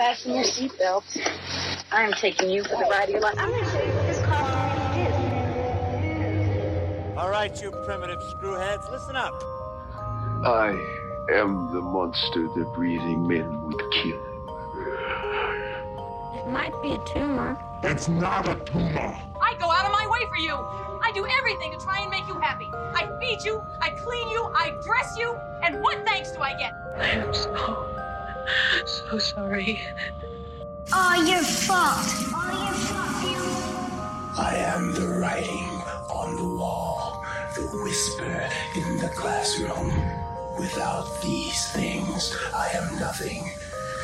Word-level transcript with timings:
Fasten 0.00 0.34
your 0.34 0.44
seatbelts. 0.44 1.20
I'm 1.92 2.12
taking 2.14 2.48
you 2.48 2.64
for 2.64 2.70
the 2.70 2.88
ride 2.88 3.04
of 3.04 3.10
your 3.10 3.20
life. 3.20 3.34
I'm 3.36 3.50
going 3.50 3.62
to 3.62 3.70
show 3.70 3.82
you 3.82 3.92
what 3.92 4.06
this 4.06 4.18
car 4.22 4.96
is. 4.96 5.14
All 7.18 7.28
right, 7.28 7.52
you 7.60 7.70
primitive 7.84 8.18
screwheads, 8.32 8.90
listen 8.90 9.14
up. 9.14 9.34
I 10.46 10.70
am 11.34 11.70
the 11.74 11.82
monster 11.82 12.48
that 12.48 12.72
breathing 12.74 13.28
men 13.28 13.60
would 13.60 13.78
kill. 13.92 14.22
It 16.34 16.48
might 16.48 16.72
be 16.80 16.92
a 16.92 16.98
tumor. 17.04 17.58
It's 17.82 18.08
not 18.08 18.48
a 18.48 18.54
tumor. 18.54 19.18
I 19.42 19.54
go 19.58 19.70
out 19.70 19.84
of 19.84 19.92
my 19.92 20.08
way 20.10 20.26
for 20.30 20.38
you. 20.38 20.54
I 21.02 21.12
do 21.12 21.26
everything 21.40 21.72
to 21.72 21.84
try 21.84 22.00
and 22.00 22.10
make 22.10 22.26
you 22.26 22.38
happy. 22.40 22.70
I 22.72 23.06
feed 23.20 23.44
you, 23.44 23.62
I 23.82 23.90
clean 23.90 24.30
you, 24.30 24.50
I 24.54 24.70
dress 24.82 25.18
you, 25.18 25.36
and 25.62 25.82
what 25.82 26.06
thanks 26.06 26.32
do 26.32 26.40
I 26.40 26.54
get? 26.56 26.72
I 26.96 27.08
am 27.08 27.34
so, 27.34 27.89
so 28.84 29.18
sorry. 29.18 29.80
Oh, 30.92 31.24
your 31.26 31.42
fault. 31.42 32.06
Oh, 32.34 32.50
your 32.64 32.74
fault, 32.88 33.22
you. 33.30 34.42
I 34.42 34.56
am 34.56 34.92
the 34.94 35.06
writing 35.06 35.68
on 36.10 36.36
the 36.36 36.44
wall, 36.44 37.24
the 37.54 37.62
whisper 37.82 38.48
in 38.76 38.98
the 38.98 39.08
classroom. 39.08 39.92
Without 40.58 41.22
these 41.22 41.72
things, 41.72 42.36
I 42.54 42.68
am 42.74 42.98
nothing. 42.98 43.50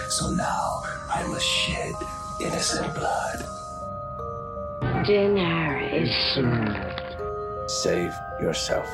So 0.09 0.31
now 0.31 0.83
I 1.11 1.27
must 1.29 1.45
shed 1.45 1.95
innocent 2.41 2.95
blood. 2.95 3.45
Dinner 5.07 5.81
is 5.93 6.11
served. 6.35 7.71
Save 7.71 8.15
yourself 8.41 8.89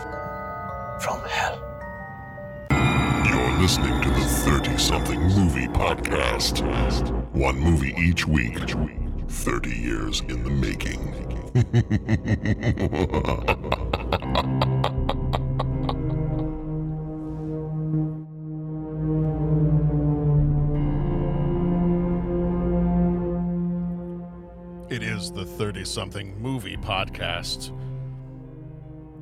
from 1.01 1.21
hell. 1.29 1.62
Listening 3.63 4.03
to 4.03 4.11
the 4.11 4.17
30 4.17 4.77
something 4.77 5.21
movie 5.21 5.69
podcast. 5.69 6.63
One 7.33 7.61
movie 7.61 7.95
each 7.97 8.27
week, 8.27 8.59
30 9.29 9.71
years 9.71 10.21
in 10.23 10.43
the 10.43 10.51
making. 10.51 10.99
It 24.91 25.05
is 25.05 25.31
the 25.31 25.45
30 25.45 25.85
something 25.85 26.43
movie 26.43 26.77
podcast. 26.79 27.71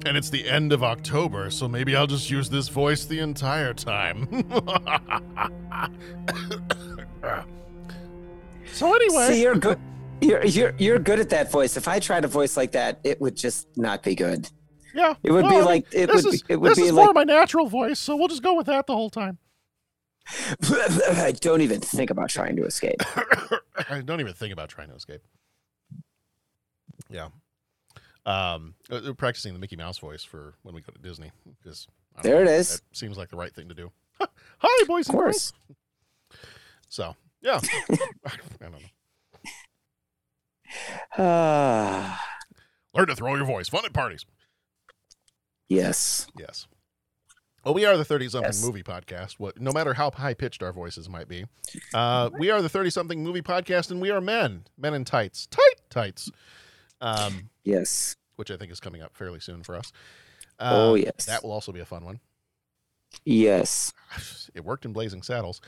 And 0.07 0.17
it's 0.17 0.31
the 0.31 0.49
end 0.49 0.73
of 0.73 0.83
October, 0.83 1.51
so 1.51 1.69
maybe 1.69 1.95
I'll 1.95 2.07
just 2.07 2.31
use 2.31 2.49
this 2.49 2.69
voice 2.69 3.05
the 3.05 3.19
entire 3.21 3.75
time. 3.75 4.27
so 8.73 8.95
anyway, 8.95 9.29
See, 9.29 9.43
you're 9.43 9.57
good. 9.57 9.79
You're 10.21 10.45
you're 10.45 10.75
you're 10.79 10.99
good 10.99 11.21
at 11.21 11.31
that 11.31 11.51
voice. 11.51 11.77
If 11.77 11.89
I 11.89 11.99
tried 11.99 12.25
a 12.25 12.29
voice 12.29 12.57
like 12.57 12.73
that, 12.73 13.01
it 13.05 13.21
would 13.21 13.37
just 13.37 13.69
not 13.77 14.03
be 14.03 14.15
good. 14.15 14.49
yeah, 14.95 15.15
It 15.23 15.33
would 15.33 15.45
well, 15.45 15.61
be 15.61 15.65
like 15.65 15.87
it 15.93 16.09
would 16.09 16.25
is, 16.27 16.43
be, 16.43 16.53
it 16.53 16.57
would 16.61 16.71
this 16.73 16.79
be 16.79 16.85
is 16.85 16.93
like 16.93 17.05
more 17.05 17.13
my 17.13 17.25
natural 17.25 17.67
voice, 17.69 17.99
so 17.99 18.17
we'll 18.17 18.29
just 18.29 18.43
go 18.43 18.55
with 18.55 18.67
that 18.67 18.87
the 18.87 18.95
whole 18.95 19.11
time. 19.11 19.39
I 20.63 21.33
don't 21.41 21.61
even 21.63 21.81
think 21.81 22.11
about 22.11 22.29
trying 22.31 22.57
to 22.57 22.65
escape. 22.65 23.03
I 23.89 24.01
don't 24.03 24.21
even 24.21 24.35
think 24.35 24.53
about 24.53 24.69
trying 24.69 24.89
to 24.89 24.95
escape. 24.95 25.23
Yeah. 27.09 27.29
Um, 28.27 28.75
uh, 28.91 29.13
practicing 29.17 29.53
the 29.55 29.59
Mickey 29.59 29.77
Mouse 29.77 29.99
voice 29.99 30.23
for 30.25 30.55
when 30.63 30.75
we 30.75 30.81
go 30.83 30.93
to 30.93 30.99
Disney 31.01 31.31
because 31.59 31.87
There 32.23 32.43
it 32.43 32.49
is. 32.49 32.81
That 32.81 32.97
seems 32.97 33.17
like 33.17 33.31
the 33.31 33.37
right 33.37 33.53
thing 33.55 33.69
to 33.69 33.75
do. 33.75 33.91
Hi, 34.59 34.85
boys 34.87 35.09
Of 35.09 35.15
and 35.15 35.21
course. 35.23 35.53
girls. 35.53 35.79
So 36.89 37.17
yeah, 37.41 37.61
I 38.27 38.33
don't 38.61 38.73
know. 38.73 38.79
Ah, 41.19 42.21
Learn 42.95 43.07
to 43.07 43.15
throw 43.17 43.35
your 43.37 43.45
voice. 43.47 43.69
Fun 43.69 43.85
at 43.85 43.93
parties. 43.93 44.25
yes. 45.69 46.27
Yes. 46.39 46.67
Well, 47.65 47.75
we 47.75 47.85
are 47.85 47.97
the 47.99 48.05
30 48.07 48.29
something 48.31 48.49
Yes. 48.49 48.65
movie 48.65 48.83
podcast. 48.83 49.35
What, 49.39 49.61
no 49.61 49.71
matter 49.71 49.93
how 49.95 50.11
high 50.11 50.33
pitched 50.35 50.63
our 50.63 50.73
voices 50.73 51.09
might 51.11 51.29
be, 51.29 51.45
uh, 51.93 52.31
we 52.39 52.51
are 52.51 52.63
the 52.63 52.71
30 52.71 52.89
something 52.91 53.23
movie 53.23 53.43
podcast, 53.43 53.91
and 53.91 54.01
we 54.01 54.11
are 54.11 54.21
men, 54.21 54.65
men 54.79 54.95
in 54.95 55.05
tights, 55.05 55.47
tight 55.47 55.75
tights, 55.91 56.31
um, 57.01 57.51
Yes. 57.65 58.17
which 58.37 58.51
I 58.51 58.57
think 58.57 58.71
is 58.73 58.81
coming 58.81 59.03
up 59.03 59.15
fairly 59.17 59.41
soon 59.41 59.63
for 59.63 59.77
us. 59.77 59.93
Oh, 60.59 60.93
Uh, 60.93 60.95
yes. 60.95 61.27
That 61.27 61.43
will 61.43 61.53
also 61.53 61.73
be 61.73 61.81
a 61.81 61.85
fun 61.85 62.05
one. 62.05 62.21
Yes. 63.25 63.93
It 64.55 64.65
worked 64.65 64.85
in 64.85 64.93
Blazing 64.93 65.23
Saddles. 65.23 65.61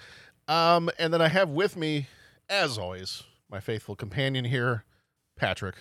Um, 0.49 0.91
and 0.99 1.15
then 1.15 1.21
I 1.23 1.29
have 1.29 1.49
with 1.51 1.77
me, 1.77 2.09
as 2.49 2.77
always, 2.79 3.23
my 3.49 3.61
faithful 3.61 3.95
companion 3.95 4.45
here, 4.45 4.85
Patrick. 5.37 5.77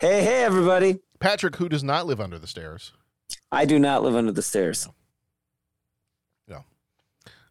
Hey, 0.00 0.22
hey, 0.22 0.44
everybody. 0.44 1.00
Patrick, 1.20 1.56
who 1.56 1.68
does 1.68 1.84
not 1.84 2.06
live 2.06 2.20
under 2.20 2.38
the 2.38 2.46
stairs. 2.46 2.92
I 3.52 3.64
do 3.66 3.78
not 3.78 4.02
live 4.02 4.16
under 4.16 4.32
the 4.32 4.42
stairs. 4.42 4.88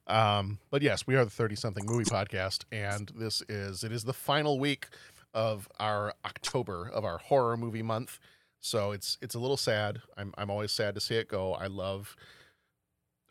Um, 0.05 0.59
but 0.69 0.81
yes, 0.81 1.07
we 1.07 1.16
are 1.16 1.23
the 1.23 1.31
30 1.31 1.55
something 1.55 1.85
movie 1.85 2.03
podcast, 2.03 2.66
and 2.73 3.09
this 3.16 3.41
is 3.47 3.85
it 3.85 3.93
is 3.93 4.03
the 4.03 4.11
final 4.11 4.59
week 4.59 4.88
of 5.33 5.67
our 5.79 6.13
October 6.25 6.89
of 6.94 7.05
our 7.05 7.17
horror 7.17 7.57
movie 7.57 7.83
month. 7.83 8.19
So 8.59 8.91
it's 8.91 9.17
it's 9.21 9.35
a 9.35 9.39
little 9.39 9.57
sad. 9.57 10.01
I'm 10.17 10.33
I'm 10.38 10.49
always 10.49 10.71
sad 10.71 10.95
to 10.95 11.01
see 11.01 11.16
it 11.16 11.27
go. 11.27 11.53
I 11.53 11.67
love 11.67 12.16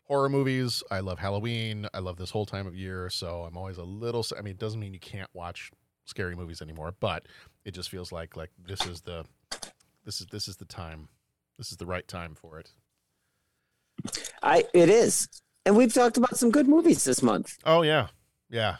horror 0.03 0.29
movies. 0.29 0.83
I 0.91 0.99
love 0.99 1.19
Halloween. 1.19 1.87
I 1.93 1.99
love 1.99 2.17
this 2.17 2.29
whole 2.29 2.45
time 2.45 2.67
of 2.67 2.75
year. 2.75 3.09
So 3.09 3.43
I'm 3.43 3.57
always 3.57 3.77
a 3.77 3.83
little. 3.83 4.25
I 4.37 4.41
mean, 4.41 4.51
it 4.51 4.59
doesn't 4.59 4.79
mean 4.79 4.93
you 4.93 4.99
can't 4.99 5.29
watch 5.33 5.71
scary 6.05 6.35
movies 6.35 6.61
anymore, 6.61 6.93
but 6.99 7.27
it 7.65 7.73
just 7.73 7.89
feels 7.89 8.11
like 8.11 8.35
like 8.35 8.51
this 8.63 8.85
is 8.85 9.01
the 9.01 9.25
this 10.05 10.21
is 10.21 10.27
this 10.27 10.47
is 10.47 10.57
the 10.57 10.65
time. 10.65 11.09
This 11.57 11.71
is 11.71 11.77
the 11.77 11.85
right 11.85 12.07
time 12.07 12.35
for 12.35 12.59
it. 12.59 12.71
I 14.41 14.65
it 14.73 14.89
is. 14.89 15.27
And 15.65 15.77
we've 15.77 15.93
talked 15.93 16.17
about 16.17 16.37
some 16.37 16.51
good 16.51 16.67
movies 16.67 17.05
this 17.05 17.23
month. 17.23 17.57
Oh 17.65 17.83
yeah, 17.83 18.07
yeah. 18.49 18.77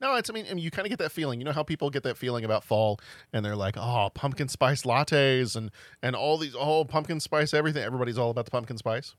No, 0.00 0.14
it's. 0.16 0.30
I 0.30 0.32
mean, 0.32 0.46
I 0.50 0.54
mean 0.54 0.62
you 0.62 0.70
kind 0.70 0.86
of 0.86 0.90
get 0.90 0.98
that 1.00 1.10
feeling. 1.12 1.40
You 1.40 1.44
know 1.44 1.52
how 1.52 1.62
people 1.62 1.90
get 1.90 2.04
that 2.04 2.16
feeling 2.16 2.44
about 2.44 2.62
fall, 2.64 3.00
and 3.32 3.44
they're 3.44 3.56
like, 3.56 3.76
"Oh, 3.76 4.10
pumpkin 4.14 4.48
spice 4.48 4.82
lattes 4.82 5.56
and 5.56 5.70
and 6.02 6.14
all 6.14 6.38
these, 6.38 6.54
oh, 6.56 6.84
pumpkin 6.84 7.20
spice 7.20 7.52
everything." 7.52 7.82
Everybody's 7.82 8.18
all 8.18 8.30
about 8.30 8.44
the 8.44 8.50
pumpkin 8.52 8.76
spice. 8.76 9.14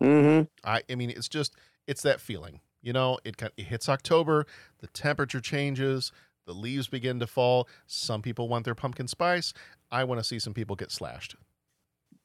Mm-hmm. 0.00 0.44
I, 0.62 0.82
I 0.90 0.94
mean, 0.94 1.10
it's 1.10 1.28
just, 1.28 1.54
it's 1.86 2.02
that 2.02 2.20
feeling. 2.20 2.60
You 2.82 2.92
know, 2.92 3.18
it 3.24 3.36
kind 3.36 3.52
it 3.56 3.64
hits 3.64 3.88
October, 3.88 4.46
the 4.78 4.86
temperature 4.88 5.40
changes, 5.40 6.12
the 6.46 6.52
leaves 6.52 6.86
begin 6.86 7.18
to 7.20 7.26
fall. 7.26 7.68
Some 7.86 8.22
people 8.22 8.48
want 8.48 8.64
their 8.64 8.74
pumpkin 8.76 9.08
spice. 9.08 9.52
I 9.90 10.04
want 10.04 10.20
to 10.20 10.24
see 10.24 10.38
some 10.38 10.54
people 10.54 10.76
get 10.76 10.90
slashed. 10.92 11.36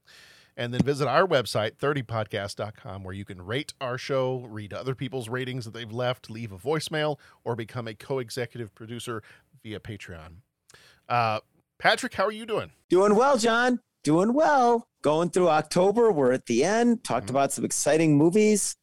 And 0.60 0.74
then 0.74 0.82
visit 0.82 1.08
our 1.08 1.26
website, 1.26 1.78
30podcast.com, 1.78 3.04
where 3.06 3.14
you 3.14 3.24
can 3.24 3.42
rate 3.42 3.74
our 3.80 3.98
show, 3.98 4.46
read 4.50 4.74
other 4.74 4.94
people's 4.94 5.30
ratings 5.30 5.64
that 5.64 5.74
they've 5.74 5.90
left, 5.92 6.30
leave 6.30 6.52
a 6.52 6.58
voicemail, 6.58 7.18
or 7.46 7.56
become 7.56 7.88
a 7.88 7.94
co 7.94 8.20
executive 8.20 8.76
producer 8.76 9.24
via 9.64 9.80
Patreon. 9.80 10.42
Uh, 11.08 11.40
Patrick, 11.78 12.14
how 12.14 12.26
are 12.26 12.32
you 12.32 12.46
doing? 12.46 12.72
Doing 12.90 13.16
well, 13.16 13.38
John. 13.38 13.80
Doing 14.04 14.34
well. 14.34 14.86
Going 15.02 15.30
through 15.30 15.48
October. 15.48 16.12
We're 16.12 16.34
at 16.34 16.46
the 16.48 16.66
end. 16.66 17.06
Talked 17.06 17.28
Mhm. 17.28 17.32
about 17.32 17.54
some 17.54 17.64
exciting 17.64 18.18
movies, 18.18 18.76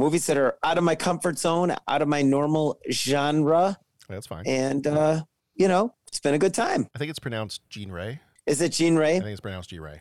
movies 0.00 0.26
that 0.26 0.36
are 0.36 0.58
out 0.64 0.76
of 0.76 0.82
my 0.82 0.96
comfort 0.96 1.38
zone, 1.38 1.74
out 1.86 2.02
of 2.02 2.08
my 2.08 2.22
normal 2.22 2.80
genre. 2.90 3.78
That's 4.08 4.26
fine. 4.26 4.42
And, 4.46 4.86
uh, 4.88 5.22
you 5.54 5.68
know, 5.68 5.94
it's 6.08 6.18
been 6.20 6.34
a 6.34 6.38
good 6.38 6.54
time. 6.54 6.88
I 6.94 6.98
think 6.98 7.10
it's 7.10 7.20
pronounced 7.20 7.62
Jean 7.68 7.92
Ray. 7.92 8.20
Is 8.44 8.60
it 8.60 8.72
Jean 8.72 8.96
Ray? 8.96 9.16
I 9.16 9.20
think 9.20 9.30
it's 9.32 9.40
pronounced 9.40 9.70
G 9.70 9.78
Ray. 9.78 10.00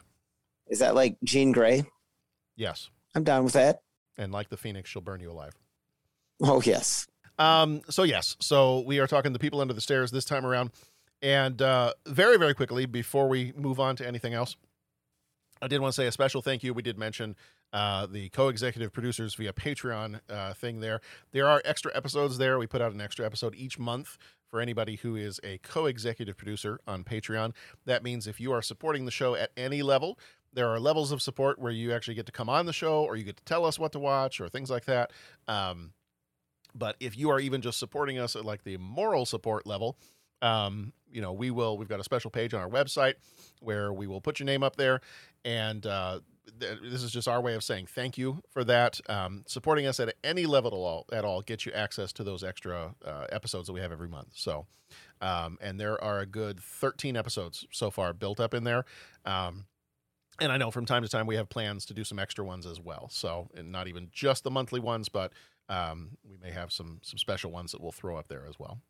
Is 0.71 0.79
that 0.79 0.95
like 0.95 1.17
Jean 1.23 1.51
Grey? 1.51 1.83
Yes. 2.55 2.89
I'm 3.13 3.23
down 3.23 3.43
with 3.43 3.53
that. 3.53 3.81
And 4.17 4.31
like 4.31 4.49
the 4.49 4.57
Phoenix, 4.57 4.89
she'll 4.89 5.03
burn 5.03 5.19
you 5.19 5.29
alive. 5.29 5.53
Oh, 6.41 6.61
yes. 6.65 7.07
Um, 7.41 7.81
so 7.89 8.03
yes, 8.03 8.37
so 8.39 8.81
we 8.81 8.99
are 8.99 9.07
talking 9.07 9.33
the 9.33 9.39
people 9.39 9.61
under 9.61 9.73
the 9.73 9.81
stairs 9.81 10.11
this 10.11 10.25
time 10.25 10.45
around, 10.45 10.69
and 11.23 11.59
uh, 11.59 11.93
very 12.05 12.37
very 12.37 12.53
quickly 12.53 12.85
before 12.85 13.27
we 13.27 13.51
move 13.55 13.79
on 13.79 13.95
to 13.95 14.07
anything 14.07 14.35
else, 14.35 14.55
I 15.59 15.67
did 15.67 15.81
want 15.81 15.93
to 15.93 15.95
say 15.99 16.05
a 16.05 16.11
special 16.11 16.43
thank 16.43 16.61
you. 16.61 16.73
We 16.73 16.83
did 16.83 16.99
mention 16.99 17.35
uh, 17.73 18.05
the 18.05 18.29
co-executive 18.29 18.93
producers 18.93 19.33
via 19.33 19.53
Patreon 19.53 20.19
uh, 20.29 20.53
thing 20.53 20.81
there. 20.81 21.01
There 21.31 21.47
are 21.47 21.63
extra 21.65 21.91
episodes 21.95 22.37
there. 22.37 22.59
We 22.59 22.67
put 22.67 22.81
out 22.81 22.91
an 22.91 23.01
extra 23.01 23.25
episode 23.25 23.55
each 23.55 23.79
month 23.79 24.19
for 24.47 24.59
anybody 24.59 24.97
who 24.97 25.15
is 25.15 25.39
a 25.43 25.57
co-executive 25.59 26.37
producer 26.37 26.79
on 26.85 27.03
Patreon. 27.03 27.53
That 27.85 28.03
means 28.03 28.27
if 28.27 28.39
you 28.39 28.51
are 28.51 28.61
supporting 28.61 29.05
the 29.05 29.11
show 29.11 29.33
at 29.33 29.49
any 29.57 29.81
level, 29.81 30.19
there 30.53 30.67
are 30.69 30.79
levels 30.79 31.11
of 31.11 31.21
support 31.21 31.59
where 31.59 31.71
you 31.71 31.93
actually 31.93 32.15
get 32.15 32.25
to 32.25 32.31
come 32.31 32.49
on 32.49 32.65
the 32.65 32.73
show 32.73 33.03
or 33.03 33.15
you 33.15 33.23
get 33.23 33.37
to 33.37 33.43
tell 33.43 33.65
us 33.65 33.79
what 33.79 33.91
to 33.93 33.99
watch 33.99 34.41
or 34.41 34.49
things 34.49 34.69
like 34.69 34.85
that. 34.85 35.11
Um, 35.47 35.93
but 36.75 36.95
if 36.99 37.17
you 37.17 37.29
are 37.29 37.39
even 37.39 37.61
just 37.61 37.79
supporting 37.79 38.17
us 38.17 38.35
at 38.35 38.45
like 38.45 38.63
the 38.63 38.77
moral 38.77 39.25
support 39.25 39.65
level, 39.65 39.97
um, 40.41 40.93
you 41.11 41.21
know, 41.21 41.33
we 41.33 41.51
will. 41.51 41.77
We've 41.77 41.89
got 41.89 41.99
a 41.99 42.03
special 42.03 42.31
page 42.31 42.53
on 42.53 42.61
our 42.61 42.69
website 42.69 43.15
where 43.59 43.93
we 43.93 44.07
will 44.07 44.21
put 44.21 44.39
your 44.39 44.45
name 44.45 44.63
up 44.63 44.75
there, 44.75 45.01
and 45.45 45.85
uh, 45.85 46.19
th- 46.59 46.79
this 46.81 47.03
is 47.03 47.11
just 47.11 47.27
our 47.27 47.41
way 47.41 47.53
of 47.53 47.63
saying 47.63 47.87
thank 47.87 48.17
you 48.17 48.41
for 48.49 48.63
that. 48.63 48.99
Um, 49.09 49.43
supporting 49.45 49.85
us 49.85 49.99
at 49.99 50.13
any 50.23 50.45
level 50.45 50.71
at 50.71 50.73
all, 50.73 51.05
at 51.11 51.25
all 51.25 51.41
gets 51.41 51.65
you 51.65 51.71
access 51.73 52.11
to 52.13 52.23
those 52.23 52.43
extra 52.43 52.95
uh, 53.05 53.25
episodes 53.29 53.67
that 53.67 53.73
we 53.73 53.81
have 53.81 53.91
every 53.91 54.07
month. 54.07 54.29
So, 54.33 54.65
um, 55.21 55.57
and 55.61 55.79
there 55.79 56.01
are 56.03 56.19
a 56.19 56.25
good 56.25 56.59
13 56.59 57.15
episodes 57.15 57.65
so 57.71 57.91
far 57.91 58.13
built 58.13 58.39
up 58.39 58.53
in 58.53 58.63
there. 58.63 58.85
Um, 59.25 59.65
and 60.41 60.51
I 60.51 60.57
know 60.57 60.71
from 60.71 60.85
time 60.85 61.03
to 61.03 61.07
time 61.09 61.27
we 61.27 61.35
have 61.35 61.47
plans 61.47 61.85
to 61.85 61.93
do 61.93 62.03
some 62.03 62.19
extra 62.19 62.43
ones 62.43 62.65
as 62.65 62.79
well. 62.79 63.07
So, 63.11 63.47
and 63.55 63.71
not 63.71 63.87
even 63.87 64.09
just 64.11 64.43
the 64.43 64.51
monthly 64.51 64.79
ones, 64.81 65.07
but 65.07 65.31
um, 65.69 66.17
we 66.29 66.35
may 66.37 66.51
have 66.51 66.71
some 66.71 66.99
some 67.03 67.17
special 67.17 67.51
ones 67.51 67.71
that 67.71 67.81
we'll 67.81 67.91
throw 67.93 68.17
up 68.17 68.27
there 68.27 68.45
as 68.45 68.59
well. 68.59 68.81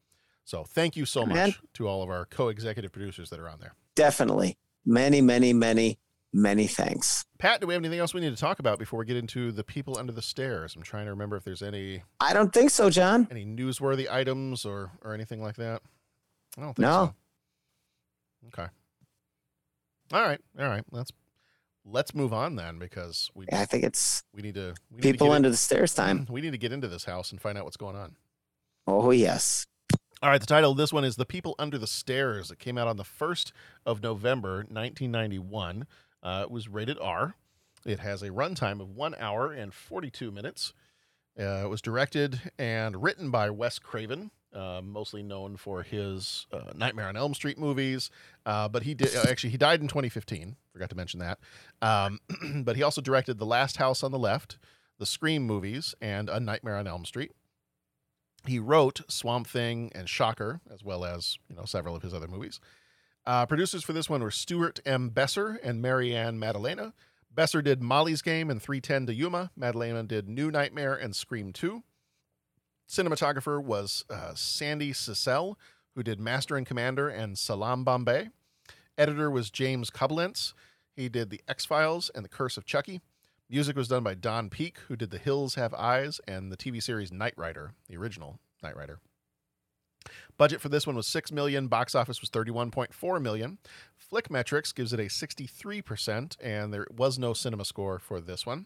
So, 0.46 0.64
thank 0.64 0.96
you 0.96 1.06
so 1.06 1.26
much 1.26 1.60
to 1.76 1.88
all 1.88 2.02
of 2.02 2.10
our 2.10 2.26
co-executive 2.26 2.92
producers 2.92 3.30
that 3.30 3.40
are 3.40 3.48
on 3.48 3.60
there. 3.60 3.76
Definitely. 3.96 4.58
Many, 4.86 5.22
many, 5.22 5.54
many, 5.54 6.00
many 6.34 6.66
thanks. 6.66 7.24
Pat, 7.38 7.62
do 7.62 7.68
we 7.68 7.74
have 7.76 7.82
anything 7.84 8.00
else 8.00 8.14
we 8.16 8.22
need 8.22 8.32
to 8.36 8.42
talk 8.42 8.58
about 8.60 8.80
before 8.80 8.98
we 9.00 9.06
get 9.06 9.18
into 9.18 9.52
the 9.52 9.64
people 9.64 9.98
under 10.00 10.12
the 10.12 10.22
stairs? 10.24 10.76
I'm 10.76 10.82
trying 10.82 11.06
to 11.06 11.12
remember 11.12 11.36
if 11.36 11.44
there's 11.44 11.62
any 11.62 12.02
I 12.20 12.34
don't 12.34 12.52
think 12.52 12.72
so, 12.72 12.90
John. 12.90 13.28
any 13.30 13.46
newsworthy 13.46 14.10
items 14.12 14.66
or 14.66 14.92
or 15.04 15.14
anything 15.14 15.42
like 15.44 15.58
that. 15.58 15.82
I 16.58 16.62
don't 16.62 16.74
think 16.74 16.80
No. 16.80 17.14
so. 18.44 18.48
Okay. 18.62 18.70
All 20.14 20.22
right. 20.24 20.40
All 20.60 20.68
right. 20.68 20.84
Let's 20.92 21.12
let's 21.86 22.14
move 22.14 22.34
on 22.34 22.56
then 22.56 22.80
because 22.80 23.30
we 23.34 23.46
I 23.52 23.66
think 23.66 23.84
it's 23.84 24.24
we 24.34 24.42
need 24.42 24.56
to 24.56 24.74
we 24.92 24.98
need 24.98 25.12
people 25.12 25.28
to 25.28 25.34
under 25.34 25.50
the 25.50 25.58
stairs 25.58 25.94
time. 25.94 26.28
we 26.30 26.42
need 26.42 26.52
to 26.52 26.58
get 26.58 26.72
into 26.72 26.88
this 26.88 27.06
house 27.06 27.32
and 27.32 27.42
find 27.42 27.58
out 27.58 27.66
what's 27.66 27.78
going 27.78 27.96
on. 27.96 28.16
Oh, 28.88 29.12
yes. 29.12 29.68
All 30.24 30.30
right, 30.30 30.40
the 30.40 30.48
title 30.48 30.72
of 30.72 30.78
this 30.78 30.94
one 30.94 31.04
is 31.04 31.16
The 31.16 31.26
People 31.26 31.56
Under 31.58 31.78
the 31.78 31.88
Stairs. 31.88 32.52
It 32.52 32.60
came 32.60 32.78
out 32.78 32.88
on 32.88 32.98
the 32.98 33.04
1st 33.04 33.52
of 33.86 34.04
November, 34.04 34.58
1991. 34.58 35.88
Uh, 36.22 36.42
it 36.44 36.52
was 36.52 36.68
rated 36.68 37.00
R. 37.00 37.36
It 37.86 38.00
has 38.00 38.22
a 38.22 38.30
runtime 38.30 38.80
of 38.80 38.92
one 38.92 39.16
hour 39.20 39.52
and 39.52 39.74
42 39.74 40.32
minutes. 40.32 40.74
Uh, 41.40 41.64
it 41.64 41.70
was 41.70 41.82
directed 41.82 42.52
and 42.60 43.02
written 43.02 43.32
by 43.32 43.50
Wes 43.50 43.80
Craven, 43.80 44.32
uh, 44.54 44.82
mostly 44.84 45.24
known 45.24 45.58
for 45.58 45.84
his 45.84 46.48
uh, 46.52 46.72
Nightmare 46.76 47.08
on 47.08 47.16
Elm 47.16 47.34
Street 47.34 47.58
movies. 47.58 48.10
Uh, 48.46 48.68
but 48.68 48.84
he 48.84 48.94
did 48.94 49.16
uh, 49.16 49.26
actually 49.30 49.52
he 49.52 49.58
died 49.58 49.82
in 49.82 49.88
2015. 49.88 50.56
Forgot 50.74 50.90
to 50.90 50.96
mention 50.96 51.20
that. 51.20 51.40
Um, 51.82 52.20
but 52.64 52.76
he 52.76 52.84
also 52.84 53.02
directed 53.02 53.38
The 53.38 53.46
Last 53.46 53.78
House 53.78 54.04
on 54.04 54.12
the 54.12 54.20
Left, 54.20 54.58
the 55.00 55.06
Scream 55.06 55.44
movies, 55.44 55.96
and 56.02 56.30
A 56.30 56.40
Nightmare 56.40 56.78
on 56.78 56.88
Elm 56.88 57.06
Street. 57.06 57.32
He 58.48 58.58
wrote 58.58 59.02
Swamp 59.08 59.48
Thing 59.48 59.92
and 59.94 60.10
Shocker, 60.10 60.62
as 60.74 60.84
well 60.84 61.06
as 61.06 61.38
you 61.50 61.56
know 61.56 61.66
several 61.66 61.96
of 61.96 62.02
his 62.02 62.14
other 62.14 62.28
movies. 62.28 62.60
Uh, 63.26 63.46
producers 63.46 63.84
for 63.84 63.94
this 63.94 64.10
one 64.10 64.24
were 64.24 64.32
Stuart 64.32 64.80
M. 64.86 65.10
Besser 65.10 65.60
and 65.64 65.82
Marianne 65.82 66.40
Maddalena. 66.40 66.94
Besser 67.34 67.62
did 67.62 67.82
Molly's 67.82 68.22
Game 68.22 68.50
and 68.50 68.62
310 68.62 69.06
to 69.06 69.14
Yuma. 69.14 69.52
Madalena 69.56 70.04
did 70.04 70.28
New 70.28 70.52
Nightmare 70.52 70.96
and 70.96 71.16
Scream 71.16 71.54
2. 71.54 71.84
Cinematographer 72.92 73.64
was 73.64 74.04
uh, 74.10 74.34
Sandy 74.36 74.92
Sissel, 74.92 75.56
who 75.96 76.04
did 76.04 76.20
Master 76.20 76.58
and 76.58 76.68
Commander 76.68 77.08
and 77.08 77.38
Salaam 77.38 77.86
Bombay. 77.86 78.32
Editor 78.98 79.32
was 79.32 79.50
James 79.50 79.90
Coblentz. 79.90 80.54
He 80.94 81.08
did 81.08 81.30
The 81.30 81.40
X 81.48 81.64
Files 81.64 82.12
and 82.14 82.26
The 82.26 82.30
Curse 82.30 82.58
of 82.58 82.66
Chucky. 82.66 83.00
Music 83.50 83.78
was 83.78 83.88
done 83.88 84.04
by 84.04 84.14
Don 84.14 84.50
Peake, 84.50 84.80
who 84.90 84.98
did 84.98 85.10
The 85.10 85.20
Hills 85.20 85.56
Have 85.56 85.74
Eyes 85.74 86.20
and 86.28 86.52
the 86.52 86.58
TV 86.58 86.84
series 86.84 87.14
Knight 87.14 87.34
Rider, 87.38 87.72
the 87.88 87.96
original 87.96 88.40
Knight 88.62 88.76
Rider. 88.76 89.00
Budget 90.38 90.60
for 90.60 90.68
this 90.68 90.86
one 90.86 90.98
was 90.98 91.08
6 91.08 91.32
million, 91.32 91.70
box 91.70 91.96
office 91.96 92.20
was 92.20 92.30
31.4 92.30 93.22
million. 93.22 93.58
Flickmetrix 94.12 94.76
gives 94.76 94.92
it 94.92 95.00
a 95.00 95.04
63% 95.04 96.36
and 96.44 96.74
there 96.74 96.88
was 96.94 97.18
no 97.18 97.32
cinema 97.32 97.64
score 97.64 98.00
for 98.00 98.20
this 98.20 98.46
one. 98.46 98.66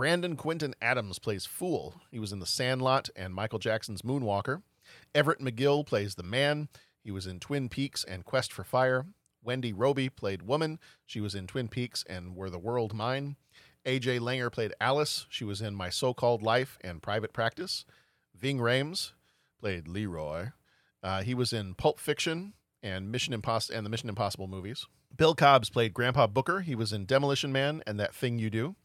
Brandon 0.00 0.34
Quintin 0.34 0.74
Adams 0.80 1.18
plays 1.18 1.44
Fool. 1.44 2.00
He 2.10 2.18
was 2.18 2.32
in 2.32 2.38
The 2.38 2.46
Sandlot 2.46 3.10
and 3.14 3.34
Michael 3.34 3.58
Jackson's 3.58 4.00
Moonwalker. 4.00 4.62
Everett 5.14 5.40
McGill 5.40 5.84
plays 5.84 6.14
the 6.14 6.22
man. 6.22 6.70
He 7.04 7.10
was 7.10 7.26
in 7.26 7.38
Twin 7.38 7.68
Peaks 7.68 8.02
and 8.02 8.24
Quest 8.24 8.50
for 8.50 8.64
Fire. 8.64 9.04
Wendy 9.44 9.74
Robie 9.74 10.08
played 10.08 10.40
Woman. 10.40 10.78
She 11.04 11.20
was 11.20 11.34
in 11.34 11.46
Twin 11.46 11.68
Peaks 11.68 12.02
and 12.08 12.34
Were 12.34 12.48
the 12.48 12.58
World 12.58 12.94
Mine. 12.94 13.36
AJ 13.84 14.20
Langer 14.20 14.50
played 14.50 14.72
Alice. 14.80 15.26
She 15.28 15.44
was 15.44 15.60
in 15.60 15.74
My 15.74 15.90
So 15.90 16.14
Called 16.14 16.42
Life 16.42 16.78
and 16.80 17.02
Private 17.02 17.34
Practice. 17.34 17.84
Ving 18.34 18.56
Rhames 18.56 19.12
played 19.60 19.86
Leroy. 19.86 20.52
Uh, 21.02 21.20
he 21.20 21.34
was 21.34 21.52
in 21.52 21.74
Pulp 21.74 22.00
Fiction 22.00 22.54
and 22.82 23.12
Mission 23.12 23.34
Impossible 23.34 23.76
and 23.76 23.84
the 23.84 23.90
Mission 23.90 24.08
Impossible 24.08 24.48
movies. 24.48 24.86
Bill 25.14 25.34
Cobbs 25.34 25.68
played 25.68 25.92
Grandpa 25.92 26.26
Booker. 26.26 26.60
He 26.60 26.74
was 26.74 26.90
in 26.90 27.04
Demolition 27.04 27.52
Man 27.52 27.82
and 27.86 28.00
That 28.00 28.14
Thing 28.14 28.38
You 28.38 28.48
Do. 28.48 28.76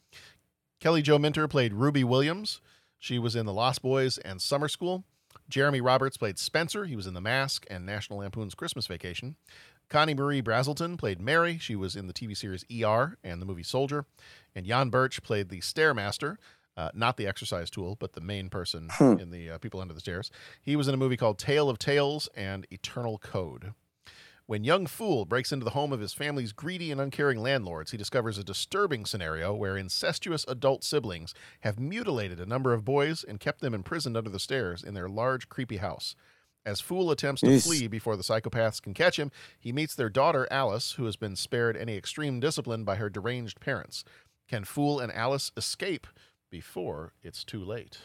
Kelly 0.79 1.01
Jo 1.01 1.17
Minter 1.17 1.47
played 1.47 1.73
Ruby 1.73 2.03
Williams. 2.03 2.61
She 2.99 3.19
was 3.19 3.35
in 3.35 3.45
The 3.45 3.53
Lost 3.53 3.81
Boys 3.81 4.17
and 4.19 4.41
Summer 4.41 4.67
School. 4.67 5.03
Jeremy 5.49 5.81
Roberts 5.81 6.17
played 6.17 6.39
Spencer. 6.39 6.85
He 6.85 6.95
was 6.95 7.07
in 7.07 7.13
The 7.13 7.21
Mask 7.21 7.65
and 7.69 7.85
National 7.85 8.19
Lampoon's 8.19 8.55
Christmas 8.55 8.87
Vacation. 8.87 9.35
Connie 9.89 10.15
Marie 10.15 10.41
Brazelton 10.41 10.97
played 10.97 11.21
Mary. 11.21 11.59
She 11.59 11.75
was 11.75 11.95
in 11.95 12.07
the 12.07 12.13
TV 12.13 12.35
series 12.35 12.65
ER 12.83 13.17
and 13.23 13.41
the 13.41 13.45
movie 13.45 13.61
Soldier. 13.63 14.05
And 14.55 14.65
Yan 14.65 14.89
Birch 14.89 15.21
played 15.21 15.49
the 15.49 15.59
Stairmaster, 15.61 16.37
uh, 16.75 16.89
not 16.95 17.17
the 17.17 17.27
exercise 17.27 17.69
tool, 17.69 17.95
but 17.99 18.13
the 18.13 18.21
main 18.21 18.49
person 18.49 18.89
Hmm. 18.93 19.17
in 19.19 19.29
the 19.29 19.51
uh, 19.51 19.57
People 19.59 19.79
Under 19.81 19.93
the 19.93 19.99
Stairs. 19.99 20.31
He 20.63 20.75
was 20.75 20.87
in 20.87 20.93
a 20.95 20.97
movie 20.97 21.17
called 21.17 21.37
Tale 21.37 21.69
of 21.69 21.77
Tales 21.77 22.27
and 22.35 22.65
Eternal 22.71 23.19
Code. 23.19 23.73
When 24.47 24.63
young 24.63 24.85
Fool 24.85 25.25
breaks 25.25 25.51
into 25.51 25.63
the 25.63 25.71
home 25.71 25.91
of 25.91 25.99
his 25.99 26.13
family's 26.13 26.51
greedy 26.51 26.91
and 26.91 27.01
uncaring 27.01 27.41
landlords, 27.41 27.89
he 27.89 27.97
discovers 27.97 28.37
a 28.37 28.43
disturbing 28.43 29.05
scenario 29.07 29.55
where 29.55 29.75
incestuous 29.75 30.45
adult 30.47 30.83
siblings 30.83 31.33
have 31.61 31.79
mutilated 31.79 32.39
a 32.39 32.45
number 32.45 32.71
of 32.71 32.85
boys 32.85 33.23
and 33.23 33.39
kept 33.39 33.61
them 33.61 33.73
imprisoned 33.73 34.15
under 34.15 34.29
the 34.29 34.39
stairs 34.39 34.83
in 34.83 34.93
their 34.93 35.09
large, 35.09 35.49
creepy 35.49 35.77
house. 35.77 36.15
As 36.63 36.79
Fool 36.79 37.09
attempts 37.09 37.41
to 37.41 37.49
Yes. 37.49 37.65
flee 37.65 37.87
before 37.87 38.15
the 38.15 38.23
psychopaths 38.23 38.79
can 38.79 38.93
catch 38.93 39.17
him, 39.17 39.31
he 39.59 39.71
meets 39.71 39.95
their 39.95 40.09
daughter 40.09 40.47
Alice, 40.51 40.91
who 40.93 41.05
has 41.05 41.15
been 41.15 41.35
spared 41.35 41.75
any 41.75 41.95
extreme 41.97 42.39
discipline 42.39 42.83
by 42.83 42.97
her 42.97 43.09
deranged 43.09 43.59
parents. 43.59 44.03
Can 44.47 44.63
Fool 44.63 44.99
and 44.99 45.11
Alice 45.11 45.51
escape 45.57 46.05
before 46.51 47.13
it's 47.23 47.43
too 47.43 47.63
late? 47.65 47.97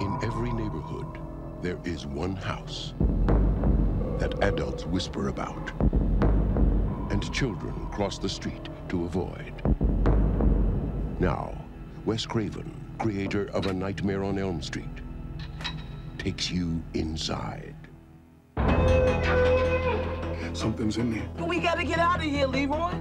In 0.00 0.18
every 0.22 0.52
neighborhood, 0.52 1.18
there 1.62 1.78
is 1.84 2.06
one 2.06 2.36
house 2.36 2.94
that 4.18 4.42
adults 4.42 4.86
whisper 4.86 5.28
about 5.28 5.72
and 7.10 7.32
children 7.32 7.74
cross 7.90 8.18
the 8.18 8.28
street 8.28 8.68
to 8.88 9.04
avoid. 9.04 9.52
Now, 11.18 11.54
Wes 12.06 12.24
Craven, 12.24 12.74
creator 12.98 13.50
of 13.52 13.66
A 13.66 13.72
Nightmare 13.72 14.24
on 14.24 14.38
Elm 14.38 14.62
Street, 14.62 14.86
takes 16.16 16.50
you 16.50 16.82
inside. 16.94 17.74
Something's 20.54 20.96
in 20.96 21.12
there. 21.12 21.46
We 21.46 21.60
gotta 21.60 21.84
get 21.84 21.98
out 21.98 22.16
of 22.16 22.24
here, 22.24 22.46
Leroy. 22.46 22.92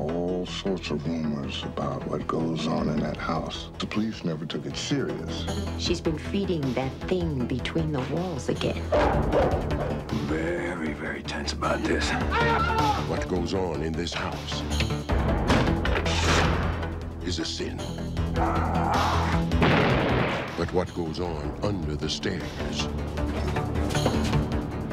All 0.00 0.46
sorts 0.46 0.90
of 0.90 1.06
rumors 1.06 1.62
about 1.64 2.06
what 2.08 2.26
goes 2.26 2.66
on 2.66 2.88
in 2.88 3.00
that 3.00 3.18
house. 3.18 3.68
The 3.78 3.86
police 3.86 4.24
never 4.24 4.46
took 4.46 4.64
it 4.64 4.74
serious. 4.74 5.44
She's 5.78 6.00
been 6.00 6.18
feeding 6.18 6.62
that 6.72 6.90
thing 7.02 7.44
between 7.44 7.92
the 7.92 8.00
walls 8.12 8.48
again. 8.48 8.82
Very, 10.26 10.94
very 10.94 11.22
tense 11.22 11.52
about 11.52 11.82
this. 11.84 12.08
What 13.10 13.28
goes 13.28 13.52
on 13.52 13.82
in 13.82 13.92
this 13.92 14.14
house 14.14 14.62
is 17.22 17.38
a 17.38 17.44
sin. 17.44 17.76
But 20.56 20.72
what 20.72 20.94
goes 20.94 21.20
on 21.20 21.58
under 21.62 21.94
the 21.94 22.08
stairs 22.08 22.88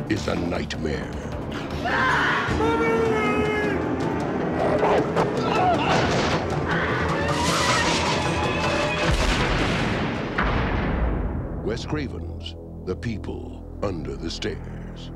is 0.09 0.27
a 0.27 0.35
nightmare. 0.35 1.13
Wes 11.63 11.85
Craven's 11.85 12.55
The 12.85 12.95
People 12.95 13.63
Under 13.83 14.15
the 14.15 14.31
Stairs. 14.31 15.11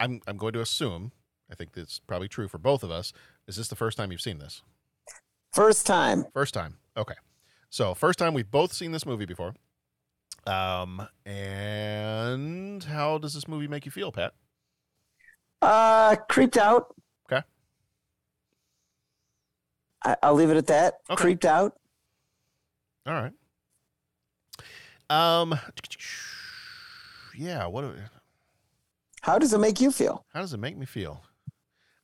I'm, 0.00 0.20
I'm 0.26 0.36
going 0.36 0.52
to 0.54 0.60
assume, 0.60 1.12
I 1.50 1.54
think 1.54 1.74
that's 1.74 1.98
probably 1.98 2.28
true 2.28 2.48
for 2.48 2.58
both 2.58 2.82
of 2.82 2.90
us. 2.90 3.12
Is 3.46 3.56
this 3.56 3.68
the 3.68 3.76
first 3.76 3.98
time 3.98 4.10
you've 4.10 4.20
seen 4.20 4.38
this? 4.38 4.62
First 5.52 5.86
time. 5.86 6.24
First 6.32 6.54
time. 6.54 6.78
Okay. 6.96 7.14
So, 7.68 7.94
first 7.94 8.18
time 8.18 8.34
we've 8.34 8.50
both 8.50 8.72
seen 8.72 8.92
this 8.92 9.04
movie 9.04 9.26
before. 9.26 9.54
Um, 10.46 11.06
and 11.26 12.82
how 12.82 13.18
does 13.18 13.34
this 13.34 13.46
movie 13.46 13.68
make 13.68 13.84
you 13.84 13.92
feel, 13.92 14.10
Pat? 14.12 14.32
Uh, 15.62 16.16
creeped 16.28 16.56
out. 16.56 16.94
Okay. 17.30 17.42
I, 20.04 20.16
I'll 20.22 20.34
leave 20.34 20.50
it 20.50 20.56
at 20.56 20.66
that. 20.66 20.94
Okay. 21.08 21.22
Creeped 21.22 21.44
out. 21.44 21.74
All 23.06 23.12
right. 23.14 23.32
Um, 25.08 25.58
yeah. 27.36 27.66
What? 27.66 27.84
How 29.20 29.38
does 29.38 29.52
it 29.52 29.58
make 29.58 29.80
you 29.80 29.92
feel? 29.92 30.24
How 30.32 30.40
does 30.40 30.52
it 30.52 30.58
make 30.60 30.76
me 30.76 30.84
feel? 30.86 31.22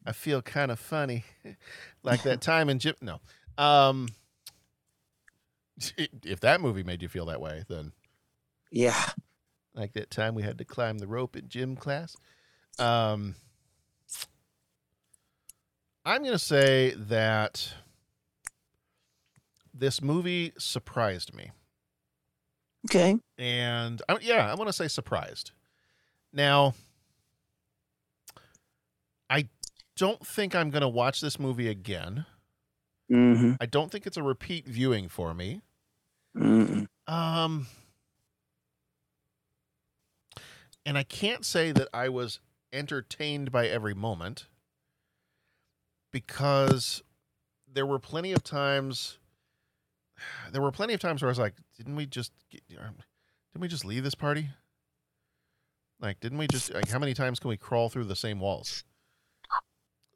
I 0.06 0.12
feel 0.12 0.40
kind 0.40 0.70
of 0.70 0.78
funny, 0.78 1.24
like 2.02 2.22
that 2.22 2.40
time 2.40 2.68
in 2.70 2.78
gym. 2.78 2.94
No. 3.02 3.18
Um, 3.62 4.08
if 6.24 6.40
that 6.40 6.60
movie 6.60 6.82
made 6.84 7.02
you 7.02 7.08
feel 7.08 7.26
that 7.26 7.40
way, 7.40 7.64
then 7.68 7.92
Yeah. 8.70 9.04
like 9.74 9.92
that 9.94 10.10
time 10.10 10.34
we 10.34 10.42
had 10.42 10.58
to 10.58 10.64
climb 10.64 10.98
the 10.98 11.06
rope 11.08 11.36
in 11.36 11.48
gym 11.48 11.76
class. 11.76 12.16
Um, 12.78 13.34
I'm 16.08 16.22
going 16.22 16.32
to 16.32 16.38
say 16.38 16.94
that 16.96 17.74
this 19.74 20.00
movie 20.00 20.54
surprised 20.56 21.34
me. 21.34 21.50
Okay. 22.88 23.18
And 23.36 24.00
I, 24.08 24.16
yeah, 24.22 24.50
I 24.50 24.54
want 24.54 24.68
to 24.68 24.72
say 24.72 24.88
surprised. 24.88 25.50
Now, 26.32 26.72
I 29.28 29.50
don't 29.98 30.26
think 30.26 30.54
I'm 30.54 30.70
going 30.70 30.80
to 30.80 30.88
watch 30.88 31.20
this 31.20 31.38
movie 31.38 31.68
again. 31.68 32.24
Mm-hmm. 33.12 33.56
I 33.60 33.66
don't 33.66 33.92
think 33.92 34.06
it's 34.06 34.16
a 34.16 34.22
repeat 34.22 34.66
viewing 34.66 35.10
for 35.10 35.34
me. 35.34 35.60
Mm-mm. 36.34 36.86
Um, 37.06 37.66
and 40.86 40.96
I 40.96 41.02
can't 41.02 41.44
say 41.44 41.70
that 41.72 41.88
I 41.92 42.08
was 42.08 42.40
entertained 42.72 43.52
by 43.52 43.66
every 43.66 43.92
moment 43.92 44.46
because 46.12 47.02
there 47.72 47.86
were 47.86 47.98
plenty 47.98 48.32
of 48.32 48.42
times. 48.42 49.18
There 50.50 50.62
were 50.62 50.72
plenty 50.72 50.94
of 50.94 51.00
times 51.00 51.22
where 51.22 51.28
I 51.28 51.30
was 51.30 51.38
like, 51.38 51.54
"Didn't 51.76 51.94
we 51.94 52.04
just? 52.04 52.32
Get, 52.50 52.62
um, 52.76 52.96
didn't 53.52 53.62
we 53.62 53.68
just 53.68 53.84
leave 53.84 54.02
this 54.02 54.16
party? 54.16 54.48
Like, 56.00 56.18
didn't 56.18 56.38
we 56.38 56.48
just? 56.48 56.74
Like, 56.74 56.88
how 56.88 56.98
many 56.98 57.14
times 57.14 57.38
can 57.38 57.50
we 57.50 57.56
crawl 57.56 57.88
through 57.88 58.04
the 58.04 58.16
same 58.16 58.40
walls?" 58.40 58.84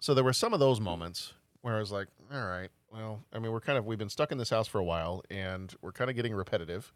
So 0.01 0.15
there 0.15 0.25
were 0.25 0.33
some 0.33 0.53
of 0.53 0.59
those 0.59 0.81
moments 0.81 1.35
where 1.61 1.77
I 1.77 1.79
was 1.79 1.93
like, 1.93 2.09
"All 2.33 2.47
right, 2.47 2.71
well, 2.91 3.23
I 3.33 3.39
mean, 3.39 3.53
we're 3.53 3.61
kind 3.61 3.79
of 3.79 3.87
we've 3.87 3.99
been 3.99 4.09
stuck 4.09 4.33
in 4.33 4.39
this 4.39 4.51
house 4.51 4.67
for 4.67 4.79
a 4.79 4.85
while, 4.85 5.23
and 5.31 5.73
we're 5.83 5.93
kind 5.93 6.11
of 6.11 6.17
getting 6.17 6.35
repetitive." 6.35 6.93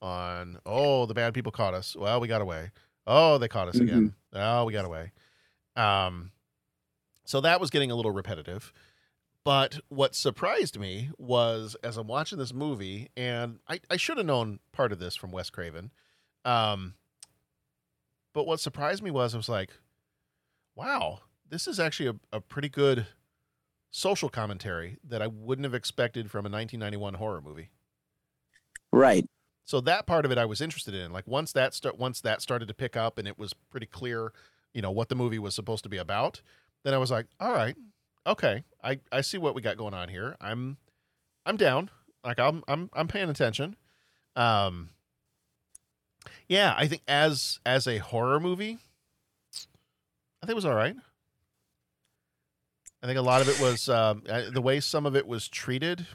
On 0.00 0.58
oh, 0.64 1.06
the 1.06 1.14
bad 1.14 1.34
people 1.34 1.52
caught 1.52 1.74
us. 1.74 1.96
Well, 1.96 2.20
we 2.20 2.28
got 2.28 2.40
away. 2.40 2.70
Oh, 3.06 3.38
they 3.38 3.48
caught 3.48 3.68
us 3.68 3.76
again. 3.76 4.14
Oh, 4.32 4.64
we 4.64 4.72
got 4.72 4.84
away. 4.84 5.12
Um, 5.76 6.30
so 7.28 7.42
that 7.42 7.60
was 7.60 7.68
getting 7.68 7.90
a 7.90 7.94
little 7.94 8.10
repetitive. 8.10 8.72
But 9.44 9.80
what 9.90 10.14
surprised 10.14 10.78
me 10.80 11.10
was 11.18 11.76
as 11.84 11.98
I'm 11.98 12.06
watching 12.06 12.38
this 12.38 12.54
movie, 12.54 13.10
and 13.18 13.58
I, 13.68 13.80
I 13.90 13.98
should 13.98 14.16
have 14.16 14.24
known 14.24 14.60
part 14.72 14.92
of 14.92 14.98
this 14.98 15.14
from 15.14 15.30
Wes 15.30 15.50
Craven. 15.50 15.90
Um, 16.46 16.94
but 18.32 18.46
what 18.46 18.60
surprised 18.60 19.02
me 19.02 19.10
was 19.10 19.34
I 19.34 19.36
was 19.36 19.48
like, 19.50 19.72
wow, 20.74 21.20
this 21.46 21.68
is 21.68 21.78
actually 21.78 22.08
a, 22.08 22.14
a 22.32 22.40
pretty 22.40 22.70
good 22.70 23.06
social 23.90 24.30
commentary 24.30 24.96
that 25.06 25.20
I 25.20 25.26
wouldn't 25.26 25.66
have 25.66 25.74
expected 25.74 26.30
from 26.30 26.46
a 26.46 26.48
1991 26.48 27.14
horror 27.14 27.42
movie. 27.42 27.68
Right. 28.90 29.28
So 29.66 29.82
that 29.82 30.06
part 30.06 30.24
of 30.24 30.32
it 30.32 30.38
I 30.38 30.46
was 30.46 30.62
interested 30.62 30.94
in. 30.94 31.12
Like 31.12 31.26
once 31.26 31.52
that 31.52 31.74
start 31.74 31.98
once 31.98 32.22
that 32.22 32.40
started 32.40 32.68
to 32.68 32.74
pick 32.74 32.96
up 32.96 33.18
and 33.18 33.28
it 33.28 33.38
was 33.38 33.52
pretty 33.52 33.86
clear, 33.86 34.32
you 34.72 34.80
know, 34.80 34.90
what 34.90 35.10
the 35.10 35.14
movie 35.14 35.38
was 35.38 35.54
supposed 35.54 35.82
to 35.82 35.90
be 35.90 35.98
about, 35.98 36.40
then 36.84 36.94
I 36.94 36.98
was 36.98 37.10
like, 37.10 37.26
all 37.40 37.52
right, 37.52 37.76
okay, 38.26 38.64
I 38.82 39.00
I 39.10 39.20
see 39.22 39.38
what 39.38 39.54
we 39.54 39.62
got 39.62 39.76
going 39.76 39.94
on 39.94 40.08
here. 40.08 40.36
I'm 40.40 40.76
I'm 41.46 41.56
down. 41.56 41.90
Like 42.24 42.38
I'm 42.38 42.62
I'm 42.68 42.90
I'm 42.92 43.08
paying 43.08 43.28
attention. 43.30 43.76
Um 44.36 44.90
Yeah, 46.48 46.74
I 46.76 46.86
think 46.86 47.02
as 47.08 47.58
as 47.64 47.86
a 47.86 47.98
horror 47.98 48.40
movie, 48.40 48.78
I 50.42 50.46
think 50.46 50.52
it 50.52 50.54
was 50.56 50.64
all 50.64 50.74
right. 50.74 50.96
I 53.02 53.06
think 53.06 53.18
a 53.18 53.22
lot 53.22 53.40
of 53.40 53.48
it 53.48 53.60
was 53.60 53.88
um, 53.88 54.22
the 54.24 54.60
way 54.60 54.80
some 54.80 55.06
of 55.06 55.14
it 55.16 55.26
was 55.26 55.48
treated. 55.48 56.06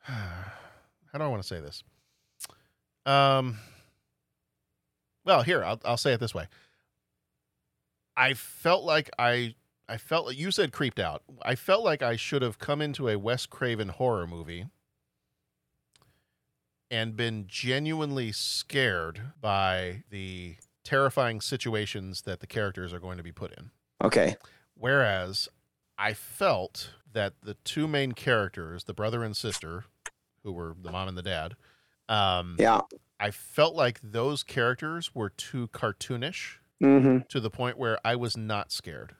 How 0.02 1.18
do 1.18 1.22
I 1.22 1.28
want 1.28 1.42
to 1.42 1.48
say 1.48 1.60
this? 1.60 1.82
Um. 3.06 3.58
Well, 5.24 5.42
here 5.42 5.64
I'll 5.64 5.80
I'll 5.84 5.96
say 5.96 6.12
it 6.12 6.20
this 6.20 6.34
way. 6.34 6.48
I 8.16 8.34
felt 8.34 8.84
like 8.84 9.10
I 9.18 9.54
I 9.88 9.96
felt 9.98 10.26
like 10.26 10.38
you 10.38 10.50
said 10.50 10.72
creeped 10.72 10.98
out. 10.98 11.22
I 11.42 11.54
felt 11.54 11.84
like 11.84 12.02
I 12.02 12.16
should 12.16 12.42
have 12.42 12.58
come 12.58 12.80
into 12.80 13.08
a 13.08 13.18
Wes 13.18 13.46
Craven 13.46 13.88
horror 13.90 14.26
movie 14.26 14.66
and 16.90 17.16
been 17.16 17.46
genuinely 17.48 18.32
scared 18.32 19.20
by 19.40 20.04
the 20.10 20.56
terrifying 20.84 21.40
situations 21.40 22.22
that 22.22 22.40
the 22.40 22.46
characters 22.46 22.92
are 22.92 23.00
going 23.00 23.16
to 23.16 23.22
be 23.22 23.32
put 23.32 23.52
in. 23.52 23.70
Okay. 24.02 24.36
Whereas 24.74 25.48
I 25.98 26.14
felt 26.14 26.90
that 27.12 27.34
the 27.42 27.54
two 27.64 27.88
main 27.88 28.12
characters, 28.12 28.84
the 28.84 28.94
brother 28.94 29.22
and 29.24 29.36
sister, 29.36 29.84
who 30.42 30.52
were 30.52 30.74
the 30.80 30.90
mom 30.90 31.08
and 31.08 31.16
the 31.16 31.22
dad, 31.22 31.56
um, 32.08 32.56
Yeah. 32.58 32.82
I 33.18 33.30
felt 33.30 33.74
like 33.74 34.00
those 34.02 34.42
characters 34.42 35.14
were 35.14 35.30
too 35.30 35.68
cartoonish 35.68 36.58
Mm-hmm. 36.82 37.18
to 37.28 37.40
the 37.40 37.50
point 37.50 37.78
where 37.78 37.98
I 38.04 38.16
was 38.16 38.36
not 38.36 38.70
scared. 38.72 39.14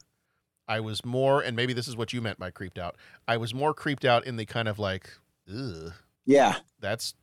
I 0.67 0.81
was 0.81 1.05
more, 1.05 1.41
and 1.43 1.55
maybe 1.57 1.73
this 1.73 1.87
is 1.89 1.97
what 1.97 2.13
you 2.13 2.21
meant 2.21 2.39
by 2.39 2.51
creeped 2.51 2.79
out. 2.79 2.97
I 3.29 3.37
was 3.37 3.55
more 3.55 3.73
creeped 3.75 4.05
out 4.05 4.27
in 4.27 4.37
the 4.37 4.47
kind 4.47 4.67
of 4.69 4.79
like, 4.79 5.11
ugh, 5.49 5.93
Yeah. 6.27 6.57
that's 6.81 7.15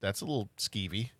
that's 0.00 0.20
a 0.20 0.24
little 0.24 0.48
skeevy. 0.58 1.10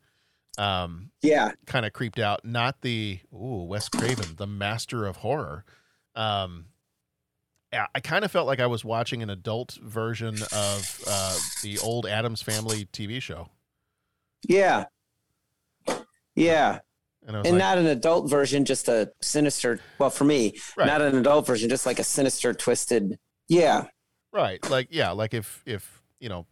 Um, 0.56 1.10
Yeah. 1.22 1.52
kind 1.66 1.84
of 1.86 1.92
creeped 1.92 2.18
out. 2.18 2.44
Not 2.44 2.80
the 2.82 3.20
ooh 3.32 3.64
Wes 3.64 3.88
Craven, 3.88 4.36
the 4.36 4.46
master 4.46 5.04
of 5.06 5.18
horror. 5.18 5.64
Um, 6.14 6.66
yeah, 7.72 7.86
I 7.94 8.00
kind 8.00 8.24
of 8.24 8.30
felt 8.32 8.46
like 8.46 8.60
I 8.60 8.66
was 8.66 8.84
watching 8.84 9.22
an 9.22 9.28
adult 9.30 9.78
version 9.82 10.34
of 10.52 11.00
uh, 11.06 11.36
the 11.62 11.78
old 11.78 12.06
Addams 12.06 12.40
Family 12.42 12.86
TV 12.92 13.20
show. 13.20 13.50
Yeah. 14.48 14.86
Yeah. 16.34 16.80
And, 17.28 17.36
And 17.36 17.44
like, 17.46 17.54
not 17.58 17.78
an 17.78 17.86
adult 17.86 18.28
version, 18.28 18.64
just 18.64 18.88
a 18.88 19.12
sinister. 19.20 19.78
Well, 19.98 20.10
for 20.10 20.24
me, 20.24 20.58
Right. 20.76 20.86
not 20.86 21.02
an 21.02 21.16
adult 21.16 21.46
version, 21.46 21.68
just 21.68 21.86
like 21.86 21.98
a 22.00 22.04
sinister, 22.04 22.52
twisted. 22.54 23.18
Yeah. 23.48 23.84
right, 24.32 24.58
like 24.70 24.88
yeah, 24.90 25.10
like 25.10 25.34
if 25.34 25.62
if 25.66 26.02
you 26.20 26.28
know, 26.28 26.46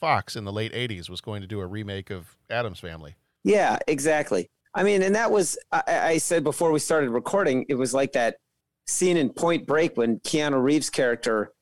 Fox 0.00 0.36
in 0.36 0.44
the 0.44 0.52
late 0.52 0.72
'80s 0.72 1.10
was 1.10 1.20
going 1.20 1.40
to 1.42 1.46
do 1.48 1.60
a 1.60 1.66
remake 1.66 2.10
of 2.10 2.36
Addams 2.48 2.78
Family. 2.80 3.16
Yeah, 3.44 3.78
exactly. 3.86 4.48
I 4.74 4.82
mean, 4.84 5.02
and 5.02 5.14
that 5.14 5.30
was, 5.30 5.58
I, 5.72 5.82
I 5.88 6.18
said 6.18 6.44
before 6.44 6.70
we 6.70 6.78
started 6.78 7.10
recording, 7.10 7.66
it 7.68 7.74
was 7.74 7.92
like 7.94 8.12
that 8.12 8.36
scene 8.86 9.16
in 9.16 9.30
Point 9.30 9.66
Break 9.66 9.96
when 9.96 10.20
Keanu 10.20 10.62
Reeves' 10.62 10.90
character, 10.90 11.52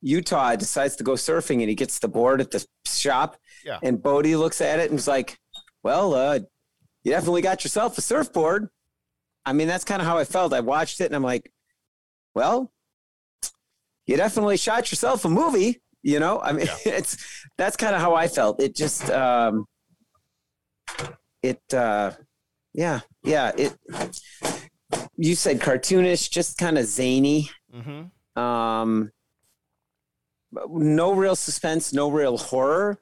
Utah, 0.00 0.56
decides 0.56 0.96
to 0.96 1.04
go 1.04 1.12
surfing 1.12 1.60
and 1.60 1.68
he 1.68 1.74
gets 1.74 1.98
the 1.98 2.08
board 2.08 2.40
at 2.40 2.50
the 2.50 2.64
shop. 2.86 3.36
Yeah. 3.64 3.78
And 3.82 4.00
Bodhi 4.02 4.36
looks 4.36 4.60
at 4.60 4.78
it 4.78 4.90
and 4.90 4.98
is 4.98 5.08
like, 5.08 5.36
well, 5.82 6.14
uh, 6.14 6.40
you 7.04 7.12
definitely 7.12 7.42
got 7.42 7.64
yourself 7.64 7.98
a 7.98 8.00
surfboard. 8.00 8.68
I 9.44 9.52
mean, 9.52 9.66
that's 9.66 9.84
kind 9.84 10.00
of 10.00 10.06
how 10.06 10.18
I 10.18 10.24
felt. 10.24 10.52
I 10.52 10.60
watched 10.60 11.00
it 11.00 11.06
and 11.06 11.16
I'm 11.16 11.22
like, 11.22 11.50
well, 12.34 12.72
you 14.06 14.16
definitely 14.16 14.56
shot 14.56 14.90
yourself 14.90 15.24
a 15.24 15.28
movie. 15.28 15.80
You 16.02 16.20
know, 16.20 16.40
I 16.40 16.52
mean, 16.52 16.66
it's 16.84 17.46
that's 17.58 17.76
kind 17.76 17.94
of 17.94 18.00
how 18.00 18.14
I 18.14 18.28
felt. 18.28 18.60
It 18.60 18.74
just, 18.74 19.10
um, 19.10 19.66
it, 21.42 21.60
uh, 21.72 22.12
yeah, 22.72 23.00
yeah. 23.22 23.52
It. 23.56 23.76
You 25.16 25.34
said 25.34 25.60
cartoonish, 25.60 26.30
just 26.30 26.58
kind 26.58 26.78
of 26.78 26.86
zany. 26.86 27.50
Mm-hmm. 27.74 28.40
Um, 28.40 29.10
no 30.68 31.12
real 31.12 31.36
suspense, 31.36 31.92
no 31.92 32.10
real 32.10 32.36
horror. 32.36 32.98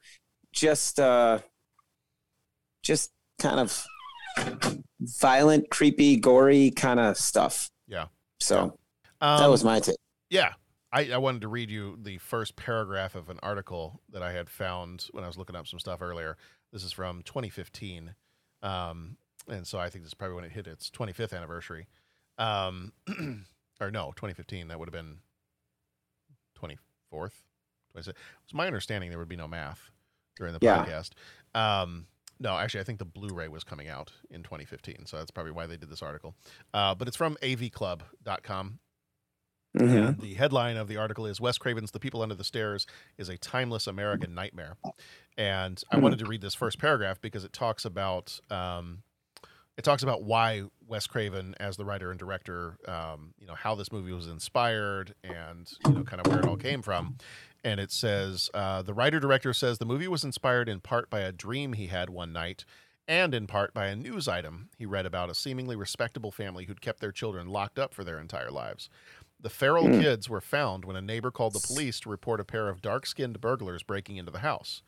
Just, 0.52 1.00
uh, 1.00 1.38
just 2.82 3.12
kind 3.40 3.58
of 3.60 3.86
violent, 5.00 5.70
creepy, 5.70 6.16
gory 6.16 6.70
kind 6.70 7.00
of 7.00 7.16
stuff. 7.16 7.70
Yeah. 7.88 8.06
So 8.38 8.78
Um, 9.20 9.40
that 9.40 9.50
was 9.50 9.64
my 9.64 9.80
take. 9.80 9.96
Yeah. 10.28 10.52
I, 10.92 11.12
I 11.12 11.18
wanted 11.18 11.42
to 11.42 11.48
read 11.48 11.70
you 11.70 11.96
the 12.02 12.18
first 12.18 12.56
paragraph 12.56 13.14
of 13.14 13.28
an 13.30 13.38
article 13.42 14.00
that 14.10 14.22
I 14.22 14.32
had 14.32 14.50
found 14.50 15.06
when 15.12 15.22
I 15.22 15.28
was 15.28 15.38
looking 15.38 15.54
up 15.56 15.66
some 15.68 15.78
stuff 15.78 16.02
earlier. 16.02 16.36
This 16.72 16.82
is 16.82 16.92
from 16.92 17.22
2015. 17.22 18.14
Um, 18.62 19.16
and 19.48 19.66
so 19.66 19.78
I 19.78 19.88
think 19.88 20.02
this 20.04 20.10
is 20.10 20.14
probably 20.14 20.34
when 20.36 20.44
it 20.44 20.52
hit 20.52 20.66
its 20.66 20.90
25th 20.90 21.32
anniversary. 21.32 21.86
Um, 22.38 22.92
or 23.80 23.90
no, 23.92 24.06
2015. 24.16 24.68
That 24.68 24.78
would 24.80 24.88
have 24.88 24.92
been 24.92 25.18
24th. 26.60 26.76
26th. 27.96 28.08
It's 28.44 28.54
my 28.54 28.66
understanding 28.66 29.10
there 29.10 29.18
would 29.18 29.28
be 29.28 29.36
no 29.36 29.48
math 29.48 29.90
during 30.36 30.52
the 30.52 30.58
Yeah. 30.62 30.84
podcast. 30.84 31.10
Um, 31.54 32.06
no, 32.40 32.56
actually, 32.56 32.80
I 32.80 32.84
think 32.84 32.98
the 32.98 33.04
Blu-ray 33.04 33.48
was 33.48 33.62
coming 33.64 33.88
out 33.88 34.12
in 34.30 34.42
2015, 34.42 35.06
so 35.06 35.18
that's 35.18 35.30
probably 35.30 35.52
why 35.52 35.66
they 35.66 35.76
did 35.76 35.90
this 35.90 36.02
article. 36.02 36.34
Uh, 36.74 36.94
but 36.94 37.06
it's 37.06 37.16
from 37.16 37.36
avclub.com. 37.42 38.78
Mhm. 39.78 40.08
And 40.08 40.18
the 40.20 40.34
headline 40.34 40.76
of 40.76 40.88
the 40.88 40.96
article 40.96 41.26
is 41.26 41.40
Wes 41.40 41.56
Craven's 41.56 41.92
The 41.92 42.00
People 42.00 42.22
Under 42.22 42.34
the 42.34 42.42
Stairs 42.42 42.86
is 43.18 43.28
a 43.28 43.36
timeless 43.38 43.86
American 43.86 44.34
nightmare. 44.34 44.78
And 45.36 45.80
I 45.92 45.96
Mhm. 45.96 46.02
wanted 46.02 46.18
to 46.20 46.26
read 46.26 46.40
this 46.40 46.54
first 46.56 46.78
paragraph 46.80 47.20
because 47.20 47.44
it 47.44 47.52
talks 47.52 47.84
about 47.84 48.40
um, 48.50 49.04
it 49.76 49.82
talks 49.82 50.02
about 50.02 50.24
why 50.24 50.64
Wes 50.86 51.06
Craven, 51.06 51.54
as 51.58 51.76
the 51.78 51.86
writer 51.86 52.10
and 52.10 52.18
director, 52.18 52.76
um, 52.86 53.32
you 53.38 53.46
know, 53.46 53.54
how 53.54 53.74
this 53.74 53.90
movie 53.92 54.12
was 54.12 54.26
inspired 54.26 55.14
and 55.24 55.72
you 55.86 55.92
know, 55.92 56.04
kind 56.04 56.20
of 56.20 56.26
where 56.30 56.40
it 56.40 56.46
all 56.46 56.56
came 56.58 56.82
from. 56.82 57.16
And 57.62 57.78
it 57.78 57.92
says 57.92 58.48
uh, 58.54 58.82
the 58.82 58.94
writer 58.94 59.20
director 59.20 59.52
says 59.52 59.78
the 59.78 59.84
movie 59.84 60.08
was 60.08 60.24
inspired 60.24 60.68
in 60.68 60.80
part 60.80 61.10
by 61.10 61.20
a 61.20 61.32
dream 61.32 61.74
he 61.74 61.88
had 61.88 62.08
one 62.10 62.32
night. 62.32 62.64
And 63.06 63.34
in 63.34 63.46
part 63.46 63.74
by 63.74 63.86
a 63.86 63.96
news 63.96 64.28
item 64.28 64.70
he 64.78 64.86
read 64.86 65.04
about 65.04 65.30
a 65.30 65.34
seemingly 65.34 65.76
respectable 65.76 66.30
family 66.30 66.64
who'd 66.64 66.80
kept 66.80 67.00
their 67.00 67.12
children 67.12 67.48
locked 67.48 67.78
up 67.78 67.92
for 67.92 68.04
their 68.04 68.18
entire 68.20 68.50
lives. 68.50 68.88
The 69.38 69.50
feral 69.50 69.86
Hmm. 69.86 70.00
kids 70.00 70.28
were 70.28 70.40
found 70.40 70.84
when 70.84 70.96
a 70.96 71.02
neighbor 71.02 71.30
called 71.30 71.54
the 71.54 71.66
police 71.66 71.98
to 72.00 72.10
report 72.10 72.40
a 72.40 72.44
pair 72.44 72.68
of 72.68 72.82
dark 72.82 73.06
skinned 73.06 73.40
burglars 73.40 73.82
breaking 73.82 74.16
into 74.16 74.30
the 74.30 74.40
house. 74.40 74.82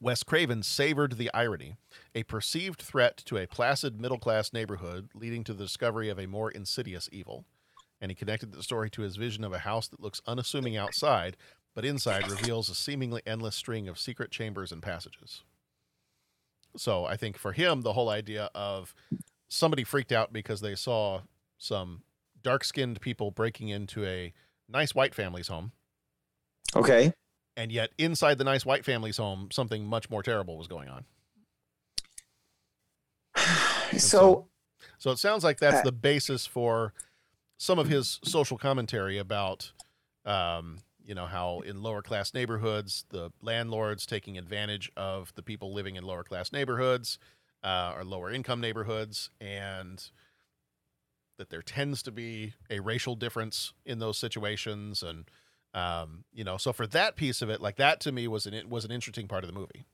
Wes 0.00 0.22
Craven 0.22 0.62
savored 0.62 1.18
the 1.18 1.32
irony, 1.34 1.76
a 2.14 2.22
perceived 2.22 2.80
threat 2.80 3.16
to 3.26 3.36
a 3.36 3.46
placid 3.48 4.00
middle 4.00 4.18
class 4.18 4.52
neighborhood 4.52 5.10
leading 5.14 5.42
to 5.44 5.52
the 5.52 5.64
discovery 5.64 6.08
of 6.08 6.18
a 6.18 6.26
more 6.26 6.50
insidious 6.50 7.08
evil. 7.10 7.44
And 8.00 8.10
he 8.10 8.14
connected 8.14 8.52
the 8.52 8.62
story 8.62 8.90
to 8.90 9.02
his 9.02 9.16
vision 9.16 9.42
of 9.44 9.52
a 9.52 9.58
house 9.60 9.88
that 9.88 10.00
looks 10.00 10.20
unassuming 10.26 10.76
outside, 10.76 11.36
but 11.74 11.84
inside 11.84 12.30
reveals 12.30 12.68
a 12.68 12.74
seemingly 12.74 13.22
endless 13.26 13.56
string 13.56 13.88
of 13.88 13.98
secret 13.98 14.30
chambers 14.30 14.70
and 14.70 14.82
passages. 14.82 15.42
So 16.76 17.04
I 17.04 17.16
think 17.16 17.38
for 17.38 17.52
him, 17.52 17.80
the 17.82 17.94
whole 17.94 18.08
idea 18.08 18.50
of 18.54 18.94
somebody 19.48 19.82
freaked 19.82 20.12
out 20.12 20.32
because 20.32 20.60
they 20.60 20.74
saw 20.74 21.22
some 21.56 22.02
dark 22.42 22.62
skinned 22.62 23.00
people 23.00 23.30
breaking 23.30 23.68
into 23.68 24.04
a 24.04 24.32
nice 24.68 24.94
white 24.94 25.14
family's 25.14 25.48
home. 25.48 25.72
Okay. 26.76 27.12
And 27.56 27.72
yet, 27.72 27.90
inside 27.98 28.38
the 28.38 28.44
nice 28.44 28.64
white 28.64 28.84
family's 28.84 29.16
home, 29.16 29.48
something 29.50 29.84
much 29.84 30.08
more 30.08 30.22
terrible 30.22 30.56
was 30.56 30.68
going 30.68 30.88
on. 30.88 31.04
And 33.90 34.00
So, 34.00 34.48
so 34.98 35.10
it 35.10 35.18
sounds 35.18 35.42
like 35.42 35.58
that's 35.58 35.78
Uh, 35.78 35.82
the 35.82 35.92
basis 35.92 36.46
for 36.46 36.92
some 37.58 37.78
of 37.78 37.88
his 37.88 38.20
social 38.24 38.56
commentary 38.56 39.18
about, 39.18 39.72
um, 40.24 40.78
you 41.04 41.14
know, 41.14 41.26
how 41.26 41.60
in 41.60 41.82
lower 41.82 42.02
class 42.02 42.32
neighborhoods, 42.32 43.04
the 43.10 43.30
landlords 43.42 44.06
taking 44.06 44.38
advantage 44.38 44.90
of 44.96 45.32
the 45.34 45.42
people 45.42 45.74
living 45.74 45.96
in 45.96 46.04
lower 46.04 46.22
class 46.22 46.52
neighborhoods 46.52 47.18
uh, 47.62 47.92
or 47.96 48.04
lower 48.04 48.30
income 48.30 48.60
neighborhoods, 48.60 49.30
and 49.40 50.10
that 51.36 51.50
there 51.50 51.62
tends 51.62 52.02
to 52.02 52.12
be 52.12 52.54
a 52.70 52.80
racial 52.80 53.16
difference 53.16 53.72
in 53.84 53.98
those 53.98 54.18
situations, 54.18 55.02
and 55.02 55.28
um, 55.74 56.24
you 56.32 56.44
know, 56.44 56.56
so 56.56 56.72
for 56.72 56.86
that 56.88 57.16
piece 57.16 57.42
of 57.42 57.50
it, 57.50 57.60
like 57.60 57.76
that 57.76 58.00
to 58.00 58.12
me 58.12 58.28
was 58.28 58.46
an 58.46 58.68
was 58.68 58.84
an 58.84 58.92
interesting 58.92 59.26
part 59.26 59.44
of 59.44 59.52
the 59.52 59.58
movie. 59.58 59.86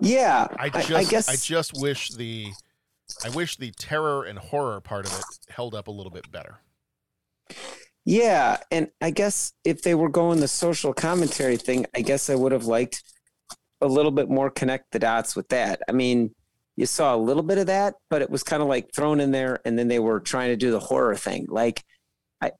yeah, 0.00 0.48
I 0.58 0.66
I, 0.66 0.68
just 0.70 0.90
I 0.90 0.98
I, 0.98 1.04
guess 1.04 1.44
just 1.44 1.80
wish 1.80 2.10
the 2.10 2.48
I 3.24 3.28
wish 3.30 3.56
the 3.56 3.70
terror 3.72 4.24
and 4.24 4.38
horror 4.38 4.80
part 4.80 5.06
of 5.06 5.12
it 5.18 5.24
held 5.48 5.74
up 5.74 5.88
a 5.88 5.92
little 5.92 6.10
bit 6.12 6.30
better. 6.30 6.60
Yeah, 8.04 8.58
and 8.70 8.88
I 9.00 9.10
guess 9.10 9.52
if 9.64 9.82
they 9.82 9.94
were 9.94 10.08
going 10.08 10.40
the 10.40 10.48
social 10.48 10.92
commentary 10.92 11.56
thing, 11.56 11.86
I 11.94 12.02
guess 12.02 12.30
I 12.30 12.36
would 12.36 12.52
have 12.52 12.66
liked 12.66 13.02
a 13.80 13.86
little 13.86 14.12
bit 14.12 14.28
more 14.28 14.50
connect 14.50 14.92
the 14.92 14.98
dots 14.98 15.34
with 15.34 15.48
that. 15.48 15.82
I 15.88 15.92
mean, 15.92 16.34
you 16.76 16.86
saw 16.86 17.14
a 17.14 17.18
little 17.18 17.42
bit 17.42 17.58
of 17.58 17.66
that, 17.66 17.94
but 18.10 18.22
it 18.22 18.30
was 18.30 18.42
kind 18.42 18.62
of 18.62 18.68
like 18.68 18.92
thrown 18.94 19.18
in 19.18 19.30
there, 19.30 19.60
and 19.64 19.78
then 19.78 19.88
they 19.88 19.98
were 19.98 20.20
trying 20.20 20.50
to 20.50 20.56
do 20.56 20.70
the 20.70 20.80
horror 20.80 21.16
thing. 21.16 21.46
Like, 21.48 21.82
I, 22.40 22.52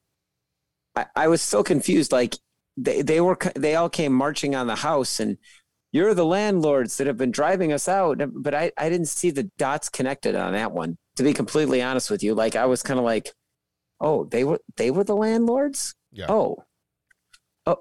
I, 0.95 1.07
I 1.15 1.29
was 1.29 1.43
so 1.43 1.63
confused. 1.63 2.13
Like, 2.13 2.35
they 2.77 3.03
they 3.03 3.21
were 3.21 3.39
they 3.55 3.77
all 3.77 3.89
came 3.89 4.13
marching 4.13 4.55
on 4.55 4.67
the 4.67 4.75
house, 4.77 5.21
and 5.21 5.39
you're 5.97 6.15
the 6.15 6.25
landlords 6.25 6.97
that 6.99 7.07
have 7.07 7.17
been 7.17 7.31
driving 7.33 7.73
us 7.73 7.89
out. 7.89 8.21
But 8.33 8.55
I 8.55 8.71
I 8.77 8.89
didn't 8.89 9.09
see 9.09 9.31
the 9.31 9.45
dots 9.59 9.89
connected 9.89 10.35
on 10.37 10.53
that 10.53 10.71
one. 10.73 10.99
To 11.17 11.23
be 11.23 11.33
completely 11.33 11.83
honest 11.83 12.11
with 12.11 12.23
you, 12.23 12.35
like 12.35 12.55
I 12.55 12.67
was 12.67 12.83
kind 12.83 12.99
of 12.99 13.05
like 13.05 13.33
oh 14.01 14.25
they 14.25 14.45
were 14.45 14.61
they 14.77 14.91
were 14.91 15.05
the 15.05 15.17
landlords 15.17 15.95
Yeah. 16.13 16.27
oh 16.29 16.57
oh 17.65 17.79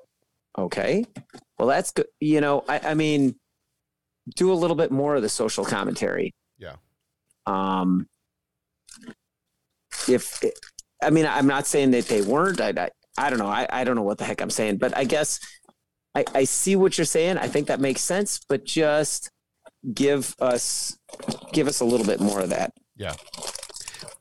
okay 0.58 1.04
well 1.60 1.67
that's 1.67 1.91
good 1.91 2.06
you 2.21 2.39
know 2.39 2.63
i 2.69 2.80
i 2.91 2.93
mean 2.93 3.36
do 4.38 4.49
a 4.49 4.56
little 4.56 4.78
bit 4.78 4.91
more 4.91 5.17
of 5.17 5.21
the 5.21 5.28
social 5.28 5.65
commentary 5.65 6.34
Yeah. 6.58 6.75
um 7.45 8.08
if 10.08 10.41
i 11.04 11.10
mean 11.10 11.25
i'm 11.25 11.47
not 11.47 11.67
saying 11.67 11.91
that 11.91 12.06
they 12.08 12.21
weren't 12.21 12.62
i 12.62 12.69
i, 12.78 12.89
I 13.17 13.30
don't 13.30 13.39
know 13.39 13.47
I, 13.47 13.67
I 13.69 13.84
don't 13.84 13.95
know 13.97 14.04
what 14.04 14.17
the 14.17 14.23
heck 14.23 14.39
i'm 14.41 14.49
saying 14.49 14.78
but 14.78 14.95
i 14.95 15.04
guess 15.04 15.39
I, 16.15 16.25
I 16.34 16.43
see 16.45 16.75
what 16.75 16.97
you're 16.97 17.06
saying 17.06 17.38
i 17.38 17.47
think 17.47 17.67
that 17.67 17.80
makes 17.80 18.01
sense 18.01 18.39
but 18.47 18.65
just 18.65 19.30
give 19.93 20.36
us 20.39 20.97
give 21.54 21.67
us 21.67 21.80
a 21.80 21.86
little 21.86 22.06
bit 22.06 22.19
more 22.19 22.39
of 22.39 22.49
that 22.49 22.73
Yeah. 22.97 23.13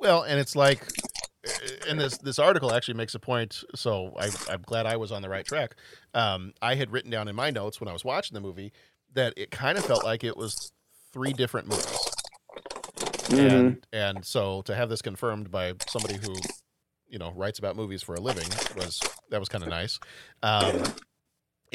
Well, 0.01 0.23
and 0.23 0.39
it's 0.39 0.55
like, 0.57 0.87
and 1.89 1.99
this 1.99 2.19
this 2.19 2.39
article 2.39 2.73
actually 2.73 2.95
makes 2.95 3.15
a 3.15 3.19
point. 3.19 3.63
So 3.75 4.13
I, 4.19 4.31
I'm 4.51 4.63
glad 4.63 4.87
I 4.87 4.97
was 4.97 5.13
on 5.13 5.23
the 5.23 5.29
right 5.29 5.47
track. 5.47 5.77
Um, 6.13 6.53
I 6.61 6.75
had 6.75 6.91
written 6.91 7.11
down 7.11 7.29
in 7.29 7.37
my 7.37 7.51
notes 7.51 7.81
when 7.81 7.89
I 7.89 7.93
was 7.93 8.05
watching 8.05 8.35
the 8.35 8.41
movie 8.41 8.73
that 9.15 9.33
it 9.37 9.51
kind 9.51 9.79
of 9.79 9.85
felt 9.85 10.05
like 10.05 10.25
it 10.25 10.37
was 10.37 10.73
three 11.13 11.33
different 11.33 11.69
movies. 11.69 11.99
And 13.31 13.87
and 13.93 14.25
so 14.25 14.63
to 14.63 14.75
have 14.75 14.89
this 14.89 15.01
confirmed 15.01 15.51
by 15.51 15.75
somebody 15.89 16.17
who, 16.17 16.35
you 17.09 17.19
know, 17.19 17.33
writes 17.35 17.59
about 17.59 17.77
movies 17.77 18.03
for 18.03 18.15
a 18.15 18.21
living 18.21 18.49
was 18.77 19.01
that 19.31 19.41
was 19.41 19.49
kind 19.49 19.65
of 19.65 19.71
nice. 19.71 19.99
Um, 20.43 20.83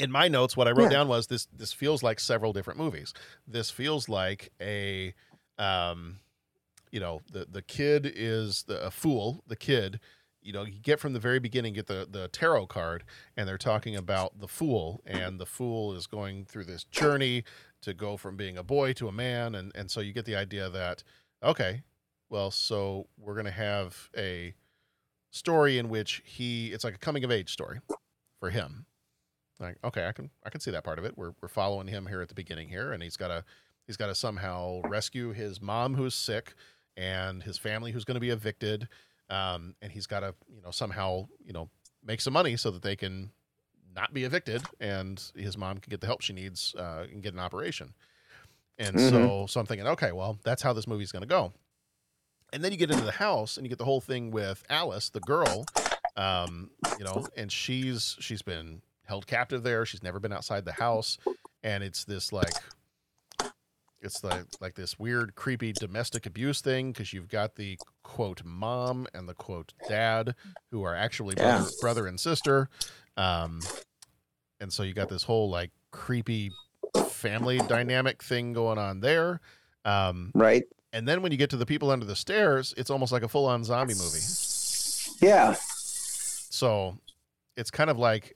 in 0.00 0.10
my 0.10 0.28
notes, 0.28 0.56
what 0.56 0.66
I 0.68 0.72
wrote 0.72 0.84
Yeah. 0.90 0.98
down 0.98 1.08
was 1.08 1.26
this: 1.28 1.46
this 1.52 1.72
feels 1.72 2.02
like 2.02 2.20
several 2.20 2.52
different 2.52 2.78
movies. 2.78 3.12
This 3.46 3.70
feels 3.70 4.08
like 4.08 4.50
a, 4.60 5.14
um, 5.58 6.20
you 6.90 7.00
know, 7.00 7.20
the 7.30 7.46
the 7.50 7.62
kid 7.62 8.10
is 8.14 8.64
the 8.64 8.80
a 8.84 8.90
fool. 8.90 9.44
The 9.46 9.56
kid 9.56 10.00
you 10.42 10.54
know, 10.54 10.64
you 10.64 10.78
get 10.80 10.98
from 10.98 11.12
the 11.12 11.20
very 11.20 11.38
beginning, 11.38 11.74
get 11.74 11.86
the 11.86 12.08
the 12.10 12.28
tarot 12.28 12.66
card, 12.68 13.04
and 13.36 13.46
they're 13.46 13.58
talking 13.58 13.94
about 13.94 14.40
the 14.40 14.48
fool, 14.48 15.02
and 15.04 15.38
the 15.38 15.44
fool 15.44 15.92
is 15.92 16.06
going 16.06 16.46
through 16.46 16.64
this 16.64 16.84
journey 16.84 17.44
to 17.82 17.92
go 17.92 18.16
from 18.16 18.38
being 18.38 18.56
a 18.56 18.62
boy 18.62 18.94
to 18.94 19.06
a 19.06 19.12
man, 19.12 19.54
and 19.54 19.70
and 19.74 19.90
so 19.90 20.00
you 20.00 20.14
get 20.14 20.24
the 20.24 20.34
idea 20.36 20.70
that 20.70 21.02
okay, 21.42 21.82
well, 22.30 22.50
so 22.50 23.06
we're 23.18 23.34
gonna 23.34 23.50
have 23.50 24.08
a 24.16 24.54
story 25.30 25.76
in 25.76 25.88
which 25.90 26.22
he 26.24 26.68
it's 26.72 26.84
like 26.84 26.94
a 26.94 26.98
coming 26.98 27.22
of 27.22 27.30
age 27.30 27.52
story 27.52 27.80
for 28.40 28.48
him. 28.48 28.86
Like, 29.60 29.76
okay, 29.84 30.06
I 30.06 30.12
can 30.12 30.30
I 30.44 30.50
can 30.50 30.60
see 30.60 30.70
that 30.70 30.84
part 30.84 30.98
of 30.98 31.04
it. 31.04 31.16
We're 31.16 31.32
we're 31.40 31.48
following 31.48 31.86
him 31.86 32.06
here 32.06 32.22
at 32.22 32.28
the 32.28 32.34
beginning 32.34 32.68
here, 32.68 32.92
and 32.92 33.02
he's 33.02 33.16
got 33.16 33.28
to 33.28 33.44
he's 33.86 33.96
got 33.96 34.06
to 34.06 34.14
somehow 34.14 34.80
rescue 34.88 35.32
his 35.32 35.60
mom 35.60 35.94
who's 35.94 36.14
sick 36.14 36.54
and 36.96 37.42
his 37.42 37.58
family 37.58 37.92
who's 37.92 38.04
going 38.04 38.14
to 38.16 38.20
be 38.20 38.30
evicted 38.30 38.88
um, 39.28 39.74
and 39.82 39.92
he's 39.92 40.06
got 40.06 40.20
to 40.20 40.34
you 40.54 40.60
know 40.62 40.70
somehow 40.70 41.26
you 41.44 41.52
know 41.52 41.68
make 42.04 42.20
some 42.20 42.32
money 42.32 42.56
so 42.56 42.70
that 42.70 42.82
they 42.82 42.96
can 42.96 43.30
not 43.94 44.12
be 44.14 44.24
evicted 44.24 44.62
and 44.80 45.30
his 45.36 45.56
mom 45.58 45.78
can 45.78 45.90
get 45.90 46.00
the 46.00 46.06
help 46.06 46.20
she 46.20 46.32
needs 46.32 46.74
uh, 46.78 47.04
and 47.10 47.22
get 47.22 47.32
an 47.34 47.38
operation 47.40 47.92
and 48.78 48.96
Mhm. 48.96 49.10
so 49.10 49.46
so 49.48 49.60
i'm 49.60 49.66
thinking 49.66 49.86
okay 49.86 50.12
well 50.12 50.38
that's 50.44 50.62
how 50.62 50.72
this 50.72 50.86
movie's 50.86 51.12
going 51.12 51.22
to 51.22 51.28
go 51.28 51.52
and 52.52 52.62
then 52.64 52.72
you 52.72 52.78
get 52.78 52.90
into 52.90 53.04
the 53.04 53.12
house 53.12 53.56
and 53.56 53.64
you 53.64 53.68
get 53.68 53.78
the 53.78 53.84
whole 53.84 54.00
thing 54.00 54.30
with 54.30 54.64
alice 54.70 55.10
the 55.10 55.20
girl 55.20 55.64
um, 56.16 56.70
you 56.98 57.04
know 57.04 57.26
and 57.36 57.50
she's 57.52 58.16
she's 58.20 58.42
been 58.42 58.82
held 59.10 59.26
captive 59.26 59.64
there 59.64 59.84
she's 59.84 60.04
never 60.04 60.20
been 60.20 60.32
outside 60.32 60.64
the 60.64 60.70
house 60.74 61.18
and 61.64 61.82
it's 61.82 62.04
this 62.04 62.32
like 62.32 62.54
it's 64.00 64.22
like 64.22 64.44
like 64.60 64.74
this 64.76 65.00
weird 65.00 65.34
creepy 65.34 65.72
domestic 65.72 66.26
abuse 66.26 66.60
thing 66.60 66.92
because 66.92 67.12
you've 67.12 67.26
got 67.28 67.56
the 67.56 67.76
quote 68.04 68.42
mom 68.44 69.08
and 69.12 69.28
the 69.28 69.34
quote 69.34 69.72
dad 69.88 70.36
who 70.70 70.84
are 70.84 70.94
actually 70.94 71.34
Yeah. 71.36 71.56
brother, 71.58 71.70
brother 71.80 72.06
and 72.06 72.20
sister 72.20 72.68
um 73.16 73.60
and 74.60 74.72
so 74.72 74.84
you 74.84 74.94
got 74.94 75.08
this 75.08 75.24
whole 75.24 75.50
like 75.50 75.72
creepy 75.90 76.52
family 77.08 77.58
dynamic 77.58 78.22
thing 78.22 78.52
going 78.52 78.78
on 78.78 79.00
there 79.00 79.40
um 79.84 80.30
Right. 80.36 80.62
and 80.92 81.08
then 81.08 81.20
when 81.20 81.32
you 81.32 81.36
get 81.38 81.50
to 81.50 81.56
the 81.56 81.66
people 81.66 81.90
under 81.90 82.06
the 82.06 82.14
stairs 82.14 82.72
it's 82.76 82.90
almost 82.90 83.10
like 83.10 83.24
a 83.24 83.28
full-on 83.28 83.64
zombie 83.64 83.94
movie 83.94 84.20
Yeah. 85.20 85.56
so 85.58 86.96
it's 87.56 87.72
kind 87.72 87.90
of 87.90 87.98
like 87.98 88.32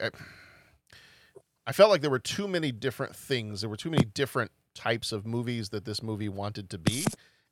I, 1.66 1.72
felt 1.72 1.90
like 1.90 2.00
there 2.00 2.10
were 2.10 2.18
too 2.18 2.48
many 2.48 2.72
different 2.72 3.16
things. 3.16 3.60
There 3.60 3.70
were 3.70 3.76
too 3.76 3.90
many 3.90 4.04
different 4.04 4.50
types 4.74 5.12
of 5.12 5.26
movies 5.26 5.70
that 5.70 5.84
this 5.84 6.02
movie 6.02 6.28
wanted 6.28 6.70
to 6.70 6.78
be, 6.78 7.04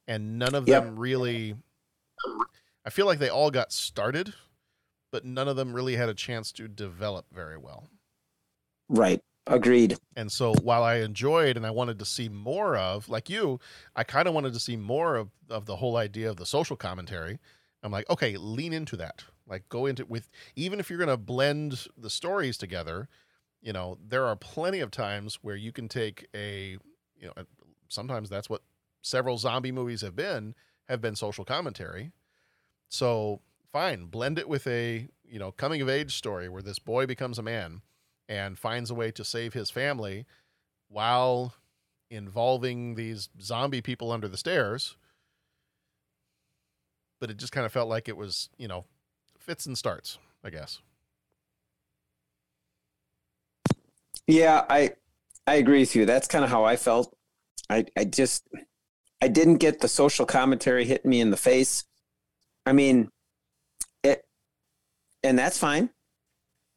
and 0.06 0.38
none 0.38 0.54
of 0.54 0.68
Yep. 0.68 0.82
them 0.82 0.98
really. 0.98 1.54
I 2.84 2.90
feel 2.90 3.06
like 3.06 3.18
they 3.18 3.28
all 3.28 3.50
got 3.50 3.72
started, 3.72 4.34
but 5.12 5.24
none 5.24 5.48
of 5.48 5.56
them 5.56 5.72
really 5.72 5.96
had 5.96 6.08
a 6.08 6.14
chance 6.14 6.50
to 6.52 6.68
develop 6.68 7.26
very 7.32 7.56
well. 7.56 7.88
Right. 8.88 9.22
Agreed. 9.46 9.96
And 10.14 10.30
so 10.30 10.54
while 10.54 10.84
I 10.84 10.96
enjoyed 10.96 11.56
and 11.56 11.66
I 11.66 11.70
wanted 11.70 11.98
to 11.98 12.04
see 12.04 12.28
more 12.28 12.76
of, 12.76 13.08
like 13.08 13.28
you, 13.28 13.58
I 13.96 14.04
kind 14.04 14.28
of 14.28 14.34
wanted 14.34 14.52
to 14.54 14.60
see 14.60 14.76
more 14.76 15.16
of, 15.16 15.30
of 15.48 15.66
the 15.66 15.76
whole 15.76 15.96
idea 15.96 16.30
of 16.30 16.36
the 16.36 16.46
social 16.46 16.76
commentary. 16.76 17.40
I'm 17.82 17.90
like, 17.90 18.08
okay, 18.08 18.36
lean 18.36 18.72
into 18.72 18.96
that. 18.98 19.24
Like 19.46 19.68
go 19.68 19.86
into 19.86 20.04
with 20.06 20.28
even 20.54 20.78
if 20.78 20.88
you're 20.88 20.98
going 20.98 21.08
to 21.08 21.16
blend 21.16 21.86
the 21.96 22.10
stories 22.10 22.56
together, 22.56 23.08
you 23.62 23.72
know, 23.72 23.96
there 24.06 24.26
are 24.26 24.36
plenty 24.36 24.80
of 24.80 24.90
times 24.90 25.38
where 25.40 25.56
you 25.56 25.72
can 25.72 25.88
take 25.88 26.26
a, 26.34 26.76
you 27.16 27.26
know, 27.26 27.32
sometimes 27.88 28.28
that's 28.28 28.50
what 28.50 28.62
several 29.02 29.38
zombie 29.38 29.72
movies 29.72 30.00
have 30.00 30.16
been, 30.16 30.54
have 30.88 31.00
been 31.00 31.16
social 31.16 31.44
commentary. 31.44 32.12
So 32.88 33.40
fine, 33.72 34.06
blend 34.06 34.38
it 34.38 34.48
with 34.48 34.66
a, 34.66 35.08
you 35.24 35.38
know, 35.38 35.52
coming 35.52 35.80
of 35.80 35.88
age 35.88 36.16
story 36.16 36.48
where 36.48 36.62
this 36.62 36.80
boy 36.80 37.06
becomes 37.06 37.38
a 37.38 37.42
man 37.42 37.82
and 38.28 38.58
finds 38.58 38.90
a 38.90 38.94
way 38.94 39.10
to 39.12 39.24
save 39.24 39.54
his 39.54 39.70
family 39.70 40.26
while 40.88 41.54
involving 42.10 42.96
these 42.96 43.28
zombie 43.40 43.80
people 43.80 44.10
under 44.12 44.28
the 44.28 44.36
stairs. 44.36 44.96
But 47.20 47.30
it 47.30 47.36
just 47.36 47.52
kind 47.52 47.64
of 47.64 47.72
felt 47.72 47.88
like 47.88 48.08
it 48.08 48.16
was, 48.16 48.50
you 48.58 48.66
know, 48.66 48.84
fits 49.38 49.66
and 49.66 49.78
starts, 49.78 50.18
I 50.42 50.50
guess. 50.50 50.80
Yeah, 54.26 54.64
I 54.68 54.92
I 55.46 55.54
agree 55.56 55.80
with 55.80 55.96
you. 55.96 56.06
That's 56.06 56.28
kind 56.28 56.44
of 56.44 56.50
how 56.50 56.64
I 56.64 56.76
felt. 56.76 57.16
I 57.68 57.84
I 57.96 58.04
just 58.04 58.46
I 59.20 59.28
didn't 59.28 59.56
get 59.56 59.80
the 59.80 59.88
social 59.88 60.26
commentary 60.26 60.84
hitting 60.84 61.10
me 61.10 61.20
in 61.20 61.30
the 61.30 61.36
face. 61.36 61.84
I 62.66 62.72
mean, 62.72 63.08
it 64.02 64.24
and 65.22 65.38
that's 65.38 65.58
fine. 65.58 65.90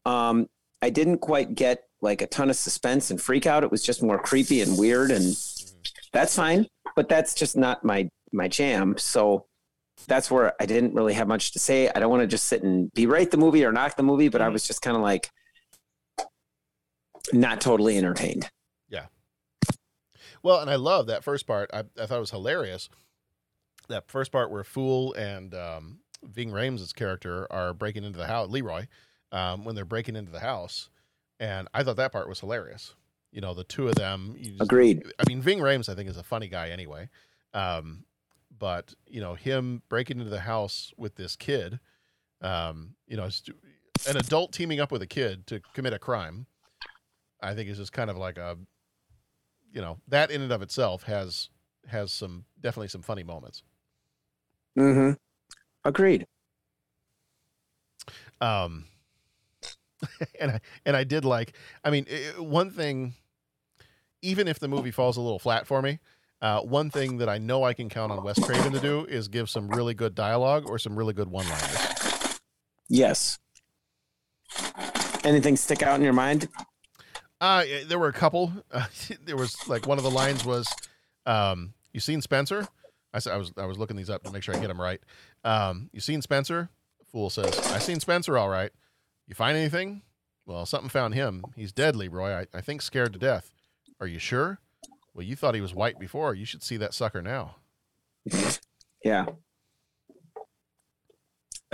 Um 0.05 0.47
I 0.81 0.89
didn't 0.89 1.19
quite 1.19 1.55
get 1.55 1.84
like 2.01 2.21
a 2.21 2.27
ton 2.27 2.49
of 2.49 2.55
suspense 2.55 3.10
and 3.12 3.21
freak 3.21 3.45
out. 3.45 3.63
It 3.63 3.71
was 3.71 3.84
just 3.84 4.03
more 4.03 4.19
creepy 4.19 4.62
and 4.62 4.77
weird 4.77 5.12
and 5.12 5.36
that's 6.13 6.36
fine, 6.36 6.67
but 6.95 7.10
that's 7.10 7.36
just 7.36 7.58
not 7.58 7.84
my 7.84 8.10
my 8.31 8.47
jam. 8.47 8.97
So 8.97 9.45
that's 10.08 10.29
where 10.29 10.53
I 10.62 10.65
didn't 10.65 10.93
really 10.93 11.13
have 11.13 11.27
much 11.27 11.53
to 11.53 11.60
say. 11.60 11.89
I 11.89 11.99
don't 11.99 12.10
want 12.10 12.21
to 12.21 12.27
just 12.27 12.45
sit 12.45 12.63
and 12.63 12.91
berate 12.93 13.31
the 13.31 13.38
movie 13.38 13.65
or 13.65 13.71
knock 13.71 13.95
the 13.95 14.03
movie, 14.03 14.29
but 14.29 14.41
I 14.41 14.49
was 14.49 14.67
just 14.67 14.81
kind 14.81 14.95
of 14.95 15.01
like 15.03 15.29
not 17.34 17.62
totally 17.62 17.98
entertained. 17.98 18.50
Yeah. 18.90 19.06
Well, 20.44 20.60
and 20.60 20.70
I 20.70 20.76
love 20.76 21.08
that 21.08 21.24
first 21.24 21.48
part. 21.48 21.70
I, 21.74 21.80
I 22.00 22.06
thought 22.06 22.18
it 22.18 22.20
was 22.20 22.32
hilarious. 22.32 22.90
That 23.88 24.10
first 24.10 24.32
part 24.32 24.52
where 24.52 24.64
Fool 24.64 25.14
and 25.14 25.54
um, 25.54 26.00
Ving 26.24 26.52
Rhames' 26.52 26.94
character 26.94 27.48
are 27.52 27.74
breaking 27.74 28.04
into 28.04 28.18
the 28.18 28.28
house, 28.28 28.50
Leroy, 28.50 28.88
um, 29.32 29.64
when 29.64 29.76
they're 29.76 29.86
breaking 29.86 30.16
into 30.16 30.32
the 30.32 30.40
house. 30.40 30.90
And 31.40 31.68
I 31.74 31.84
thought 31.84 31.98
that 31.98 32.12
part 32.12 32.30
was 32.30 32.40
hilarious. 32.40 32.96
You 33.32 33.42
know, 33.42 33.54
the 33.54 33.64
two 33.64 33.88
of 33.88 33.96
them. 33.96 34.36
You 34.38 34.52
just- 34.52 34.62
Agreed. 34.62 35.04
I 35.20 35.24
mean, 35.28 35.42
Ving 35.42 35.60
Rhames, 35.60 35.90
I 35.90 35.96
think, 35.96 36.10
is 36.10 36.18
a 36.18 36.24
funny 36.24 36.48
guy 36.48 36.70
anyway. 36.70 37.10
Um, 37.54 38.06
but, 38.58 38.94
you 39.08 39.20
know, 39.20 39.34
him 39.36 39.82
breaking 39.90 40.20
into 40.20 40.30
the 40.30 40.40
house 40.42 40.94
with 40.98 41.16
this 41.16 41.36
kid, 41.36 41.80
um, 42.42 42.96
you 43.08 43.18
know, 43.18 43.30
an 44.08 44.18
adult 44.18 44.54
teaming 44.54 44.80
up 44.80 44.92
with 44.92 45.02
a 45.02 45.08
kid 45.08 45.46
to 45.48 45.60
commit 45.74 45.92
a 45.94 46.00
crime, 46.00 46.46
I 47.45 47.53
think 47.53 47.69
is 47.69 47.77
just 47.77 47.93
kind 47.93 48.10
of 48.10 48.17
like 48.17 48.38
a, 48.38 48.58
you 49.71 49.81
know, 49.81 49.99
that 50.08 50.31
in 50.31 50.41
and 50.41 50.51
of 50.51 50.62
itself 50.62 51.03
has 51.03 51.49
has 51.88 52.12
some 52.12 52.45
definitely 52.60 52.88
some 52.88 53.01
funny 53.01 53.23
moments. 53.23 53.63
Mm-hmm. 54.77 55.13
Agreed. 55.88 56.25
Um, 58.41 58.86
and 60.39 60.51
I 60.51 60.60
and 60.86 60.97
I 60.97 61.03
did 61.03 61.25
like. 61.25 61.53
I 61.84 61.91
mean, 61.91 62.08
one 62.38 62.71
thing, 62.71 63.13
even 64.21 64.47
if 64.47 64.60
the 64.60 64.67
movie 64.67 64.91
falls 64.91 65.17
a 65.17 65.21
little 65.21 65.39
flat 65.39 65.67
for 65.67 65.81
me, 65.81 65.99
uh, 66.41 66.62
one 66.62 66.89
thing 66.89 67.17
that 67.17 67.29
I 67.29 67.38
know 67.38 67.63
I 67.63 67.73
can 67.73 67.89
count 67.89 68.12
on 68.12 68.23
Wes 68.23 68.43
Craven 68.43 68.73
to 68.73 68.79
do 68.79 69.05
is 69.05 69.27
give 69.27 69.49
some 69.49 69.69
really 69.69 69.93
good 69.93 70.15
dialogue 70.15 70.67
or 70.67 70.77
some 70.77 70.95
really 70.95 71.13
good 71.13 71.29
one-liners. 71.29 72.39
Yes. 72.89 73.39
Anything 75.23 75.55
stick 75.55 75.81
out 75.81 75.95
in 75.95 76.03
your 76.03 76.13
mind? 76.13 76.47
Uh, 77.41 77.63
there 77.88 78.00
were 78.00 78.08
a 78.08 78.13
couple. 78.13 78.52
Uh, 78.71 78.86
there 79.24 79.38
was 79.38 79.56
like 79.67 79.88
one 79.88 79.98
of 79.98 80.04
the 80.04 80.12
lines 80.12 80.43
was, 80.45 80.67
um, 81.26 81.74
"You 81.93 82.00
seen 82.00 82.21
Spencer?" 82.21 82.67
I 83.13 83.19
said 83.19 83.34
I 83.34 83.38
was 83.38 83.52
I 83.58 83.65
was 83.65 83.78
looking 83.78 83.95
these 83.95 84.10
up 84.10 84.24
to 84.24 84.32
make 84.32 84.43
sure 84.43 84.56
I 84.56 84.60
get 84.60 84.67
them 84.67 84.82
right. 84.82 85.00
Um, 85.43 85.89
you 85.93 86.00
seen 86.02 86.21
Spencer? 86.21 86.69
Fool 87.12 87.30
says, 87.30 87.58
"I 87.71 87.80
seen 87.80 88.00
Spencer, 88.00 88.38
all 88.38 88.50
right. 88.50 88.71
You 89.28 89.36
find 89.36 89.58
anything?" 89.58 90.02
Well, 90.45 90.65
something 90.65 90.89
found 90.89 91.15
him. 91.15 91.43
He's 91.56 91.71
dead, 91.71 91.95
Leroy. 91.95 92.32
I, 92.32 92.45
I 92.58 92.62
think 92.62 92.82
scared 92.82 93.13
to 93.13 93.19
death. 93.19 93.52
Are 94.00 94.08
you 94.08 94.19
sure? 94.19 94.60
Well, 95.13 95.26
you 95.26 95.36
thought 95.36 95.56
he 95.56 95.62
was 95.62 95.74
white 95.74 95.98
before. 96.00 96.36
You 96.36 96.45
should 96.45 96.62
see 96.62 96.78
that 96.78 96.93
sucker 96.93 97.21
now. 97.21 97.56
Yeah. 99.04 99.28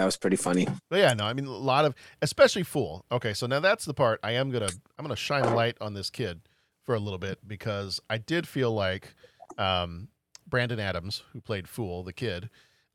That 0.02 0.06
was 0.06 0.18
pretty 0.18 0.36
funny. 0.36 0.68
But 0.90 0.98
yeah, 0.98 1.14
no, 1.14 1.26
I 1.26 1.34
mean 1.34 1.46
a 1.46 1.52
lot 1.52 1.86
of 1.86 1.94
especially 2.24 2.64
Fool. 2.64 3.06
Okay, 3.12 3.36
so 3.36 3.46
now 3.46 3.60
that's 3.60 3.86
the 3.86 3.94
part 3.94 4.20
I 4.24 4.32
am 4.32 4.50
gonna 4.50 4.70
I'm 4.98 5.06
gonna 5.06 5.16
shine 5.16 5.44
a 5.44 5.54
light 5.54 5.78
on 5.80 5.94
this 5.94 6.10
kid 6.10 6.42
for 6.88 6.96
a 6.96 7.00
little 7.00 7.20
bit 7.20 7.38
because 7.48 8.00
I 8.10 8.18
did 8.18 8.48
feel 8.48 8.72
like 8.74 9.14
um, 9.60 10.08
Brandon 10.48 10.80
Adams, 10.80 11.22
who 11.34 11.40
played 11.40 11.68
Fool, 11.68 12.02
the 12.02 12.14
kid, 12.14 12.50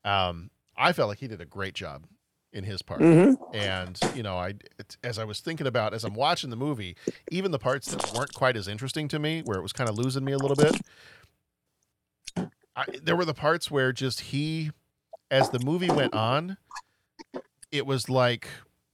um, 0.05 0.51
I 0.77 0.93
felt 0.93 1.09
like 1.09 1.21
he 1.21 1.29
did 1.29 1.41
a 1.41 1.45
great 1.45 1.75
job 1.75 2.07
in 2.53 2.65
his 2.65 2.83
part. 2.83 3.01
Mhm. 3.01 3.37
And 3.55 4.01
you 4.17 4.25
know, 4.25 4.37
I 4.37 4.55
it, 4.77 4.97
as 5.05 5.21
I 5.21 5.23
was 5.23 5.39
thinking 5.39 5.69
about 5.69 5.95
as 5.95 6.03
I'm 6.03 6.15
watching 6.15 6.51
the 6.51 6.57
movie, 6.57 6.97
even 7.31 7.53
the 7.53 7.61
parts 7.61 7.87
that 7.93 8.13
weren't 8.17 8.35
quite 8.35 8.57
as 8.57 8.67
interesting 8.67 9.07
to 9.11 9.21
me, 9.21 9.43
where 9.45 9.59
it 9.59 9.63
was 9.63 9.73
kind 9.73 9.89
of 9.89 9.97
losing 9.97 10.25
me 10.25 10.33
a 10.33 10.39
little 10.39 10.57
bit, 10.57 10.75
I, 12.75 12.85
there 13.01 13.15
were 13.15 13.25
the 13.25 13.33
parts 13.33 13.71
where 13.71 13.93
just 13.93 14.23
he, 14.23 14.73
as 15.31 15.51
the 15.51 15.61
movie 15.61 15.91
went 15.91 16.13
on, 16.13 16.57
it 17.71 17.87
was 17.87 18.09
like 18.09 18.49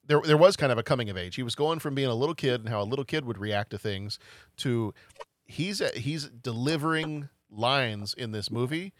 there 0.06 0.20
there 0.24 0.36
was 0.36 0.56
kind 0.56 0.72
of 0.72 0.78
a 0.78 0.82
coming 0.82 1.10
of 1.10 1.16
age. 1.16 1.36
He 1.36 1.42
was 1.42 1.54
going 1.54 1.78
from 1.78 1.94
being 1.94 2.08
a 2.08 2.14
little 2.14 2.34
kid 2.34 2.60
and 2.60 2.68
how 2.68 2.82
a 2.82 2.84
little 2.84 3.04
kid 3.04 3.24
would 3.24 3.38
react 3.38 3.70
to 3.70 3.78
things 3.78 4.18
to 4.58 4.92
he's 5.44 5.82
he's 5.94 6.28
delivering 6.28 7.28
lines 7.50 8.14
in 8.14 8.32
this 8.32 8.50
movie 8.50 8.92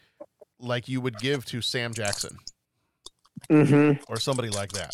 like 0.59 0.87
you 0.87 1.01
would 1.01 1.17
give 1.17 1.45
to 1.45 1.61
Sam 1.61 1.93
Jackson. 1.93 2.37
Mm-hmm. 3.49 4.03
or 4.07 4.17
somebody 4.19 4.49
like 4.49 4.71
that. 4.71 4.93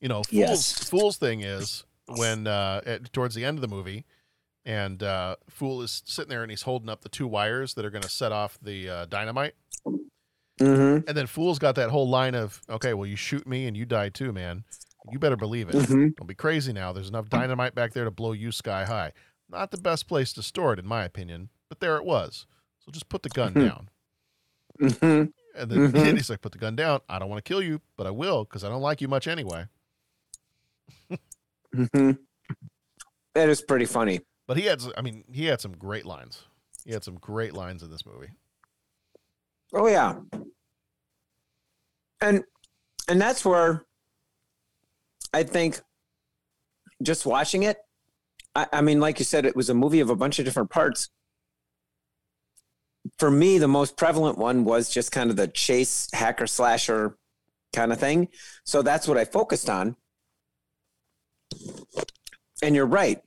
You 0.00 0.08
know, 0.08 0.22
Fool's, 0.22 0.32
Yes. 0.32 0.88
Fool's 0.90 1.16
thing 1.16 1.40
is 1.40 1.84
when 2.06 2.46
uh, 2.46 2.82
at, 2.84 3.10
towards 3.12 3.34
the 3.34 3.44
end 3.44 3.56
of 3.56 3.62
the 3.62 3.68
movie, 3.74 4.04
and 4.66 5.02
uh, 5.02 5.36
Fool 5.48 5.80
is 5.80 6.02
sitting 6.04 6.28
there 6.28 6.42
and 6.42 6.50
he's 6.50 6.62
holding 6.62 6.90
up 6.90 7.00
the 7.00 7.08
two 7.08 7.26
wires 7.26 7.72
that 7.74 7.86
are 7.86 7.90
going 7.90 8.02
to 8.02 8.08
set 8.10 8.32
off 8.32 8.58
the 8.60 8.88
uh, 8.90 9.06
dynamite. 9.06 9.54
Mm-hmm. 10.58 11.08
And 11.08 11.16
then 11.16 11.26
Fool's 11.26 11.58
got 11.58 11.74
that 11.76 11.90
whole 11.90 12.08
line 12.08 12.34
of, 12.34 12.60
okay, 12.68 12.94
well, 12.94 13.06
you 13.06 13.16
shoot 13.16 13.46
me 13.46 13.66
and 13.66 13.76
you 13.76 13.84
die 13.86 14.08
too, 14.08 14.32
man. 14.32 14.64
You 15.10 15.18
better 15.18 15.36
believe 15.36 15.68
it. 15.68 15.74
Mhm. 15.76 16.16
Don't 16.16 16.26
be 16.26 16.34
crazy 16.34 16.72
now. 16.72 16.92
There's 16.92 17.08
enough 17.08 17.28
dynamite 17.28 17.74
back 17.74 17.92
there 17.92 18.04
to 18.04 18.10
blow 18.10 18.32
you 18.32 18.52
sky 18.52 18.84
high. 18.84 19.12
Not 19.48 19.70
the 19.70 19.78
best 19.78 20.06
place 20.08 20.32
to 20.34 20.42
store 20.42 20.72
it, 20.74 20.78
in 20.78 20.86
my 20.86 21.04
opinion, 21.04 21.48
but 21.68 21.80
there 21.80 21.96
it 21.96 22.04
was. 22.04 22.46
So 22.80 22.90
just 22.92 23.08
put 23.08 23.22
the 23.22 23.28
gun 23.30 23.54
Mhm. 23.54 23.68
down. 23.68 23.88
Mm-hmm. 24.80 25.30
And 25.60 25.70
then 25.70 25.92
Mhm. 25.92 26.16
he's 26.18 26.28
like, 26.30 26.40
put 26.42 26.52
the 26.52 26.58
gun 26.58 26.76
down. 26.76 27.00
I 27.08 27.18
don't 27.18 27.28
want 27.30 27.42
to 27.42 27.48
kill 27.48 27.62
you, 27.62 27.80
but 27.96 28.06
I 28.06 28.10
will 28.10 28.44
because 28.44 28.64
I 28.64 28.68
don't 28.68 28.82
like 28.82 29.00
you 29.00 29.08
much 29.08 29.26
anyway. 29.26 29.66
Mm-hmm. 31.74 32.12
That 33.34 33.48
is 33.48 33.62
pretty 33.62 33.84
funny. 33.84 34.20
But 34.46 34.56
he 34.56 34.64
had, 34.64 34.82
I 34.96 35.02
mean, 35.02 35.24
he 35.32 35.44
had 35.46 35.60
some 35.60 35.72
great 35.72 36.06
lines. 36.06 36.44
He 36.84 36.92
had 36.92 37.04
some 37.04 37.16
great 37.16 37.52
lines 37.52 37.82
in 37.82 37.90
this 37.90 38.06
movie. 38.06 38.30
Oh 39.72 39.86
yeah. 39.86 40.16
And 42.20 42.44
and 43.08 43.20
that's 43.20 43.44
where 43.44 43.84
I 45.32 45.42
think 45.42 45.80
just 47.02 47.26
watching 47.26 47.62
it, 47.62 47.78
I, 48.54 48.66
I 48.72 48.80
mean, 48.80 49.00
like 49.00 49.18
you 49.18 49.24
said, 49.24 49.44
it 49.46 49.56
was 49.56 49.70
a 49.70 49.74
movie 49.74 50.00
of 50.00 50.10
a 50.10 50.16
bunch 50.16 50.38
of 50.38 50.44
different 50.44 50.70
parts. 50.70 51.10
For 53.18 53.30
me, 53.30 53.58
the 53.58 53.68
most 53.68 53.96
prevalent 53.96 54.36
one 54.38 54.64
was 54.64 54.90
just 54.90 55.12
kind 55.12 55.30
of 55.30 55.36
the 55.36 55.48
chase 55.48 56.08
hacker 56.12 56.46
slasher 56.46 57.16
kind 57.72 57.92
of 57.92 58.00
thing. 58.00 58.28
So 58.64 58.82
that's 58.82 59.06
what 59.06 59.16
I 59.16 59.24
focused 59.24 59.70
on. 59.70 59.96
And 62.62 62.74
you're 62.74 62.86
right. 62.86 63.20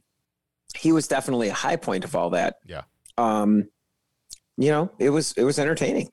He 0.75 0.91
was 0.91 1.07
definitely 1.07 1.49
a 1.49 1.53
high 1.53 1.75
point 1.75 2.03
of 2.03 2.15
all 2.15 2.31
that. 2.31 2.55
Yeah. 2.65 2.83
Um, 3.17 3.69
you 4.57 4.69
know, 4.69 4.91
it 4.99 5.09
was 5.09 5.33
it 5.33 5.43
was 5.43 5.57
entertaining. 5.59 6.09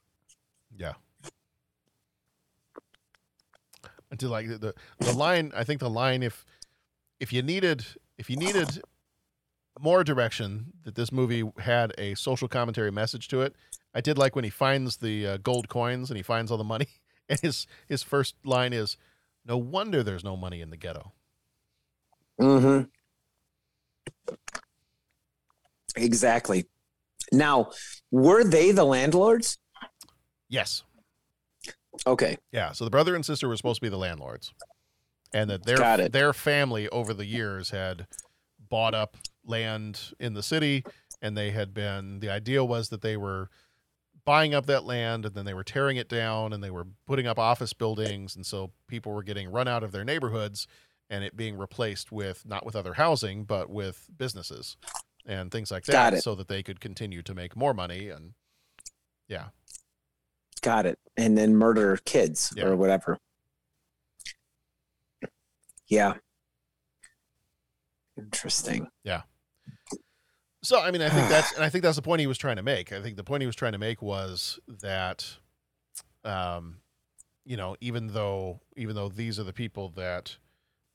Yeah. 0.76 0.94
Until 4.18 4.30
like 4.30 4.48
the, 4.48 4.58
the 4.58 4.74
the 4.98 5.12
line, 5.12 5.52
I 5.54 5.62
think 5.62 5.78
the 5.78 5.88
line 5.88 6.24
if 6.24 6.44
if 7.20 7.32
you 7.32 7.40
needed 7.40 7.86
if 8.18 8.28
you 8.28 8.36
needed 8.36 8.82
more 9.80 10.02
direction 10.02 10.72
that 10.84 10.96
this 10.96 11.12
movie 11.12 11.44
had 11.60 11.92
a 11.98 12.16
social 12.16 12.48
commentary 12.48 12.90
message 12.90 13.28
to 13.28 13.42
it. 13.42 13.54
I 13.94 14.00
did 14.00 14.18
like 14.18 14.34
when 14.34 14.42
he 14.42 14.50
finds 14.50 14.96
the 14.96 15.24
uh, 15.24 15.36
gold 15.36 15.68
coins 15.68 16.10
and 16.10 16.16
he 16.16 16.22
finds 16.24 16.50
all 16.50 16.58
the 16.58 16.64
money 16.64 16.88
and 17.28 17.38
his 17.38 17.68
his 17.86 18.02
first 18.02 18.34
line 18.44 18.72
is 18.72 18.96
no 19.46 19.56
wonder 19.56 20.02
there's 20.02 20.24
no 20.24 20.36
money 20.36 20.60
in 20.60 20.70
the 20.70 20.76
ghetto. 20.76 21.12
Mm-hmm. 22.40 22.86
Exactly. 25.96 26.66
Now, 27.30 27.70
were 28.10 28.42
they 28.42 28.72
the 28.72 28.84
landlords? 28.84 29.58
Yes. 30.48 30.82
Okay. 32.06 32.36
Yeah, 32.52 32.72
so 32.72 32.84
the 32.84 32.90
brother 32.90 33.14
and 33.14 33.24
sister 33.24 33.48
were 33.48 33.56
supposed 33.56 33.80
to 33.80 33.86
be 33.86 33.88
the 33.88 33.96
landlords, 33.98 34.52
and 35.32 35.50
that 35.50 35.64
their 35.64 35.76
their 36.12 36.32
family 36.32 36.88
over 36.88 37.12
the 37.14 37.26
years 37.26 37.70
had 37.70 38.06
bought 38.68 38.94
up 38.94 39.16
land 39.44 40.12
in 40.20 40.34
the 40.34 40.42
city, 40.42 40.84
and 41.22 41.36
they 41.36 41.50
had 41.50 41.72
been. 41.74 42.20
The 42.20 42.30
idea 42.30 42.64
was 42.64 42.88
that 42.90 43.02
they 43.02 43.16
were 43.16 43.48
buying 44.24 44.52
up 44.54 44.66
that 44.66 44.84
land, 44.84 45.24
and 45.24 45.34
then 45.34 45.44
they 45.46 45.54
were 45.54 45.64
tearing 45.64 45.96
it 45.96 46.08
down, 46.08 46.52
and 46.52 46.62
they 46.62 46.70
were 46.70 46.86
putting 47.06 47.26
up 47.26 47.38
office 47.38 47.72
buildings, 47.72 48.36
and 48.36 48.44
so 48.44 48.72
people 48.86 49.12
were 49.12 49.22
getting 49.22 49.50
run 49.50 49.66
out 49.68 49.82
of 49.82 49.90
their 49.92 50.04
neighborhoods, 50.04 50.66
and 51.08 51.24
it 51.24 51.34
being 51.36 51.56
replaced 51.56 52.12
with 52.12 52.44
not 52.46 52.66
with 52.66 52.76
other 52.76 52.94
housing, 52.94 53.44
but 53.44 53.70
with 53.70 54.06
businesses 54.18 54.76
and 55.24 55.50
things 55.50 55.70
like 55.70 55.84
that, 55.84 55.92
Got 55.92 56.14
it. 56.14 56.22
so 56.22 56.34
that 56.34 56.48
they 56.48 56.62
could 56.62 56.80
continue 56.80 57.22
to 57.22 57.34
make 57.34 57.56
more 57.56 57.72
money. 57.74 58.08
And 58.10 58.32
yeah, 59.28 59.46
Got 60.60 60.86
it. 60.86 60.98
And 61.16 61.36
then 61.36 61.54
murder 61.56 61.98
kids 62.04 62.52
Yeah. 62.56 62.64
or 62.66 62.76
whatever. 62.76 63.18
Yeah. 65.88 66.14
Interesting. 68.16 68.88
Yeah. 69.04 69.22
So 70.62 70.80
I 70.80 70.90
mean, 70.90 71.02
I 71.02 71.08
think 71.08 71.28
that's 71.30 71.52
and 71.52 71.64
I 71.64 71.68
think 71.68 71.82
that's 71.84 71.96
the 71.96 72.02
point 72.02 72.20
he 72.20 72.26
was 72.26 72.38
trying 72.38 72.56
to 72.56 72.62
make. 72.62 72.92
I 72.92 73.00
think 73.00 73.16
the 73.16 73.24
point 73.24 73.42
he 73.42 73.46
was 73.46 73.56
trying 73.56 73.72
to 73.72 73.78
make 73.78 74.02
was 74.02 74.58
that, 74.82 75.24
um, 76.24 76.78
you 77.44 77.56
know, 77.56 77.76
even 77.80 78.08
though 78.08 78.60
even 78.76 78.94
though 78.94 79.08
these 79.08 79.38
are 79.38 79.44
the 79.44 79.52
people 79.52 79.88
that 79.90 80.36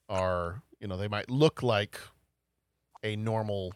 are, 0.09 0.61
you 0.79 0.87
know, 0.87 0.97
they 0.97 1.07
might 1.07 1.29
look 1.29 1.63
like 1.63 1.99
a 3.03 3.15
normal 3.15 3.73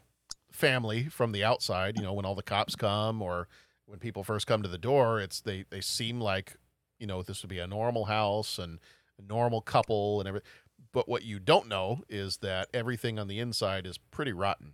family 0.52 1.06
from 1.06 1.32
the 1.32 1.44
outside. 1.44 1.98
You 1.98 2.04
know, 2.04 2.14
when 2.14 2.26
all 2.26 2.36
the 2.36 2.44
cops 2.44 2.76
come 2.76 3.22
or 3.22 3.48
when 3.88 4.00
people 4.00 4.24
first 4.24 4.46
come 4.46 4.62
to 4.62 4.70
the 4.70 4.78
door, 4.78 5.20
it's 5.20 5.42
they 5.42 5.66
they 5.70 5.82
seem 5.82 6.22
like, 6.22 6.58
you 7.00 7.08
know, 7.08 7.24
this 7.24 7.42
would 7.42 7.50
be 7.50 7.60
a 7.60 7.68
normal 7.68 8.06
house 8.06 8.60
and 8.60 8.80
a 9.18 9.22
normal 9.24 9.62
couple 9.62 10.20
and 10.20 10.28
everything. 10.28 10.48
But 10.94 11.10
what 11.10 11.24
you 11.24 11.40
don't 11.40 11.68
know 11.68 12.04
is 12.08 12.38
that 12.38 12.68
everything 12.74 13.18
on 13.18 13.28
the 13.28 13.40
inside 13.40 13.88
is 13.88 13.98
pretty 13.98 14.34
rotten. 14.34 14.74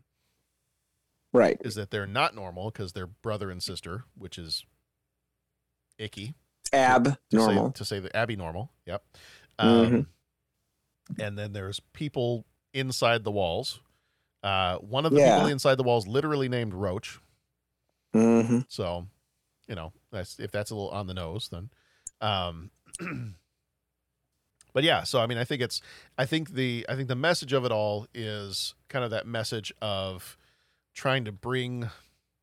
Right. 1.31 1.57
Is 1.61 1.75
that 1.75 1.89
they're 1.91 2.05
not 2.05 2.35
normal 2.35 2.69
because 2.69 2.91
they're 2.93 3.07
brother 3.07 3.49
and 3.49 3.61
sister, 3.63 4.03
which 4.17 4.37
is 4.37 4.65
icky. 5.97 6.35
Ab 6.71 7.17
to 7.29 7.35
normal. 7.35 7.67
Say, 7.67 7.71
to 7.75 7.85
say 7.85 7.99
the 7.99 8.15
Abby 8.15 8.35
normal. 8.35 8.71
Yep. 8.85 9.03
Um, 9.59 9.67
Mhm. 9.69 10.07
And 11.19 11.37
then 11.37 11.53
there's 11.53 11.79
people 11.91 12.45
inside 12.73 13.23
the 13.23 13.31
walls. 13.31 13.81
Uh, 14.41 14.77
one 14.77 15.05
of 15.05 15.11
the 15.11 15.19
Yeah. 15.19 15.35
people 15.37 15.49
inside 15.51 15.75
the 15.75 15.83
walls 15.83 16.07
literally 16.07 16.49
named 16.49 16.73
Roach. 16.73 17.19
Mm-hmm. 18.13 18.59
So, 18.67 19.07
you 19.67 19.75
know, 19.75 19.91
that's 20.11 20.39
if 20.39 20.51
that's 20.51 20.71
a 20.71 20.75
little 20.75 20.89
on 20.89 21.07
the 21.07 21.13
nose, 21.13 21.49
then. 21.49 21.69
Um, 22.21 22.71
but 24.73 24.83
yeah, 24.83 25.03
so 25.03 25.19
I 25.19 25.27
mean, 25.27 25.37
I 25.37 25.43
think 25.43 25.61
it's, 25.61 25.81
I 26.17 26.25
think 26.25 26.53
the, 26.53 26.85
I 26.87 26.95
think 26.95 27.07
the 27.07 27.15
message 27.15 27.53
of 27.53 27.65
it 27.65 27.71
all 27.71 28.07
is 28.13 28.75
kind 28.89 29.03
of 29.03 29.11
that 29.11 29.27
message 29.27 29.73
of 29.81 30.37
trying 30.93 31.25
to 31.25 31.31
bring, 31.31 31.89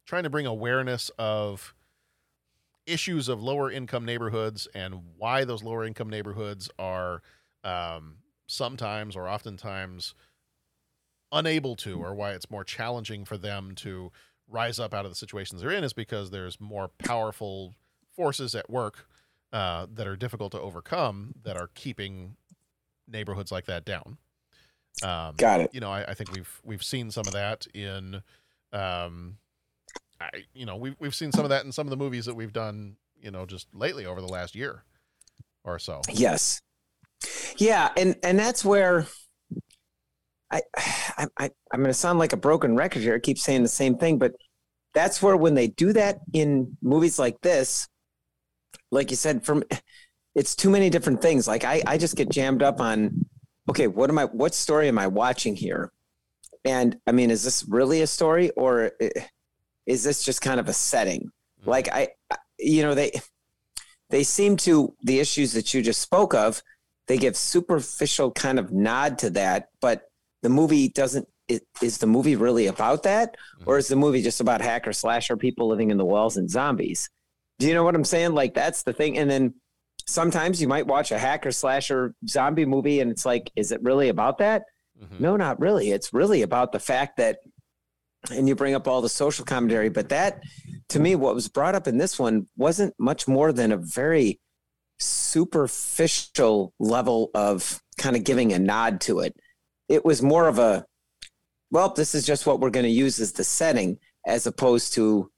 trying 0.07 0.25
to 0.25 0.31
bring 0.31 0.47
awareness 0.47 1.11
of 1.19 1.75
issues 2.87 3.29
of 3.29 3.43
lower 3.43 3.71
income 3.71 4.05
neighborhoods 4.05 4.67
and 4.75 5.03
why 5.17 5.45
those 5.45 5.63
lower 5.63 5.85
income 5.85 6.11
neighborhoods 6.11 6.69
are 6.79 7.23
um, 7.63 8.17
sometimes 8.47 9.15
or 9.17 9.29
oftentimes 9.29 10.15
unable 11.33 11.77
to, 11.77 12.03
or 12.03 12.15
why 12.15 12.33
it's 12.33 12.51
more 12.51 12.65
challenging 12.65 13.25
for 13.25 13.39
them 13.39 13.75
to 13.77 14.11
rise 14.51 14.79
up 14.79 14.93
out 14.93 15.05
of 15.05 15.11
the 15.11 15.17
situations 15.17 15.61
they're 15.61 15.71
in, 15.71 15.85
is 15.85 15.93
because 15.93 16.31
there's 16.31 16.61
more 16.61 16.89
powerful 16.99 17.75
forces 18.15 18.55
at 18.55 18.69
work 18.69 19.07
uh, 19.53 19.87
that 19.93 20.07
are 20.07 20.17
difficult 20.17 20.53
to 20.53 20.61
overcome 20.61 21.35
that 21.43 21.57
are 21.57 21.71
keeping 21.75 22.37
neighborhoods 23.09 23.51
like 23.51 23.67
that 23.67 23.85
down. 23.85 24.19
Um, 25.03 25.35
Got 25.37 25.61
it. 25.61 25.71
You 25.73 25.81
know, 25.81 25.91
I, 25.91 26.05
I 26.05 26.15
think 26.15 26.33
we've 26.33 26.61
we've 26.65 26.85
seen 26.85 27.11
some 27.11 27.27
of 27.27 27.33
that 27.33 27.67
in, 27.75 28.23
um, 28.73 29.39
I 30.21 30.31
you 30.53 30.67
know 30.67 30.77
we've 30.77 30.97
we've 30.99 31.15
seen 31.15 31.33
some 31.33 31.45
of 31.45 31.51
that 31.51 31.65
in 31.65 31.73
some 31.73 31.87
of 31.87 31.91
the 31.91 31.97
movies 31.97 32.27
that 32.27 32.35
we've 32.35 32.53
done. 32.53 32.97
You 33.21 33.31
know, 33.31 33.45
just 33.45 33.69
lately 33.75 34.07
over 34.07 34.21
the 34.21 34.29
last 34.29 34.55
year 34.55 34.83
or 35.63 35.79
so. 35.79 36.01
Yes. 36.11 36.63
Yeah, 37.57 37.91
and 37.97 38.17
and 38.23 38.39
that's 38.39 38.65
where 38.65 39.07
I 40.51 40.63
I, 40.77 41.27
I 41.39 41.51
I'm 41.73 41.81
going 41.81 41.89
to 41.91 41.95
sound 41.95 42.19
like 42.19 42.33
a 42.33 42.37
broken 42.39 42.77
record 42.77 43.03
here. 43.03 43.15
I 43.15 43.19
keep 43.19 43.39
saying 43.39 43.63
the 43.63 43.69
same 43.69 43.97
thing, 43.97 44.19
but 44.19 44.33
that's 44.95 45.23
where 45.23 45.37
when 45.37 45.55
they 45.55 45.69
do 45.69 45.93
that 45.93 46.21
in 46.33 46.77
movies 46.83 47.19
like 47.19 47.41
this, 47.43 47.89
like 48.91 49.11
you 49.11 49.17
said, 49.17 49.45
from 49.45 49.63
it's 50.35 50.55
too 50.55 50.71
many 50.71 50.91
different 50.91 51.23
things. 51.23 51.49
Like 51.49 51.65
I 51.65 51.83
I 51.87 51.99
just 51.99 52.17
get 52.17 52.29
jammed 52.31 52.63
up 52.63 52.81
on 52.81 53.27
okay, 53.69 53.87
what 53.87 54.11
am 54.11 54.19
I 54.19 54.25
what 54.25 54.55
story 54.55 54.89
am 54.89 54.99
I 54.99 55.07
watching 55.07 55.57
here? 55.57 55.93
And 56.65 56.99
I 57.07 57.13
mean, 57.13 57.31
is 57.31 57.43
this 57.43 57.65
really 57.69 58.03
a 58.03 58.07
story 58.07 58.51
or 58.51 58.93
is 59.87 60.05
this 60.05 60.23
just 60.25 60.43
kind 60.43 60.61
of 60.61 60.69
a 60.69 60.73
setting? 60.73 61.31
Hmm. 61.65 61.71
Like 61.71 61.89
I, 61.93 62.09
I- 62.31 62.37
you 62.59 62.83
know, 62.83 62.95
they 62.95 63.13
they 64.11 64.23
seem 64.23 64.57
to 64.59 64.95
the 65.03 65.21
issues 65.21 65.53
that 65.53 65.73
you 65.73 65.83
just 65.83 66.01
spoke 66.03 66.35
of 66.35 66.63
they 67.07 67.17
give 67.19 67.37
superficial 67.37 68.31
kind 68.31 68.59
of 68.59 68.73
nod 68.73 69.19
to 69.19 69.31
that 69.31 69.69
but 69.81 70.10
the 70.43 70.49
movie 70.49 70.89
doesn't 70.89 71.29
i- 71.51 71.61
is 71.83 71.99
the 71.99 72.07
movie 72.07 72.37
really 72.37 72.67
about 72.67 73.03
that? 73.05 73.37
Mm-hmm. 73.59 73.65
Or 73.71 73.79
is 73.79 73.89
the 73.89 73.97
movie 73.97 74.23
just 74.23 74.41
about 74.41 74.61
hacker 74.61 74.93
slasher 74.93 75.37
people 75.37 75.69
living 75.69 75.91
in 75.91 75.97
the 75.99 76.05
walls 76.05 76.37
and 76.37 76.49
zombies? 76.51 77.09
Do 77.59 77.67
you 77.67 77.75
know 77.75 77.85
what 77.85 77.95
i'm 77.95 78.05
saying? 78.05 78.33
Like 78.35 78.55
that's 78.55 78.83
the 78.85 78.93
thing. 78.93 79.19
And 79.19 79.31
then 79.31 79.55
sometimes 80.07 80.61
you 80.61 80.67
might 80.69 80.87
watch 80.87 81.13
a 81.13 81.19
hacker 81.19 81.53
slasher 81.53 82.15
zombie 82.29 82.65
movie 82.65 83.01
and 83.01 83.11
it's 83.11 83.27
like 83.27 83.51
is 83.57 83.71
it 83.73 83.83
really 83.83 84.09
about 84.09 84.39
that? 84.39 84.63
Mm-hmm. 85.03 85.23
No 85.23 85.37
not 85.37 85.61
really. 85.61 85.91
It's 85.91 86.13
really 86.13 86.43
about 86.43 86.73
the 86.73 86.81
fact 86.81 87.17
that 87.19 87.39
and 88.31 88.47
you 88.49 88.55
bring 88.55 88.75
up 88.75 88.87
all 88.87 89.01
the 89.01 89.09
social 89.09 89.45
commentary 89.47 89.89
but 89.89 90.11
that 90.11 90.43
to 90.91 91.01
me 91.01 91.15
what 91.15 91.35
was 91.35 91.49
brought 91.49 91.75
up 91.75 91.87
in 91.89 91.97
this 91.97 92.19
one 92.19 92.47
wasn't 92.57 92.93
much 92.99 93.27
more 93.27 93.51
than 93.53 93.73
a 93.73 93.77
very 93.79 94.39
superficial 94.99 96.73
level 96.79 97.31
of 97.35 97.81
kind 97.99 98.17
of 98.17 98.25
giving 98.25 98.53
a 98.53 98.59
nod 98.59 99.01
to 99.03 99.21
it. 99.21 99.35
It 99.91 100.05
was 100.05 100.23
more 100.23 100.47
of 100.49 100.59
a, 100.59 100.87
well, 101.71 101.93
this 101.93 102.15
is 102.15 102.25
just 102.25 102.47
what 102.47 102.61
we're 102.61 102.71
going 102.71 102.85
to 102.85 102.91
use 102.91 103.21
as 103.21 103.33
the 103.33 103.45
setting, 103.45 103.99
as 104.25 104.47
opposed 104.47 104.95
to 104.95 105.31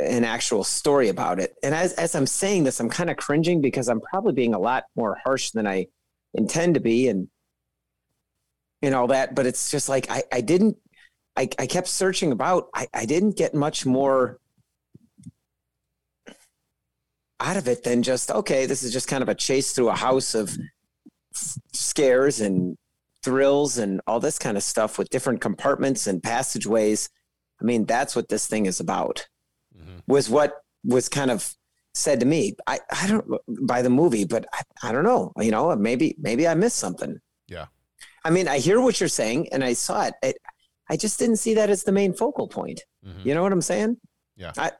an 0.00 0.24
actual 0.24 0.64
story 0.64 1.08
about 1.10 1.38
it. 1.38 1.54
And 1.62 1.74
as 1.74 1.92
as 1.94 2.14
I'm 2.14 2.26
saying 2.26 2.64
this, 2.64 2.80
I'm 2.80 2.88
kind 2.88 3.10
of 3.10 3.16
cringing 3.16 3.60
because 3.60 3.88
I'm 3.88 4.00
probably 4.00 4.32
being 4.32 4.54
a 4.54 4.58
lot 4.58 4.84
more 4.96 5.20
harsh 5.24 5.50
than 5.50 5.66
I 5.66 5.88
intend 6.32 6.74
to 6.74 6.80
be, 6.80 7.08
and 7.08 7.28
and 8.82 8.94
all 8.94 9.08
that. 9.08 9.34
But 9.34 9.46
it's 9.46 9.70
just 9.70 9.88
like 9.88 10.10
I 10.10 10.22
I 10.32 10.40
didn't. 10.40 10.76
I, 11.36 11.48
I 11.58 11.66
kept 11.66 11.88
searching 11.88 12.30
about. 12.32 12.68
I, 12.74 12.86
I 12.94 13.04
didn't 13.06 13.36
get 13.36 13.54
much 13.54 13.84
more 13.84 14.38
out 17.40 17.56
of 17.56 17.66
it 17.66 17.82
than 17.82 18.02
just 18.02 18.30
okay 18.30 18.64
this 18.64 18.84
is 18.84 18.92
just 18.92 19.08
kind 19.08 19.20
of 19.20 19.28
a 19.28 19.34
chase 19.34 19.72
through 19.72 19.88
a 19.88 19.94
house 19.94 20.36
of 20.36 20.56
scares 21.72 22.40
and 22.40 22.78
thrills 23.24 23.78
and 23.78 24.00
all 24.06 24.20
this 24.20 24.38
kind 24.38 24.56
of 24.56 24.62
stuff 24.62 24.98
with 24.98 25.08
different 25.10 25.40
compartments 25.40 26.06
and 26.06 26.22
passageways. 26.22 27.08
I 27.60 27.64
mean 27.64 27.86
that's 27.86 28.14
what 28.14 28.28
this 28.28 28.46
thing 28.46 28.66
is 28.66 28.80
about. 28.80 29.26
Mm-hmm. 29.76 29.98
Was 30.06 30.28
what 30.28 30.54
was 30.84 31.08
kind 31.08 31.30
of 31.30 31.54
said 31.94 32.20
to 32.20 32.26
me. 32.26 32.54
I 32.66 32.80
i 32.92 33.06
don't 33.06 33.26
by 33.66 33.82
the 33.82 33.90
movie 33.90 34.24
but 34.24 34.46
i, 34.52 34.62
I 34.82 34.92
don't 34.92 35.04
know 35.04 35.32
you 35.38 35.50
know 35.50 35.74
maybe 35.76 36.14
maybe 36.18 36.46
i 36.46 36.54
missed 36.54 36.76
something. 36.76 37.18
Yeah. 37.48 37.66
i 38.24 38.30
mean 38.30 38.48
i 38.48 38.58
hear 38.58 38.80
what 38.80 38.98
you're 38.98 39.08
saying 39.08 39.48
and 39.52 39.62
i 39.62 39.74
saw 39.74 40.06
it, 40.06 40.14
it 40.22 40.36
i 40.88 40.96
just 40.96 41.18
didn't 41.18 41.36
see 41.36 41.54
that 41.54 41.68
as 41.70 41.84
the 41.84 41.92
main 41.92 42.12
focal 42.14 42.48
point. 42.48 42.82
Mm-hmm. 43.06 43.28
You 43.28 43.34
know 43.34 43.42
what 43.42 43.52
i'm 43.52 43.62
saying? 43.62 43.98
Yeah. 44.36 44.52
I, 44.56 44.72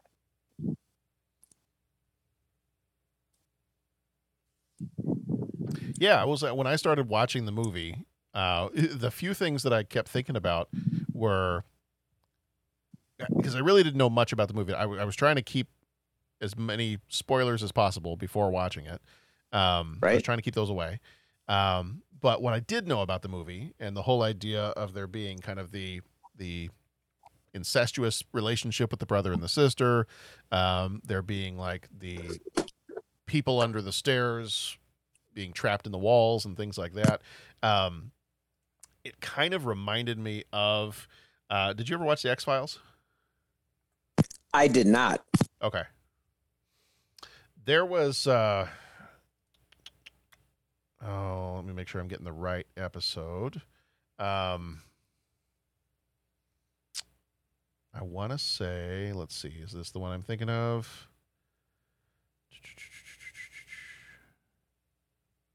Yeah, 5.98 6.20
I 6.20 6.24
was 6.24 6.42
when 6.42 6.66
I 6.66 6.76
started 6.76 7.09
watching 7.09 7.46
the 7.46 7.52
movie. 7.52 8.04
Uh, 8.34 8.68
the 8.74 9.10
few 9.10 9.32
things 9.32 9.62
that 9.62 9.72
I 9.72 9.84
kept 9.84 10.08
thinking 10.08 10.36
about 10.36 10.68
were 11.12 11.64
because 13.36 13.54
I 13.54 13.60
really 13.60 13.82
didn't 13.84 13.96
know 13.96 14.10
much 14.10 14.32
about 14.32 14.48
the 14.48 14.54
movie. 14.54 14.74
I, 14.74 14.82
w- 14.82 15.00
I 15.00 15.04
was 15.04 15.14
trying 15.14 15.36
to 15.36 15.42
keep 15.42 15.68
as 16.40 16.56
many 16.56 16.98
spoilers 17.08 17.62
as 17.62 17.70
possible 17.70 18.16
before 18.16 18.50
watching 18.50 18.86
it. 18.86 19.00
Um, 19.52 19.98
I 20.02 20.14
was 20.14 20.22
trying 20.22 20.38
to 20.38 20.42
keep 20.42 20.54
those 20.54 20.68
away. 20.68 20.98
Um, 21.46 22.02
but 22.20 22.42
what 22.42 22.54
I 22.54 22.60
did 22.60 22.88
know 22.88 23.02
about 23.02 23.22
the 23.22 23.28
movie 23.28 23.74
and 23.78 23.96
the 23.96 24.02
whole 24.02 24.22
idea 24.22 24.60
of 24.60 24.94
there 24.94 25.06
being 25.06 25.38
kind 25.38 25.58
of 25.58 25.70
the 25.70 26.00
the 26.36 26.70
incestuous 27.52 28.24
relationship 28.32 28.90
with 28.90 28.98
the 28.98 29.06
brother 29.06 29.32
and 29.32 29.40
the 29.40 29.48
sister, 29.48 30.08
um, 30.50 31.00
there 31.04 31.22
being 31.22 31.56
like 31.56 31.88
the 31.96 32.40
people 33.26 33.60
under 33.60 33.80
the 33.80 33.92
stairs 33.92 34.76
being 35.34 35.52
trapped 35.52 35.86
in 35.86 35.92
the 35.92 35.98
walls 35.98 36.44
and 36.44 36.56
things 36.56 36.76
like 36.76 36.94
that. 36.94 37.20
Um, 37.62 38.10
it 39.04 39.20
kind 39.20 39.54
of 39.54 39.66
reminded 39.66 40.18
me 40.18 40.44
of. 40.52 41.06
Uh, 41.50 41.72
did 41.72 41.88
you 41.88 41.94
ever 41.94 42.04
watch 42.04 42.22
the 42.22 42.30
X 42.30 42.44
Files? 42.44 42.78
I 44.52 44.68
did 44.68 44.86
not. 44.86 45.24
Okay. 45.62 45.82
There 47.64 47.84
was. 47.84 48.26
Uh, 48.26 48.68
oh, 51.04 51.52
let 51.56 51.64
me 51.64 51.72
make 51.72 51.88
sure 51.88 52.00
I'm 52.00 52.08
getting 52.08 52.24
the 52.24 52.32
right 52.32 52.66
episode. 52.76 53.62
Um, 54.18 54.82
I 57.92 58.02
want 58.02 58.32
to 58.32 58.38
say, 58.38 59.12
let's 59.14 59.36
see, 59.36 59.52
is 59.62 59.72
this 59.72 59.90
the 59.90 59.98
one 59.98 60.12
I'm 60.12 60.22
thinking 60.22 60.50
of? 60.50 61.08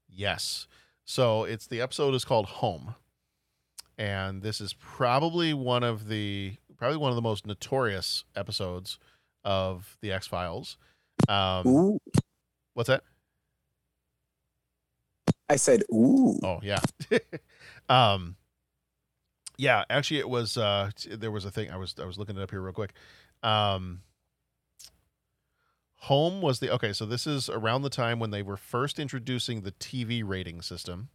Yes. 0.08 0.66
So 1.04 1.44
it's 1.44 1.66
the 1.66 1.80
episode 1.80 2.14
is 2.14 2.24
called 2.24 2.46
Home. 2.46 2.94
And 4.00 4.40
this 4.40 4.62
is 4.62 4.72
probably 4.72 5.52
one 5.52 5.82
of 5.82 6.08
the 6.08 6.54
probably 6.78 6.96
one 6.96 7.10
of 7.10 7.16
the 7.16 7.22
most 7.22 7.46
notorious 7.46 8.24
episodes 8.34 8.98
of 9.44 9.98
the 10.00 10.10
X 10.10 10.26
Files. 10.26 10.78
Um, 11.28 11.66
Ooh. 11.66 11.98
What's 12.72 12.88
that? 12.88 13.02
I 15.50 15.56
said, 15.56 15.82
"Ooh." 15.92 16.40
Oh 16.42 16.60
yeah. 16.62 16.80
um, 17.90 18.36
yeah. 19.58 19.84
Actually, 19.90 20.20
it 20.20 20.30
was. 20.30 20.56
Uh, 20.56 20.90
there 21.06 21.30
was 21.30 21.44
a 21.44 21.50
thing. 21.50 21.70
I 21.70 21.76
was. 21.76 21.94
I 22.00 22.06
was 22.06 22.16
looking 22.16 22.38
it 22.38 22.42
up 22.42 22.50
here 22.50 22.62
real 22.62 22.72
quick. 22.72 22.94
Um, 23.42 24.00
Home 26.04 26.40
was 26.40 26.60
the 26.60 26.72
okay. 26.72 26.94
So 26.94 27.04
this 27.04 27.26
is 27.26 27.50
around 27.50 27.82
the 27.82 27.90
time 27.90 28.18
when 28.18 28.30
they 28.30 28.40
were 28.40 28.56
first 28.56 28.98
introducing 28.98 29.60
the 29.60 29.72
TV 29.72 30.22
rating 30.26 30.62
system. 30.62 31.10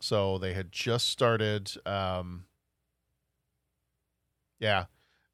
So 0.00 0.38
they 0.38 0.54
had 0.54 0.72
just 0.72 1.08
started. 1.08 1.72
Um, 1.86 2.44
yeah, 4.60 4.84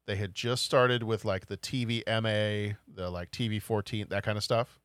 they 0.07 0.15
had 0.15 0.35
just 0.35 0.63
started 0.63 1.03
with 1.03 1.25
like 1.25 1.47
the 1.47 1.57
TV 1.57 2.03
MA, 2.07 2.75
the 2.87 3.09
like 3.09 3.31
TV 3.31 3.61
14, 3.61 4.07
that 4.09 4.23
kind 4.23 4.37
of 4.37 4.43
stuff. 4.43 4.79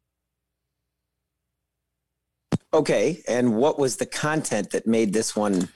Okay, 2.72 3.20
and 3.26 3.56
what 3.56 3.78
was 3.78 3.96
the 3.96 4.06
content 4.06 4.70
that 4.70 4.86
made 4.86 5.12
this 5.12 5.34
one 5.34 5.68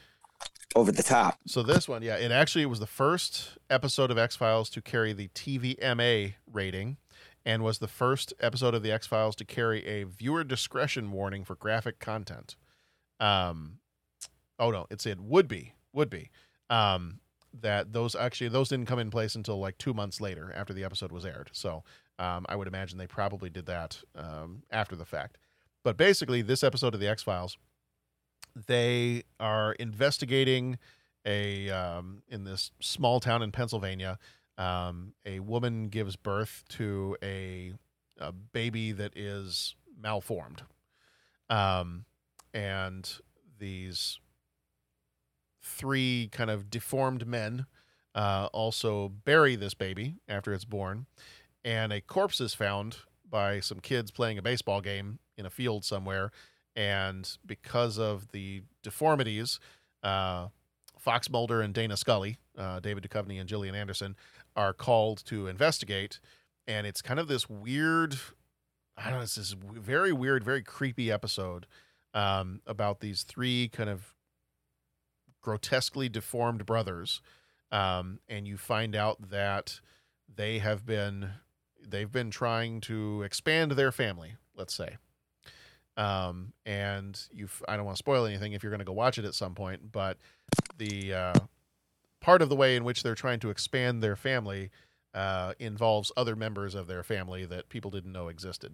over 0.76 0.92
the 0.92 1.02
top? 1.02 1.38
So 1.46 1.62
this 1.62 1.88
one, 1.88 2.02
yeah, 2.02 2.16
it 2.16 2.30
actually 2.30 2.66
was 2.66 2.78
the 2.78 2.86
first 2.86 3.58
episode 3.68 4.10
of 4.10 4.18
X 4.18 4.36
Files 4.36 4.70
to 4.70 4.80
carry 4.80 5.12
the 5.12 5.28
TVMA 5.28 6.34
rating, 6.50 6.98
and 7.44 7.64
was 7.64 7.78
the 7.78 7.88
first 7.88 8.32
episode 8.40 8.74
of 8.74 8.82
the 8.84 8.92
X 8.92 9.08
Files 9.08 9.34
to 9.36 9.44
carry 9.44 9.84
a 9.84 10.04
viewer 10.04 10.44
discretion 10.44 11.10
warning 11.10 11.44
for 11.44 11.56
graphic 11.56 11.98
content. 11.98 12.54
Um, 13.18 13.78
oh 14.58 14.70
no, 14.70 14.86
it 14.90 15.00
said 15.00 15.20
would 15.20 15.48
be 15.48 15.74
would 15.92 16.10
be. 16.10 16.30
Um, 16.70 17.20
that 17.60 17.92
those 17.92 18.16
actually 18.16 18.48
those 18.48 18.68
didn't 18.68 18.86
come 18.86 18.98
in 18.98 19.10
place 19.10 19.34
until 19.34 19.60
like 19.60 19.78
two 19.78 19.94
months 19.94 20.20
later 20.20 20.52
after 20.56 20.72
the 20.72 20.84
episode 20.84 21.12
was 21.12 21.24
aired. 21.24 21.50
So 21.52 21.84
um, 22.18 22.46
I 22.48 22.56
would 22.56 22.68
imagine 22.68 22.98
they 22.98 23.06
probably 23.06 23.50
did 23.50 23.66
that 23.66 24.00
um, 24.16 24.62
after 24.70 24.96
the 24.96 25.04
fact. 25.04 25.38
But 25.84 25.96
basically, 25.96 26.42
this 26.42 26.64
episode 26.64 26.94
of 26.94 27.00
the 27.00 27.08
X 27.08 27.22
Files 27.22 27.56
they 28.66 29.24
are 29.40 29.72
investigating 29.74 30.78
a 31.24 31.70
um, 31.70 32.22
in 32.28 32.44
this 32.44 32.70
small 32.80 33.20
town 33.20 33.42
in 33.42 33.52
Pennsylvania. 33.52 34.18
Um, 34.56 35.14
a 35.26 35.40
woman 35.40 35.88
gives 35.88 36.14
birth 36.14 36.62
to 36.70 37.16
a, 37.22 37.72
a 38.18 38.30
baby 38.30 38.92
that 38.92 39.16
is 39.16 39.74
malformed, 40.00 40.62
um, 41.50 42.04
and 42.52 43.10
these 43.58 44.20
three 45.64 46.28
kind 46.30 46.50
of 46.50 46.70
deformed 46.70 47.26
men 47.26 47.66
uh, 48.14 48.48
also 48.52 49.08
bury 49.08 49.56
this 49.56 49.74
baby 49.74 50.16
after 50.28 50.52
it's 50.52 50.64
born, 50.64 51.06
and 51.64 51.92
a 51.92 52.00
corpse 52.00 52.40
is 52.40 52.54
found 52.54 52.98
by 53.28 53.58
some 53.58 53.80
kids 53.80 54.10
playing 54.10 54.38
a 54.38 54.42
baseball 54.42 54.80
game 54.80 55.18
in 55.36 55.46
a 55.46 55.50
field 55.50 55.84
somewhere. 55.84 56.30
And 56.76 57.28
because 57.44 57.98
of 57.98 58.30
the 58.32 58.62
deformities, 58.82 59.58
uh, 60.02 60.48
Fox 60.98 61.30
Mulder 61.30 61.60
and 61.60 61.74
Dana 61.74 61.96
Scully, 61.96 62.38
uh, 62.56 62.80
David 62.80 63.04
Duchovny 63.04 63.40
and 63.40 63.48
Gillian 63.48 63.74
Anderson, 63.74 64.16
are 64.56 64.72
called 64.72 65.24
to 65.26 65.46
investigate. 65.46 66.20
And 66.66 66.86
it's 66.86 67.02
kind 67.02 67.20
of 67.20 67.28
this 67.28 67.48
weird, 67.48 68.16
I 68.96 69.10
don't 69.10 69.18
know, 69.18 69.22
it's 69.22 69.34
this 69.34 69.52
very 69.52 70.12
weird, 70.12 70.44
very 70.44 70.62
creepy 70.62 71.10
episode 71.10 71.66
um, 72.12 72.60
about 72.66 73.00
these 73.00 73.22
three 73.22 73.68
kind 73.68 73.90
of 73.90 74.13
grotesquely 75.44 76.08
deformed 76.08 76.66
brothers. 76.66 77.20
Um, 77.70 78.18
and 78.28 78.48
you 78.48 78.56
find 78.56 78.96
out 78.96 79.30
that 79.30 79.80
they 80.34 80.58
have 80.58 80.84
been 80.84 81.30
they've 81.86 82.10
been 82.10 82.30
trying 82.30 82.80
to 82.80 83.22
expand 83.22 83.72
their 83.72 83.92
family, 83.92 84.36
let's 84.56 84.74
say. 84.74 84.96
Um, 85.96 86.54
and 86.66 87.20
you 87.30 87.48
I 87.68 87.76
don't 87.76 87.84
want 87.84 87.96
to 87.96 88.00
spoil 88.00 88.26
anything 88.26 88.52
if 88.52 88.62
you're 88.62 88.70
going 88.70 88.80
to 88.80 88.84
go 88.84 88.92
watch 88.92 89.18
it 89.18 89.24
at 89.24 89.34
some 89.34 89.54
point, 89.54 89.92
but 89.92 90.18
the 90.78 91.14
uh, 91.14 91.34
part 92.20 92.42
of 92.42 92.48
the 92.48 92.56
way 92.56 92.74
in 92.74 92.84
which 92.84 93.02
they're 93.02 93.14
trying 93.14 93.38
to 93.40 93.50
expand 93.50 94.02
their 94.02 94.16
family 94.16 94.70
uh, 95.12 95.52
involves 95.60 96.10
other 96.16 96.34
members 96.34 96.74
of 96.74 96.88
their 96.88 97.04
family 97.04 97.44
that 97.44 97.68
people 97.68 97.90
didn't 97.90 98.12
know 98.12 98.28
existed. 98.28 98.72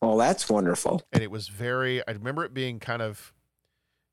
Well, 0.00 0.18
that's 0.18 0.48
wonderful. 0.48 1.02
and 1.12 1.22
it 1.22 1.30
was 1.30 1.48
very 1.48 2.06
i 2.06 2.12
remember 2.12 2.44
it 2.44 2.52
being 2.52 2.78
kind 2.78 3.00
of 3.00 3.32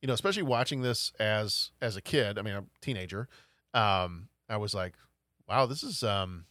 you 0.01 0.07
know 0.07 0.13
especially 0.13 0.43
watching 0.43 0.81
this 0.81 1.11
as 1.19 1.71
as 1.81 1.95
a 1.95 2.01
kid 2.01 2.37
i 2.37 2.41
mean 2.41 2.53
a 2.53 2.63
teenager 2.81 3.27
um 3.73 4.27
i 4.49 4.57
was 4.57 4.73
like 4.73 4.93
wow 5.47 5.65
this 5.65 5.83
is 5.83 6.03
um 6.03 6.45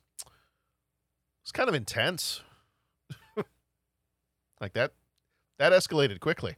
it's 1.43 1.53
kind 1.53 1.69
of 1.69 1.75
intense 1.75 2.43
like 4.61 4.73
that 4.75 4.93
that 5.59 5.73
escalated 5.73 6.21
quickly 6.21 6.57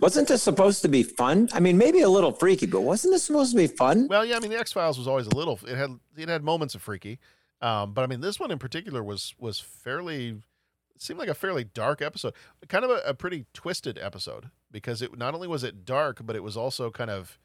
Wasn't 0.00 0.28
this 0.28 0.42
supposed 0.42 0.82
to 0.82 0.88
be 0.88 1.02
fun? 1.04 1.48
I 1.52 1.60
mean, 1.60 1.78
maybe 1.78 2.00
a 2.00 2.08
little 2.08 2.32
freaky, 2.32 2.66
but 2.66 2.80
wasn't 2.82 3.14
this 3.14 3.22
supposed 3.22 3.52
to 3.52 3.56
be 3.56 3.66
fun? 3.68 4.08
well 4.08 4.24
yeah 4.24 4.36
i 4.36 4.40
mean 4.40 4.50
the 4.50 4.58
x-files 4.58 4.98
was 4.98 5.06
always 5.08 5.26
a 5.26 5.34
little 5.34 5.58
it 5.66 5.76
had 5.76 5.90
it 6.16 6.28
had 6.28 6.42
moments 6.42 6.74
of 6.74 6.82
freaky 6.82 7.18
Um, 7.60 7.94
but 7.94 8.02
I 8.02 8.08
mean, 8.08 8.20
this 8.20 8.40
one 8.40 8.50
in 8.50 8.58
particular 8.58 9.02
was 9.02 9.34
was 9.38 9.60
fairly 9.60 10.28
it 10.94 11.00
seemed 11.02 11.20
like 11.20 11.28
a 11.28 11.34
fairly 11.34 11.64
dark 11.64 12.02
episode, 12.02 12.34
kind 12.68 12.84
of 12.84 12.90
a, 12.90 13.00
a 13.06 13.14
pretty 13.14 13.46
twisted 13.54 13.96
episode 13.98 14.50
because 14.72 15.02
it 15.02 15.16
not 15.16 15.34
only 15.34 15.46
was 15.46 15.62
it 15.62 15.84
dark, 15.84 16.20
but 16.24 16.34
it 16.34 16.42
was 16.42 16.56
also 16.56 16.90
kind 16.90 17.10
of 17.10 17.38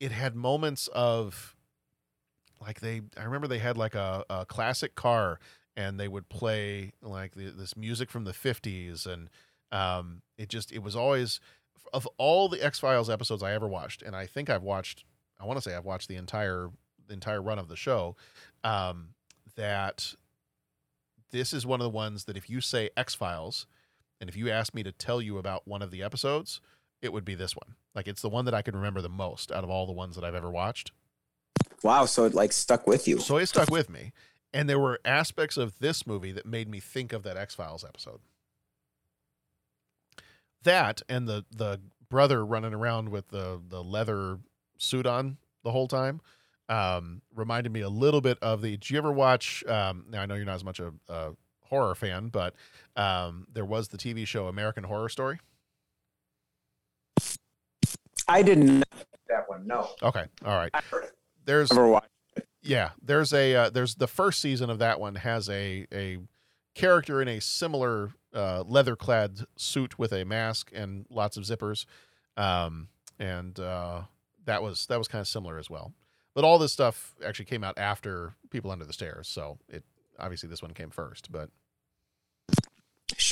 it 0.00 0.12
had 0.12 0.34
moments 0.34 0.88
of 0.88 1.54
like 2.60 2.80
they 2.80 3.02
I 3.16 3.22
remember 3.24 3.48
they 3.48 3.58
had 3.58 3.76
like 3.76 3.94
a, 3.94 4.24
a 4.28 4.44
classic 4.44 4.94
car 4.94 5.38
and 5.76 5.98
they 5.98 6.08
would 6.08 6.28
play 6.28 6.92
like 7.00 7.34
the, 7.34 7.50
this 7.50 7.76
music 7.76 8.10
from 8.10 8.24
the 8.24 8.32
50s 8.32 9.06
and 9.06 9.30
um, 9.70 10.22
it 10.36 10.48
just 10.48 10.72
it 10.72 10.82
was 10.82 10.94
always 10.96 11.40
of 11.92 12.06
all 12.18 12.48
the 12.48 12.62
X-Files 12.62 13.08
episodes 13.08 13.42
I 13.42 13.52
ever 13.52 13.68
watched 13.68 14.02
and 14.02 14.14
I 14.14 14.26
think 14.26 14.50
I've 14.50 14.62
watched 14.62 15.04
I 15.40 15.46
want 15.46 15.56
to 15.56 15.62
say 15.62 15.74
I've 15.74 15.84
watched 15.84 16.08
the 16.08 16.16
entire 16.16 16.70
the 17.06 17.14
entire 17.14 17.42
run 17.42 17.58
of 17.58 17.68
the 17.68 17.76
show 17.76 18.16
um, 18.64 19.10
that 19.56 20.14
this 21.30 21.52
is 21.52 21.64
one 21.64 21.80
of 21.80 21.84
the 21.84 21.90
ones 21.90 22.24
that 22.24 22.36
if 22.36 22.50
you 22.50 22.60
say 22.60 22.90
X-Files 22.96 23.66
and 24.22 24.30
if 24.30 24.36
you 24.36 24.48
asked 24.48 24.74
me 24.74 24.82
to 24.82 24.92
tell 24.92 25.20
you 25.20 25.36
about 25.36 25.68
one 25.68 25.82
of 25.82 25.90
the 25.90 26.02
episodes 26.02 26.62
it 27.02 27.12
would 27.12 27.26
be 27.26 27.34
this 27.34 27.54
one 27.54 27.74
like 27.94 28.08
it's 28.08 28.22
the 28.22 28.30
one 28.30 28.46
that 28.46 28.54
I 28.54 28.62
can 28.62 28.74
remember 28.74 29.02
the 29.02 29.10
most 29.10 29.52
out 29.52 29.64
of 29.64 29.68
all 29.68 29.84
the 29.84 29.92
ones 29.92 30.16
that 30.16 30.24
I've 30.24 30.34
ever 30.34 30.50
watched 30.50 30.92
Wow, 31.82 32.04
so 32.04 32.24
it 32.24 32.34
like 32.34 32.52
stuck 32.52 32.86
with 32.86 33.08
you. 33.08 33.18
so 33.18 33.38
it 33.38 33.46
stuck 33.46 33.70
with 33.70 33.90
me. 33.90 34.12
And 34.54 34.68
there 34.68 34.78
were 34.78 35.00
aspects 35.04 35.56
of 35.56 35.78
this 35.78 36.06
movie 36.06 36.32
that 36.32 36.46
made 36.46 36.68
me 36.68 36.78
think 36.78 37.12
of 37.12 37.22
that 37.22 37.36
X 37.36 37.54
Files 37.54 37.84
episode. 37.84 38.20
That 40.62 41.02
and 41.08 41.26
the 41.26 41.44
the 41.50 41.80
brother 42.08 42.44
running 42.44 42.74
around 42.74 43.08
with 43.08 43.28
the 43.28 43.60
the 43.66 43.82
leather 43.82 44.38
suit 44.78 45.06
on 45.06 45.38
the 45.64 45.72
whole 45.72 45.88
time 45.88 46.20
um, 46.68 47.22
reminded 47.34 47.72
me 47.72 47.80
a 47.80 47.88
little 47.88 48.20
bit 48.20 48.38
of 48.42 48.62
the. 48.62 48.72
Did 48.72 48.90
you 48.90 48.98
ever 48.98 49.10
watch? 49.10 49.64
Um, 49.66 50.04
now 50.08 50.22
I 50.22 50.26
know 50.26 50.34
you're 50.34 50.44
not 50.44 50.54
as 50.56 50.64
much 50.64 50.78
a, 50.80 50.92
a 51.08 51.32
horror 51.72 51.94
fan, 51.94 52.28
but 52.28 52.54
um, 52.96 53.46
there 53.50 53.64
was 53.64 53.88
the 53.88 53.96
TV 53.96 54.26
show 54.26 54.46
American 54.46 54.84
Horror 54.84 55.08
Story. 55.08 55.38
I 58.28 58.42
didn't 58.42 58.66
know 58.78 58.82
that 59.28 59.48
one. 59.48 59.66
No. 59.66 59.88
Okay, 60.02 60.26
all 60.44 60.56
right. 60.56 60.70
There's 61.44 61.72
Never 61.72 61.88
watched. 61.88 62.08
yeah 62.62 62.90
there's 63.02 63.32
a 63.32 63.54
uh, 63.54 63.70
there's 63.70 63.94
the 63.96 64.06
first 64.06 64.40
season 64.40 64.70
of 64.70 64.78
that 64.78 65.00
one 65.00 65.14
has 65.16 65.48
a 65.48 65.86
a 65.92 66.18
character 66.74 67.20
in 67.20 67.26
a 67.28 67.40
similar 67.40 68.10
uh, 68.34 68.62
leather 68.66 68.94
clad 68.94 69.40
suit 69.56 69.98
with 69.98 70.12
a 70.12 70.24
mask 70.24 70.70
and 70.74 71.04
lots 71.10 71.36
of 71.36 71.42
zippers 71.44 71.84
um 72.36 72.88
and 73.18 73.58
uh 73.58 74.02
that 74.46 74.62
was 74.62 74.86
that 74.86 74.98
was 74.98 75.08
kind 75.08 75.20
of 75.20 75.26
similar 75.28 75.58
as 75.58 75.68
well 75.68 75.92
but 76.34 76.44
all 76.44 76.58
this 76.58 76.72
stuff 76.72 77.14
actually 77.26 77.44
came 77.44 77.62
out 77.64 77.76
after 77.76 78.34
people 78.50 78.70
under 78.70 78.84
the 78.86 78.92
stairs 78.92 79.26
so 79.28 79.58
it 79.68 79.82
obviously 80.18 80.48
this 80.48 80.62
one 80.62 80.72
came 80.72 80.88
first 80.90 81.30
but 81.32 81.50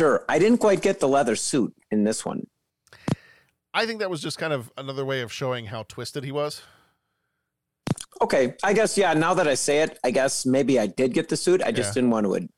Sure. 0.01 0.24
I 0.30 0.38
didn't 0.38 0.59
quite 0.59 0.80
get 0.80 0.98
the 0.98 1.07
leather 1.09 1.36
suit 1.36 1.74
in 1.90 2.05
this 2.05 2.24
one. 2.24 2.46
i 3.74 3.84
think 3.84 3.98
that 4.01 4.09
was 4.09 4.22
just 4.22 4.38
kind 4.38 4.55
of 4.55 4.72
another 4.78 5.05
way 5.05 5.20
of 5.20 5.30
showing 5.30 5.66
how 5.66 5.82
twisted 5.82 6.24
he 6.24 6.32
was 6.32 6.62
Okay. 8.22 8.55
I 8.62 8.72
guess, 8.74 8.96
yeah, 8.98 9.12
now 9.14 9.32
that 9.34 9.46
I 9.48 9.55
say 9.55 9.80
it, 9.82 9.98
I 10.05 10.11
guess 10.11 10.44
maybe 10.46 10.78
I 10.78 10.86
did 10.86 11.14
get 11.14 11.28
the 11.30 11.36
suit. 11.36 11.62
I 11.62 11.70
just 11.72 11.88
Yeah. 11.90 11.94
didn't 11.94 12.11
want 12.11 12.26
to, 12.26 12.48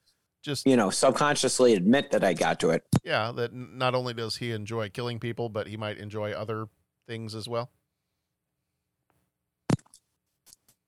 just 0.45 0.67
you 0.67 0.77
know, 0.77 0.91
subconsciously 0.91 1.75
admit 1.75 2.11
that 2.13 2.23
I 2.25 2.33
got 2.35 2.59
to 2.61 2.71
it. 2.71 2.83
yeah 3.05 3.33
that 3.33 3.53
not 3.53 3.95
only 3.97 4.15
does 4.15 4.37
he 4.37 4.53
enjoy 4.53 4.89
killing 4.91 5.19
people 5.19 5.49
but 5.49 5.67
he 5.67 5.77
might 5.77 5.99
enjoy 5.99 6.31
other 6.33 6.67
things 7.09 7.35
as 7.35 7.49
well 7.49 7.71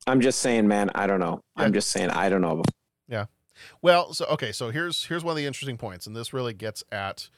I'm 0.06 0.20
just 0.20 0.38
saying, 0.40 0.68
man, 0.68 0.90
I 0.94 1.06
don't 1.08 1.18
know. 1.20 1.40
Yeah. 1.56 1.64
I'm 1.64 1.72
just 1.72 1.90
saying, 1.90 2.10
I 2.10 2.28
don't 2.28 2.42
know. 2.42 2.62
Yeah. 3.08 3.24
Well, 3.82 4.12
so 4.12 4.24
okay, 4.26 4.52
so 4.52 4.70
here's 4.70 5.04
here's 5.04 5.24
one 5.24 5.32
of 5.32 5.36
the 5.36 5.46
interesting 5.46 5.76
points, 5.76 6.06
and 6.06 6.14
this 6.14 6.32
really 6.32 6.54
gets 6.54 6.82
at 6.92 7.28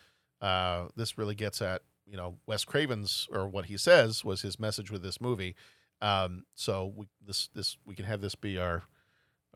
uh 0.40 0.88
this 0.96 1.16
really 1.16 1.34
gets 1.34 1.62
at, 1.62 1.82
you 2.06 2.16
know, 2.16 2.36
Wes 2.46 2.64
Craven's 2.64 3.26
or 3.32 3.48
what 3.48 3.66
he 3.66 3.76
says 3.76 4.24
was 4.24 4.42
his 4.42 4.58
message 4.60 4.90
with 4.90 5.02
this 5.02 5.20
movie. 5.20 5.54
Um 6.02 6.44
so 6.54 6.92
we 6.94 7.06
this 7.26 7.48
this 7.54 7.78
we 7.86 7.94
can 7.94 8.04
have 8.04 8.20
this 8.20 8.34
be 8.34 8.58
our 8.58 8.84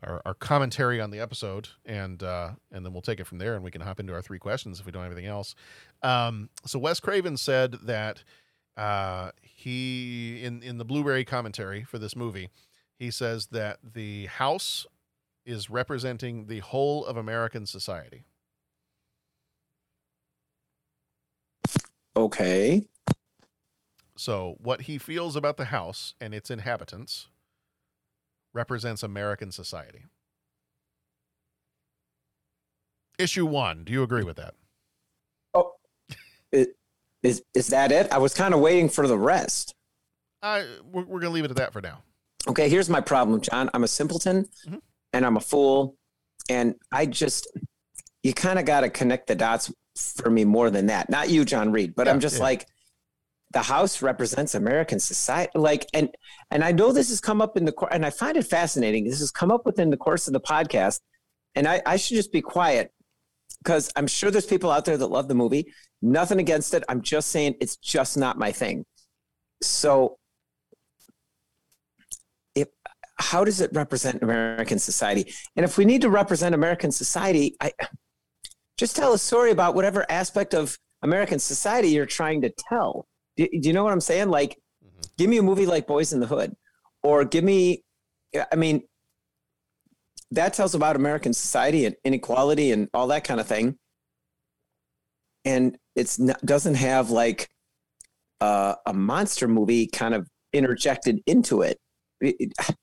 our, 0.03 0.21
our 0.25 0.33
commentary 0.33 0.99
on 0.99 1.11
the 1.11 1.19
episode 1.19 1.69
and 1.85 2.23
uh 2.23 2.51
and 2.71 2.83
then 2.83 2.93
we'll 2.93 3.03
take 3.03 3.19
it 3.19 3.27
from 3.27 3.37
there 3.37 3.53
and 3.53 3.63
we 3.63 3.69
can 3.69 3.81
hop 3.81 3.99
into 3.99 4.13
our 4.13 4.23
three 4.23 4.39
questions 4.39 4.79
if 4.79 4.85
we 4.87 4.91
don't 4.91 5.03
have 5.03 5.11
anything 5.11 5.29
else. 5.29 5.53
Um 6.01 6.49
so 6.65 6.79
Wes 6.79 6.99
Craven 6.99 7.37
said 7.37 7.77
that 7.83 8.23
uh 8.75 9.31
he 9.43 10.43
in 10.43 10.63
in 10.63 10.79
the 10.79 10.85
Blu-ray 10.85 11.23
commentary 11.25 11.83
for 11.83 11.99
this 11.99 12.15
movie, 12.15 12.49
he 12.97 13.11
says 13.11 13.47
that 13.51 13.77
the 13.93 14.25
house 14.25 14.87
is 15.45 15.69
representing 15.69 16.47
the 16.47 16.59
whole 16.59 17.05
of 17.05 17.17
American 17.17 17.65
society. 17.65 18.25
Okay. 22.15 22.83
So, 24.15 24.55
what 24.59 24.81
he 24.81 24.97
feels 24.97 25.35
about 25.35 25.57
the 25.57 25.65
house 25.65 26.13
and 26.21 26.33
its 26.33 26.51
inhabitants 26.51 27.27
represents 28.53 29.01
American 29.01 29.51
society. 29.51 30.05
Issue 33.17 33.45
one. 33.45 33.83
Do 33.83 33.93
you 33.93 34.03
agree 34.03 34.23
with 34.23 34.37
that? 34.37 34.55
Oh, 35.53 35.73
it, 36.51 36.75
is, 37.23 37.43
is 37.53 37.67
that 37.67 37.91
it? 37.91 38.11
I 38.11 38.17
was 38.17 38.33
kind 38.33 38.53
of 38.53 38.59
waiting 38.59 38.89
for 38.89 39.07
the 39.07 39.17
rest. 39.17 39.73
I 40.41 40.65
we're, 40.91 41.03
we're 41.03 41.19
going 41.19 41.29
to 41.31 41.35
leave 41.35 41.45
it 41.45 41.51
at 41.51 41.57
that 41.57 41.73
for 41.73 41.81
now. 41.81 42.03
Okay, 42.47 42.67
here's 42.69 42.89
my 42.89 43.01
problem, 43.01 43.41
John. 43.41 43.69
I'm 43.73 43.83
a 43.83 43.87
simpleton 43.87 44.49
Mhm. 44.67 44.81
And 45.13 45.25
I'm 45.25 45.37
a 45.37 45.41
fool. 45.41 45.95
And 46.49 46.75
I 46.91 47.05
just, 47.05 47.47
you 48.23 48.33
kind 48.33 48.59
of 48.59 48.65
got 48.65 48.81
to 48.81 48.89
connect 48.89 49.27
the 49.27 49.35
dots 49.35 49.71
for 49.95 50.29
me 50.29 50.45
more 50.45 50.69
than 50.69 50.87
that. 50.87 51.09
Not 51.09 51.29
you, 51.29 51.45
John 51.45 51.71
Reed, 51.71 51.93
but 51.95 52.07
Yeah, 52.07 52.13
I'm 52.13 52.19
just 52.19 52.37
yeah. 52.37 52.43
like, 52.43 52.67
the 53.53 53.61
house 53.61 54.01
represents 54.01 54.55
American 54.55 54.97
society. 54.97 55.51
Like, 55.55 55.85
and, 55.93 56.09
and 56.51 56.63
I 56.63 56.71
know 56.71 56.93
this 56.93 57.09
has 57.09 57.19
come 57.19 57.41
up 57.41 57.57
in 57.57 57.65
the, 57.65 57.73
cour- 57.73 57.91
and 57.91 58.05
I 58.05 58.09
find 58.09 58.37
it 58.37 58.45
fascinating. 58.45 59.03
This 59.03 59.19
has 59.19 59.29
come 59.29 59.51
up 59.51 59.65
within 59.65 59.89
the 59.89 59.97
course 59.97 60.27
of 60.27 60.33
the 60.33 60.39
podcast. 60.39 61.01
And 61.55 61.67
I, 61.67 61.81
I 61.85 61.97
should 61.97 62.15
just 62.15 62.31
be 62.31 62.41
quiet 62.41 62.93
because 63.61 63.91
I'm 63.97 64.07
sure 64.07 64.31
there's 64.31 64.45
people 64.45 64.71
out 64.71 64.85
there 64.85 64.95
that 64.95 65.07
love 65.07 65.27
the 65.27 65.35
movie. 65.35 65.65
Nothing 66.01 66.39
against 66.39 66.73
it. 66.73 66.85
I'm 66.87 67.01
just 67.01 67.29
saying 67.29 67.55
it's 67.59 67.75
just 67.75 68.17
not 68.17 68.37
my 68.39 68.53
thing. 68.53 68.85
So 69.61 70.17
if 72.55 72.69
how 73.21 73.43
does 73.43 73.61
it 73.61 73.69
represent 73.73 74.21
American 74.23 74.79
society? 74.79 75.33
And 75.55 75.63
if 75.63 75.77
we 75.77 75.85
need 75.85 76.01
to 76.01 76.09
represent 76.09 76.55
American 76.55 76.91
society, 76.91 77.55
I 77.61 77.71
just 78.77 78.95
tell 78.95 79.13
a 79.13 79.17
story 79.17 79.51
about 79.51 79.75
whatever 79.75 80.05
aspect 80.09 80.53
of 80.53 80.77
American 81.03 81.39
society 81.39 81.89
you're 81.89 82.05
trying 82.05 82.41
to 82.41 82.51
tell. 82.69 83.05
Do, 83.37 83.47
do 83.47 83.67
you 83.67 83.73
know 83.73 83.83
what 83.83 83.93
I'm 83.93 84.01
saying? 84.01 84.29
Like, 84.29 84.57
give 85.17 85.29
me 85.29 85.37
a 85.37 85.43
movie 85.43 85.65
like 85.65 85.87
Boys 85.87 86.13
in 86.13 86.19
the 86.19 86.27
Hood, 86.27 86.55
or 87.03 87.23
give 87.25 87.43
me, 87.43 87.83
I 88.51 88.55
mean, 88.55 88.83
that 90.31 90.53
tells 90.53 90.75
about 90.75 90.95
American 90.95 91.33
society 91.33 91.85
and 91.85 91.95
inequality 92.03 92.71
and 92.71 92.87
all 92.93 93.07
that 93.07 93.23
kind 93.23 93.39
of 93.39 93.47
thing. 93.47 93.77
And 95.43 95.77
it's 95.95 96.19
not, 96.19 96.39
doesn't 96.45 96.75
have 96.75 97.09
like 97.09 97.49
uh, 98.39 98.75
a 98.85 98.93
monster 98.93 99.47
movie 99.47 99.87
kind 99.87 100.13
of 100.13 100.27
interjected 100.53 101.19
into 101.25 101.61
it. 101.63 101.77
It- 102.21 102.35
it- 102.39 102.75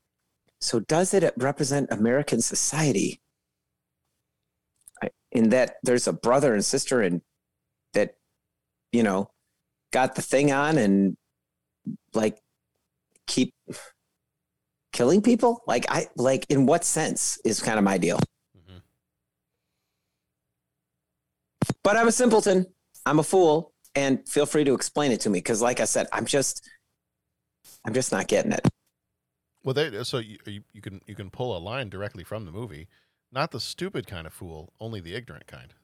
so 0.61 0.81
does 0.81 1.15
it 1.15 1.33
represent 1.37 1.93
American 1.93 2.41
society? 2.41 3.21
In 5.31 5.51
that 5.51 5.77
there's 5.83 6.09
a 6.09 6.13
brother 6.13 6.55
and 6.55 6.65
sister 6.65 7.03
and 7.03 7.21
that, 7.93 8.17
you 8.93 9.03
know, 9.03 9.31
got 9.93 10.15
the 10.15 10.23
thing 10.23 10.53
on 10.53 10.79
and 10.79 11.17
like 12.15 12.39
keep 13.27 13.55
killing 14.93 15.23
people? 15.23 15.63
Like 15.67 15.87
I 15.91 16.09
like 16.17 16.47
in 16.49 16.67
what 16.67 16.85
sense 16.85 17.39
is 17.45 17.61
kind 17.61 17.79
of 17.79 17.85
my 17.85 17.99
deal. 17.99 18.19
Mhm. 18.57 18.83
But 21.85 21.97
I'm 21.97 22.09
a 22.09 22.13
simpleton. 22.13 22.67
I'm 23.07 23.19
a 23.19 23.23
fool. 23.23 23.73
And 23.95 24.27
feel 24.29 24.47
free 24.47 24.65
to 24.65 24.75
explain 24.75 25.13
it 25.13 25.21
to 25.21 25.31
me. 25.31 25.41
Cause 25.41 25.61
like 25.63 25.81
I 25.81 25.85
said, 25.85 26.07
I'm 26.13 26.25
just 26.27 26.69
I'm 27.85 27.95
just 27.95 28.13
not 28.13 28.29
getting 28.29 28.53
it. 28.53 28.67
Well, 29.69 29.75
they 29.75 30.03
so 30.03 30.17
you, 30.17 30.39
you 30.47 30.63
you 30.73 30.81
can 30.81 31.03
you 31.07 31.15
can 31.15 31.29
pull 31.29 31.55
a 31.55 31.59
line 31.61 31.91
directly 31.91 32.25
from 32.25 32.47
the 32.47 32.51
movie, 32.51 32.89
not 33.31 33.51
the 33.51 33.61
stupid 33.61 34.07
kind 34.07 34.27
of 34.27 34.33
fool, 34.33 34.73
only 34.81 34.99
the 34.99 35.15
ignorant 35.15 35.47
kind. 35.47 35.75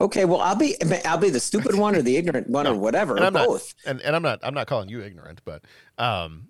Okay, 0.00 0.24
well 0.24 0.40
I'll 0.40 0.56
be 0.56 0.76
I'll 1.04 1.18
be 1.18 1.28
the 1.28 1.38
stupid 1.40 1.74
one 1.74 1.94
or 1.94 2.00
the 2.00 2.16
ignorant 2.16 2.48
one 2.48 2.64
No, 2.64 2.72
or 2.72 2.76
whatever. 2.78 3.16
and 3.16 3.22
Or 3.22 3.26
I'm 3.26 3.32
not- 3.34 3.48
both. 3.48 3.74
and 3.84 4.00
and 4.00 4.16
I'm 4.16 4.22
not 4.22 4.40
I'm 4.42 4.54
not 4.54 4.66
calling 4.66 4.88
you 4.88 5.02
ignorant, 5.02 5.42
but 5.44 5.62
um, 5.98 6.48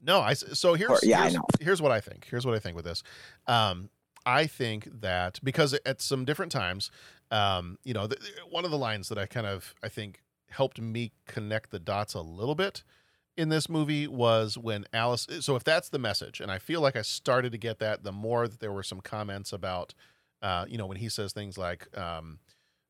no, 0.00 0.20
I 0.20 0.34
so 0.34 0.74
here's 0.74 0.90
Or- 0.90 0.98
yeah, 1.02 1.22
here's, 1.28 1.36
here's 1.60 1.82
what 1.82 1.90
I 1.90 1.98
think. 1.98 2.28
Here's 2.30 2.46
what 2.46 2.54
I 2.54 2.60
think 2.60 2.76
with 2.76 2.84
this. 2.84 3.02
Um, 3.48 3.90
I 4.24 4.46
think 4.46 4.88
that 5.00 5.40
because 5.42 5.76
at 5.84 6.00
some 6.00 6.24
different 6.24 6.52
times, 6.52 6.92
um, 7.32 7.76
you 7.82 7.92
know, 7.92 8.06
the, 8.06 8.18
one 8.48 8.64
of 8.64 8.70
the 8.70 8.78
lines 8.78 9.08
that 9.08 9.18
I 9.18 9.26
kind 9.26 9.48
of 9.48 9.74
I 9.82 9.88
think 9.88 10.22
helped 10.48 10.80
me 10.80 11.10
connect 11.26 11.72
the 11.72 11.80
dots 11.80 12.14
a 12.14 12.20
little 12.20 12.54
bit 12.54 12.84
in 13.36 13.48
this 13.48 13.68
movie 13.68 14.06
was 14.06 14.58
when 14.58 14.84
Alice. 14.92 15.26
So 15.40 15.56
if 15.56 15.64
that's 15.64 15.88
the 15.88 15.98
message, 15.98 16.40
and 16.40 16.50
I 16.50 16.58
feel 16.58 16.80
like 16.80 16.96
I 16.96 17.02
started 17.02 17.52
to 17.52 17.58
get 17.58 17.78
that 17.78 18.04
the 18.04 18.12
more 18.12 18.46
that 18.48 18.60
there 18.60 18.72
were 18.72 18.82
some 18.82 19.00
comments 19.00 19.52
about, 19.52 19.94
uh, 20.42 20.66
you 20.68 20.76
know, 20.76 20.86
when 20.86 20.98
he 20.98 21.08
says 21.08 21.32
things 21.32 21.56
like, 21.56 21.96
um, 21.96 22.38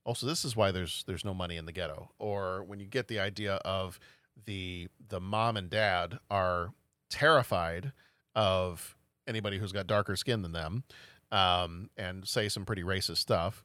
"Also, 0.05 0.26
this 0.26 0.45
is 0.45 0.57
why 0.57 0.70
there's 0.72 1.05
there's 1.07 1.24
no 1.24 1.34
money 1.34 1.57
in 1.57 1.66
the 1.66 1.72
ghetto," 1.72 2.11
or 2.18 2.64
when 2.64 2.80
you 2.80 2.86
get 2.86 3.09
the 3.09 3.20
idea 3.20 3.57
of 3.57 4.01
the 4.45 4.88
the 5.09 5.20
mom 5.20 5.57
and 5.57 5.70
dad 5.70 6.18
are 6.30 6.72
terrified 7.11 7.93
of 8.34 8.97
anybody 9.26 9.59
who's 9.59 9.72
got 9.72 9.86
darker 9.86 10.16
skin 10.16 10.43
than 10.43 10.53
them, 10.53 10.84
um, 11.30 11.90
and 11.97 12.26
say 12.26 12.49
some 12.49 12.64
pretty 12.64 12.82
racist 12.82 13.18
stuff. 13.18 13.64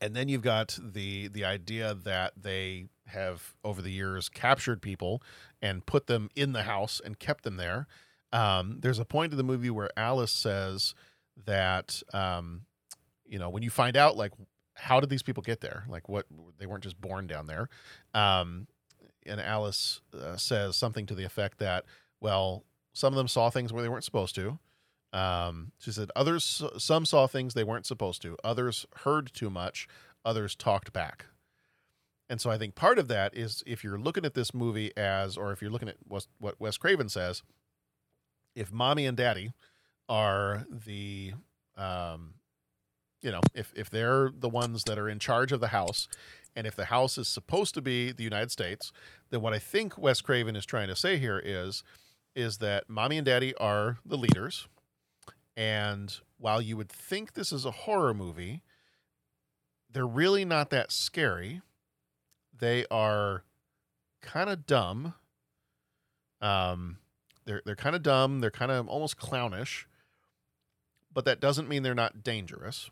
And 0.00 0.16
then 0.16 0.28
you've 0.28 0.42
got 0.42 0.78
the 0.82 1.28
the 1.28 1.44
idea 1.44 1.94
that 1.94 2.32
they 2.40 2.86
have 3.10 3.54
over 3.64 3.82
the 3.82 3.92
years 3.92 4.28
captured 4.28 4.82
people 4.82 5.22
and 5.60 5.86
put 5.86 6.06
them 6.06 6.30
in 6.34 6.52
the 6.52 6.64
house 6.64 7.00
and 7.04 7.18
kept 7.18 7.44
them 7.44 7.56
there. 7.56 7.86
Um, 8.32 8.78
there's 8.80 8.98
a 8.98 9.04
point 9.04 9.32
in 9.32 9.36
the 9.36 9.44
movie 9.44 9.70
where 9.70 9.90
Alice 9.96 10.32
says 10.32 10.94
that 11.46 12.02
um, 12.12 12.62
you 13.26 13.38
know 13.38 13.48
when 13.48 13.62
you 13.62 13.70
find 13.70 13.96
out 13.96 14.16
like 14.16 14.32
how 14.74 14.98
did 14.98 15.10
these 15.10 15.22
people 15.22 15.42
get 15.42 15.60
there? 15.60 15.84
Like 15.88 16.08
what 16.08 16.26
they 16.58 16.66
weren't 16.66 16.82
just 16.82 17.00
born 17.00 17.26
down 17.26 17.46
there. 17.46 17.68
Um, 18.14 18.66
and 19.26 19.40
alice 19.40 20.00
uh, 20.18 20.36
says 20.36 20.76
something 20.76 21.04
to 21.06 21.14
the 21.14 21.24
effect 21.24 21.58
that 21.58 21.84
well 22.20 22.64
some 22.92 23.12
of 23.12 23.18
them 23.18 23.28
saw 23.28 23.50
things 23.50 23.72
where 23.72 23.82
they 23.82 23.88
weren't 23.88 24.04
supposed 24.04 24.34
to. 24.34 24.58
Um, 25.12 25.72
she 25.78 25.92
said 25.92 26.10
others 26.16 26.62
some 26.78 27.04
saw 27.04 27.26
things 27.26 27.54
they 27.54 27.64
weren't 27.64 27.86
supposed 27.86 28.22
to. 28.22 28.36
Others 28.42 28.86
heard 29.04 29.32
too 29.32 29.50
much. 29.50 29.86
Others 30.24 30.54
talked 30.54 30.92
back 30.92 31.26
and 32.30 32.40
so 32.40 32.50
i 32.50 32.56
think 32.56 32.74
part 32.74 32.98
of 32.98 33.08
that 33.08 33.36
is 33.36 33.62
if 33.66 33.84
you're 33.84 33.98
looking 33.98 34.24
at 34.24 34.32
this 34.32 34.54
movie 34.54 34.96
as 34.96 35.36
or 35.36 35.52
if 35.52 35.60
you're 35.60 35.70
looking 35.70 35.88
at 35.88 35.96
what, 36.06 36.26
wes 36.58 36.78
craven 36.78 37.10
says 37.10 37.42
if 38.54 38.72
mommy 38.72 39.04
and 39.04 39.18
daddy 39.18 39.52
are 40.08 40.64
the 40.70 41.32
um, 41.76 42.34
you 43.20 43.30
know 43.30 43.40
if 43.54 43.72
if 43.76 43.90
they're 43.90 44.30
the 44.34 44.48
ones 44.48 44.84
that 44.84 44.98
are 44.98 45.08
in 45.08 45.18
charge 45.18 45.52
of 45.52 45.60
the 45.60 45.68
house 45.68 46.08
and 46.56 46.66
if 46.66 46.74
the 46.74 46.86
house 46.86 47.18
is 47.18 47.28
supposed 47.28 47.74
to 47.74 47.82
be 47.82 48.12
the 48.12 48.24
united 48.24 48.50
states 48.50 48.92
then 49.30 49.42
what 49.42 49.52
i 49.52 49.58
think 49.58 49.98
wes 49.98 50.22
craven 50.22 50.56
is 50.56 50.64
trying 50.64 50.88
to 50.88 50.96
say 50.96 51.18
here 51.18 51.42
is 51.44 51.82
is 52.34 52.58
that 52.58 52.88
mommy 52.88 53.18
and 53.18 53.26
daddy 53.26 53.54
are 53.56 53.98
the 54.06 54.16
leaders. 54.16 54.68
And 55.56 56.16
while 56.38 56.62
you 56.62 56.76
would 56.76 56.88
think 56.88 57.32
this 57.32 57.52
is 57.52 57.64
a 57.64 57.70
horror 57.70 58.14
movie 58.14 58.62
they're 59.92 60.06
really 60.06 60.44
not 60.44 60.70
that 60.70 60.92
scary 60.92 61.60
they 62.60 62.86
are 62.90 63.42
kind 64.22 64.48
of 64.48 64.66
dumb. 64.66 65.14
Um 66.40 66.98
they're 67.44 67.62
they're 67.64 67.76
kind 67.76 67.96
of 67.96 68.02
dumb 68.02 68.40
they're 68.40 68.50
kind 68.50 68.70
of 68.70 68.88
almost 68.88 69.18
clownish 69.18 69.86
but 71.12 71.24
that 71.24 71.40
doesn't 71.40 71.68
mean 71.68 71.82
they're 71.82 71.94
not 71.94 72.22
dangerous. 72.22 72.90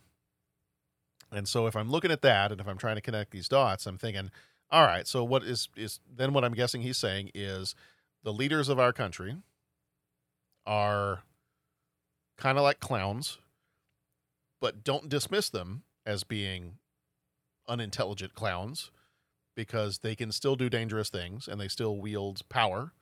And 1.30 1.46
so 1.46 1.66
if 1.66 1.76
I'm 1.76 1.90
looking 1.90 2.10
at 2.10 2.22
that 2.22 2.50
and 2.50 2.60
if 2.60 2.66
I'm 2.66 2.78
trying 2.78 2.96
to 2.96 3.02
connect 3.02 3.30
these 3.30 3.48
dots, 3.48 3.86
I'm 3.86 3.98
thinking, 3.98 4.30
all 4.70 4.84
right, 4.84 5.06
so 5.06 5.22
what 5.24 5.42
is 5.44 5.68
is 5.76 6.00
then 6.14 6.32
what 6.32 6.44
I'm 6.44 6.54
guessing 6.54 6.82
he's 6.82 6.96
saying 6.96 7.30
is 7.34 7.74
the 8.22 8.32
leaders 8.32 8.68
of 8.68 8.78
our 8.78 8.92
country 8.92 9.36
are 10.66 11.22
kind 12.36 12.58
of 12.58 12.64
like 12.64 12.80
clowns, 12.80 13.38
but 14.60 14.84
don't 14.84 15.08
dismiss 15.08 15.48
them 15.48 15.82
as 16.04 16.24
being 16.24 16.78
unintelligent 17.66 18.34
clowns 18.34 18.90
because 19.58 19.98
they 19.98 20.14
can 20.14 20.30
still 20.30 20.54
do 20.54 20.70
dangerous 20.70 21.10
things 21.10 21.48
and 21.48 21.60
they 21.60 21.66
still 21.66 21.96
wield 21.96 22.48
power 22.48 22.92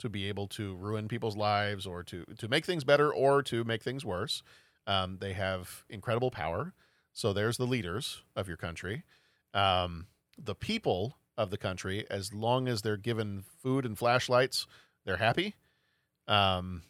to 0.00 0.08
be 0.08 0.28
able 0.28 0.48
to 0.48 0.74
ruin 0.74 1.06
people's 1.06 1.36
lives 1.36 1.86
or 1.86 2.02
to 2.02 2.24
to 2.36 2.48
make 2.48 2.66
things 2.66 2.82
better 2.82 3.14
or 3.14 3.44
to 3.44 3.62
make 3.62 3.80
things 3.80 4.04
worse. 4.04 4.42
Um, 4.88 5.18
they 5.20 5.34
have 5.34 5.84
incredible 5.88 6.32
power 6.32 6.74
so 7.12 7.32
there's 7.32 7.56
the 7.56 7.66
leaders 7.66 8.22
of 8.36 8.48
your 8.48 8.56
country. 8.56 9.04
Um, 9.52 10.06
the 10.38 10.54
people 10.54 11.16
of 11.36 11.50
the 11.50 11.58
country, 11.58 12.06
as 12.10 12.32
long 12.32 12.68
as 12.68 12.82
they're 12.82 12.96
given 12.96 13.44
food 13.62 13.84
and 13.84 13.98
flashlights, 13.98 14.66
they're 15.04 15.16
happy. 15.16 15.54
Um, 16.28 16.82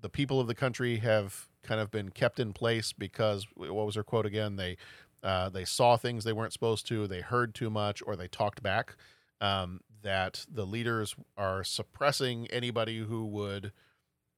the 0.00 0.08
people 0.08 0.40
of 0.40 0.46
the 0.46 0.54
country 0.54 0.98
have 0.98 1.46
kind 1.62 1.80
of 1.80 1.90
been 1.90 2.10
kept 2.10 2.40
in 2.40 2.52
place 2.52 2.92
because 2.92 3.46
what 3.54 3.86
was 3.86 3.96
her 3.96 4.04
quote 4.04 4.26
again? 4.26 4.56
They 4.56 4.76
uh, 5.22 5.48
they 5.48 5.64
saw 5.64 5.96
things 5.96 6.24
they 6.24 6.32
weren't 6.32 6.52
supposed 6.52 6.86
to, 6.88 7.06
they 7.06 7.20
heard 7.20 7.54
too 7.54 7.70
much, 7.70 8.02
or 8.06 8.16
they 8.16 8.28
talked 8.28 8.62
back. 8.62 8.96
Um, 9.40 9.80
that 10.02 10.46
the 10.50 10.64
leaders 10.66 11.14
are 11.36 11.64
suppressing 11.64 12.46
anybody 12.48 12.98
who 12.98 13.26
would 13.26 13.72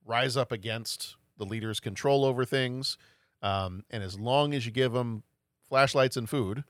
rise 0.04 0.36
up 0.36 0.52
against 0.52 1.16
the 1.36 1.44
leader's 1.44 1.80
control 1.80 2.24
over 2.24 2.44
things. 2.44 2.96
Um, 3.42 3.84
and 3.90 4.02
as 4.02 4.18
long 4.18 4.54
as 4.54 4.66
you 4.66 4.72
give 4.72 4.92
them 4.92 5.22
flashlights 5.68 6.16
and 6.16 6.28
food 6.28 6.64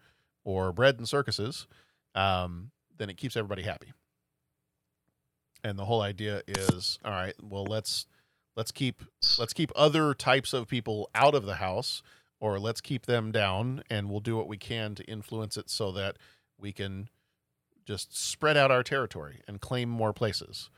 or 0.44 0.72
bread 0.72 0.98
and 0.98 1.08
circuses, 1.08 1.66
um, 2.14 2.70
then 2.96 3.10
it 3.10 3.16
keeps 3.16 3.36
everybody 3.36 3.62
happy. 3.62 3.92
And 5.62 5.78
the 5.78 5.84
whole 5.84 6.00
idea 6.00 6.42
is, 6.46 6.98
all 7.04 7.10
right, 7.10 7.34
well 7.42 7.64
let's 7.64 8.06
let's 8.56 8.72
keep 8.72 9.02
let's 9.38 9.52
keep 9.52 9.70
other 9.76 10.14
types 10.14 10.52
of 10.52 10.68
people 10.68 11.10
out 11.14 11.34
of 11.34 11.44
the 11.44 11.56
house 11.56 12.02
or 12.40 12.58
let's 12.58 12.80
keep 12.80 13.06
them 13.06 13.30
down 13.30 13.82
and 13.90 14.10
we'll 14.10 14.20
do 14.20 14.36
what 14.36 14.48
we 14.48 14.56
can 14.56 14.94
to 14.94 15.04
influence 15.04 15.56
it 15.56 15.70
so 15.70 15.92
that 15.92 16.16
we 16.58 16.72
can 16.72 17.08
just 17.84 18.16
spread 18.16 18.56
out 18.56 18.70
our 18.70 18.82
territory 18.82 19.40
and 19.46 19.60
claim 19.60 19.88
more 19.88 20.12
places. 20.12 20.70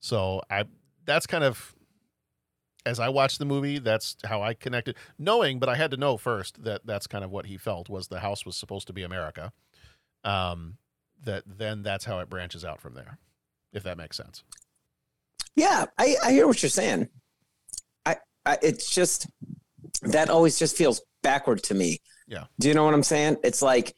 So 0.00 0.42
I 0.50 0.64
that's 1.04 1.26
kind 1.26 1.44
of 1.44 1.74
as 2.86 3.00
I 3.00 3.08
watched 3.08 3.40
the 3.40 3.44
movie, 3.44 3.78
that's 3.80 4.16
how 4.24 4.42
I 4.42 4.54
connected, 4.54 4.96
knowing, 5.18 5.58
but 5.58 5.68
I 5.68 5.74
had 5.74 5.90
to 5.90 5.96
know 5.96 6.16
first 6.16 6.62
that 6.62 6.86
that's 6.86 7.08
kind 7.08 7.24
of 7.24 7.32
what 7.32 7.46
he 7.46 7.56
felt 7.56 7.88
was 7.88 8.06
the 8.06 8.20
house 8.20 8.46
was 8.46 8.56
supposed 8.56 8.86
to 8.86 8.92
be 8.92 9.02
America. 9.02 9.52
Um, 10.22 10.78
that 11.24 11.42
then 11.46 11.82
that's 11.82 12.04
how 12.04 12.20
it 12.20 12.30
branches 12.30 12.64
out 12.64 12.80
from 12.80 12.94
there, 12.94 13.18
if 13.72 13.82
that 13.82 13.98
makes 13.98 14.16
sense. 14.16 14.44
Yeah, 15.56 15.86
I, 15.98 16.16
I 16.22 16.32
hear 16.32 16.46
what 16.46 16.62
you're 16.62 16.70
saying. 16.70 17.08
I, 18.04 18.16
I 18.44 18.58
it's 18.62 18.88
just 18.88 19.26
that 20.00 20.28
always 20.28 20.58
just 20.58 20.76
feels 20.76 21.00
backward 21.22 21.62
to 21.64 21.74
me. 21.74 21.98
Yeah. 22.28 22.44
Do 22.58 22.68
you 22.68 22.74
know 22.74 22.84
what 22.84 22.94
I'm 22.94 23.02
saying? 23.02 23.38
It's 23.44 23.62
like 23.62 23.94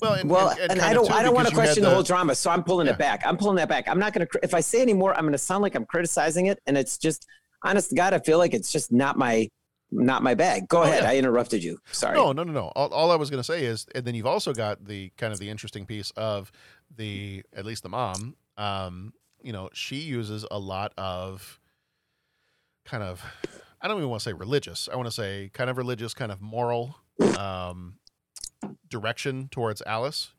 well, 0.00 0.14
and, 0.14 0.28
well, 0.28 0.48
and, 0.50 0.58
and, 0.60 0.72
and 0.72 0.80
I 0.80 0.92
don't, 0.92 1.10
I 1.10 1.22
don't 1.22 1.34
want 1.34 1.48
to 1.48 1.54
question 1.54 1.82
the, 1.82 1.88
the, 1.88 1.94
whole 1.94 2.02
drama, 2.02 2.34
so 2.34 2.50
I'm 2.50 2.62
pulling 2.64 2.86
Yeah. 2.86 2.94
it 2.94 2.98
back. 2.98 3.22
I'm 3.24 3.36
pulling 3.36 3.56
that 3.56 3.68
back. 3.68 3.88
I'm 3.88 3.98
not 3.98 4.12
going 4.12 4.26
to. 4.26 4.38
If 4.42 4.54
I 4.54 4.60
say 4.60 4.82
any 4.82 4.94
more, 4.94 5.14
I'm 5.14 5.22
going 5.22 5.32
to 5.32 5.38
sound 5.38 5.62
like 5.62 5.74
I'm 5.74 5.84
criticizing 5.86 6.46
it, 6.46 6.58
and 6.66 6.76
it's 6.76 6.98
just, 6.98 7.26
honest 7.62 7.90
to 7.90 7.96
God, 7.96 8.14
I 8.14 8.18
feel 8.18 8.38
like 8.38 8.52
it's 8.54 8.72
just 8.72 8.92
not 8.92 9.16
my, 9.16 9.48
not 9.90 10.22
my 10.22 10.34
bag. 10.34 10.68
Go 10.68 10.80
Oh, 10.80 10.82
ahead. 10.82 11.04
yeah. 11.04 11.10
I 11.10 11.16
interrupted 11.16 11.62
you. 11.62 11.78
Sorry. 11.92 12.16
No, 12.16 12.32
no, 12.32 12.42
no, 12.42 12.52
no. 12.52 12.72
All, 12.74 12.88
all 12.88 13.10
I 13.10 13.16
was 13.16 13.30
going 13.30 13.40
to 13.40 13.44
say 13.44 13.64
is, 13.64 13.86
and 13.94 14.04
then 14.04 14.14
you've 14.14 14.26
also 14.26 14.52
got 14.52 14.84
the 14.84 15.10
kind 15.16 15.32
of 15.32 15.38
the 15.38 15.48
interesting 15.48 15.86
piece 15.86 16.10
of 16.16 16.50
the, 16.96 17.44
at 17.54 17.64
least 17.64 17.82
the 17.84 17.88
mom. 17.88 18.34
Um, 18.58 19.12
you 19.42 19.52
know, 19.52 19.70
she 19.72 19.96
uses 19.96 20.44
a 20.50 20.58
lot 20.58 20.92
of 20.98 21.60
kind 22.86 23.02
of, 23.02 23.24
I 23.80 23.88
don't 23.88 23.98
even 23.98 24.10
want 24.10 24.22
to 24.22 24.30
say 24.30 24.32
religious. 24.32 24.88
I 24.90 24.96
want 24.96 25.06
to 25.06 25.12
say 25.12 25.50
kind 25.52 25.70
of 25.70 25.76
religious, 25.76 26.14
kind 26.14 26.32
of 26.32 26.40
moral 26.40 26.96
um, 27.34 27.98
direction 28.88 29.48
towards 29.50 29.82
Alice. 29.86 30.32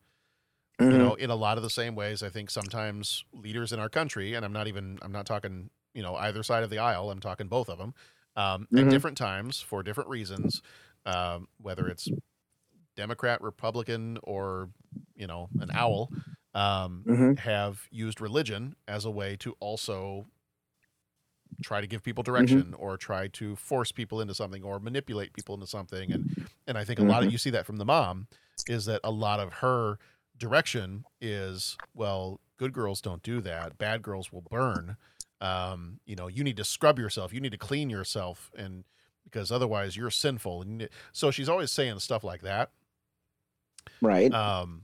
You 0.88 0.96
Mhm. 0.96 0.98
know, 0.98 1.14
in 1.14 1.30
a 1.30 1.36
lot 1.36 1.58
of 1.58 1.62
the 1.62 1.70
same 1.70 1.94
ways, 1.94 2.22
I 2.22 2.30
think 2.30 2.50
sometimes 2.50 3.24
leaders 3.32 3.72
in 3.72 3.80
our 3.80 3.90
country, 3.90 4.34
and 4.34 4.44
I'm 4.44 4.52
not 4.52 4.68
even, 4.68 4.98
I'm 5.02 5.12
not 5.12 5.26
talking, 5.26 5.70
you 5.94 6.02
know, 6.02 6.16
either 6.16 6.42
side 6.42 6.64
of 6.64 6.70
the 6.70 6.78
aisle. 6.78 7.10
I'm 7.10 7.20
talking 7.20 7.48
both 7.48 7.68
of 7.68 7.78
them. 7.78 7.94
Um, 8.36 8.68
At 8.76 8.88
Mhm. 8.88 8.88
different 8.88 9.18
times 9.18 9.60
for 9.60 9.82
different 9.82 10.10
reasons, 10.10 10.62
um, 11.06 11.48
whether 11.58 11.88
it's 11.88 12.12
Democrat, 12.96 13.40
Republican, 13.42 14.18
or 14.22 14.70
you 15.14 15.26
know, 15.26 15.50
an 15.58 15.70
owl, 15.74 16.12
um, 16.54 17.06
Mhm. 17.06 17.38
have 17.38 17.86
used 17.90 18.20
religion 18.20 18.76
as 18.86 19.04
a 19.04 19.10
way 19.10 19.36
to 19.36 19.54
also 19.60 20.26
try 21.62 21.80
to 21.80 21.86
give 21.86 22.02
people 22.02 22.22
direction 22.22 22.74
or 22.74 22.96
try 22.96 23.28
to 23.28 23.56
force 23.56 23.92
people 23.92 24.20
into 24.20 24.34
something 24.34 24.62
or 24.62 24.78
manipulate 24.80 25.32
people 25.32 25.54
into 25.54 25.66
something 25.66 26.12
and 26.12 26.24
and 26.66 26.78
I 26.78 26.84
think 26.84 26.98
a 27.00 27.02
lot 27.04 27.22
of 27.22 27.28
Mhm. 27.28 27.32
you 27.32 27.38
see 27.38 27.50
that 27.50 27.66
from 27.66 27.76
the 27.76 27.84
mom 27.84 28.28
is 28.68 28.84
that 28.86 29.00
a 29.04 29.10
lot 29.10 29.40
of 29.40 29.54
her 29.54 29.98
direction 30.36 31.04
is 31.20 31.76
well 31.94 32.40
good 32.58 32.72
girls 32.72 33.00
don't 33.00 33.22
do 33.22 33.40
that. 33.40 33.78
Bad 33.78 34.02
girls 34.02 34.32
will 34.32 34.42
burn. 34.42 34.96
Um 35.40 36.00
you 36.06 36.16
know 36.16 36.28
you 36.28 36.44
need 36.44 36.56
to 36.58 36.64
scrub 36.64 36.98
yourself. 36.98 37.32
You 37.32 37.40
need 37.40 37.52
to 37.52 37.58
clean 37.58 37.90
yourself 37.90 38.50
and 38.56 38.84
because 39.24 39.50
otherwise 39.52 39.96
you're 39.96 40.10
sinful. 40.10 40.62
And 40.62 40.88
so 41.12 41.30
she's 41.30 41.48
always 41.48 41.70
saying 41.72 41.98
stuff 42.00 42.24
like 42.24 42.42
that. 42.42 42.70
Right. 44.00 44.32
um, 44.32 44.82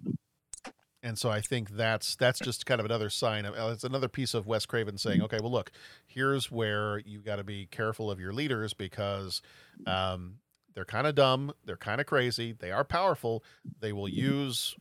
and 1.05 1.19
so 1.19 1.29
I 1.29 1.43
think 1.43 1.77
that's 1.77 2.17
that's 2.17 2.41
just 2.41 2.65
kind 2.65 2.81
of 2.81 2.87
another 2.87 3.11
sign 3.11 3.45
of 3.45 3.55
uh, 3.55 3.73
it's 3.73 3.85
another 3.85 4.09
piece 4.09 4.33
of 4.33 4.47
Wes 4.47 4.65
Craven 4.65 4.97
saying, 4.97 5.23
okay, 5.23 5.39
well, 5.41 5.53
look, 5.53 5.71
here's 6.07 6.51
where 6.51 6.99
you 7.01 7.21
got 7.21 7.37
to 7.37 7.45
be 7.45 7.67
careful 7.71 8.11
of 8.11 8.19
your 8.19 8.33
leaders 8.33 8.73
because 8.73 9.43
um, 9.87 10.37
they're 10.75 10.87
kind 10.87 11.07
of 11.07 11.15
dumb, 11.15 11.53
they're 11.67 11.77
kind 11.77 12.01
of 12.01 12.07
crazy, 12.07 12.57
they 12.59 12.73
are 12.73 12.85
powerful, 12.85 13.45
they 13.81 13.93
will 13.93 14.09
use 14.09 14.77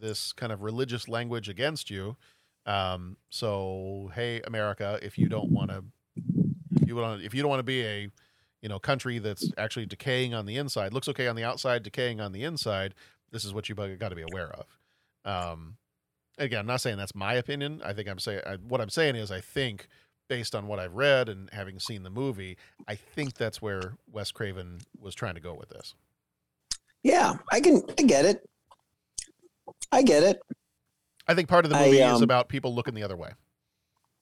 this 0.00 0.32
kind 0.32 0.52
of 0.52 0.62
religious 0.62 1.06
language 1.06 1.50
against 1.50 1.90
you. 1.90 2.16
Um, 2.64 3.18
so 3.28 4.10
hey, 4.14 4.40
America, 4.46 4.98
if 5.02 5.18
you 5.18 5.28
don't 5.28 5.50
want 5.50 5.70
to, 5.70 5.84
you 6.86 6.96
want 6.96 7.22
if 7.22 7.34
you 7.34 7.42
don't 7.42 7.50
want 7.50 7.60
to 7.60 7.64
be 7.64 7.84
a 7.84 8.08
you 8.62 8.70
know 8.70 8.78
country 8.78 9.18
that's 9.18 9.52
actually 9.58 9.84
decaying 9.84 10.32
on 10.32 10.46
the 10.46 10.56
inside, 10.56 10.94
looks 10.94 11.08
okay 11.08 11.28
on 11.28 11.36
the 11.36 11.44
outside, 11.44 11.82
decaying 11.82 12.22
on 12.22 12.32
the 12.32 12.42
inside. 12.42 12.94
This 13.30 13.44
is 13.44 13.52
what 13.52 13.68
you 13.68 13.74
got 13.74 14.08
to 14.08 14.16
be 14.16 14.22
aware 14.22 14.50
of. 14.50 14.77
Um, 15.28 15.76
again, 16.38 16.60
I'm 16.60 16.66
not 16.66 16.80
saying 16.80 16.96
that's 16.96 17.14
my 17.14 17.34
opinion. 17.34 17.82
I 17.84 17.92
think 17.92 18.08
I'm 18.08 18.18
saying 18.18 18.40
I, 18.46 18.56
what 18.56 18.80
I'm 18.80 18.88
saying 18.88 19.16
is 19.16 19.30
I 19.30 19.40
think 19.40 19.88
based 20.28 20.54
on 20.54 20.66
what 20.66 20.78
I've 20.78 20.94
read 20.94 21.28
and 21.28 21.48
having 21.52 21.78
seen 21.78 22.02
the 22.02 22.10
movie, 22.10 22.56
I 22.86 22.94
think 22.94 23.34
that's 23.34 23.60
where 23.60 23.94
Wes 24.10 24.30
Craven 24.32 24.80
was 25.00 25.14
trying 25.14 25.34
to 25.34 25.40
go 25.40 25.54
with 25.54 25.68
this. 25.68 25.94
Yeah, 27.02 27.34
I 27.52 27.60
can. 27.60 27.82
I 27.98 28.02
get 28.02 28.24
it. 28.24 28.48
I 29.92 30.02
get 30.02 30.22
it. 30.22 30.40
I 31.26 31.34
think 31.34 31.48
part 31.48 31.64
of 31.64 31.70
the 31.70 31.78
movie 31.78 32.02
I, 32.02 32.08
um, 32.08 32.16
is 32.16 32.22
about 32.22 32.48
people 32.48 32.74
looking 32.74 32.94
the 32.94 33.02
other 33.02 33.16
way. 33.16 33.30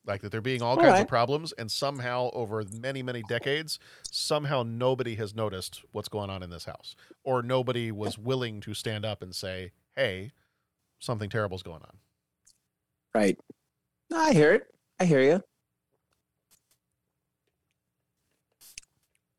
Like 0.06 0.22
that 0.22 0.30
there 0.30 0.40
being 0.40 0.62
all, 0.62 0.70
All 0.70 0.76
kinds 0.76 0.92
right. 0.92 1.00
of 1.02 1.08
problems, 1.08 1.52
and 1.52 1.70
somehow 1.70 2.30
over 2.32 2.62
many, 2.80 3.02
many 3.02 3.22
decades, 3.28 3.80
somehow 4.10 4.62
nobody 4.62 5.16
has 5.16 5.34
noticed 5.34 5.82
what's 5.90 6.08
going 6.08 6.30
on 6.30 6.44
in 6.44 6.50
this 6.50 6.64
house. 6.64 6.94
Or 7.24 7.42
nobody 7.42 7.90
was 7.90 8.16
willing 8.16 8.60
to 8.60 8.74
stand 8.74 9.04
up 9.04 9.20
and 9.20 9.34
say, 9.34 9.72
Hey, 9.96 10.30
something 10.98 11.30
terrible's 11.30 11.62
going 11.62 11.82
on. 11.82 11.96
Right. 13.14 13.38
No, 14.10 14.18
I 14.18 14.32
hear 14.32 14.52
it. 14.52 14.66
I 15.00 15.04
hear 15.04 15.20
you. 15.20 15.42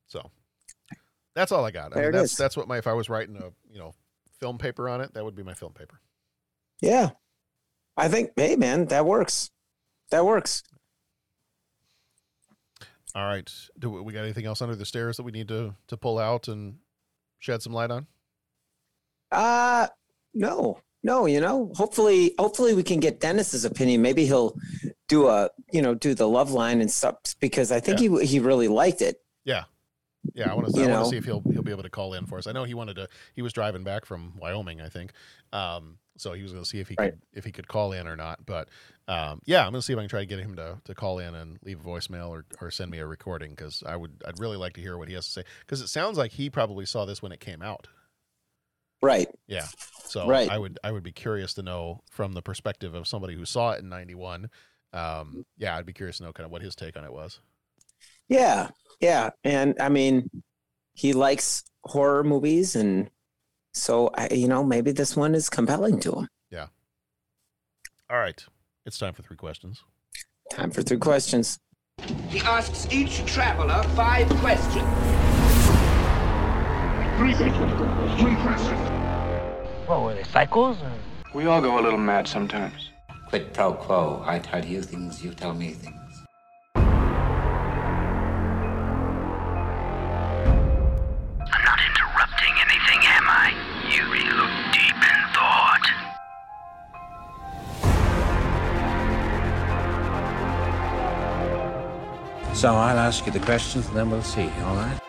So 0.07 0.31
that's 1.35 1.51
all 1.51 1.65
I 1.65 1.71
got. 1.71 1.95
I 1.95 2.01
mean, 2.01 2.11
that's 2.11 2.31
is. 2.31 2.37
that's 2.37 2.57
what 2.57 2.67
my 2.67 2.77
if 2.77 2.87
I 2.87 2.93
was 2.93 3.09
writing 3.09 3.37
a 3.37 3.51
you 3.71 3.79
know 3.79 3.93
film 4.39 4.57
paper 4.57 4.89
on 4.89 5.01
it, 5.01 5.13
that 5.13 5.23
would 5.23 5.35
be 5.35 5.43
my 5.43 5.53
film 5.53 5.73
paper. 5.73 5.99
Yeah. 6.81 7.11
I 7.95 8.07
think, 8.07 8.31
hey, 8.35 8.55
man, 8.55 8.85
that 8.85 9.05
works. 9.05 9.49
That 10.11 10.25
works. 10.25 10.63
All 13.15 13.25
right. 13.25 13.51
Do 13.79 13.89
we 13.89 14.01
we 14.01 14.13
got 14.13 14.23
anything 14.23 14.45
else 14.45 14.61
under 14.61 14.75
the 14.75 14.85
stairs 14.85 15.17
that 15.17 15.23
we 15.23 15.31
need 15.31 15.47
to 15.47 15.75
to 15.87 15.97
pull 15.97 16.19
out 16.19 16.47
and 16.47 16.77
shed 17.39 17.61
some 17.61 17.73
light 17.73 17.91
on? 17.91 18.07
Uh 19.31 19.87
no, 20.33 20.79
no. 21.07 21.25
You 21.25 21.41
know, 21.41 21.71
hopefully, 21.75 22.35
hopefully 22.37 22.73
we 22.75 22.83
can 22.83 22.99
get 22.99 23.19
Dennis's 23.19 23.65
opinion. 23.65 24.01
Maybe 24.03 24.25
he'll 24.25 24.55
do 25.07 25.27
a, 25.27 25.49
you 25.71 25.81
know, 25.81 25.95
do 25.95 26.13
the 26.13 26.27
love 26.27 26.51
line 26.51 26.81
and 26.81 26.91
stuff 26.91 27.15
because 27.39 27.71
I 27.71 27.79
think 27.79 27.99
he 27.99 28.25
he 28.25 28.39
really 28.39 28.67
liked 28.67 29.01
it. 29.01 29.17
Yeah. 29.43 29.63
Yeah, 30.35 30.51
I 30.51 30.53
want 30.53 30.71
to. 30.71 30.81
I 30.83 30.87
want 30.87 31.05
to 31.05 31.09
see 31.09 31.17
if 31.17 31.25
he'll 31.25 31.43
he'll 31.53 31.63
be 31.63 31.71
able 31.71 31.83
to 31.83 31.89
call 31.89 32.13
in 32.13 32.27
for 32.27 32.37
us. 32.37 32.45
I 32.45 32.51
know 32.51 32.63
he 32.63 32.75
wanted 32.75 32.97
to. 32.97 33.07
He 33.33 33.41
was 33.41 33.53
driving 33.53 33.83
back 33.83 34.05
from 34.05 34.33
Wyoming, 34.37 34.81
I 34.81 34.89
think. 34.89 35.13
Um, 35.51 35.97
so 36.17 36.33
he 36.33 36.43
was 36.43 36.51
going 36.51 36.63
to 36.63 36.69
see 36.69 36.79
if 36.79 36.89
he 36.89 36.95
Right. 36.99 37.11
could 37.11 37.21
if 37.33 37.45
he 37.45 37.51
could 37.51 37.67
call 37.67 37.91
in 37.91 38.07
or 38.07 38.15
not. 38.15 38.45
But 38.45 38.69
um, 39.07 39.41
yeah, 39.45 39.65
I'm 39.65 39.71
going 39.71 39.81
to 39.81 39.85
see 39.85 39.93
if 39.93 39.99
I 39.99 40.03
can 40.03 40.09
try 40.09 40.19
to 40.19 40.25
get 40.27 40.39
him 40.39 40.55
to 40.57 40.79
to 40.83 40.93
call 40.93 41.17
in 41.19 41.33
and 41.33 41.57
leave 41.63 41.79
a 41.79 41.83
voicemail 41.83 42.29
or 42.29 42.45
or 42.61 42.69
send 42.69 42.91
me 42.91 42.99
a 42.99 43.07
recording 43.07 43.51
because 43.51 43.83
I 43.85 43.95
would 43.95 44.21
I'd 44.27 44.39
really 44.39 44.57
like 44.57 44.73
to 44.73 44.81
hear 44.81 44.97
what 44.97 45.07
he 45.07 45.15
has 45.15 45.25
to 45.25 45.31
say 45.31 45.43
because 45.61 45.81
it 45.81 45.87
sounds 45.87 46.17
like 46.17 46.33
he 46.33 46.49
probably 46.49 46.85
saw 46.85 47.05
this 47.05 47.21
when 47.21 47.31
it 47.31 47.39
came 47.39 47.61
out. 47.61 47.87
Right. 49.01 49.27
Yeah. 49.47 49.65
So 50.05 50.27
Right. 50.27 50.49
I 50.49 50.57
would 50.57 50.79
I 50.83 50.91
would 50.91 51.03
be 51.03 51.11
curious 51.11 51.53
to 51.55 51.63
know 51.63 52.01
from 52.09 52.33
the 52.33 52.41
perspective 52.41 52.95
of 52.95 53.07
somebody 53.07 53.35
who 53.35 53.45
saw 53.45 53.71
it 53.71 53.79
in 53.79 53.89
'91. 53.89 54.49
Um, 54.93 55.45
yeah, 55.57 55.75
I'd 55.77 55.85
be 55.85 55.93
curious 55.93 56.17
to 56.17 56.23
know 56.23 56.33
kind 56.33 56.45
of 56.45 56.51
what 56.51 56.61
his 56.61 56.75
take 56.75 56.97
on 56.97 57.03
it 57.03 57.11
was. 57.13 57.39
Yeah. 58.27 58.69
Yeah. 58.99 59.29
And 59.43 59.75
I 59.79 59.89
mean, 59.89 60.29
he 60.93 61.13
likes 61.13 61.63
horror 61.83 62.23
movies, 62.23 62.75
and 62.75 63.09
so 63.73 64.09
I, 64.15 64.29
you 64.33 64.47
know, 64.47 64.63
maybe 64.63 64.91
this 64.91 65.15
one 65.15 65.35
is 65.35 65.49
compelling 65.49 65.99
to 66.01 66.11
him. 66.13 66.27
Yeah. 66.49 66.67
All 68.09 68.17
right. 68.17 68.43
It's 68.85 68.97
time 68.97 69.13
for 69.13 69.21
three 69.21 69.37
questions. 69.37 69.83
Time 70.51 70.71
for 70.71 70.81
three 70.81 70.97
questions. 70.97 71.59
He 72.29 72.39
asks 72.39 72.87
each 72.91 73.25
traveler 73.25 73.83
five 73.95 74.29
questions. 74.37 74.87
Three 77.17 77.33
questions. 77.33 78.21
Three 78.21 78.35
questions. 78.35 78.79
Well, 79.89 80.03
were 80.03 80.13
they 80.13 80.23
cycles? 80.23 80.77
We 81.33 81.47
all 81.47 81.61
go 81.61 81.79
a 81.79 81.81
little 81.81 81.97
mad 81.97 82.27
sometimes. 82.27 82.91
Quid 83.29 83.55
pro 83.55 83.73
quo. 83.73 84.21
I 84.23 84.37
tell 84.37 84.63
you 84.63 84.83
things, 84.83 85.23
you 85.23 85.33
tell 85.33 85.55
me 85.55 85.71
things. 85.71 85.95
I'm 86.75 86.85
not 91.65 91.79
interrupting 91.89 92.53
anything, 92.67 93.01
am 93.01 93.27
I? 93.27 93.51
You 93.89 94.03
look 94.37 94.51
deep 94.77 95.01
in 95.11 95.19
thought. 95.33 95.85
So 102.55 102.75
I'll 102.75 102.99
ask 102.99 103.25
you 103.25 103.31
the 103.31 103.39
questions 103.39 103.87
and 103.87 103.95
then 103.95 104.11
we'll 104.11 104.21
see, 104.21 104.51
all 104.65 104.75
right? 104.75 104.99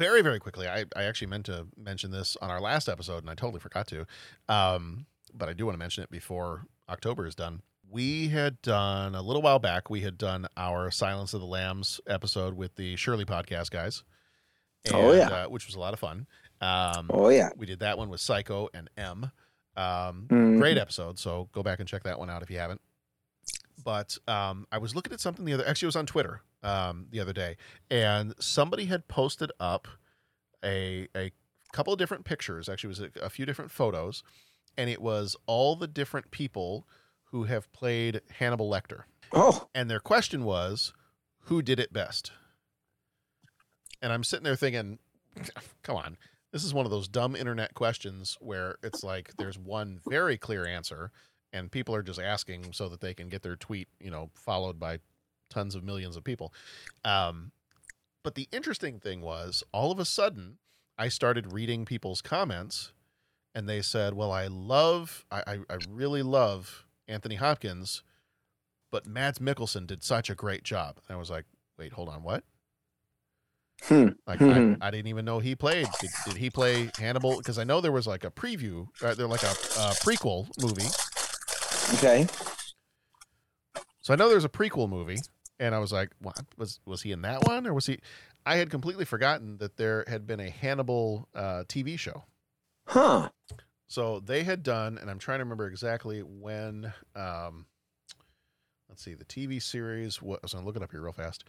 Very 0.00 0.22
very 0.22 0.40
quickly 0.40 0.66
I, 0.66 0.86
I 0.96 1.04
actually 1.04 1.26
meant 1.28 1.44
to 1.46 1.66
mention 1.76 2.10
this 2.10 2.34
on 2.40 2.50
our 2.50 2.58
last 2.60 2.88
episode 2.88 3.18
and 3.18 3.28
i 3.28 3.34
totally 3.34 3.60
forgot 3.60 3.86
to 3.88 4.06
um, 4.48 5.04
but 5.34 5.48
i 5.48 5.52
do 5.52 5.66
want 5.66 5.74
to 5.74 5.78
mention 5.78 6.02
it 6.02 6.10
before 6.10 6.64
october 6.88 7.26
is 7.26 7.34
done 7.34 7.60
we 7.90 8.28
had 8.28 8.62
done 8.62 9.14
a 9.14 9.20
little 9.20 9.42
while 9.42 9.58
back 9.58 9.90
we 9.90 10.00
had 10.00 10.16
done 10.16 10.46
our 10.56 10.90
silence 10.90 11.34
of 11.34 11.40
the 11.40 11.46
lambs 11.46 12.00
episode 12.06 12.54
with 12.56 12.74
the 12.76 12.96
shirley 12.96 13.26
podcast 13.26 13.70
guys 13.70 14.02
Oh, 14.94 15.12
yeah. 15.12 15.28
uh, 15.28 15.46
which 15.50 15.66
was 15.66 15.74
a 15.74 15.78
lot 15.78 15.92
of 15.92 16.00
fun 16.00 16.26
um, 16.62 17.10
Oh, 17.12 17.28
yeah. 17.28 17.50
we 17.54 17.66
did 17.66 17.80
that 17.80 17.98
one 17.98 18.08
with 18.08 18.22
psycho 18.22 18.70
and 18.72 18.88
m 18.96 19.30
um, 19.76 20.26
Mhm. 20.30 20.58
great 20.58 20.78
episode 20.78 21.18
so 21.18 21.50
go 21.52 21.62
back 21.62 21.78
and 21.80 21.86
check 21.86 22.04
that 22.04 22.18
one 22.18 22.30
out 22.30 22.42
if 22.42 22.50
you 22.50 22.58
haven't 22.58 22.80
but 23.84 24.16
um, 24.26 24.66
I 24.72 24.78
was 24.78 24.94
looking 24.94 25.12
at 25.12 25.20
something 25.20 25.44
the 25.44 25.52
other 25.52 25.66
actually 25.66 25.86
it 25.86 25.92
was 25.94 25.96
on 25.96 26.06
Twitter 26.06 26.40
um, 26.62 27.06
the 27.10 27.20
other 27.20 27.32
day, 27.32 27.56
and 27.90 28.34
somebody 28.38 28.86
had 28.86 29.08
posted 29.08 29.52
up 29.60 29.88
a 30.64 31.08
a 31.16 31.32
couple 31.72 31.92
of 31.92 31.98
different 31.98 32.24
pictures. 32.24 32.68
Actually, 32.68 32.88
it 32.88 33.00
was 33.00 33.22
a, 33.22 33.26
a 33.26 33.30
few 33.30 33.46
different 33.46 33.70
photos, 33.70 34.22
and 34.76 34.90
it 34.90 35.00
was 35.00 35.36
all 35.46 35.76
the 35.76 35.86
different 35.86 36.30
people 36.30 36.86
who 37.24 37.44
have 37.44 37.72
played 37.72 38.20
Hannibal 38.38 38.70
Lecter. 38.70 39.02
Oh, 39.32 39.68
and 39.74 39.88
their 39.88 40.00
question 40.00 40.44
was, 40.44 40.92
who 41.44 41.62
did 41.62 41.78
it 41.78 41.92
best? 41.92 42.32
And 44.02 44.12
I'm 44.12 44.24
sitting 44.24 44.44
there 44.44 44.56
thinking, 44.56 44.98
come 45.82 45.96
on. 45.96 46.16
This 46.52 46.64
is 46.64 46.74
one 46.74 46.84
of 46.84 46.90
those 46.90 47.06
dumb 47.06 47.36
internet 47.36 47.74
questions 47.74 48.36
where 48.40 48.76
it's 48.82 49.04
like 49.04 49.30
there's 49.38 49.56
one 49.56 50.00
very 50.08 50.36
clear 50.36 50.66
answer 50.66 51.12
and 51.52 51.70
people 51.70 51.94
are 51.94 52.02
just 52.02 52.20
asking 52.20 52.72
so 52.72 52.88
that 52.88 53.00
they 53.00 53.14
can 53.14 53.28
get 53.28 53.42
their 53.42 53.56
tweet, 53.56 53.88
you 54.00 54.10
know, 54.10 54.30
followed 54.34 54.78
by 54.78 54.98
tons 55.50 55.74
of 55.74 55.84
millions 55.84 56.16
of 56.16 56.24
people. 56.24 56.52
Um, 57.04 57.52
but 58.22 58.34
the 58.34 58.48
interesting 58.52 58.98
thing 58.98 59.20
was 59.20 59.62
all 59.72 59.90
of 59.90 59.98
a 59.98 60.04
sudden 60.04 60.58
I 60.98 61.08
started 61.08 61.52
reading 61.52 61.84
people's 61.84 62.22
comments 62.22 62.92
and 63.54 63.68
they 63.68 63.82
said, 63.82 64.14
well, 64.14 64.30
I 64.30 64.46
love, 64.46 65.24
I, 65.30 65.60
I, 65.68 65.78
really 65.88 66.22
love 66.22 66.84
Anthony 67.08 67.34
Hopkins, 67.34 68.02
but 68.92 69.06
Mads 69.06 69.38
Mikkelsen 69.38 69.86
did 69.86 70.04
such 70.04 70.30
a 70.30 70.34
great 70.34 70.62
job. 70.62 70.98
And 71.08 71.16
I 71.16 71.18
was 71.18 71.30
like, 71.30 71.46
wait, 71.78 71.92
hold 71.94 72.08
on, 72.08 72.22
what? 72.22 72.44
Hmm. 73.84 74.08
Like 74.26 74.42
I, 74.42 74.76
I 74.80 74.90
didn't 74.90 75.06
even 75.06 75.24
know 75.24 75.38
he 75.38 75.54
played. 75.54 75.88
Did, 76.00 76.10
did 76.26 76.36
he 76.36 76.50
play 76.50 76.90
Hannibal? 76.98 77.38
Because 77.38 77.58
I 77.58 77.64
know 77.64 77.80
there 77.80 77.92
was 77.92 78.06
like 78.06 78.24
a 78.24 78.30
preview, 78.30 78.86
uh, 79.02 79.14
there 79.14 79.26
like 79.26 79.42
a, 79.42 79.52
a 79.52 79.94
prequel 80.04 80.48
movie. 80.60 80.88
Okay. 81.94 82.26
So 84.02 84.12
I 84.12 84.16
know 84.16 84.28
there's 84.28 84.44
a 84.44 84.50
prequel 84.50 84.88
movie, 84.88 85.18
and 85.60 85.74
I 85.74 85.78
was 85.78 85.92
like, 85.92 86.10
what 86.20 86.40
was 86.56 86.80
was 86.86 87.02
he 87.02 87.12
in 87.12 87.22
that 87.22 87.46
one, 87.46 87.66
or 87.66 87.74
was 87.74 87.86
he? 87.86 88.00
I 88.44 88.56
had 88.56 88.70
completely 88.70 89.04
forgotten 89.04 89.58
that 89.58 89.76
there 89.76 90.04
had 90.08 90.26
been 90.26 90.40
a 90.40 90.48
Hannibal 90.48 91.28
uh, 91.34 91.64
TV 91.68 91.98
show. 91.98 92.24
Huh. 92.86 93.28
So 93.86 94.20
they 94.20 94.42
had 94.42 94.62
done, 94.62 94.98
and 94.98 95.10
I'm 95.10 95.18
trying 95.18 95.38
to 95.38 95.44
remember 95.44 95.68
exactly 95.68 96.22
when. 96.22 96.92
Um, 97.14 97.66
let's 98.88 99.02
see, 99.04 99.14
the 99.14 99.24
TV 99.24 99.62
series 99.62 100.20
was. 100.22 100.38
I 100.42 100.44
was 100.44 100.54
gonna 100.54 100.66
look 100.66 100.76
it 100.76 100.82
up 100.82 100.90
here 100.90 101.02
real 101.02 101.12
fast. 101.12 101.44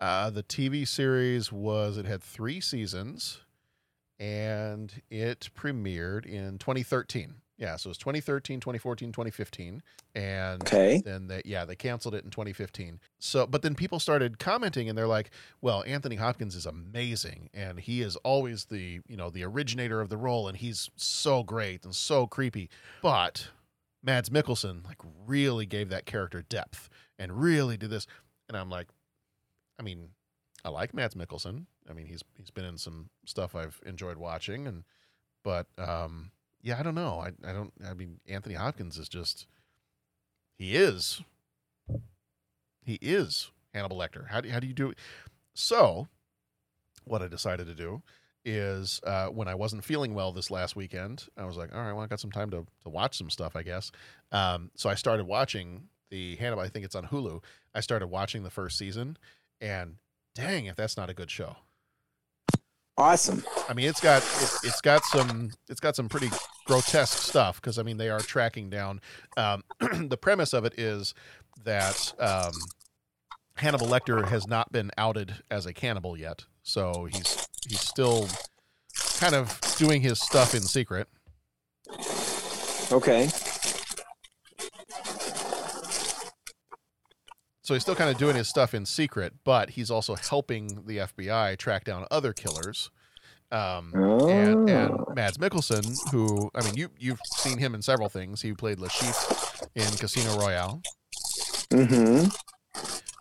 Uh, 0.00 0.30
the 0.30 0.44
TV 0.44 0.86
series 0.86 1.50
was. 1.50 1.98
It 1.98 2.06
had 2.06 2.22
three 2.22 2.60
seasons, 2.60 3.40
and 4.20 4.92
it 5.10 5.50
premiered 5.56 6.24
in 6.24 6.58
2013. 6.58 7.34
Yeah, 7.58 7.76
so 7.76 7.88
it 7.88 7.92
was 7.92 7.98
2013, 7.98 8.60
2014, 8.60 9.12
2015, 9.12 9.82
and 10.14 10.72
Okay. 10.72 11.02
then 11.04 11.26
they 11.28 11.40
yeah 11.44 11.64
they 11.64 11.76
canceled 11.76 12.14
it 12.14 12.24
in 12.24 12.30
2015. 12.30 13.00
So, 13.18 13.46
but 13.46 13.62
then 13.62 13.74
people 13.74 13.98
started 13.98 14.38
commenting, 14.38 14.88
and 14.88 14.96
they're 14.98 15.06
like, 15.06 15.30
"Well, 15.62 15.82
Anthony 15.86 16.16
Hopkins 16.16 16.54
is 16.54 16.66
amazing, 16.66 17.48
and 17.54 17.80
he 17.80 18.02
is 18.02 18.16
always 18.16 18.66
the 18.66 19.00
you 19.06 19.16
know 19.16 19.30
the 19.30 19.44
originator 19.44 20.00
of 20.02 20.10
the 20.10 20.18
role, 20.18 20.48
and 20.48 20.56
he's 20.58 20.90
so 20.96 21.42
great 21.42 21.84
and 21.84 21.94
so 21.96 22.26
creepy." 22.26 22.68
But 23.00 23.48
Mads 24.02 24.28
Mikkelsen 24.28 24.84
like 24.84 24.98
really 25.26 25.66
gave 25.66 25.88
that 25.88 26.06
character 26.06 26.42
depth 26.42 26.90
and 27.18 27.40
really 27.40 27.76
did 27.78 27.90
this, 27.90 28.06
and 28.48 28.56
I'm 28.56 28.68
like, 28.70 28.88
I 29.78 29.82
mean, 29.82 30.10
I 30.64 30.70
like 30.70 30.94
Mads 30.94 31.14
Mikkelsen. 31.14 31.66
I 31.88 31.92
mean, 31.92 32.06
he's 32.06 32.22
he's 32.36 32.50
been 32.50 32.64
in 32.64 32.78
some 32.78 33.10
stuff 33.24 33.54
I've 33.54 33.80
enjoyed 33.86 34.16
watching, 34.16 34.66
and 34.66 34.84
but 35.44 35.68
um, 35.78 36.32
yeah, 36.66 36.80
I 36.80 36.82
don't 36.82 36.96
know. 36.96 37.20
I 37.20 37.48
I 37.48 37.52
don't. 37.52 37.72
I 37.88 37.94
mean, 37.94 38.18
Anthony 38.26 38.56
Hopkins 38.56 38.98
is 38.98 39.08
just 39.08 39.46
he 40.58 40.74
is 40.74 41.22
he 42.82 42.98
is 43.00 43.52
Hannibal 43.72 43.96
Lecter. 43.96 44.26
How 44.28 44.40
do 44.40 44.48
how 44.50 44.58
do 44.58 44.66
you 44.66 44.72
do 44.72 44.90
it? 44.90 44.98
So, 45.54 46.08
what 47.04 47.22
I 47.22 47.28
decided 47.28 47.68
to 47.68 47.74
do 47.74 48.02
is 48.44 49.00
uh, 49.06 49.28
when 49.28 49.46
I 49.46 49.54
wasn't 49.54 49.84
feeling 49.84 50.12
well 50.12 50.32
this 50.32 50.50
last 50.50 50.74
weekend, 50.74 51.26
I 51.36 51.44
was 51.44 51.56
like, 51.56 51.72
all 51.72 51.80
right, 51.80 51.92
well, 51.92 52.02
I 52.02 52.08
got 52.08 52.18
some 52.18 52.32
time 52.32 52.50
to 52.50 52.66
to 52.82 52.88
watch 52.88 53.16
some 53.16 53.30
stuff, 53.30 53.54
I 53.54 53.62
guess. 53.62 53.92
Um, 54.32 54.72
so 54.74 54.90
I 54.90 54.96
started 54.96 55.24
watching 55.28 55.84
the 56.10 56.34
Hannibal. 56.34 56.64
I 56.64 56.68
think 56.68 56.84
it's 56.84 56.96
on 56.96 57.06
Hulu. 57.06 57.44
I 57.76 57.80
started 57.80 58.08
watching 58.08 58.42
the 58.42 58.50
first 58.50 58.76
season, 58.76 59.18
and 59.60 59.98
dang, 60.34 60.66
if 60.66 60.74
that's 60.74 60.96
not 60.96 61.10
a 61.10 61.14
good 61.14 61.30
show. 61.30 61.54
Awesome. 62.98 63.44
I 63.68 63.74
mean, 63.74 63.88
it's 63.88 64.00
got 64.00 64.22
it, 64.22 64.50
it's 64.64 64.80
got 64.80 65.04
some 65.04 65.52
it's 65.68 65.80
got 65.80 65.94
some 65.94 66.08
pretty 66.08 66.30
grotesque 66.66 67.18
stuff 67.18 67.60
because 67.60 67.78
I 67.78 67.82
mean 67.82 67.96
they 67.96 68.10
are 68.10 68.20
tracking 68.20 68.68
down. 68.68 69.00
Um, 69.36 69.62
the 70.08 70.16
premise 70.16 70.52
of 70.52 70.64
it 70.64 70.78
is 70.78 71.14
that 71.64 72.12
um, 72.18 72.52
Hannibal 73.56 73.86
Lecter 73.86 74.28
has 74.28 74.46
not 74.46 74.72
been 74.72 74.90
outed 74.98 75.42
as 75.50 75.66
a 75.66 75.72
cannibal 75.72 76.18
yet, 76.18 76.44
so 76.62 77.08
he's 77.10 77.48
he's 77.66 77.80
still 77.80 78.28
kind 79.18 79.34
of 79.34 79.58
doing 79.78 80.02
his 80.02 80.20
stuff 80.20 80.54
in 80.54 80.62
secret. 80.62 81.08
Okay. 82.92 83.28
So 87.62 87.74
he's 87.74 87.82
still 87.82 87.96
kind 87.96 88.08
of 88.08 88.16
doing 88.16 88.36
his 88.36 88.48
stuff 88.48 88.74
in 88.74 88.86
secret, 88.86 89.32
but 89.42 89.70
he's 89.70 89.90
also 89.90 90.14
helping 90.14 90.84
the 90.86 90.98
FBI 90.98 91.56
track 91.58 91.82
down 91.82 92.06
other 92.12 92.32
killers. 92.32 92.92
Um, 93.52 93.92
and, 93.94 94.68
and 94.68 94.90
Oh. 94.90 95.12
Mads 95.14 95.38
Mikkelsen, 95.38 95.96
who 96.10 96.50
I 96.54 96.64
mean, 96.64 96.74
you 96.74 96.90
you've 96.98 97.20
seen 97.36 97.58
him 97.58 97.74
in 97.74 97.82
several 97.82 98.08
things. 98.08 98.42
He 98.42 98.52
played 98.52 98.80
Le 98.80 98.88
in 99.74 99.86
Casino 99.96 100.36
Royale. 100.38 100.82
Mm-hmm. 101.70 102.28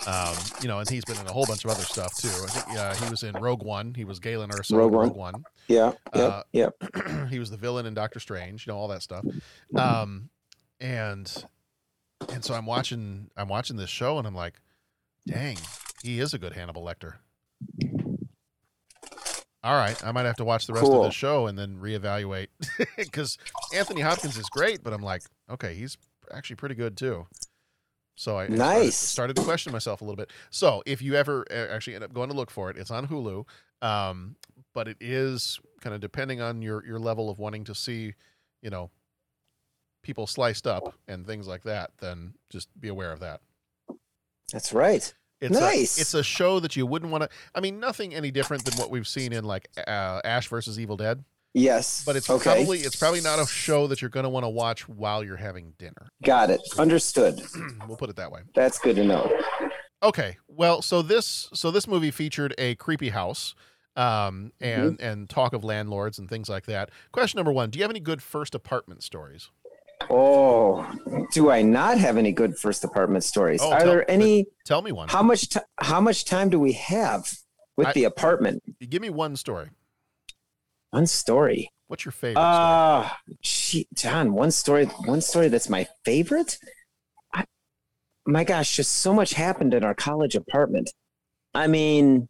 Um, 0.08 0.36
you 0.62 0.68
know, 0.68 0.80
and 0.80 0.88
he's 0.90 1.04
been 1.06 1.18
in 1.18 1.26
a 1.26 1.32
whole 1.32 1.46
bunch 1.46 1.66
of 1.66 1.72
other 1.72 1.84
stuff 1.84 2.16
too. 2.16 2.28
I 2.28 2.48
think 2.48 2.78
uh, 2.78 2.94
he 2.96 3.10
was 3.10 3.24
in 3.24 3.34
Rogue 3.34 3.64
One. 3.64 3.94
He 3.96 4.06
was 4.06 4.20
Galen 4.20 4.52
Erso 4.52 4.78
Rogue 4.78 4.94
One. 4.94 5.08
Rogue 5.08 5.18
One. 5.18 5.46
Yeah. 5.68 5.94
Uh, 6.14 6.44
yep. 6.52 6.76
he 7.30 7.40
was 7.40 7.50
the 7.50 7.58
villain 7.58 7.86
in 7.86 7.94
Doctor 7.96 8.20
Strange, 8.20 8.68
you 8.68 8.74
know, 8.74 8.78
all 8.78 8.88
that 8.90 9.02
stuff. 9.02 9.26
Um, 9.76 10.30
and 10.80 11.46
and 12.32 12.44
so 12.44 12.54
I'm 12.54 12.66
watching 12.66 13.32
I'm 13.36 13.48
watching 13.48 13.78
this 13.78 13.90
show 13.90 14.18
and 14.20 14.28
I'm 14.28 14.36
like, 14.36 14.56
dang, 15.28 15.58
he 16.04 16.20
is 16.20 16.34
a 16.34 16.40
good 16.40 16.54
Hannibal 16.54 16.84
Lecter. 16.84 17.16
All 19.66 19.76
right, 19.76 20.02
I 20.06 20.12
might 20.12 20.26
have 20.28 20.36
to 20.38 20.46
watch 20.46 20.68
the 20.68 20.74
rest 20.74 20.86
Cool. 20.86 21.04
of 21.04 21.10
the 21.10 21.12
show 21.12 21.48
and 21.48 21.58
then 21.58 21.78
reevaluate 21.82 22.50
because 22.98 23.40
Anthony 23.74 24.02
Hopkins 24.02 24.38
is 24.38 24.48
great, 24.50 24.84
but 24.84 24.94
I'm 24.94 25.02
like, 25.02 25.24
okay, 25.50 25.74
he's 25.74 25.98
actually 26.32 26.58
pretty 26.58 26.76
good 26.76 26.96
too. 26.96 27.26
So 28.16 28.38
I 28.38 28.46
started- 28.46 28.58
Nice. 28.60 28.96
started, 28.96 29.36
to 29.38 29.42
question 29.42 29.72
myself 29.74 30.02
a 30.02 30.04
little 30.04 30.16
bit. 30.18 30.30
So 30.52 30.84
if 30.86 31.02
you 31.02 31.16
ever 31.16 31.46
uh, 31.50 31.74
actually 31.74 31.96
end 31.96 32.04
up 32.04 32.14
going 32.14 32.30
to 32.30 32.36
look 32.36 32.52
for 32.52 32.70
it, 32.70 32.78
it's 32.78 32.92
on 32.92 33.08
Hulu. 33.08 33.46
Um, 33.82 34.36
but 34.76 34.88
it 34.88 34.98
is 35.00 35.60
kind 35.82 35.96
of 35.96 36.00
depending 36.00 36.42
on 36.42 36.62
your 36.62 36.86
your 36.86 37.00
level 37.00 37.30
of 37.30 37.40
wanting 37.40 37.64
to 37.66 37.74
see, 37.76 38.14
you 38.62 38.70
know, 38.70 38.92
people 40.04 40.28
sliced 40.28 40.68
up 40.68 40.94
and 41.08 41.26
things 41.26 41.48
like 41.48 41.64
that. 41.64 41.92
Then 42.00 42.36
just 42.52 42.70
be 42.80 42.88
aware 42.88 43.12
of 43.12 43.20
that. 43.20 43.42
That's 44.54 44.72
right. 44.74 45.12
It's 45.46 45.60
nice. 45.60 45.98
A, 45.98 46.02
it's 46.02 46.14
a 46.14 46.24
show 46.24 46.60
that 46.60 46.76
you 46.76 46.86
wouldn't 46.86 47.12
want 47.12 47.24
to. 47.24 47.30
I 47.54 47.60
mean, 47.60 47.80
nothing 47.80 48.14
any 48.14 48.32
different 48.32 48.66
than 48.66 48.76
what 48.76 48.90
we've 48.90 49.08
seen 49.08 49.34
in 49.34 49.44
like 49.44 49.70
uh, 49.88 50.22
Ash 50.24 50.48
versus 50.48 50.80
Evil 50.80 50.98
Dead. 50.98 51.24
yes. 51.54 52.04
But 52.06 52.16
it's 52.16 52.30
okay. 52.30 52.44
probably 52.44 52.80
it's 52.80 52.96
probably 52.96 53.22
not 53.22 53.40
a 53.40 53.48
show 53.48 53.88
that 53.88 54.02
you're 54.02 54.10
going 54.10 54.26
to 54.26 54.30
want 54.30 54.44
to 54.44 54.50
watch 54.50 54.88
while 54.88 55.24
you're 55.24 55.38
having 55.38 55.74
dinner. 55.78 56.10
Got 56.24 56.50
it. 56.50 56.62
Understood. 56.78 57.42
we'll 57.88 57.98
put 57.98 58.10
it 58.10 58.16
that 58.18 58.32
way. 58.32 58.42
That's 58.54 58.80
good 58.80 58.96
to 58.98 59.04
know. 59.04 59.32
Okay. 60.04 60.38
Well, 60.48 60.82
so 60.82 61.02
this 61.02 61.50
so 61.54 61.72
this 61.72 61.88
movie 61.88 62.12
featured 62.12 62.54
a 62.58 62.76
creepy 62.76 63.10
house 63.10 63.56
um 63.98 64.52
and 64.60 65.00
and 65.00 65.30
talk 65.30 65.54
of 65.54 65.64
landlords 65.64 66.20
and 66.20 66.30
things 66.30 66.50
like 66.50 66.66
that. 66.66 66.90
Question 67.14 67.38
number 67.38 67.52
1, 67.52 67.70
do 67.70 67.80
you 67.80 67.84
have 67.84 67.92
any 67.92 68.02
good 68.02 68.22
first 68.22 68.54
apartment 68.54 69.04
stories? 69.04 69.52
Oh, 70.10 70.90
do 71.32 71.50
I 71.50 71.62
not 71.62 71.98
have 71.98 72.18
any 72.18 72.32
good 72.32 72.58
first 72.58 72.84
apartment 72.84 73.24
stories? 73.24 73.62
Oh, 73.62 73.72
Are 73.72 73.80
tell- 73.80 73.88
there 73.88 74.12
any? 74.12 74.46
Tell 74.66 74.82
me 74.82 74.92
one. 74.92 75.08
How 75.10 75.22
much? 75.24 75.50
T- 75.50 75.60
how 75.80 76.02
much 76.02 76.26
time 76.26 76.50
do 76.50 76.60
we 76.60 76.74
have 76.74 77.32
with 77.78 77.88
I- 77.88 77.94
the 77.94 78.04
apartment? 78.06 78.64
Give 78.90 79.02
me 79.02 79.10
one 79.10 79.36
story. 79.36 79.70
One 80.92 81.08
story. 81.08 81.70
What's 81.88 82.04
your 82.06 82.12
favorite 82.14 82.42
Uh, 82.42 83.10
John, 83.94 84.34
one 84.34 84.52
story. 84.52 84.86
One 84.86 85.22
story 85.22 85.50
that's 85.50 85.70
my 85.70 85.88
favorite. 86.04 86.58
I, 87.34 87.46
my 88.26 88.44
gosh, 88.44 88.76
just 88.76 88.92
so 88.94 89.14
much 89.14 89.34
happened 89.34 89.74
in 89.74 89.84
our 89.84 89.94
college 89.94 90.36
apartment. 90.36 90.90
I 91.54 91.68
mean, 91.68 92.28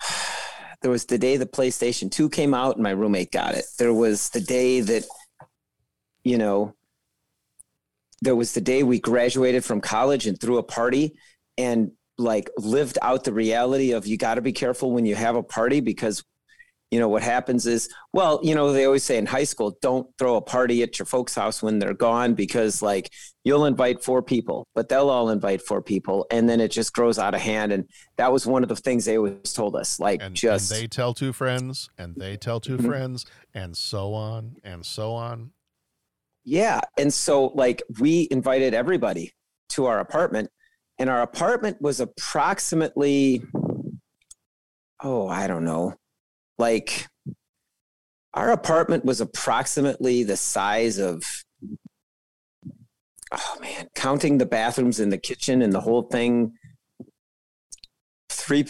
there 0.82 0.90
was 0.90 1.06
the 1.06 1.16
day 1.18 1.36
the 1.38 1.46
PlayStation 1.46 2.10
2 2.10 2.28
came 2.30 2.52
out 2.52 2.74
and 2.76 2.82
my 2.82 2.90
roommate 2.90 3.32
got 3.32 3.54
it. 3.54 3.64
There 3.78 3.94
was 3.94 4.28
the 4.30 4.40
day 4.40 4.80
that, 4.82 5.04
you 6.24 6.38
know, 6.38 6.74
there 8.22 8.36
was 8.36 8.52
the 8.52 8.60
day 8.60 8.82
we 8.82 9.00
graduated 9.00 9.64
from 9.64 9.80
college 9.80 10.26
and 10.26 10.38
threw 10.40 10.58
a 10.58 10.62
party 10.62 11.14
and 11.56 11.92
like 12.18 12.50
lived 12.58 12.98
out 13.00 13.24
the 13.24 13.32
reality 13.32 13.92
of 13.92 14.06
you 14.06 14.18
got 14.18 14.34
to 14.34 14.42
be 14.42 14.52
careful 14.52 14.92
when 14.92 15.06
you 15.06 15.14
have 15.14 15.36
a 15.36 15.42
party 15.42 15.80
because 15.80 16.22
you 16.90 16.98
know 17.00 17.08
what 17.08 17.22
happens 17.22 17.66
is 17.66 17.88
well 18.12 18.40
you 18.42 18.54
know 18.54 18.72
they 18.72 18.84
always 18.84 19.04
say 19.04 19.16
in 19.16 19.24
high 19.24 19.44
school 19.44 19.78
don't 19.80 20.06
throw 20.18 20.34
a 20.34 20.40
party 20.42 20.82
at 20.82 20.98
your 20.98 21.06
folks 21.06 21.34
house 21.34 21.62
when 21.62 21.78
they're 21.78 21.94
gone 21.94 22.34
because 22.34 22.82
like 22.82 23.10
you'll 23.44 23.64
invite 23.64 24.02
four 24.02 24.22
people 24.22 24.66
but 24.74 24.88
they'll 24.90 25.08
all 25.08 25.30
invite 25.30 25.62
four 25.62 25.80
people 25.80 26.26
and 26.30 26.46
then 26.48 26.60
it 26.60 26.70
just 26.70 26.92
grows 26.92 27.18
out 27.18 27.32
of 27.32 27.40
hand 27.40 27.72
and 27.72 27.88
that 28.16 28.30
was 28.32 28.44
one 28.46 28.62
of 28.62 28.68
the 28.68 28.76
things 28.76 29.04
they 29.06 29.16
always 29.16 29.52
told 29.54 29.74
us 29.76 29.98
like 30.00 30.20
And, 30.20 30.34
just 30.34 30.70
and 30.72 30.80
they 30.82 30.86
tell 30.88 31.14
two 31.14 31.32
friends 31.32 31.88
and 31.96 32.14
they 32.16 32.36
tell 32.36 32.60
2 32.60 32.76
Mhm. 32.76 32.84
friends 32.84 33.24
and 33.54 33.74
so 33.76 34.12
on 34.12 34.56
and 34.64 34.84
so 34.84 35.12
on. 35.12 35.52
Yeah. 36.50 36.80
And 36.98 37.14
so, 37.14 37.46
like, 37.54 37.80
we 38.00 38.26
invited 38.28 38.74
everybody 38.74 39.32
to 39.68 39.86
our 39.86 40.00
apartment, 40.00 40.50
and 40.98 41.08
our 41.08 41.22
apartment 41.22 41.80
was 41.80 42.00
approximately, 42.00 43.44
oh, 45.00 45.28
I 45.28 45.46
don't 45.46 45.64
know, 45.64 45.94
like, 46.58 47.06
our 48.34 48.50
apartment 48.50 49.04
was 49.04 49.20
approximately 49.20 50.24
the 50.24 50.36
size 50.36 50.98
of, 50.98 51.22
oh 53.30 53.56
man, 53.60 53.86
counting 53.94 54.38
the 54.38 54.46
bathrooms 54.46 54.98
in 54.98 55.10
the 55.10 55.18
kitchen 55.18 55.62
and 55.62 55.72
the 55.72 55.80
whole 55.80 56.02
thing. 56.02 56.54
Three, 58.28 58.66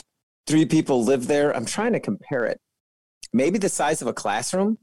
three 0.46 0.66
people 0.66 1.02
live 1.02 1.28
there. 1.28 1.56
I'm 1.56 1.64
trying 1.64 1.94
to 1.94 2.00
compare 2.00 2.44
it. 2.44 2.60
Maybe 3.32 3.56
the 3.56 3.70
size 3.70 4.02
of 4.02 4.08
a 4.08 4.12
classroom. 4.12 4.76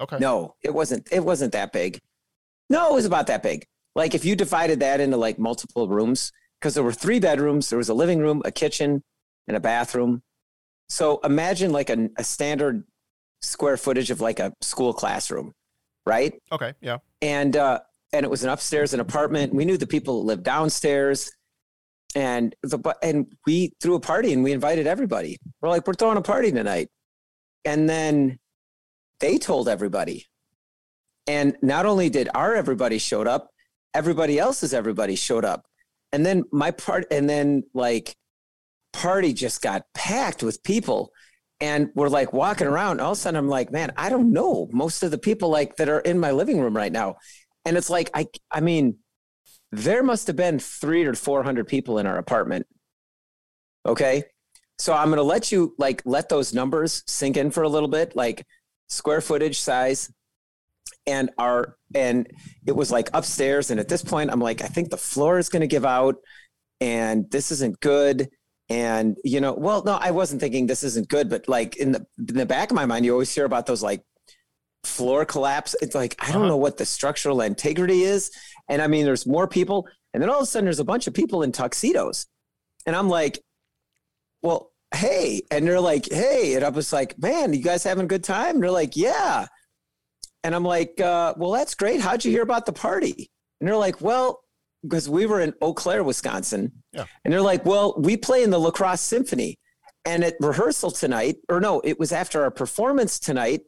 Okay. 0.00 0.18
No, 0.18 0.54
it 0.62 0.74
wasn't. 0.74 1.08
It 1.12 1.24
wasn't 1.24 1.52
that 1.52 1.72
big. 1.72 2.00
No, 2.68 2.90
it 2.90 2.94
was 2.94 3.04
about 3.04 3.26
that 3.28 3.42
big. 3.42 3.64
Like 3.94 4.14
if 4.14 4.24
you 4.24 4.34
divided 4.34 4.80
that 4.80 5.00
into 5.00 5.16
like 5.16 5.38
multiple 5.38 5.88
rooms, 5.88 6.32
because 6.60 6.74
there 6.74 6.82
were 6.82 6.92
three 6.92 7.20
bedrooms, 7.20 7.70
there 7.70 7.78
was 7.78 7.88
a 7.88 7.94
living 7.94 8.18
room, 8.18 8.42
a 8.44 8.50
kitchen, 8.50 9.02
and 9.46 9.56
a 9.56 9.60
bathroom. 9.60 10.22
So 10.88 11.20
imagine 11.24 11.72
like 11.72 11.90
a, 11.90 12.08
a 12.18 12.24
standard 12.24 12.84
square 13.42 13.76
footage 13.76 14.10
of 14.10 14.20
like 14.20 14.40
a 14.40 14.52
school 14.60 14.92
classroom, 14.92 15.52
right? 16.06 16.34
Okay, 16.50 16.72
yeah. 16.80 16.98
and 17.22 17.56
uh, 17.56 17.80
and 18.12 18.24
it 18.24 18.30
was 18.30 18.44
an 18.44 18.50
upstairs 18.50 18.94
an 18.94 19.00
apartment. 19.00 19.54
We 19.54 19.64
knew 19.64 19.76
the 19.76 19.86
people 19.86 20.20
that 20.20 20.26
lived 20.26 20.42
downstairs, 20.44 21.30
and 22.14 22.54
the 22.62 22.78
and 23.02 23.32
we 23.46 23.72
threw 23.80 23.94
a 23.94 24.00
party 24.00 24.32
and 24.32 24.42
we 24.42 24.52
invited 24.52 24.86
everybody. 24.86 25.38
We're 25.60 25.68
like, 25.68 25.86
we're 25.86 25.94
throwing 25.94 26.16
a 26.16 26.22
party 26.22 26.50
tonight, 26.50 26.88
and 27.64 27.88
then 27.88 28.38
they 29.20 29.38
told 29.38 29.68
everybody, 29.68 30.26
and 31.26 31.56
not 31.62 31.86
only 31.86 32.10
did 32.10 32.28
our 32.34 32.54
everybody 32.54 32.98
showed 32.98 33.26
up, 33.26 33.50
everybody 33.92 34.38
else's 34.38 34.74
everybody 34.74 35.16
showed 35.16 35.44
up, 35.44 35.64
and 36.12 36.24
then 36.24 36.44
my 36.52 36.70
part, 36.70 37.06
and 37.10 37.28
then 37.28 37.64
like 37.74 38.16
party 38.94 39.32
just 39.32 39.60
got 39.60 39.82
packed 39.92 40.42
with 40.42 40.62
people 40.62 41.10
and 41.60 41.90
we're 41.94 42.08
like 42.08 42.32
walking 42.32 42.66
around. 42.66 43.00
All 43.00 43.12
of 43.12 43.18
a 43.18 43.20
sudden 43.20 43.36
i'm 43.36 43.48
like 43.48 43.72
man 43.72 43.92
i 43.96 44.08
don't 44.08 44.32
know 44.32 44.68
most 44.72 45.02
of 45.02 45.10
the 45.10 45.18
people 45.18 45.48
like 45.48 45.76
that 45.76 45.88
are 45.88 46.00
in 46.00 46.18
my 46.18 46.30
living 46.30 46.60
room 46.60 46.76
right 46.76 46.92
now. 46.92 47.16
And 47.64 47.76
it's 47.76 47.90
like 47.90 48.10
i 48.14 48.26
i 48.50 48.60
mean 48.60 48.98
there 49.72 50.02
must 50.02 50.28
have 50.28 50.36
been 50.36 50.58
three 50.58 51.04
or 51.04 51.14
four 51.14 51.42
hundred 51.42 51.66
people 51.66 51.98
in 51.98 52.06
our 52.06 52.18
apartment. 52.18 52.66
Okay? 53.84 54.24
So 54.78 54.94
i'm 54.94 55.10
gonna 55.10 55.22
let 55.22 55.50
you 55.50 55.74
like 55.76 56.02
let 56.04 56.28
those 56.28 56.54
numbers 56.54 57.02
sink 57.06 57.36
in 57.36 57.50
for 57.50 57.64
a 57.64 57.68
little 57.68 57.88
bit. 57.88 58.14
Like 58.14 58.46
square 58.88 59.20
footage 59.20 59.60
size 59.60 60.12
and 61.06 61.30
our 61.38 61.76
and 61.94 62.28
it 62.66 62.76
was 62.76 62.90
like 62.90 63.08
upstairs. 63.12 63.70
And 63.70 63.80
at 63.80 63.88
this 63.88 64.02
point 64.02 64.30
i'm 64.30 64.40
like 64.40 64.62
i 64.62 64.66
think 64.66 64.90
the 64.90 64.96
floor 64.96 65.38
is 65.38 65.48
going 65.48 65.62
to 65.62 65.66
give 65.66 65.84
out 65.84 66.16
and 66.80 67.30
this 67.30 67.50
isn't 67.50 67.80
good. 67.80 68.28
And 68.68 69.16
you 69.24 69.40
know, 69.40 69.54
well, 69.54 69.82
no, 69.84 69.94
I 70.00 70.10
wasn't 70.10 70.40
thinking 70.40 70.66
this 70.66 70.82
isn't 70.82 71.08
good, 71.08 71.28
but 71.28 71.48
like 71.48 71.76
in 71.76 71.92
the 71.92 72.06
in 72.18 72.36
the 72.36 72.46
back 72.46 72.70
of 72.70 72.74
my 72.74 72.86
mind, 72.86 73.04
you 73.04 73.12
always 73.12 73.34
hear 73.34 73.44
about 73.44 73.66
those 73.66 73.82
like 73.82 74.02
floor 74.84 75.24
collapse. 75.24 75.76
It's 75.82 75.94
like 75.94 76.16
I 76.18 76.28
don't 76.28 76.42
uh-huh. 76.42 76.48
know 76.48 76.56
what 76.56 76.78
the 76.78 76.86
structural 76.86 77.40
integrity 77.42 78.02
is, 78.02 78.30
and 78.68 78.80
I 78.80 78.86
mean, 78.86 79.04
there's 79.04 79.26
more 79.26 79.46
people, 79.46 79.86
and 80.12 80.22
then 80.22 80.30
all 80.30 80.38
of 80.38 80.44
a 80.44 80.46
sudden, 80.46 80.64
there's 80.64 80.80
a 80.80 80.84
bunch 80.84 81.06
of 81.06 81.14
people 81.14 81.42
in 81.42 81.52
tuxedos, 81.52 82.26
and 82.86 82.96
I'm 82.96 83.08
like, 83.08 83.38
well, 84.42 84.70
hey, 84.94 85.42
and 85.50 85.66
they're 85.66 85.80
like, 85.80 86.06
hey, 86.10 86.54
and 86.54 86.64
I 86.64 86.68
was 86.68 86.92
like, 86.92 87.18
man, 87.18 87.52
you 87.52 87.62
guys 87.62 87.84
having 87.84 88.04
a 88.04 88.08
good 88.08 88.24
time? 88.24 88.56
And 88.56 88.62
they're 88.62 88.70
like, 88.70 88.96
yeah, 88.96 89.46
and 90.44 90.54
I'm 90.54 90.64
like, 90.64 91.00
uh, 91.00 91.34
well, 91.38 91.50
that's 91.50 91.74
great. 91.74 92.00
How'd 92.00 92.24
you 92.24 92.30
hear 92.30 92.42
about 92.42 92.66
the 92.66 92.72
party? 92.72 93.30
And 93.60 93.68
they're 93.68 93.78
like, 93.78 94.02
well, 94.02 94.42
because 94.82 95.08
we 95.08 95.24
were 95.24 95.40
in 95.40 95.54
Eau 95.62 95.72
Claire, 95.72 96.04
Wisconsin. 96.04 96.70
Yeah. 96.92 97.06
And 97.24 97.32
they're 97.32 97.40
like, 97.40 97.64
well, 97.64 97.94
we 97.98 98.18
play 98.18 98.42
in 98.42 98.50
the 98.50 98.60
La 98.60 98.70
Crosse 98.70 99.00
Symphony. 99.00 99.58
And 100.04 100.22
at 100.22 100.34
rehearsal 100.38 100.90
tonight, 100.90 101.36
or 101.48 101.60
no, 101.60 101.80
it 101.80 101.98
was 101.98 102.12
after 102.12 102.42
our 102.42 102.50
performance 102.50 103.18
tonight. 103.18 103.62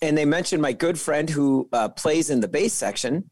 And 0.00 0.16
they 0.16 0.24
mentioned 0.24 0.62
my 0.62 0.72
good 0.72 0.98
friend 0.98 1.28
who 1.28 1.68
uh, 1.74 1.90
plays 1.90 2.30
in 2.30 2.40
the 2.40 2.48
bass 2.48 2.72
section. 2.72 3.30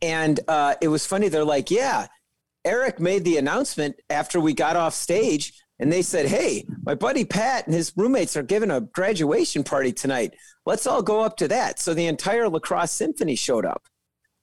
And 0.00 0.40
uh, 0.48 0.76
it 0.80 0.88
was 0.88 1.04
funny. 1.04 1.28
They're 1.28 1.44
like, 1.44 1.70
yeah, 1.70 2.06
Eric 2.68 3.00
made 3.00 3.24
the 3.24 3.38
announcement 3.38 3.96
after 4.10 4.38
we 4.40 4.52
got 4.52 4.76
off 4.76 4.92
stage. 4.92 5.54
And 5.80 5.90
they 5.90 6.02
said, 6.02 6.26
hey, 6.26 6.66
my 6.82 6.94
buddy 6.94 7.24
Pat 7.24 7.66
and 7.66 7.74
his 7.74 7.92
roommates 7.96 8.36
are 8.36 8.42
giving 8.42 8.70
a 8.70 8.82
graduation 8.82 9.64
party 9.64 9.92
tonight. 9.92 10.34
Let's 10.66 10.86
all 10.86 11.02
go 11.02 11.22
up 11.22 11.38
to 11.38 11.48
that. 11.48 11.78
So 11.78 11.94
the 11.94 12.06
entire 12.06 12.48
La 12.48 12.58
Crosse 12.58 12.92
Symphony 12.92 13.36
showed 13.36 13.64
up 13.64 13.88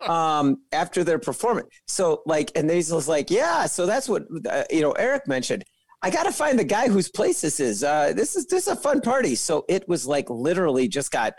um 0.02 0.58
after 0.74 1.06
their 1.06 1.18
performance 1.18 1.70
so 1.88 2.22
like 2.26 2.52
and 2.54 2.70
they 2.70 2.76
was 2.76 3.08
like 3.08 3.32
yeah 3.32 3.66
so 3.66 3.86
that's 3.86 4.10
what 4.10 4.24
uh, 4.50 4.64
you 4.70 4.82
know 4.82 4.92
eric 4.92 5.26
mentioned 5.26 5.64
i 6.02 6.10
gotta 6.10 6.34
find 6.34 6.60
the 6.60 6.66
guy 6.66 6.90
whose 6.90 7.08
place 7.08 7.40
this 7.40 7.62
is 7.62 7.82
uh 7.82 8.12
this 8.14 8.36
is 8.36 8.46
this 8.48 8.68
is 8.68 8.74
a 8.74 8.76
fun 8.76 9.00
party 9.00 9.36
so 9.36 9.64
it 9.70 9.88
was 9.88 10.06
like 10.06 10.30
literally 10.30 10.90
just 10.90 11.12
got 11.12 11.34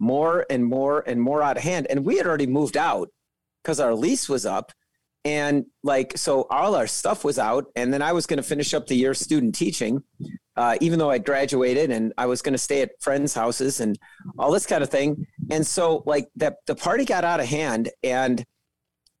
more 0.00 0.44
and 0.50 0.66
more 0.66 1.04
and 1.06 1.22
more 1.22 1.40
out 1.40 1.56
of 1.56 1.62
hand 1.62 1.86
and 1.88 2.04
we 2.04 2.16
had 2.16 2.26
already 2.26 2.48
moved 2.48 2.76
out 2.76 3.08
because 3.62 3.78
our 3.78 3.94
lease 3.94 4.28
was 4.28 4.44
up 4.44 4.72
and 5.24 5.66
like 5.82 6.16
so 6.16 6.46
all 6.50 6.74
our 6.74 6.86
stuff 6.86 7.24
was 7.24 7.38
out 7.38 7.66
and 7.76 7.92
then 7.92 8.00
i 8.00 8.12
was 8.12 8.26
going 8.26 8.38
to 8.38 8.42
finish 8.42 8.72
up 8.72 8.86
the 8.86 8.94
year 8.94 9.12
student 9.12 9.54
teaching 9.54 10.02
uh, 10.56 10.76
even 10.80 10.98
though 10.98 11.10
i 11.10 11.18
graduated 11.18 11.90
and 11.90 12.12
i 12.18 12.26
was 12.26 12.42
going 12.42 12.52
to 12.52 12.58
stay 12.58 12.82
at 12.82 12.90
friends 13.00 13.34
houses 13.34 13.80
and 13.80 13.98
all 14.38 14.50
this 14.50 14.66
kind 14.66 14.82
of 14.82 14.90
thing. 14.90 15.26
And 15.50 15.66
so 15.66 16.02
like 16.06 16.28
that 16.36 16.56
the 16.66 16.74
party 16.74 17.04
got 17.04 17.24
out 17.24 17.40
of 17.40 17.46
hand 17.46 17.90
and 18.02 18.44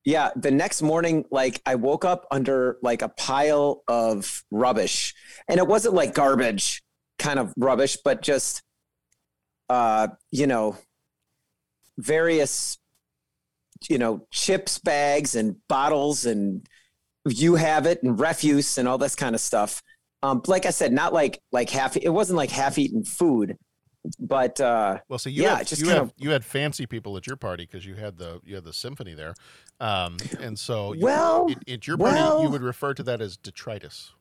yeah 0.04 0.30
the 0.34 0.50
next 0.50 0.80
morning 0.80 1.24
like 1.30 1.60
i 1.66 1.74
woke 1.74 2.06
up 2.06 2.26
under 2.30 2.78
like 2.82 3.02
a 3.02 3.08
pile 3.08 3.82
of 3.88 4.44
rubbish. 4.50 5.14
And 5.48 5.58
it 5.58 5.66
wasn't 5.66 5.94
like 5.94 6.14
garbage 6.14 6.82
kind 7.18 7.38
of 7.38 7.52
rubbish 7.56 7.98
but 8.02 8.22
just 8.22 8.62
uh 9.68 10.08
you 10.30 10.46
know 10.46 10.76
various 11.98 12.78
you 13.88 13.98
know 13.98 14.26
chips 14.30 14.78
bags 14.78 15.34
and 15.34 15.56
bottles 15.68 16.26
and 16.26 16.66
you 17.26 17.54
have 17.54 17.86
it 17.86 18.02
and 18.02 18.18
refuse 18.18 18.78
and 18.78 18.86
all 18.88 18.98
this 18.98 19.14
kind 19.16 19.34
of 19.34 19.40
stuff. 19.40 19.82
Um 20.22 20.42
like 20.46 20.66
i 20.66 20.70
said 20.70 20.92
not 20.92 21.12
like 21.14 21.40
like 21.50 21.70
half 21.70 21.96
it 21.96 22.10
wasn't 22.10 22.36
like 22.36 22.50
half 22.50 22.76
eaten 22.78 23.04
food 23.04 23.56
but 24.18 24.60
uh 24.60 24.98
Well, 25.08 25.18
so 25.18 25.30
you 25.30 25.44
yeah 25.44 25.56
had, 25.58 25.66
just 25.66 25.80
you 25.80 25.88
kind 25.88 25.98
of 26.00 26.12
you 26.18 26.30
had 26.30 26.44
fancy 26.44 26.84
people 26.86 27.16
at 27.16 27.26
your 27.26 27.36
party 27.36 27.64
because 27.64 27.86
you 27.86 27.94
had 27.94 28.18
the 28.18 28.40
you 28.44 28.54
had 28.54 28.64
the 28.64 28.72
symphony 28.72 29.14
there, 29.14 29.34
um, 29.78 30.16
and 30.40 30.58
so 30.58 30.92
you, 30.94 31.04
Well, 31.04 31.50
at, 31.50 31.68
at 31.68 31.86
your 31.86 31.96
party 31.98 32.16
well- 32.16 32.42
you 32.42 32.48
would 32.50 32.62
refer 32.62 32.92
to 32.94 33.02
that 33.04 33.20
as 33.22 33.36
detritus. 33.36 34.12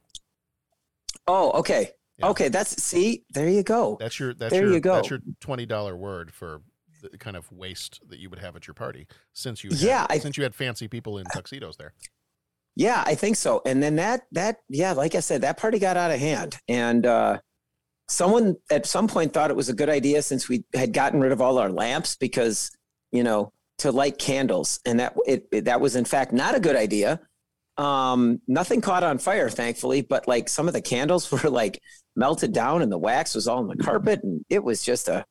oh 1.27 1.51
okay. 1.59 1.91
Okay 2.21 2.49
that's 2.49 2.81
see 2.83 3.23
there 3.33 3.47
you 3.47 3.63
go. 3.63 3.95
That's 3.97 4.19
your 4.19 4.33
that's 4.33 4.51
There 4.51 4.65
your 4.65 4.73
you 4.73 4.79
go. 4.81 4.95
that's 4.95 5.09
your 5.09 5.19
twenty 5.39 5.65
dollar 5.65 5.95
word 5.95 6.33
for 6.33 6.61
the 7.01 7.17
kind 7.17 7.35
of 7.37 7.51
waste 7.51 7.99
that 8.07 8.19
you 8.19 8.29
would 8.29 8.39
have 8.39 8.55
at 8.55 8.67
your 8.67 8.73
party 8.73 9.07
since 9.33 9.63
you 9.63 9.69
had, 9.71 9.79
Yeah, 9.79 10.07
I- 10.09 10.19
since 10.19 10.37
you 10.37 10.43
had 10.43 10.55
fancy 10.55 10.87
people 10.87 11.17
in 11.17 11.25
tuxedos 11.25 11.77
there. 11.77 11.93
Yeah, 12.75 13.03
I 13.05 13.15
think 13.15 13.35
so. 13.35 13.61
And 13.65 13.81
then 13.83 13.95
that 13.97 14.21
that 14.31 14.57
yeah, 14.69 14.93
like 14.93 15.15
I 15.15 15.19
said, 15.19 15.41
that 15.41 15.57
party 15.57 15.79
got 15.79 15.97
out 15.97 16.11
of 16.11 16.19
hand. 16.19 16.57
And 16.67 17.05
uh 17.05 17.39
someone 18.07 18.55
at 18.71 18.85
some 18.85 19.07
point 19.07 19.33
thought 19.33 19.49
it 19.51 19.55
was 19.57 19.69
a 19.69 19.73
good 19.73 19.89
idea 19.89 20.21
since 20.21 20.47
we 20.49 20.63
had 20.73 20.93
gotten 20.93 21.19
rid 21.19 21.31
of 21.31 21.41
all 21.41 21.57
our 21.59 21.69
lamps 21.69 22.15
because, 22.15 22.71
you 23.11 23.23
know, 23.23 23.51
to 23.79 23.91
light 23.91 24.17
candles. 24.17 24.79
And 24.85 24.99
that 24.99 25.15
it, 25.25 25.47
it 25.51 25.65
that 25.65 25.81
was 25.81 25.95
in 25.95 26.05
fact 26.05 26.31
not 26.31 26.55
a 26.55 26.59
good 26.59 26.75
idea. 26.75 27.19
Um 27.77 28.39
nothing 28.47 28.81
caught 28.81 29.03
on 29.03 29.17
fire 29.17 29.49
thankfully, 29.49 30.01
but 30.01 30.27
like 30.27 30.47
some 30.49 30.67
of 30.67 30.73
the 30.73 30.81
candles 30.81 31.31
were 31.43 31.49
like 31.49 31.81
melted 32.15 32.53
down 32.53 32.81
and 32.81 32.91
the 32.91 32.97
wax 32.97 33.35
was 33.35 33.47
all 33.47 33.59
on 33.59 33.67
the 33.67 33.77
carpet 33.83 34.21
and 34.23 34.45
it 34.49 34.63
was 34.63 34.83
just 34.83 35.07
a 35.07 35.25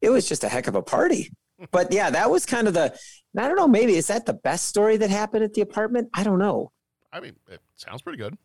it 0.00 0.10
was 0.10 0.28
just 0.28 0.44
a 0.44 0.48
heck 0.48 0.66
of 0.66 0.74
a 0.74 0.82
party. 0.82 1.32
But 1.72 1.92
yeah, 1.92 2.10
that 2.10 2.30
was 2.30 2.46
kind 2.46 2.68
of 2.68 2.74
the 2.74 2.96
I 3.36 3.46
don't 3.46 3.56
know, 3.56 3.68
maybe 3.68 3.96
is 3.96 4.06
that 4.08 4.26
the 4.26 4.32
best 4.32 4.66
story 4.66 4.96
that 4.96 5.10
happened 5.10 5.44
at 5.44 5.54
the 5.54 5.60
apartment? 5.60 6.08
I 6.14 6.24
don't 6.24 6.38
know. 6.38 6.72
I 7.12 7.20
mean, 7.20 7.34
it 7.48 7.60
sounds 7.76 8.02
pretty 8.02 8.18
good. 8.18 8.36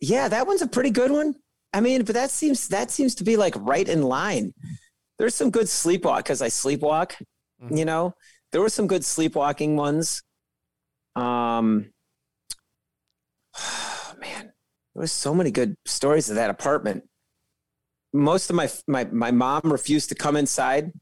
Yeah, 0.00 0.28
that 0.28 0.46
one's 0.46 0.62
a 0.62 0.68
pretty 0.68 0.90
good 0.90 1.10
one. 1.10 1.34
I 1.72 1.80
mean, 1.80 2.04
but 2.04 2.14
that 2.14 2.30
seems 2.30 2.68
that 2.68 2.90
seems 2.90 3.14
to 3.16 3.24
be 3.24 3.36
like 3.36 3.54
right 3.56 3.88
in 3.88 4.02
line. 4.02 4.54
There's 5.18 5.34
some 5.34 5.50
good 5.50 5.66
sleepwalk 5.66 6.18
because 6.18 6.42
I 6.42 6.48
sleepwalk. 6.48 7.14
You 7.70 7.84
know, 7.84 8.14
there 8.52 8.60
were 8.60 8.68
some 8.68 8.86
good 8.86 9.02
sleepwalking 9.02 9.76
ones. 9.76 10.22
Um, 11.16 11.90
oh, 13.58 14.14
man, 14.20 14.52
there 14.94 15.00
was 15.00 15.12
so 15.12 15.34
many 15.34 15.50
good 15.50 15.76
stories 15.84 16.30
of 16.30 16.36
that 16.36 16.50
apartment. 16.50 17.07
Most 18.12 18.50
of 18.50 18.56
my 18.56 18.70
my 18.86 19.04
my 19.04 19.30
mom 19.30 19.60
refused 19.64 20.08
to 20.10 20.14
come 20.14 20.36
inside 20.36 20.92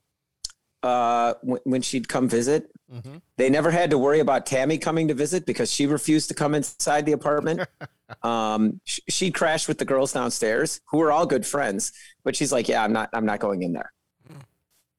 uh, 0.83 1.35
when, 1.43 1.61
when 1.65 1.83
she'd 1.83 2.09
come 2.09 2.29
visit. 2.29 2.71
Mhm. 2.93 3.21
They 3.37 3.51
never 3.51 3.71
had 3.71 3.91
to 3.91 3.99
worry 3.99 4.21
about 4.21 4.47
Tammy 4.47 4.79
coming 4.79 5.09
to 5.09 5.15
visit 5.15 5.45
because 5.47 5.73
she 5.73 5.87
refused 5.87 6.29
to 6.29 6.35
come 6.35 6.55
inside 6.55 7.05
the 7.07 7.13
apartment. 7.13 7.69
um, 8.23 8.81
sh- 8.85 9.01
she 9.09 9.31
crashed 9.33 9.67
with 9.67 9.79
the 9.79 9.85
girls 9.85 10.13
downstairs, 10.13 10.81
who 10.91 10.99
were 10.99 11.11
all 11.11 11.27
good 11.27 11.45
friends, 11.45 11.93
but 12.25 12.37
she's 12.37 12.53
like, 12.53 12.69
"Yeah, 12.69 12.85
I'm 12.85 12.93
not. 12.93 13.09
I'm 13.13 13.27
not 13.27 13.41
going 13.41 13.63
in 13.63 13.73
there." 13.73 13.93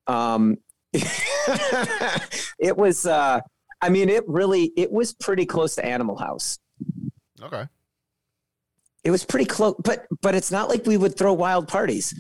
Um, 0.07 0.57
it 0.93 2.75
was. 2.77 3.05
Uh, 3.05 3.39
I 3.81 3.89
mean, 3.89 4.09
it 4.09 4.23
really. 4.27 4.71
It 4.75 4.91
was 4.91 5.13
pretty 5.13 5.45
close 5.45 5.75
to 5.75 5.85
Animal 5.85 6.17
House. 6.17 6.59
Okay. 7.41 7.65
It 9.07 9.11
was 9.11 9.23
pretty 9.23 9.45
close, 9.45 9.75
but 9.81 10.05
but 10.21 10.35
it's 10.35 10.51
not 10.51 10.67
like 10.67 10.85
we 10.85 10.97
would 10.97 11.17
throw 11.17 11.31
wild 11.31 11.69
parties. 11.69 12.13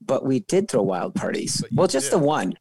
But 0.00 0.24
we 0.24 0.40
did 0.40 0.70
throw 0.70 0.80
wild 0.82 1.14
parties. 1.14 1.62
Well, 1.72 1.88
just 1.88 2.10
the 2.10 2.18
one. 2.18 2.54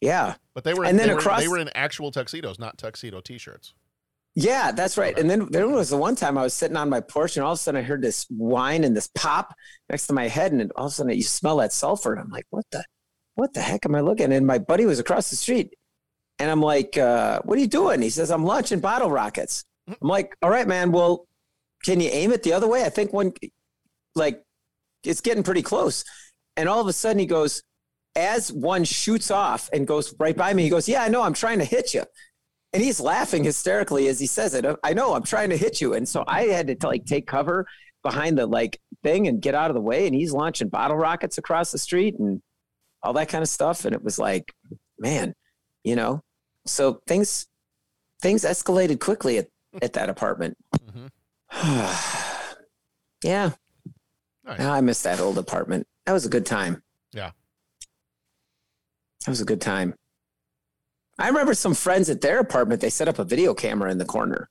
Yeah. 0.00 0.34
But 0.54 0.64
they 0.64 0.74
were 0.74 0.84
And 0.84 0.98
then 0.98 1.08
they 1.08 1.14
were- 1.14 1.20
across- 1.20 1.40
they 1.40 1.48
were 1.48 1.58
in 1.58 1.68
actual 1.74 2.10
tuxedos, 2.10 2.58
not 2.58 2.76
tuxedo 2.78 3.20
t-shirts. 3.20 3.74
Yeah, 4.34 4.72
that's 4.72 4.96
right. 4.98 5.16
And 5.18 5.28
then 5.28 5.48
there 5.50 5.66
was 5.68 5.90
the 5.90 5.96
one 5.96 6.16
time 6.16 6.38
I 6.38 6.42
was 6.42 6.54
sitting 6.54 6.76
on 6.76 6.88
my 6.88 7.00
porch, 7.00 7.36
and 7.36 7.44
all 7.44 7.52
of 7.52 7.58
a 7.58 7.62
sudden 7.62 7.78
I 7.80 7.82
heard 7.84 8.02
this 8.02 8.26
whine 8.30 8.84
and 8.84 8.96
this 8.96 9.08
pop 9.14 9.54
next 9.90 10.06
to 10.08 10.12
my 10.12 10.28
head, 10.28 10.52
and 10.52 10.72
all 10.76 10.86
of 10.86 10.92
a 10.92 10.94
sudden 10.94 11.14
you 11.16 11.22
smell 11.22 11.56
that 11.58 11.72
sulfur, 11.72 12.12
and 12.14 12.20
I'm 12.22 12.30
like, 12.30 12.46
"What 12.50 12.64
the, 12.70 12.84
what 13.34 13.52
the 13.54 13.60
heck 13.60 13.84
am 13.86 13.94
I 13.96 14.00
looking?" 14.00 14.26
At? 14.32 14.32
And 14.38 14.46
my 14.46 14.58
buddy 14.58 14.86
was 14.86 14.98
across 14.98 15.30
the 15.30 15.36
street, 15.36 15.74
and 16.38 16.50
I'm 16.50 16.60
like, 16.62 16.96
uh, 16.96 17.40
"What 17.44 17.58
are 17.58 17.60
you 17.60 17.66
doing?" 17.68 18.00
He 18.02 18.10
says, 18.10 18.30
"I'm 18.30 18.44
launching 18.44 18.80
bottle 18.80 19.10
rockets." 19.10 19.64
I'm 19.88 20.08
like, 20.08 20.34
"All 20.42 20.50
right, 20.50 20.66
man. 20.68 20.92
Well, 20.92 21.26
can 21.84 22.00
you 22.00 22.10
aim 22.10 22.32
it 22.32 22.42
the 22.42 22.52
other 22.52 22.68
way? 22.68 22.84
I 22.84 22.88
think 22.88 23.12
one, 23.12 23.32
like, 24.14 24.42
it's 25.04 25.20
getting 25.20 25.42
pretty 25.42 25.62
close." 25.62 26.04
And 26.56 26.68
all 26.68 26.80
of 26.80 26.86
a 26.88 26.92
sudden 26.92 27.20
he 27.20 27.26
goes, 27.26 27.62
as 28.16 28.52
one 28.52 28.84
shoots 28.84 29.30
off 29.30 29.70
and 29.72 29.86
goes 29.86 30.14
right 30.18 30.36
by 30.36 30.52
me, 30.54 30.64
he 30.64 30.70
goes, 30.70 30.88
"Yeah, 30.88 31.02
I 31.02 31.08
know. 31.08 31.22
I'm 31.22 31.34
trying 31.34 31.58
to 31.60 31.64
hit 31.64 31.94
you." 31.94 32.04
and 32.72 32.82
he's 32.82 33.00
laughing 33.00 33.44
hysterically 33.44 34.08
as 34.08 34.20
he 34.20 34.26
says 34.26 34.54
it. 34.54 34.64
I 34.84 34.92
know 34.92 35.14
I'm 35.14 35.22
trying 35.22 35.50
to 35.50 35.56
hit 35.56 35.80
you, 35.80 35.94
and 35.94 36.08
so 36.08 36.24
I 36.26 36.44
had 36.44 36.66
to 36.66 36.86
like 36.86 37.04
take 37.04 37.26
cover 37.26 37.66
behind 38.02 38.38
the 38.38 38.46
like 38.46 38.78
thing 39.02 39.26
and 39.26 39.40
get 39.40 39.54
out 39.54 39.70
of 39.70 39.74
the 39.74 39.80
way. 39.80 40.06
And 40.06 40.14
he's 40.14 40.32
launching 40.32 40.68
bottle 40.68 40.96
rockets 40.96 41.38
across 41.38 41.72
the 41.72 41.78
street 41.78 42.16
and 42.18 42.42
all 43.02 43.12
that 43.14 43.28
kind 43.28 43.42
of 43.42 43.48
stuff. 43.48 43.84
And 43.84 43.94
it 43.94 44.02
was 44.02 44.18
like, 44.18 44.52
man, 44.98 45.34
you 45.82 45.96
know. 45.96 46.22
So 46.66 47.00
things 47.06 47.46
things 48.20 48.44
escalated 48.44 49.00
quickly 49.00 49.38
at, 49.38 49.48
at 49.80 49.94
that 49.94 50.10
apartment. 50.10 50.56
Mm-hmm. 50.76 51.06
yeah, 53.22 53.50
Ah, 54.46 54.72
I 54.72 54.80
miss 54.80 55.02
that 55.02 55.20
old 55.20 55.36
apartment. 55.38 55.86
That 56.06 56.12
was 56.12 56.24
a 56.24 56.28
good 56.30 56.46
time. 56.46 56.82
Yeah. 57.12 57.32
That 59.26 59.30
was 59.30 59.40
a 59.42 59.44
good 59.44 59.60
time. 59.60 59.94
I 61.18 61.28
remember 61.28 61.52
some 61.52 61.74
friends 61.74 62.08
at 62.08 62.20
their 62.22 62.38
apartment, 62.38 62.80
they 62.80 62.88
set 62.90 63.08
up 63.08 63.18
a 63.18 63.24
video 63.24 63.52
camera 63.52 63.90
in 63.90 63.98
the 63.98 64.04
corner 64.04 64.48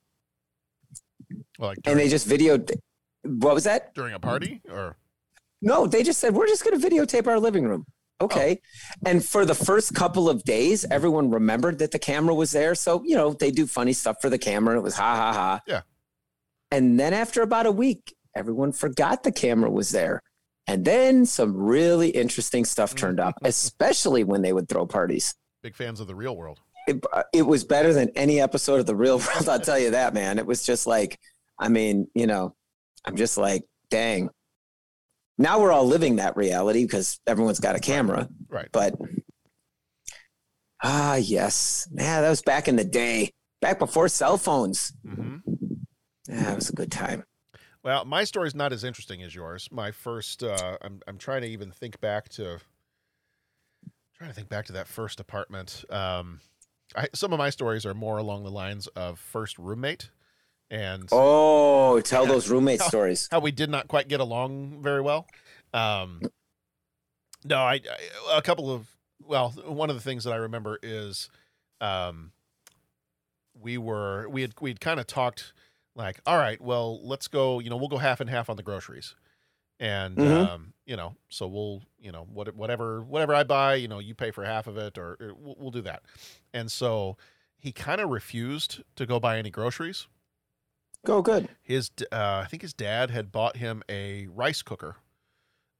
Well, 1.58 1.70
like 1.70 1.80
and 1.86 1.98
they 2.00 2.10
just 2.10 2.28
videoed. 2.28 2.72
What 3.24 3.56
was 3.56 3.64
that? 3.64 3.94
during 3.96 4.14
a 4.14 4.20
party 4.20 4.62
or 4.70 4.98
No, 5.62 5.88
they 5.88 6.04
just 6.04 6.20
said, 6.20 6.34
we're 6.36 6.48
just 6.48 6.64
going 6.64 6.80
to 6.80 6.90
videotape 6.90 7.26
our 7.28 7.40
living 7.40 7.64
room. 7.64 7.86
Okay. 8.20 8.60
And 9.06 9.24
for 9.24 9.46
the 9.46 9.56
first 9.56 9.94
couple 9.96 10.30
of 10.30 10.44
days, 10.44 10.86
everyone 10.92 11.30
remembered 11.32 11.80
that 11.80 11.92
the 11.92 12.00
camera 12.00 12.34
was 12.36 12.52
there. 12.52 12.76
So, 12.76 13.04
you 13.06 13.16
know, 13.16 13.34
they 13.34 13.52
do 13.52 13.66
funny 13.68 13.94
stuff 13.94 14.18
for 14.22 14.30
the 14.30 14.38
camera. 14.40 14.78
It 14.78 14.82
was 14.82 14.96
ha 14.96 15.16
ha 15.16 15.34
ha. 15.34 15.62
Yeah. 15.68 15.82
And 16.72 17.00
then 17.00 17.14
after 17.14 17.42
about 17.42 17.66
a 17.66 17.72
week, 17.72 18.16
everyone 18.36 18.72
forgot 18.72 19.24
the 19.24 19.32
camera 19.32 19.70
was 19.70 19.90
there. 19.90 20.22
And 20.68 20.84
then 20.84 21.26
some 21.26 21.56
really 21.56 22.10
interesting 22.10 22.66
stuff 22.66 22.94
turned 22.94 23.20
up, 23.20 23.36
especially 23.44 24.24
when 24.24 24.42
they 24.42 24.52
would 24.52 24.68
throw 24.68 24.86
parties. 24.86 25.34
Big 25.64 25.76
fans 25.76 26.00
of 26.00 26.08
the 26.08 26.16
real 26.16 26.36
world. 26.36 26.60
It, 26.88 27.04
uh, 27.12 27.24
it 27.34 27.44
was 27.44 27.64
better 27.64 27.94
than 27.94 28.10
any 28.16 28.40
episode 28.40 28.80
of 28.80 28.86
The 28.86 28.96
Real 28.96 29.18
World. 29.20 29.50
I'll 29.50 29.60
tell 29.60 29.80
you 29.80 29.92
that, 29.92 30.14
man. 30.14 30.40
It 30.40 30.46
was 30.46 30.66
just 30.66 30.88
like, 30.88 31.18
I 31.60 31.70
mean, 31.70 32.08
you 32.14 32.28
know, 32.28 32.56
I'm 33.06 33.16
just 33.16 33.38
like, 33.38 33.64
dang. 33.90 34.30
Now 35.38 35.60
we're 35.60 35.72
all 35.72 35.86
living 35.86 36.18
that 36.18 36.36
reality 36.36 36.84
because 36.84 37.20
everyone's 37.28 37.60
got 37.60 37.76
a 37.76 37.80
camera. 37.80 38.28
Right. 38.50 38.70
But 38.72 38.96
ah, 40.84 41.16
yes, 41.16 41.88
man, 41.92 42.24
that 42.24 42.30
was 42.30 42.42
back 42.42 42.68
in 42.68 42.76
the 42.76 42.84
day, 42.84 43.32
back 43.62 43.80
before 43.80 44.08
cell 44.08 44.38
phones. 44.38 44.94
Mm-hmm. 45.06 45.47
Yeah, 46.28 46.52
it 46.52 46.56
was 46.56 46.70
a 46.70 46.74
good 46.74 46.92
time. 46.92 47.24
Well, 47.84 48.06
my 48.06 48.24
story's 48.24 48.56
not 48.56 48.74
as 48.74 48.84
interesting 48.84 49.22
as 49.24 49.34
yours. 49.34 49.70
My 49.72 49.92
first, 49.92 50.44
uh, 50.44 50.78
I'm 50.82 51.00
I'm 51.08 51.18
trying 51.18 51.42
to 51.42 51.48
even 51.48 51.72
think 51.72 52.02
back 52.02 52.28
to, 52.30 52.60
trying 54.18 54.30
to 54.30 54.34
think 54.36 54.50
back 54.50 54.66
to 54.66 54.74
that 54.74 54.88
first 54.88 55.20
apartment. 55.20 55.86
Um, 55.90 56.42
I, 56.96 57.08
some 57.14 57.32
of 57.34 57.38
my 57.40 57.50
stories 57.50 57.86
are 57.86 57.94
more 57.94 58.18
along 58.18 58.44
the 58.44 58.52
lines 58.52 58.88
of 58.88 59.20
first 59.20 59.58
roommate, 59.58 60.10
and 60.70 61.08
Oh, 61.12 62.02
tell 62.02 62.26
those 62.26 62.50
roommate 62.50 62.82
how- 62.82 62.88
stories. 62.88 63.28
how 63.32 63.40
we 63.40 63.52
did 63.52 63.70
not 63.70 63.88
quite 63.88 64.08
get 64.10 64.20
along 64.20 64.82
very 64.82 65.02
well. 65.02 65.28
Um, 65.74 66.22
no, 67.46 67.58
I, 67.58 67.76
I 67.76 68.38
a 68.38 68.42
couple 68.42 68.72
of 68.72 68.88
well, 69.24 69.52
one 69.66 69.90
of 69.90 69.96
the 69.96 70.02
things 70.02 70.24
that 70.26 70.32
I 70.34 70.38
remember 70.38 70.80
is, 70.82 71.30
um, 71.80 72.32
we 73.60 73.78
were 73.78 74.28
we 74.30 74.42
had 74.42 74.54
we 74.60 74.70
had 74.72 74.80
kind 74.82 75.00
of 75.00 75.08
talked 75.08 75.54
like, 75.98 76.22
all 76.26 76.38
right, 76.38 76.62
well, 76.62 77.06
let's 77.06 77.28
go. 77.28 77.60
You 77.60 77.70
know, 77.70 77.78
we'll 77.78 77.90
go 77.90 77.98
half 77.98 78.22
and 78.22 78.30
half 78.30 78.50
on 78.50 78.58
the 78.58 78.64
groceries, 78.64 79.16
and 79.80 80.20
Mhm. 80.20 80.26
um, 80.26 80.74
you 80.86 80.96
know, 80.98 81.16
so 81.30 81.48
we'll 81.48 81.84
you 82.00 82.12
know 82.12 82.26
what 82.32 82.56
whatever 82.56 83.04
whatever 83.04 83.36
I 83.36 83.44
buy, 83.44 83.76
you 83.76 83.88
know, 83.90 84.00
you 84.00 84.16
pay 84.16 84.32
for 84.32 84.46
half 84.46 84.68
of 84.68 84.78
it, 84.78 84.98
or, 84.98 85.18
or 85.20 85.34
we'll, 85.36 85.56
we'll 85.60 85.72
do 85.72 85.82
that. 85.82 86.04
And 86.54 86.72
so 86.72 87.18
he 87.58 87.72
kind 87.74 88.02
of 88.02 88.10
refused 88.10 88.84
to 88.98 89.06
go 89.06 89.20
buy 89.20 89.40
any 89.40 89.52
groceries 89.52 90.08
Go 91.06 91.24
good. 91.24 91.50
his 91.62 91.92
uh, 92.12 92.42
I 92.44 92.48
think 92.50 92.62
his 92.62 92.74
dad 92.74 93.12
had 93.12 93.32
bought 93.32 93.58
him 93.58 93.84
a 93.90 94.28
rice 94.28 94.62
cooker, 94.62 94.98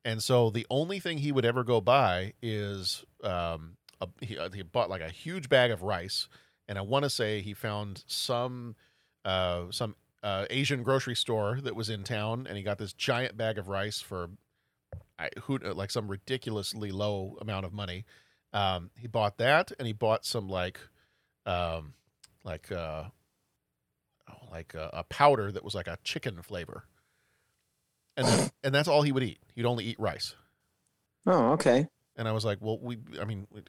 and 0.06 0.24
so 0.24 0.50
the 0.50 0.66
only 0.70 1.00
thing 1.00 1.20
he 1.20 1.32
would 1.32 1.46
ever 1.46 1.64
go 1.64 1.82
buy 1.82 2.34
is 2.42 3.06
um, 3.24 3.78
a, 4.02 4.08
he, 4.22 4.38
uh, 4.38 4.50
he 4.52 4.64
bought 4.64 4.90
like 4.90 5.02
a 5.02 5.10
huge 5.10 5.50
bag 5.50 5.72
of 5.72 5.82
rice, 5.84 6.28
and 6.68 6.78
I 6.78 6.82
want 6.82 7.04
to 7.04 7.10
say 7.10 7.42
he 7.42 7.54
found 7.54 8.04
some 8.08 8.76
uh, 9.26 9.66
some 9.72 9.96
uh, 10.24 10.46
Asian 10.50 10.84
grocery 10.84 11.16
store 11.16 11.60
that 11.62 11.76
was 11.76 11.90
in 11.90 12.04
town, 12.04 12.48
and 12.48 12.58
he 12.58 12.64
got 12.64 12.78
this 12.78 12.94
giant 12.94 13.38
bag 13.38 13.58
of 13.58 13.68
rice 13.68 14.02
for 14.02 14.30
I, 15.20 15.30
who 15.44 15.60
uh, 15.64 15.74
like 15.74 15.92
some 15.92 16.08
ridiculously 16.08 16.92
low 16.92 17.38
amount 17.42 17.66
of 17.66 17.74
money. 17.74 18.06
Um, 18.54 18.92
he 18.98 19.08
bought 19.08 19.38
that, 19.38 19.72
and 19.78 19.88
he 19.88 19.94
bought 19.94 20.26
some 20.26 20.48
like 20.48 20.80
um, 21.46 21.94
like 22.44 22.72
uh, 22.72 23.06
oh, 24.30 24.52
like 24.52 24.74
a, 24.74 24.90
a 24.94 25.04
powder 25.04 25.52
that 25.52 25.64
was 25.64 25.76
like 25.76 25.88
a 25.88 25.98
chicken 26.04 26.42
flavor, 26.42 26.86
and 28.16 28.52
and 28.64 28.74
that's 28.74 28.88
all 28.88 29.02
he 29.02 29.12
would 29.12 29.24
eat. 29.24 29.40
He'd 29.56 29.66
only 29.66 29.86
eat 29.86 30.00
rice. 30.00 30.36
Oh, 31.26 31.52
okay. 31.54 31.88
And 32.16 32.28
I 32.28 32.32
was 32.32 32.46
like, 32.46 32.60
well, 32.62 32.80
we, 32.82 32.98
I 33.22 33.26
mean, 33.26 33.48
we 33.54 33.62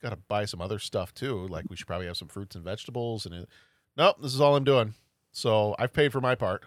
got 0.00 0.10
to 0.10 0.16
buy 0.16 0.44
some 0.44 0.60
other 0.60 0.78
stuff 0.78 1.12
too. 1.12 1.46
Like 1.48 1.66
we 1.68 1.76
should 1.76 1.86
probably 1.86 2.06
have 2.06 2.16
some 2.16 2.28
fruits 2.28 2.54
and 2.54 2.64
vegetables. 2.64 3.26
And 3.26 3.34
it, 3.34 3.48
nope, 3.96 4.16
this 4.22 4.34
is 4.34 4.40
all 4.40 4.56
I'm 4.56 4.64
doing. 4.64 4.94
So 5.34 5.74
I've 5.80 5.92
paid 5.92 6.12
for 6.12 6.20
my 6.20 6.36
part. 6.36 6.62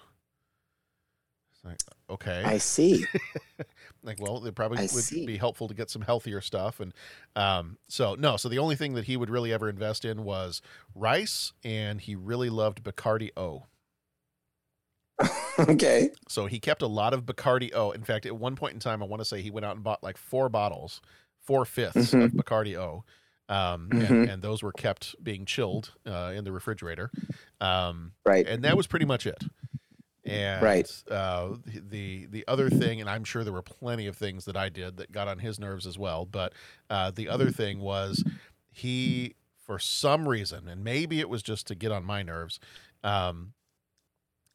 It's 1.54 1.64
like, 1.64 1.80
okay. 2.10 2.44
I 2.46 2.58
see. 2.58 3.06
like, 4.04 4.20
well, 4.20 4.46
it 4.46 4.56
probably 4.56 4.80
I 4.80 4.82
would 4.82 4.90
see. 4.90 5.26
be 5.26 5.38
helpful 5.38 5.70
to 5.70 5.74
get 5.74 5.90
some 5.90 6.02
healthier 6.02 6.42
stuff. 6.42 6.82
And 6.82 6.94
um, 7.36 7.78
so, 7.88 8.16
no, 8.16 8.36
so 8.36 8.50
the 8.50 8.60
only 8.60 8.76
thing 8.76 8.94
that 8.96 9.06
he 9.06 9.16
would 9.16 9.30
really 9.30 9.54
ever 9.54 9.70
invest 9.70 10.04
in 10.04 10.26
was 10.26 10.62
rice, 10.94 11.54
and 11.64 12.02
he 12.02 12.16
really 12.16 12.50
loved 12.50 12.84
Bacardi 12.84 13.32
O. 13.38 13.64
okay. 15.60 16.10
So 16.28 16.46
he 16.46 16.60
kept 16.60 16.82
a 16.82 16.88
lot 16.88 17.14
of 17.14 17.26
Bacardi 17.26 17.74
O. 17.74 17.92
In 17.92 18.04
fact, 18.04 18.26
at 18.26 18.36
one 18.38 18.56
point 18.58 18.74
in 18.74 18.80
time, 18.82 19.02
I 19.02 19.06
want 19.06 19.22
to 19.22 19.26
say 19.26 19.42
he 19.42 19.50
went 19.50 19.66
out 19.66 19.76
and 19.76 19.84
bought 19.84 20.04
like 20.04 20.18
four 20.18 20.50
bottles, 20.50 21.02
four 21.42 21.64
fifths 21.66 22.14
of 22.14 22.20
Mhm. 22.20 22.36
Bacardi 22.36 22.76
O. 22.76 23.04
Um, 23.50 23.94
and, 23.98 24.20
Mhm. 24.20 24.26
and 24.26 24.42
those 24.42 24.62
were 24.64 24.74
kept 24.74 25.16
being 25.24 25.46
chilled 25.46 25.94
uh, 26.06 26.34
in 26.36 26.44
the 26.44 26.52
refrigerator. 26.52 27.12
Um, 27.62 28.14
Right. 28.26 28.48
And 28.48 28.64
that 28.64 28.76
was 28.78 28.88
pretty 28.88 29.06
much 29.06 29.26
it. 29.26 29.46
And 30.26 30.64
Right. 30.64 31.04
uh, 31.10 31.56
the 31.66 32.26
the 32.28 32.46
other 32.48 32.70
thing, 32.70 33.00
and 33.02 33.10
I'm 33.10 33.24
sure 33.24 33.44
there 33.46 33.54
were 33.54 33.62
plenty 33.62 34.08
of 34.08 34.18
things 34.18 34.46
that 34.46 34.58
I 34.58 34.70
did 34.70 34.98
that 34.98 35.12
got 35.12 35.28
on 35.30 35.40
his 35.40 35.60
nerves 35.60 35.88
as 35.88 35.98
well. 35.98 36.26
But 36.26 36.54
uh, 36.90 37.12
the 37.12 37.30
other 37.30 37.50
thing 37.52 37.80
was 37.80 38.26
he, 38.72 39.36
for 39.56 39.80
some 39.80 40.28
reason, 40.28 40.68
and 40.68 40.84
maybe 40.84 41.20
it 41.22 41.30
was 41.30 41.44
just 41.44 41.68
to 41.68 41.76
get 41.76 41.92
on 41.94 42.04
my 42.04 42.24
nerves, 42.24 42.60
um, 43.04 43.54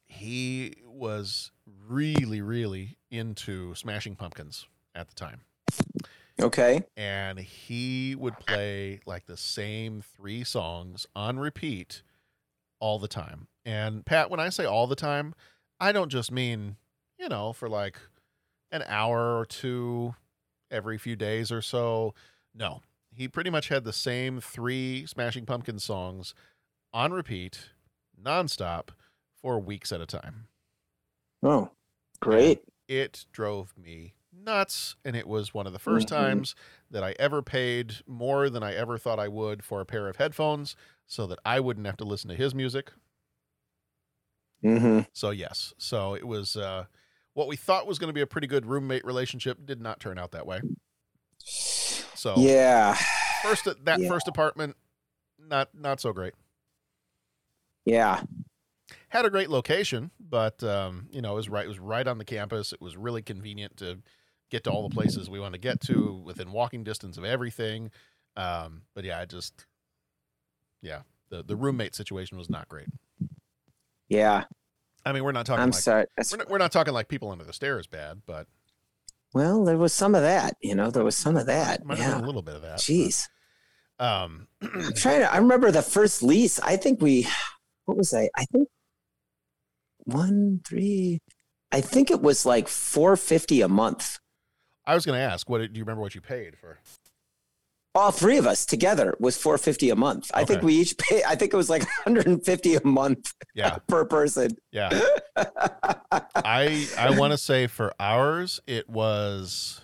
he 0.05 0.75
was 0.85 1.51
really, 1.65 2.41
really 2.41 2.97
into 3.09 3.73
Smashing 3.75 4.15
Pumpkins 4.15 4.67
at 4.95 5.07
the 5.09 5.15
time. 5.15 5.41
Okay. 6.41 6.83
And 6.97 7.39
he 7.39 8.15
would 8.15 8.39
play 8.39 8.99
like 9.05 9.25
the 9.25 9.37
same 9.37 10.01
three 10.01 10.43
songs 10.43 11.05
on 11.15 11.39
repeat 11.39 12.01
all 12.79 12.99
the 12.99 13.07
time. 13.07 13.47
And 13.65 14.05
Pat, 14.05 14.29
when 14.29 14.39
I 14.39 14.49
say 14.49 14.65
all 14.65 14.87
the 14.87 14.95
time, 14.95 15.35
I 15.79 15.91
don't 15.91 16.09
just 16.09 16.31
mean, 16.31 16.77
you 17.17 17.29
know, 17.29 17.53
for 17.53 17.69
like 17.69 17.97
an 18.71 18.83
hour 18.87 19.37
or 19.37 19.45
two 19.45 20.15
every 20.71 20.97
few 20.97 21.15
days 21.15 21.51
or 21.51 21.61
so. 21.61 22.13
No, 22.53 22.81
he 23.15 23.27
pretty 23.27 23.49
much 23.49 23.69
had 23.69 23.83
the 23.83 23.93
same 23.93 24.41
three 24.41 25.05
Smashing 25.05 25.45
Pumpkins 25.45 25.83
songs 25.83 26.33
on 26.93 27.13
repeat, 27.13 27.69
nonstop, 28.21 28.89
for 29.33 29.59
weeks 29.59 29.91
at 29.91 30.01
a 30.01 30.05
time. 30.05 30.47
Oh, 31.41 31.71
great. 32.19 32.63
It 32.87 33.25
drove 33.31 33.73
me 33.77 34.13
nuts. 34.35 34.95
And 35.05 35.15
it 35.15 35.27
was 35.27 35.53
one 35.53 35.67
of 35.67 35.73
the 35.73 35.79
1st 35.79 36.05
Mhm. 36.07 36.09
times 36.09 36.55
that 36.91 37.03
I 37.03 37.15
ever 37.19 37.41
paid 37.41 37.97
more 38.07 38.49
than 38.49 38.63
I 38.63 38.73
ever 38.73 38.97
thought 38.97 39.19
I 39.19 39.27
would 39.27 39.63
for 39.63 39.81
a 39.81 39.85
pair 39.85 40.07
of 40.07 40.17
headphones 40.17 40.75
so 41.05 41.25
that 41.27 41.39
I 41.45 41.59
wouldn't 41.59 41.85
have 41.85 41.97
to 41.97 42.03
listen 42.05 42.29
to 42.29 42.35
his 42.35 42.53
music. 42.55 42.91
Mm-hmm. 44.63 45.01
So, 45.13 45.31
yes. 45.31 45.73
So 45.77 46.15
it 46.15 46.25
was 46.25 46.55
uh, 46.55 46.85
what 47.33 47.47
we 47.47 47.55
thought 47.55 47.85
was 47.87 47.99
going 47.99 48.07
to 48.09 48.13
be 48.13 48.21
a 48.21 48.27
pretty 48.27 48.47
good 48.47 48.65
roommate 48.65 49.03
relationship 49.05 49.65
did 49.65 49.81
not 49.81 49.99
turn 49.99 50.17
out 50.17 50.31
that 50.31 50.45
way. 50.45 50.61
So, 51.39 52.35
Yeah. 52.37 52.95
first 53.41 53.65
that 53.65 53.99
Yeah. 53.99 54.07
first 54.07 54.27
apartment, 54.27 54.77
not 55.37 55.73
not 55.75 55.99
so 55.99 56.13
great. 56.13 56.33
Yeah. 57.85 58.21
had 59.09 59.25
a 59.25 59.29
great 59.29 59.49
location, 59.49 60.11
but 60.19 60.63
um, 60.63 61.07
you 61.11 61.21
know, 61.21 61.33
it 61.33 61.35
was 61.35 61.49
right. 61.49 61.65
It 61.65 61.67
was 61.67 61.79
right 61.79 62.07
on 62.07 62.17
the 62.17 62.25
campus. 62.25 62.71
It 62.73 62.81
was 62.81 62.95
really 62.97 63.21
convenient 63.21 63.77
to 63.77 63.99
get 64.53 64.63
to 64.65 64.71
all 64.71 64.87
the 64.87 64.93
places 64.93 65.29
we 65.29 65.39
want 65.39 65.53
to 65.53 65.59
get 65.59 65.81
to 65.81 66.21
within 66.23 66.51
walking 66.53 66.83
distance 66.85 67.17
of 67.17 67.25
everything. 67.25 67.91
Um, 68.37 68.83
but 68.93 69.03
yeah, 69.03 69.19
I 69.19 69.25
just, 69.25 69.65
yeah, 70.81 71.01
the 71.29 71.43
the 71.43 71.55
roommate 71.55 71.95
situation 71.95 72.37
was 72.37 72.49
not 72.49 72.69
great. 72.69 72.87
Yeah. 74.07 74.45
I 75.05 75.11
mean, 75.11 75.23
we're 75.23 75.31
not 75.33 75.45
talking. 75.45 75.63
I'm 75.63 75.71
like, 75.71 75.81
sorry. 75.81 76.05
We're 76.31 76.37
not, 76.37 76.49
we're 76.49 76.57
not 76.59 76.71
talking 76.71 76.93
like 76.93 77.09
people 77.09 77.31
under 77.31 77.43
the 77.43 77.51
stairs 77.51 77.87
bad, 77.87 78.21
but 78.25 78.47
Well, 79.33 79.65
there 79.65 79.77
was 79.77 79.91
some 79.91 80.15
of 80.15 80.21
that. 80.21 80.55
You 80.61 80.75
know, 80.75 80.89
there 80.91 81.03
was 81.03 81.17
some 81.17 81.35
of 81.35 81.47
that. 81.47 81.83
might 81.83 81.97
have 81.97 82.07
Yeah. 82.07 82.15
been 82.15 82.23
a 82.23 82.27
little 82.27 82.41
bit 82.43 82.55
of 82.55 82.61
that. 82.61 82.79
Jeez. 82.79 83.27
Um, 83.99 84.47
I'm 84.61 84.93
trying 84.93 85.19
to. 85.21 85.33
I 85.33 85.37
remember 85.37 85.71
the 85.71 85.81
first 85.81 86.23
lease. 86.23 86.59
I 86.59 86.77
think 86.77 87.01
we. 87.01 87.27
What 87.85 87.97
was 87.97 88.13
I? 88.13 88.29
I 88.35 88.45
think 88.45 88.69
one, 90.05 90.61
three. 90.65 91.21
I 91.71 91.81
think 91.81 92.11
it 92.11 92.21
was 92.21 92.45
like 92.45 92.67
four 92.67 93.15
fifty 93.17 93.61
a 93.61 93.67
month. 93.67 94.19
I 94.85 94.95
was 94.95 95.05
going 95.05 95.17
to 95.17 95.23
ask, 95.23 95.49
what 95.49 95.59
do 95.59 95.77
you 95.77 95.83
remember 95.83 96.01
what 96.01 96.15
you 96.15 96.21
paid 96.21 96.57
for? 96.57 96.79
All 97.95 98.11
three 98.11 98.37
of 98.37 98.47
us 98.47 98.65
together 98.65 99.15
was 99.19 99.37
four 99.37 99.55
fifty 99.59 99.91
a 99.91 99.95
month. 99.95 100.31
I 100.33 100.45
think 100.45 100.63
we 100.63 100.73
each 100.73 100.97
pay. 100.97 101.21
I 101.27 101.35
think 101.35 101.53
it 101.53 101.57
was 101.57 101.69
like 101.69 101.83
150 102.05 102.75
a 102.75 102.83
month 102.87 103.31
Yeah, 103.53 103.77
per 103.87 104.03
person. 104.03 104.57
yeah. 104.71 104.89
I 106.35 106.87
I 106.97 107.15
want 107.17 107.33
to 107.33 107.37
say 107.37 107.67
for 107.67 107.93
ours 107.99 108.59
it 108.65 108.89
was 108.89 109.79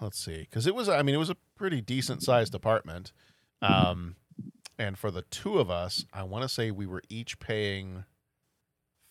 let's 0.00 0.18
see 0.18 0.40
because 0.40 0.66
it 0.66 0.74
was 0.74 0.88
I 0.88 1.02
mean 1.02 1.14
it 1.14 1.18
was 1.18 1.30
a 1.30 1.36
pretty 1.56 1.80
decent 1.80 2.22
sized 2.24 2.54
apartment 2.56 3.12
um 3.60 4.16
and 4.78 4.98
for 4.98 5.10
the 5.12 5.22
two 5.22 5.58
of 5.58 5.70
us 5.70 6.04
I 6.12 6.24
want 6.24 6.42
to 6.42 6.48
say 6.48 6.70
we 6.72 6.86
were 6.86 7.02
each 7.08 7.38
paying 7.38 8.04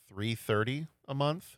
330 0.09 0.87
a 1.07 1.13
month 1.13 1.57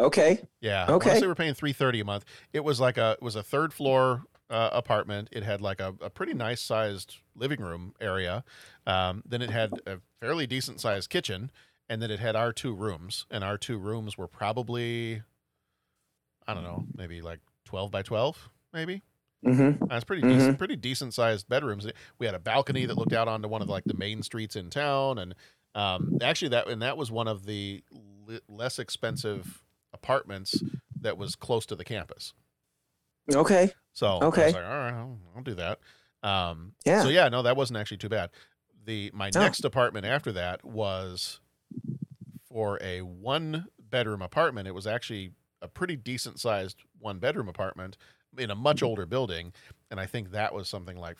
Okay. 0.00 0.40
Yeah. 0.60 0.86
Okay. 0.88 1.08
wanna 1.08 1.20
say 1.20 1.26
we're 1.26 1.34
paying 1.34 1.54
three 1.54 1.72
thirty 1.72 2.00
a 2.00 2.04
month. 2.04 2.24
It 2.52 2.64
was 2.64 2.80
like 2.80 2.96
a 2.96 3.12
it 3.12 3.22
was 3.22 3.36
a 3.36 3.42
third 3.42 3.72
floor 3.72 4.24
uh, 4.48 4.70
apartment. 4.72 5.28
It 5.30 5.42
had 5.42 5.60
like 5.60 5.80
a, 5.80 5.94
a 6.00 6.10
pretty 6.10 6.34
nice 6.34 6.60
sized 6.60 7.16
living 7.36 7.60
room 7.60 7.94
area. 8.00 8.44
Um, 8.86 9.22
then 9.26 9.42
it 9.42 9.50
had 9.50 9.72
a 9.86 9.98
fairly 10.20 10.46
decent 10.46 10.80
sized 10.80 11.10
kitchen, 11.10 11.50
and 11.88 12.02
then 12.02 12.10
it 12.10 12.18
had 12.18 12.34
our 12.34 12.52
two 12.52 12.74
rooms. 12.74 13.26
And 13.30 13.44
our 13.44 13.56
two 13.56 13.78
rooms 13.78 14.18
were 14.18 14.26
probably, 14.26 15.22
I 16.46 16.54
don't 16.54 16.64
know, 16.64 16.84
maybe 16.96 17.20
like 17.20 17.40
twelve 17.64 17.90
by 17.90 18.02
twelve, 18.02 18.50
maybe. 18.72 19.02
Mm-hmm. 19.46 19.86
That's 19.86 20.04
pretty 20.04 20.22
decent, 20.22 20.58
pretty 20.58 20.76
decent 20.76 21.14
sized 21.14 21.48
bedrooms. 21.48 21.86
We 22.18 22.26
had 22.26 22.34
a 22.34 22.40
balcony 22.40 22.84
that 22.86 22.98
looked 22.98 23.14
out 23.14 23.28
onto 23.28 23.48
one 23.48 23.62
of 23.62 23.68
like 23.68 23.84
the 23.84 23.94
main 23.94 24.22
streets 24.22 24.56
in 24.56 24.68
town, 24.68 25.18
and 25.18 25.34
um, 25.74 26.18
actually 26.20 26.48
that 26.48 26.68
and 26.68 26.82
that 26.82 26.96
was 26.96 27.10
one 27.10 27.28
of 27.28 27.46
the 27.46 27.82
less 28.48 28.78
expensive 28.78 29.62
apartments 30.02 30.64
that 31.00 31.16
was 31.18 31.36
close 31.36 31.66
to 31.66 31.76
the 31.76 31.84
campus. 31.84 32.34
Okay. 33.32 33.72
So 33.92 34.06
I 34.06 34.26
Okay. 34.26 34.44
was 34.44 34.52
like, 34.52 34.64
all 34.64 34.70
right, 34.70 34.92
I'll, 34.92 35.18
I'll 35.36 35.42
do 35.42 35.54
that. 35.54 35.80
Um, 36.22 36.74
Yeah. 36.84 37.02
So 37.02 37.08
yeah, 37.08 37.28
no, 37.28 37.42
that 37.42 37.56
wasn't 37.56 37.78
actually 37.78 37.98
too 37.98 38.08
bad. 38.08 38.30
The 38.84 39.10
my 39.14 39.30
Oh. 39.34 39.40
next 39.40 39.64
apartment 39.64 40.06
after 40.06 40.32
that 40.32 40.64
was 40.64 41.40
for 42.42 42.78
a 42.82 43.02
one 43.02 43.66
bedroom 43.78 44.22
apartment. 44.22 44.68
It 44.68 44.74
was 44.74 44.86
actually 44.86 45.32
a 45.62 45.68
pretty 45.68 45.96
decent 45.96 46.40
sized 46.40 46.82
one 46.98 47.18
bedroom 47.18 47.48
apartment 47.48 47.96
in 48.38 48.50
a 48.50 48.54
much 48.54 48.82
older 48.82 49.06
building, 49.06 49.52
and 49.90 50.00
I 50.00 50.06
think 50.06 50.30
that 50.30 50.54
was 50.54 50.68
something 50.68 50.96
like 50.96 51.18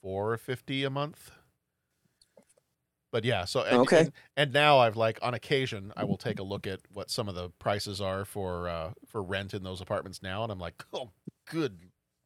four 0.00 0.36
fifty 0.36 0.84
a 0.84 0.90
month. 0.90 1.30
But 3.12 3.24
yeah, 3.24 3.44
so 3.44 3.62
and, 3.62 3.78
Okay. 3.80 3.98
and, 4.00 4.12
and 4.36 4.52
now 4.52 4.78
I've 4.78 4.96
like 4.96 5.18
on 5.22 5.34
occasion 5.34 5.92
I 5.96 6.04
will 6.04 6.16
take 6.16 6.38
a 6.38 6.44
look 6.44 6.66
at 6.66 6.80
what 6.92 7.10
some 7.10 7.28
of 7.28 7.34
the 7.34 7.50
prices 7.58 8.00
are 8.00 8.24
for 8.24 8.68
uh, 8.68 8.92
for 9.06 9.22
rent 9.22 9.52
in 9.52 9.62
those 9.64 9.80
apartments 9.80 10.22
now, 10.22 10.42
and 10.44 10.52
I'm 10.52 10.60
like, 10.60 10.84
oh, 10.92 11.10
good 11.50 11.78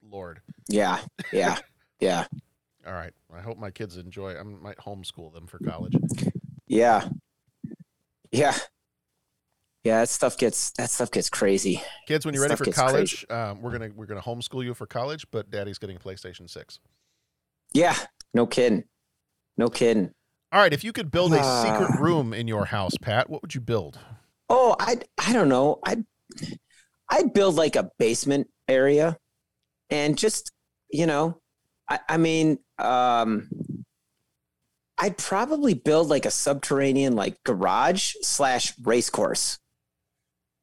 lord. 0.03 0.41
Yeah. 0.69 1.01
Yeah. 1.33 1.59
Yeah. 2.01 2.27
All 2.87 2.93
right, 2.93 3.15
I 3.35 3.41
hope 3.41 3.57
my 3.57 3.71
kids 3.71 3.97
enjoy. 3.97 4.37
I 4.39 4.43
might 4.43 4.77
homeschool 4.77 5.33
them 5.33 5.47
for 5.47 5.59
college. 5.59 5.95
Yeah. 6.67 7.09
Yeah. 8.31 8.55
Yeah, 9.85 10.01
that 10.01 10.09
stuff 10.11 10.37
gets 10.37 10.71
that 10.73 10.91
stuff 10.91 11.11
gets 11.11 11.31
crazy. 11.31 11.83
Kids, 12.07 12.25
when 12.27 12.35
you're 12.35 12.43
ready 12.43 12.57
for 12.57 12.65
college, 12.67 13.25
um, 13.31 13.61
we're 13.63 13.73
gonna 13.73 13.91
we're 13.95 14.07
gonna 14.07 14.21
homeschool 14.23 14.65
you 14.65 14.75
for 14.75 14.87
college, 14.87 15.27
but 15.31 15.51
Daddy's 15.51 15.79
getting 15.79 15.97
a 15.97 15.99
PlayStation 15.99 16.49
Six. 16.49 16.79
Yeah, 17.73 17.95
no 18.33 18.47
kidding. 18.47 18.85
No 19.57 19.69
kidding. 19.69 20.13
All 20.55 20.61
right, 20.61 20.73
if 20.73 20.85
you 20.85 20.93
could 20.93 21.11
build 21.11 21.35
a 21.35 21.41
Ah. 21.41 21.63
secret 21.65 22.01
room 22.01 22.33
in 22.33 22.47
your 22.47 22.67
house, 22.67 22.93
Pat, 23.03 23.29
what 23.29 23.43
would 23.43 23.57
you 23.57 23.61
build? 23.61 23.99
Oh, 24.49 24.77
I 24.79 24.99
I 25.19 25.33
don't 25.33 25.49
know. 25.49 25.81
I 25.85 26.05
I'd 27.09 27.33
build 27.33 27.57
like 27.57 27.75
a 27.75 27.91
basement 27.99 28.49
area 28.69 29.19
and 29.91 30.17
just, 30.17 30.53
you 30.91 31.07
know, 31.07 31.41
I, 31.89 31.99
I 32.09 32.17
mean, 32.19 32.61
um 32.79 33.51
I'd 34.97 35.19
probably 35.19 35.75
build 35.75 36.07
like 36.09 36.25
a 36.25 36.31
subterranean 36.31 37.17
like 37.17 37.43
garage 37.43 38.15
slash 38.23 38.75
race 38.85 39.11
course. 39.11 39.59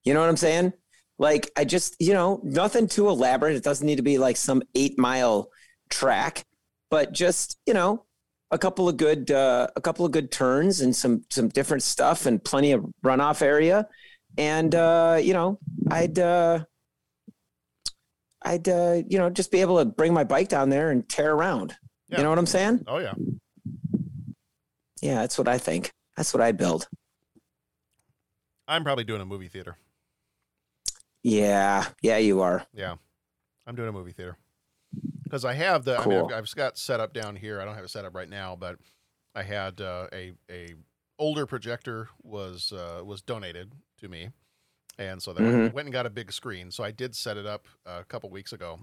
You 0.05 0.13
know 0.13 0.21
what 0.21 0.29
I'm 0.29 0.37
saying? 0.37 0.71
Like 1.19 1.51
I 1.57 1.65
just, 1.65 1.97
you 1.99 2.13
know, 2.13 2.39
nothing 2.45 2.87
too 2.87 3.09
elaborate. 3.09 3.57
It 3.57 3.63
doesn't 3.65 3.85
need 3.85 3.97
to 3.97 4.03
be 4.03 4.17
like 4.17 4.37
some 4.37 4.63
eight 4.73 4.97
mile 4.97 5.49
track, 5.89 6.45
but 6.89 7.11
just, 7.11 7.57
you 7.65 7.73
know, 7.73 8.05
a 8.51 8.57
couple 8.57 8.89
of 8.89 8.97
good 8.97 9.31
uh, 9.31 9.67
a 9.75 9.81
couple 9.81 10.05
of 10.05 10.11
good 10.11 10.31
turns 10.31 10.81
and 10.81 10.95
some 10.95 11.23
some 11.29 11.47
different 11.49 11.83
stuff 11.83 12.25
and 12.25 12.43
plenty 12.43 12.73
of 12.73 12.85
runoff 13.03 13.41
area. 13.41 13.87
And 14.37 14.73
uh, 14.75 15.19
you 15.21 15.33
know 15.33 15.59
i'd 15.89 16.17
uh, 16.19 16.63
i'd 18.43 18.67
uh, 18.69 19.01
you 19.07 19.17
know 19.17 19.29
just 19.29 19.51
be 19.51 19.61
able 19.61 19.77
to 19.79 19.85
bring 19.85 20.13
my 20.13 20.23
bike 20.23 20.49
down 20.49 20.69
there 20.69 20.91
and 20.91 21.07
tear 21.07 21.33
around. 21.33 21.75
Yeah. 22.09 22.17
you 22.17 22.23
know 22.23 22.29
what 22.29 22.39
i'm 22.39 22.45
saying? 22.45 22.83
Oh 22.87 22.97
yeah, 22.97 23.13
yeah 25.01 25.15
that's 25.15 25.37
what 25.37 25.47
i 25.47 25.57
think. 25.57 25.91
That's 26.17 26.33
what 26.33 26.41
i 26.41 26.51
build. 26.51 26.87
I'm 28.67 28.83
probably 28.83 29.03
doing 29.03 29.21
a 29.21 29.25
movie 29.25 29.47
theater. 29.47 29.77
yeah. 31.23 31.85
Yeah 32.01 32.17
you 32.17 32.41
are. 32.41 32.65
Yeah, 32.73 32.95
I'm 33.65 33.75
doing 33.75 33.89
a 33.89 33.93
movie 33.93 34.11
theater 34.11 34.37
because 35.31 35.45
I 35.45 35.53
have 35.53 35.85
the. 35.85 35.97
I 35.97 36.05
mean, 36.05 36.19
I've, 36.19 36.31
I've 36.39 36.55
got 36.55 36.77
set 36.77 36.99
up 36.99 37.13
down 37.13 37.37
here. 37.37 37.61
I 37.61 37.65
don't 37.65 37.75
have 37.75 37.85
it 37.85 37.89
set 37.89 38.03
up 38.03 38.13
right 38.13 38.29
now, 38.29 38.55
but 38.55 38.77
I 39.33 39.43
had 39.43 39.79
uh, 39.79 40.07
a 40.11 40.33
a 40.49 40.75
older 41.17 41.45
projector 41.45 42.09
was 42.21 42.73
uh, 42.73 43.01
was 43.05 43.21
donated 43.21 43.71
to 43.99 44.09
me, 44.09 44.29
and 44.97 45.21
so 45.23 45.31
then 45.31 45.45
I 45.45 45.49
Mhm. 45.69 45.73
went 45.73 45.85
and 45.85 45.93
got 45.93 46.05
a 46.05 46.09
big 46.09 46.33
screen. 46.33 46.69
So 46.69 46.83
I 46.83 46.91
did 46.91 47.15
set 47.15 47.37
it 47.37 47.45
up 47.45 47.65
a 47.85 48.03
couple 48.03 48.29
weeks 48.29 48.51
ago, 48.51 48.79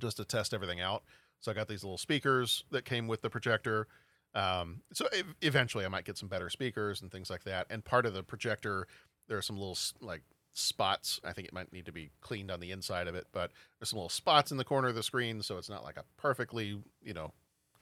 just 0.00 0.16
to 0.16 0.24
test 0.24 0.52
everything 0.52 0.80
out. 0.80 1.04
So 1.38 1.52
I 1.52 1.54
got 1.54 1.68
these 1.68 1.84
little 1.84 1.98
speakers 1.98 2.64
that 2.70 2.84
came 2.84 3.06
with 3.06 3.22
the 3.22 3.30
projector. 3.30 3.86
Um, 4.34 4.82
so 4.92 5.06
ev- 5.12 5.34
eventually 5.40 5.84
I 5.84 5.88
might 5.88 6.04
get 6.04 6.18
some 6.18 6.28
better 6.28 6.50
speakers 6.50 7.00
and 7.00 7.10
things 7.10 7.30
like 7.30 7.44
that. 7.44 7.66
And 7.70 7.84
part 7.84 8.06
of 8.06 8.12
the 8.14 8.22
projector, 8.22 8.86
there 9.28 9.38
are 9.38 9.42
some 9.42 9.56
little 9.56 9.78
like 10.00 10.22
spots. 10.52 11.20
I 11.24 11.32
think 11.32 11.48
it 11.48 11.54
might 11.54 11.72
need 11.72 11.86
to 11.86 11.92
be 11.92 12.10
cleaned 12.20 12.50
on 12.50 12.60
the 12.60 12.70
inside 12.70 13.08
of 13.08 13.14
it, 13.14 13.26
but 13.32 13.52
there's 13.78 13.90
some 13.90 13.98
little 13.98 14.08
spots 14.08 14.50
in 14.50 14.56
the 14.56 14.64
corner 14.64 14.88
of 14.88 14.94
the 14.94 15.02
screen, 15.02 15.42
so 15.42 15.58
it's 15.58 15.70
not 15.70 15.84
like 15.84 15.96
a 15.96 16.04
perfectly, 16.16 16.78
you 17.02 17.14
know, 17.14 17.32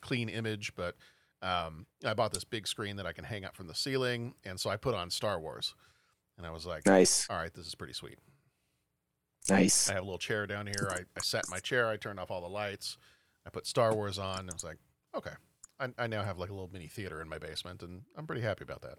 clean 0.00 0.28
image. 0.28 0.74
But 0.76 0.96
um, 1.42 1.86
I 2.04 2.14
bought 2.14 2.32
this 2.32 2.44
big 2.44 2.66
screen 2.66 2.96
that 2.96 3.06
I 3.06 3.12
can 3.12 3.24
hang 3.24 3.44
up 3.44 3.56
from 3.56 3.66
the 3.68 3.74
ceiling, 3.74 4.34
and 4.44 4.58
so 4.60 4.70
I 4.70 4.76
put 4.76 4.94
on 4.94 5.10
Star 5.10 5.40
Wars, 5.40 5.74
and 6.36 6.46
I 6.46 6.50
was 6.50 6.66
like, 6.66 6.86
Nice. 6.86 7.26
all 7.30 7.36
right, 7.36 7.52
this 7.52 7.66
is 7.66 7.74
pretty 7.74 7.94
sweet. 7.94 8.18
nice 9.48 9.88
I 9.88 9.94
have 9.94 10.02
a 10.02 10.04
little 10.06 10.18
chair 10.18 10.46
down 10.46 10.66
here. 10.66 10.88
I, 10.90 11.00
I 11.16 11.20
set 11.22 11.44
my 11.48 11.58
chair. 11.58 11.88
I 11.88 11.96
turned 11.96 12.20
off 12.20 12.30
all 12.30 12.40
the 12.40 12.48
lights. 12.48 12.98
I 13.46 13.50
put 13.50 13.66
Star 13.66 13.94
Wars 13.94 14.18
on. 14.18 14.48
I 14.50 14.52
was 14.52 14.64
like, 14.64 14.78
okay. 15.14 15.32
I, 15.80 15.88
I 15.96 16.06
now 16.08 16.22
have 16.24 16.38
like 16.38 16.50
a 16.50 16.52
little 16.52 16.68
mini 16.72 16.88
theater 16.88 17.22
in 17.22 17.28
my 17.28 17.38
basement, 17.38 17.82
and 17.82 18.02
I'm 18.16 18.26
pretty 18.26 18.42
happy 18.42 18.64
about 18.64 18.82
that. 18.82 18.98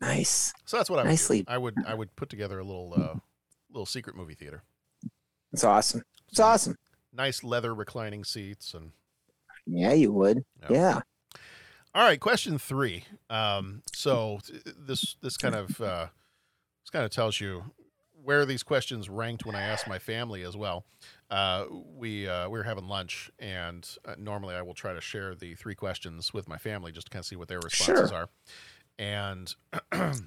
Nice 0.00 0.52
So 0.64 0.76
that's 0.76 0.90
what 0.90 0.98
I 0.98 1.02
would 1.02 1.08
Nicely- 1.10 1.42
do. 1.42 1.44
I 1.48 1.58
would 1.58 1.74
I 1.86 1.94
would 1.94 2.14
put 2.16 2.28
together 2.28 2.58
a 2.58 2.64
little 2.64 2.92
uh, 2.96 3.18
little 3.70 3.86
secret 3.86 4.16
movie 4.16 4.34
theater. 4.34 4.62
it's 5.52 5.64
awesome 5.64 6.02
it's 6.30 6.40
awesome 6.40 6.76
Nice 7.12 7.44
leather 7.44 7.72
reclining 7.74 8.24
seats 8.24 8.74
and 8.74 8.90
yeah 9.66 9.92
you 9.92 10.12
would 10.12 10.44
Yeah. 10.62 10.68
yeah 10.70 11.00
All 11.94 12.02
right, 12.02 12.18
question 12.18 12.58
three. 12.58 13.04
Um, 13.30 13.82
so 13.94 14.40
this 14.76 15.14
this 15.22 15.36
kind 15.36 15.54
of 15.54 15.80
uh, 15.80 16.06
this 16.82 16.90
kind 16.90 17.04
of 17.04 17.10
tells 17.12 17.40
you 17.40 17.62
where 18.24 18.44
these 18.44 18.62
questions 18.64 19.08
ranked 19.08 19.44
when 19.46 19.54
I 19.54 19.60
asked 19.62 19.86
my 19.86 19.98
family 20.00 20.42
as 20.42 20.56
well. 20.56 20.84
Uh, 21.30 21.66
we 21.70 22.26
uh, 22.26 22.48
we 22.48 22.58
were 22.58 22.64
having 22.64 22.88
lunch, 22.88 23.30
and 23.38 23.88
uh, 24.04 24.14
normally 24.18 24.56
I 24.56 24.62
will 24.62 24.74
try 24.74 24.92
to 24.92 25.00
share 25.00 25.36
the 25.36 25.54
three 25.54 25.76
questions 25.76 26.34
with 26.34 26.48
my 26.48 26.58
family 26.58 26.90
just 26.90 27.06
to 27.06 27.10
kind 27.10 27.20
of 27.22 27.26
see 27.26 27.36
what 27.36 27.46
their 27.48 27.60
responses 27.60 28.10
Sure. 28.10 28.18
are. 28.18 28.28
And 28.98 29.54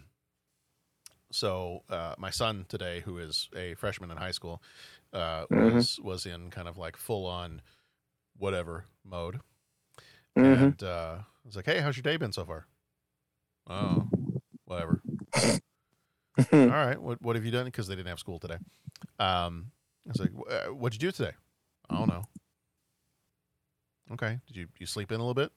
so 1.32 1.84
uh, 1.89 2.15
my 2.18 2.30
son 2.30 2.65
today, 2.70 3.01
who 3.01 3.18
is 3.18 3.49
a 3.55 3.74
freshman 3.76 4.11
in 4.11 4.18
high 4.18 4.32
school, 4.32 4.61
uh, 5.13 5.45
Mhm. 5.51 5.74
was 5.76 5.99
was 6.03 6.26
in 6.26 6.49
kind 6.49 6.68
of 6.68 6.78
like 6.78 6.98
full 6.98 7.26
on 7.26 7.61
whatever 8.38 8.85
mode. 9.03 9.39
Mhm. 10.38 10.64
And 10.64 10.84
uh, 10.84 11.18
I 11.22 11.26
was 11.45 11.56
like, 11.56 11.65
"Hey, 11.65 11.80
how's 11.80 11.98
your 11.98 12.03
day 12.03 12.18
been 12.18 12.34
so 12.34 12.45
far?" 12.45 12.65
Oh, 13.68 14.07
whatever. 14.65 15.02
All 16.53 16.68
right, 16.68 17.02
what 17.02 17.22
what 17.22 17.35
have 17.35 17.45
you 17.45 17.52
done? 17.52 17.65
Because 17.65 17.88
they 17.88 17.95
didn't 17.95 18.10
have 18.10 18.19
school 18.19 18.39
today. 18.39 18.57
Um, 19.19 19.72
I 20.06 20.10
was 20.10 20.19
like, 20.19 20.31
"What'd 20.72 21.02
you 21.02 21.07
do 21.07 21.11
today?" 21.11 21.35
I 21.89 21.98
don't 21.98 22.07
know. 22.10 22.26
Okay, 24.11 24.39
did 24.48 24.56
you 24.56 24.68
you 24.77 24.85
sleep 24.85 25.11
in 25.11 25.15
a 25.19 25.23
little 25.23 25.34
bit? 25.34 25.52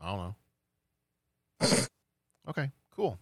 I 0.00 0.06
don't 0.14 0.18
know. 0.18 1.76
Okay, 2.48 2.70
cool. 2.94 3.18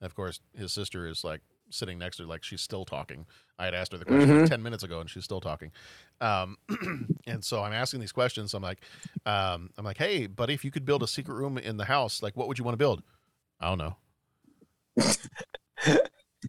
And 0.00 0.06
of 0.06 0.14
course, 0.14 0.40
his 0.56 0.72
sister 0.72 1.06
is 1.06 1.22
like 1.24 1.40
sitting 1.70 1.98
next 1.98 2.16
to 2.18 2.24
her, 2.24 2.28
like 2.28 2.42
she's 2.44 2.60
still 2.60 2.84
talking. 2.84 3.24
I 3.58 3.64
had 3.66 3.74
asked 3.74 3.92
her 3.92 3.98
the 3.98 4.04
question 4.04 4.28
like 4.28 4.44
Mhm. 4.44 4.48
ten 4.48 4.62
minutes 4.62 4.82
ago, 4.82 5.00
and 5.00 5.08
she's 5.08 5.24
still 5.24 5.40
talking. 5.40 5.70
Um, 6.20 6.56
and 7.26 7.44
so 7.44 7.62
I'm 7.62 7.72
asking 7.72 8.00
these 8.00 8.12
questions. 8.12 8.52
I'm 8.54 8.62
like, 8.62 8.80
um, 9.26 9.70
I'm 9.78 9.84
like, 9.84 9.98
hey, 9.98 10.26
buddy, 10.26 10.54
if 10.54 10.64
you 10.64 10.70
could 10.70 10.84
build 10.84 11.02
a 11.02 11.06
secret 11.06 11.34
room 11.34 11.56
in 11.58 11.76
the 11.76 11.84
house, 11.84 12.22
like, 12.22 12.36
what 12.36 12.48
would 12.48 12.58
you 12.58 12.64
want 12.64 12.74
to 12.74 12.78
build? 12.78 13.02
I 13.60 13.68
don't 13.68 13.78
know. 13.78 13.96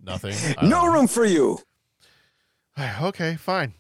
Nothing. 0.04 0.36
Don't 0.56 0.70
no 0.70 0.86
know. 0.86 0.94
room 0.94 1.08
for 1.08 1.26
you 1.26 1.60
okay, 3.02 3.36
fine. 3.36 3.74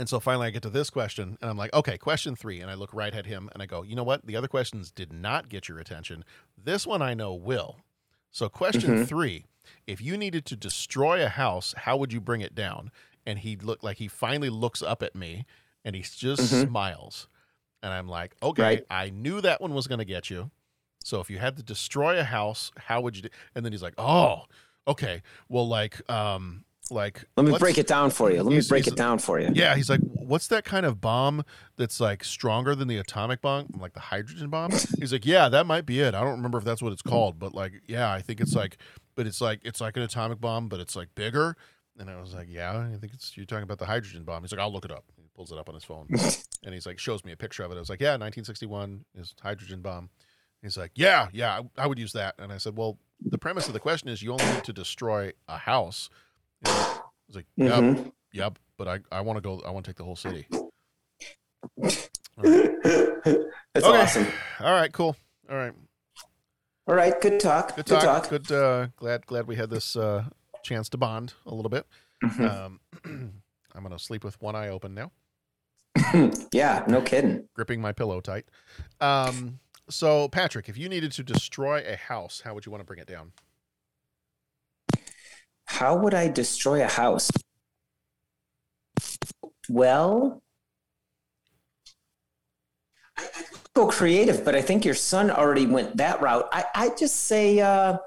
And 0.00 0.08
so 0.08 0.18
finally 0.18 0.46
I 0.46 0.50
get 0.50 0.62
to 0.62 0.70
this 0.70 0.88
question 0.88 1.36
and 1.42 1.50
I'm 1.50 1.58
like, 1.58 1.74
okay, 1.74 1.98
question 1.98 2.34
three. 2.34 2.62
And 2.62 2.70
I 2.70 2.74
look 2.74 2.94
right 2.94 3.14
at 3.14 3.26
him 3.26 3.50
and 3.52 3.62
I 3.62 3.66
go, 3.66 3.82
you 3.82 3.94
know 3.94 4.02
what? 4.02 4.24
The 4.26 4.34
other 4.34 4.48
questions 4.48 4.90
did 4.90 5.12
not 5.12 5.50
get 5.50 5.68
your 5.68 5.78
attention. 5.78 6.24
This 6.56 6.86
one 6.86 7.02
I 7.02 7.12
know 7.12 7.34
will. 7.34 7.80
So 8.30 8.48
question 8.48 8.92
Mhm. 8.96 9.06
three, 9.06 9.44
if 9.86 10.00
you 10.00 10.16
needed 10.16 10.46
to 10.46 10.56
destroy 10.56 11.22
a 11.22 11.28
house, 11.28 11.74
how 11.76 11.98
would 11.98 12.14
you 12.14 12.20
bring 12.22 12.40
it 12.40 12.54
down? 12.54 12.90
And 13.26 13.40
he 13.40 13.56
looked 13.56 13.84
like 13.84 13.98
he 13.98 14.08
finally 14.08 14.48
looks 14.48 14.80
up 14.80 15.02
at 15.02 15.14
me 15.14 15.44
and 15.84 15.94
he 15.94 16.00
just 16.00 16.50
Mhm. 16.50 16.68
smiles. 16.68 17.28
And 17.82 17.92
I'm 17.92 18.08
like, 18.08 18.36
okay, 18.42 18.62
Right. 18.62 18.86
I 18.88 19.10
knew 19.10 19.42
that 19.42 19.60
one 19.60 19.74
was 19.74 19.86
going 19.86 19.98
to 19.98 20.06
get 20.06 20.30
you. 20.30 20.50
So 21.04 21.20
if 21.20 21.28
you 21.28 21.38
had 21.40 21.58
to 21.58 21.62
destroy 21.62 22.18
a 22.18 22.24
house, 22.24 22.72
how 22.78 23.02
would 23.02 23.16
you 23.16 23.22
do? 23.24 23.28
And 23.54 23.66
then 23.66 23.72
he's 23.72 23.82
like, 23.82 23.94
oh, 23.98 24.46
Okay, 24.88 25.22
well, 25.50 25.68
like, 25.68 26.10
um, 26.10 26.64
like. 26.90 27.24
Let 27.36 27.46
me 27.46 27.56
break 27.58 27.78
it 27.78 27.86
down 27.86 28.10
for 28.10 28.30
you. 28.30 28.42
Let 28.42 28.52
me 28.54 28.62
break 28.68 28.86
it 28.86 28.96
down 28.96 29.18
for 29.18 29.40
you. 29.40 29.50
Yeah, 29.52 29.74
he's 29.76 29.90
like, 29.90 30.00
what's 30.30 30.46
that 30.48 30.64
kind 30.64 30.86
of 30.86 31.00
bomb 31.00 31.44
that's 31.76 32.00
like 32.00 32.22
stronger 32.22 32.74
than 32.74 32.88
the 32.88 32.96
atomic 32.96 33.40
bomb, 33.40 33.68
like 33.78 33.94
the 33.94 34.00
hydrogen 34.00 34.48
bomb? 34.48 34.70
He's 34.98 35.12
like, 35.12 35.26
yeah, 35.26 35.48
that 35.48 35.66
might 35.66 35.86
be 35.86 36.00
it. 36.00 36.14
I 36.14 36.20
don't 36.20 36.36
remember 36.36 36.58
if 36.58 36.64
that's 36.64 36.80
what 36.80 36.92
it's 36.92 37.02
called, 37.02 37.38
but 37.38 37.54
like, 37.54 37.72
yeah, 37.86 38.12
I 38.12 38.22
think 38.22 38.40
it's 38.40 38.54
like, 38.54 38.76
but 39.16 39.26
it's 39.26 39.40
like 39.40 39.60
it's 39.64 39.80
like 39.80 39.96
an 39.96 40.02
atomic 40.02 40.40
bomb, 40.40 40.68
but 40.68 40.80
it's 40.80 40.94
like 40.94 41.14
bigger. 41.14 41.56
And 41.98 42.08
I 42.08 42.20
was 42.20 42.32
like, 42.32 42.46
yeah, 42.48 42.88
I 42.94 42.96
think 42.96 43.12
it's 43.12 43.36
you're 43.36 43.44
talking 43.44 43.64
about 43.64 43.78
the 43.78 43.86
hydrogen 43.86 44.22
bomb. 44.24 44.42
He's 44.42 44.52
like, 44.52 44.60
I'll 44.60 44.72
look 44.72 44.84
it 44.84 44.92
up. 44.92 45.04
He 45.16 45.28
pulls 45.34 45.52
it 45.52 45.58
up 45.58 45.68
on 45.68 45.74
his 45.74 45.84
phone, 45.84 46.06
and 46.64 46.72
he's 46.72 46.86
like, 46.86 46.98
shows 46.98 47.24
me 47.24 47.32
a 47.32 47.36
picture 47.36 47.62
of 47.62 47.72
it. 47.72 47.74
I 47.74 47.80
was 47.80 47.90
like, 47.90 48.00
yeah, 48.00 48.12
1961 48.12 49.04
is 49.16 49.34
hydrogen 49.42 49.80
bomb. 49.82 50.10
He's 50.62 50.76
like, 50.76 50.92
yeah, 50.94 51.28
yeah, 51.32 51.60
I, 51.76 51.84
I 51.84 51.86
would 51.86 51.98
use 51.98 52.12
that. 52.12 52.34
And 52.38 52.52
I 52.52 52.58
said, 52.58 52.76
well, 52.76 52.98
the 53.22 53.38
premise 53.38 53.66
of 53.66 53.72
the 53.72 53.80
question 53.80 54.08
is 54.08 54.22
you 54.22 54.32
only 54.32 54.44
need 54.46 54.64
to 54.64 54.72
destroy 54.72 55.32
a 55.48 55.58
house. 55.58 56.10
And 56.64 56.72
I 56.72 57.00
was 57.28 57.36
like, 57.36 57.46
yep, 57.56 57.74
Mhm. 57.82 58.12
yep, 58.32 58.58
but 58.76 58.88
I, 58.88 58.98
I 59.12 59.20
want 59.22 59.36
to 59.36 59.40
go. 59.40 59.60
I 59.66 59.70
want 59.70 59.84
to 59.84 59.90
take 59.90 59.96
the 59.98 60.04
whole 60.04 60.16
city. 60.16 60.46
That's 61.76 62.08
Okay. 63.86 64.00
awesome. 64.02 64.26
All 64.60 64.72
right, 64.72 64.92
cool. 64.92 65.16
All 65.50 65.56
right, 65.56 65.72
All 66.86 66.94
right, 66.94 67.20
good 67.20 67.40
talk. 67.40 67.68
good 67.76 67.86
Good 67.86 68.00
talk. 68.00 68.22
talk. 68.24 68.30
Good. 68.30 68.50
Uh, 68.52 68.88
glad 68.96 69.26
glad 69.26 69.46
we 69.46 69.56
had 69.56 69.70
this 69.70 69.96
uh, 69.96 70.24
chance 70.62 70.88
to 70.90 70.96
bond 70.96 71.34
a 71.46 71.54
little 71.54 71.68
bit. 71.70 71.86
Mhm. 72.24 72.44
Um, 72.50 72.80
I'm 73.74 73.82
gonna 73.82 73.98
sleep 73.98 74.24
with 74.24 74.40
one 74.42 74.56
eye 74.56 74.68
open 74.68 74.94
now, 74.94 75.12
yeah, 76.52 76.84
no 76.88 77.00
kidding. 77.00 77.48
gripping 77.54 77.80
my 77.80 77.92
pillow 77.92 78.20
tight. 78.20 78.46
Um, 79.00 79.60
so 79.88 80.28
Patrick, 80.28 80.68
if 80.68 80.76
you 80.76 80.88
needed 80.88 81.12
to 81.12 81.22
destroy 81.22 81.84
a 81.86 81.96
house, 81.96 82.42
how 82.44 82.54
would 82.54 82.66
you 82.66 82.72
want 82.72 82.80
to 82.80 82.86
bring 82.86 82.98
it 83.00 83.06
down? 83.06 83.32
How 85.70 85.94
would 85.94 86.14
I 86.14 86.26
destroy 86.26 86.82
a 86.82 86.88
house? 86.88 87.30
Well, 89.68 90.42
I, 93.16 93.22
I 93.22 93.42
could 93.42 93.72
go 93.72 93.86
creative, 93.86 94.44
but 94.44 94.56
I 94.56 94.62
think 94.62 94.84
your 94.84 94.94
son 94.94 95.30
already 95.30 95.66
went 95.66 95.96
that 95.98 96.20
route. 96.20 96.48
I, 96.50 96.64
I 96.74 96.90
just 96.98 97.24
say, 97.24 97.60
uh, 97.60 97.98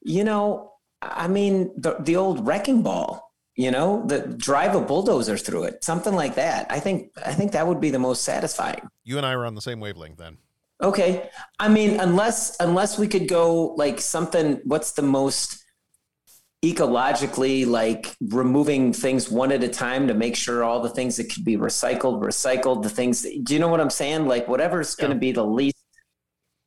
you 0.00 0.24
know, 0.24 0.72
I 1.02 1.28
mean, 1.28 1.72
the, 1.76 1.96
the 2.00 2.16
old 2.16 2.46
wrecking 2.46 2.82
ball, 2.82 3.30
you 3.54 3.70
know, 3.70 4.04
the 4.06 4.20
drive 4.20 4.74
a 4.74 4.80
bulldozer 4.80 5.36
through 5.36 5.64
it, 5.64 5.84
something 5.84 6.14
like 6.14 6.36
that. 6.36 6.66
I 6.72 6.80
think, 6.80 7.12
I 7.24 7.34
think 7.34 7.52
that 7.52 7.66
would 7.66 7.82
be 7.82 7.90
the 7.90 7.98
most 7.98 8.24
satisfying. 8.24 8.88
You 9.04 9.18
and 9.18 9.26
I 9.26 9.34
are 9.34 9.44
on 9.44 9.54
the 9.54 9.60
same 9.60 9.78
wavelength 9.78 10.16
then. 10.16 10.38
Okay. 10.82 11.28
I 11.60 11.68
mean, 11.68 12.00
unless 12.00 12.56
unless 12.58 12.98
we 12.98 13.06
could 13.08 13.28
go 13.28 13.74
like 13.74 14.00
something 14.00 14.60
what's 14.64 14.92
the 14.92 15.02
most 15.02 15.61
ecologically 16.64 17.66
like 17.66 18.14
removing 18.20 18.92
things 18.92 19.28
one 19.28 19.50
at 19.50 19.64
a 19.64 19.68
time 19.68 20.06
to 20.06 20.14
make 20.14 20.36
sure 20.36 20.62
all 20.62 20.80
the 20.80 20.88
things 20.88 21.16
that 21.16 21.32
could 21.32 21.44
be 21.44 21.56
recycled 21.56 22.22
recycled 22.22 22.82
the 22.84 22.88
things 22.88 23.22
that, 23.22 23.42
do 23.44 23.54
you 23.54 23.58
know 23.58 23.68
what 23.68 23.80
i'm 23.80 23.90
saying? 23.90 24.26
Like 24.26 24.46
whatever's 24.46 24.94
going 24.94 25.10
to 25.10 25.18
be 25.18 25.32
the 25.32 25.44
least 25.44 25.82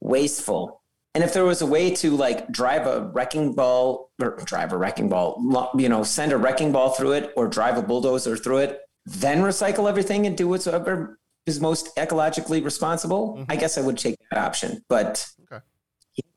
wasteful. 0.01 0.81
And 1.13 1.23
if 1.23 1.33
there 1.33 1.45
was 1.45 1.61
a 1.61 1.65
way 1.65 1.95
to 1.95 2.11
like 2.11 2.51
drive 2.51 2.85
a 2.85 3.09
wrecking 3.13 3.53
ball 3.53 4.11
or 4.21 4.35
drive 4.43 4.73
a 4.73 4.77
wrecking 4.77 5.07
ball 5.07 5.71
you 5.77 5.87
know 5.87 6.03
send 6.03 6.31
a 6.33 6.37
wrecking 6.37 6.71
ball 6.71 6.89
through 6.91 7.13
it 7.13 7.33
or 7.37 7.47
drive 7.47 7.77
a 7.77 7.81
bulldozer 7.81 8.35
through 8.35 8.59
it 8.59 8.81
then 9.05 9.39
recycle 9.39 9.87
everything 9.87 10.25
and 10.25 10.35
do 10.37 10.47
whatever 10.47 11.19
is 11.45 11.61
most 11.61 11.95
ecologically 11.95 12.63
responsible 12.63 13.35
i 13.37 13.41
mm-hmm. 13.41 13.59
guess 13.59 13.77
i 13.77 13.81
would 13.81 13.97
take 13.97 14.17
that 14.29 14.39
option. 14.39 14.83
But 14.89 15.25
Okay. 15.51 15.63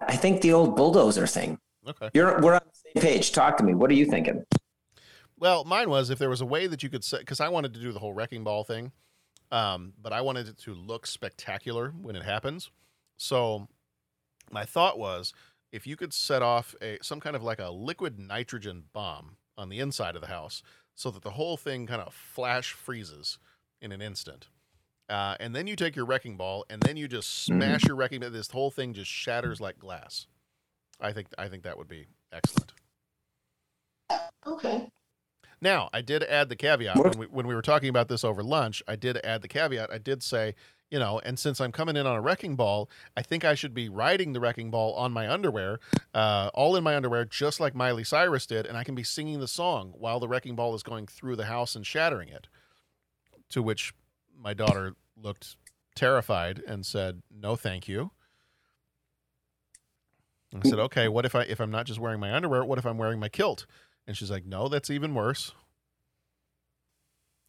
i 0.00 0.16
think 0.16 0.42
the 0.42 0.52
old 0.52 0.76
bulldozer 0.76 1.26
thing. 1.26 1.58
Okay. 1.86 2.10
you're 2.14 2.40
we're 2.40 2.54
on 2.54 2.60
the 2.64 2.77
same 2.94 3.02
page 3.02 3.32
talk 3.32 3.56
to 3.56 3.64
me 3.64 3.74
what 3.74 3.90
are 3.90 3.94
you 3.94 4.06
thinking 4.06 4.44
Well, 5.40 5.64
mine 5.64 5.88
was 5.88 6.10
if 6.10 6.18
there 6.18 6.28
was 6.30 6.40
a 6.40 6.46
way 6.46 6.66
that 6.66 6.82
you 6.82 6.88
could 6.90 7.04
set 7.04 7.20
because 7.20 7.40
I 7.40 7.48
wanted 7.48 7.72
to 7.74 7.80
do 7.80 7.92
the 7.92 8.00
whole 8.00 8.12
wrecking 8.12 8.42
ball 8.42 8.64
thing, 8.64 8.90
um, 9.52 9.92
but 10.02 10.12
I 10.12 10.20
wanted 10.20 10.48
it 10.48 10.58
to 10.58 10.74
look 10.74 11.06
spectacular 11.06 11.90
when 11.90 12.16
it 12.16 12.24
happens. 12.24 12.70
So 13.16 13.68
my 14.50 14.64
thought 14.64 14.98
was 14.98 15.32
if 15.70 15.86
you 15.86 15.96
could 15.96 16.12
set 16.12 16.42
off 16.42 16.74
a 16.82 16.98
some 17.02 17.20
kind 17.20 17.36
of 17.36 17.42
like 17.42 17.60
a 17.60 17.70
liquid 17.70 18.18
nitrogen 18.18 18.84
bomb 18.92 19.36
on 19.56 19.68
the 19.68 19.78
inside 19.78 20.16
of 20.16 20.22
the 20.22 20.28
house, 20.28 20.62
so 20.94 21.10
that 21.12 21.22
the 21.22 21.32
whole 21.32 21.56
thing 21.56 21.86
kind 21.86 22.02
of 22.02 22.12
flash 22.12 22.72
freezes 22.72 23.38
in 23.80 23.92
an 23.92 24.02
instant. 24.02 24.48
Uh, 25.08 25.36
and 25.40 25.54
then 25.54 25.66
you 25.66 25.76
take 25.76 25.96
your 25.96 26.04
wrecking 26.04 26.36
ball, 26.36 26.64
and 26.68 26.82
then 26.82 26.96
you 26.96 27.08
just 27.08 27.44
smash 27.44 27.84
your 27.84 27.96
wrecking 27.96 28.20
ball. 28.20 28.30
This 28.30 28.50
whole 28.50 28.70
thing 28.70 28.92
just 28.92 29.10
shatters 29.10 29.60
like 29.60 29.78
glass. 29.78 30.26
I 31.00 31.12
think 31.12 31.28
I 31.38 31.48
think 31.48 31.62
that 31.62 31.78
would 31.78 31.88
be 31.88 32.06
excellent. 32.32 32.72
Okay 34.48 34.88
Now, 35.60 35.90
I 35.92 36.02
did 36.02 36.22
add 36.22 36.48
the 36.48 36.56
caveat 36.56 36.96
when 36.96 37.18
we, 37.18 37.26
when 37.26 37.46
we 37.46 37.54
were 37.54 37.62
talking 37.62 37.88
about 37.88 38.08
this 38.08 38.24
over 38.24 38.42
lunch. 38.42 38.82
I 38.86 38.94
did 38.96 39.18
add 39.24 39.42
the 39.42 39.48
caveat. 39.48 39.90
I 39.90 39.98
did 39.98 40.22
say, 40.22 40.54
you 40.90 40.98
know, 40.98 41.20
and 41.24 41.38
since 41.38 41.60
I'm 41.60 41.72
coming 41.72 41.96
in 41.96 42.06
on 42.06 42.16
a 42.16 42.20
wrecking 42.20 42.56
ball, 42.56 42.88
I 43.16 43.22
think 43.22 43.44
I 43.44 43.54
should 43.54 43.74
be 43.74 43.88
riding 43.88 44.32
the 44.32 44.40
wrecking 44.40 44.70
ball 44.70 44.94
on 44.94 45.12
my 45.12 45.28
underwear, 45.28 45.80
uh, 46.14 46.50
all 46.54 46.76
in 46.76 46.84
my 46.84 46.94
underwear, 46.96 47.24
just 47.24 47.58
like 47.60 47.74
Miley 47.74 48.04
Cyrus 48.04 48.46
did, 48.46 48.66
and 48.66 48.76
I 48.78 48.84
can 48.84 48.94
be 48.94 49.02
singing 49.02 49.40
the 49.40 49.48
song 49.48 49.92
while 49.96 50.20
the 50.20 50.28
wrecking 50.28 50.54
ball 50.54 50.74
is 50.74 50.82
going 50.82 51.06
through 51.06 51.36
the 51.36 51.46
house 51.46 51.74
and 51.74 51.84
shattering 51.84 52.28
it. 52.28 52.46
To 53.50 53.62
which 53.62 53.92
my 54.38 54.54
daughter 54.54 54.94
looked 55.20 55.56
terrified 55.94 56.62
and 56.66 56.86
said, 56.86 57.22
"No, 57.30 57.56
thank 57.56 57.88
you." 57.88 58.12
I 60.54 60.66
said, 60.68 60.78
"Okay, 60.78 61.08
what 61.08 61.26
if 61.26 61.34
I 61.34 61.42
if 61.42 61.60
I'm 61.60 61.70
not 61.70 61.86
just 61.86 61.98
wearing 61.98 62.20
my 62.20 62.32
underwear? 62.32 62.64
What 62.64 62.78
if 62.78 62.86
I'm 62.86 62.98
wearing 62.98 63.18
my 63.18 63.28
kilt?" 63.28 63.66
And 64.08 64.16
she's 64.16 64.30
like, 64.30 64.44
"No, 64.46 64.68
that's 64.68 64.90
even 64.90 65.14
worse." 65.14 65.52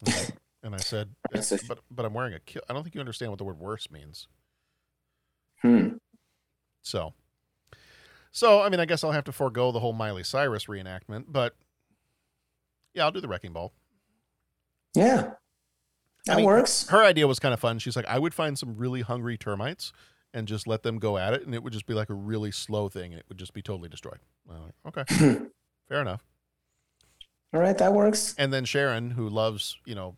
And 0.06 0.14
I- 0.14 0.28
And 0.62 0.74
I 0.74 0.76
said, 0.76 1.14
"But 1.66 1.78
but 1.90 2.04
I'm 2.04 2.12
wearing 2.12 2.34
a 2.34 2.38
kilt. 2.38 2.66
I 2.68 2.74
don't 2.74 2.82
think 2.82 2.94
you 2.94 3.00
understand 3.00 3.32
what 3.32 3.38
the 3.38 3.44
word 3.44 3.58
worse 3.58 3.90
means." 3.90 4.28
hmm. 5.62 5.94
So, 6.82 7.14
so 8.30 8.60
I 8.60 8.68
mean, 8.68 8.78
I 8.78 8.84
guess 8.84 9.02
I'll 9.02 9.12
have 9.12 9.24
to 9.24 9.32
forego 9.32 9.72
the 9.72 9.80
whole 9.80 9.94
Miley 9.94 10.22
Cyrus 10.22 10.66
reenactment, 10.66 11.24
but 11.28 11.54
yeah, 12.92 13.04
I'll 13.04 13.10
do 13.10 13.22
the 13.22 13.28
wrecking 13.28 13.54
ball. 13.54 13.72
yeah 14.94 15.30
I 16.28 16.32
that 16.32 16.36
mean, 16.36 16.44
works 16.46 16.86
Her 16.88 17.02
idea 17.02 17.26
was 17.26 17.38
kind 17.38 17.54
of 17.54 17.60
fun. 17.60 17.78
She's 17.78 17.96
like, 17.96 18.06
I 18.06 18.18
would 18.18 18.34
find 18.34 18.58
some 18.58 18.76
really 18.76 19.00
hungry 19.00 19.38
termites 19.38 19.94
and 20.34 20.46
just 20.46 20.66
let 20.66 20.82
them 20.82 20.98
go 20.98 21.16
at 21.16 21.32
it, 21.32 21.46
and 21.46 21.54
it 21.54 21.62
would 21.62 21.72
just 21.72 21.86
be 21.86 21.94
like 21.94 22.10
a 22.10 22.14
really 22.14 22.50
slow 22.50 22.90
thing, 22.90 23.12
and 23.12 23.18
it 23.20 23.24
would 23.30 23.38
just 23.38 23.54
be 23.54 23.62
totally 23.62 23.88
destroyed. 23.88 24.18
Like, 24.46 24.74
okay, 25.08 25.38
fair 25.88 26.02
enough. 26.02 26.22
All 27.52 27.60
right 27.60 27.76
that 27.78 27.92
works 27.92 28.34
And 28.38 28.52
then 28.52 28.64
Sharon, 28.64 29.10
who 29.12 29.28
loves, 29.28 29.76
you 29.84 29.94
know, 29.94 30.16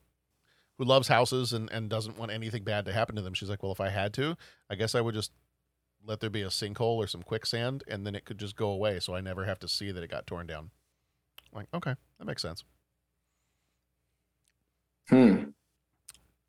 who 0.79 0.85
loves 0.85 1.09
houses 1.09 1.53
and, 1.53 1.71
and 1.71 1.89
doesn't 1.89 2.19
want 2.19 2.31
anything 2.33 2.65
bad 2.65 2.85
to 2.87 2.93
happen 2.93 3.15
to 3.17 3.23
them, 3.23 3.35
she's 3.35 3.49
like, 3.51 3.63
well, 3.63 3.73
if 3.73 3.81
I 3.81 3.89
had 3.91 4.13
to, 4.15 4.37
I 4.71 4.75
guess 4.75 4.95
I 4.95 5.01
would 5.01 5.15
just 5.15 5.33
let 6.05 6.21
there 6.21 6.31
be 6.31 6.43
a 6.43 6.49
sinkhole 6.49 6.97
or 6.97 7.07
some 7.07 7.23
quicksand, 7.23 7.85
and 7.87 8.05
then 8.07 8.15
it 8.17 8.25
could 8.25 8.39
just 8.39 8.57
go 8.57 8.71
away, 8.71 8.99
so 8.99 9.15
I 9.15 9.21
never 9.21 9.45
have 9.45 9.61
to 9.61 9.69
see 9.69 9.93
that 9.93 10.03
it 10.03 10.11
got 10.11 10.27
torn 10.27 10.47
down. 10.49 10.71
I'm 11.53 11.59
like, 11.59 11.69
okay, 11.75 11.95
that 12.19 12.25
makes 12.25 12.43
sense. 12.43 12.65
hmm. 15.09 15.45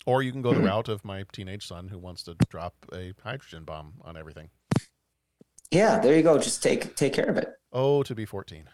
Or 0.06 0.22
you 0.24 0.32
can 0.32 0.42
go 0.42 0.54
the 0.54 0.60
Mhm. 0.60 0.66
route 0.66 0.90
of 0.90 1.06
my 1.06 1.24
teenage 1.32 1.66
son 1.68 1.88
who 1.90 1.98
wants 1.98 2.24
to 2.24 2.36
drop 2.50 2.76
a 2.94 3.14
hydrogen 3.24 3.64
bomb 3.64 3.94
on 4.02 4.18
everything. 4.18 4.50
yeah 5.72 5.98
there 6.00 6.16
you 6.16 6.22
go 6.24 6.38
just 6.38 6.62
take 6.62 6.96
take 6.96 7.14
care 7.14 7.30
of 7.30 7.38
it 7.38 7.50
Oh, 7.72 8.04
to 8.04 8.14
be 8.14 8.26
14. 8.26 8.70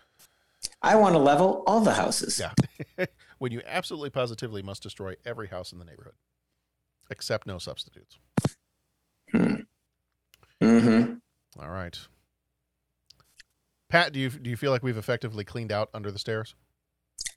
I 0.82 0.96
want 0.96 1.14
to 1.14 1.20
level 1.20 1.64
all 1.68 1.82
the 1.82 1.94
houses 1.94 2.40
Yeah. 2.40 3.06
when 3.38 3.52
you 3.52 3.62
absolutely 3.66 4.10
positively 4.10 4.62
must 4.62 4.84
destroy 4.84 5.16
every 5.26 5.48
house 5.48 5.72
in 5.72 5.80
the 5.80 5.86
neighborhood, 5.86 6.14
except 7.10 7.48
no 7.48 7.58
substitutes. 7.58 8.18
mm-hmm 9.34 11.14
All 11.60 11.70
right. 11.70 11.98
Pat, 13.90 14.14
do 14.14 14.20
you 14.20 14.30
do 14.30 14.50
you 14.50 14.58
feel 14.58 14.72
like 14.72 14.84
we've 14.84 14.98
effectively 14.98 15.44
cleaned 15.44 15.72
out 15.72 15.90
under 15.94 16.12
the 16.12 16.20
stairs? 16.20 16.54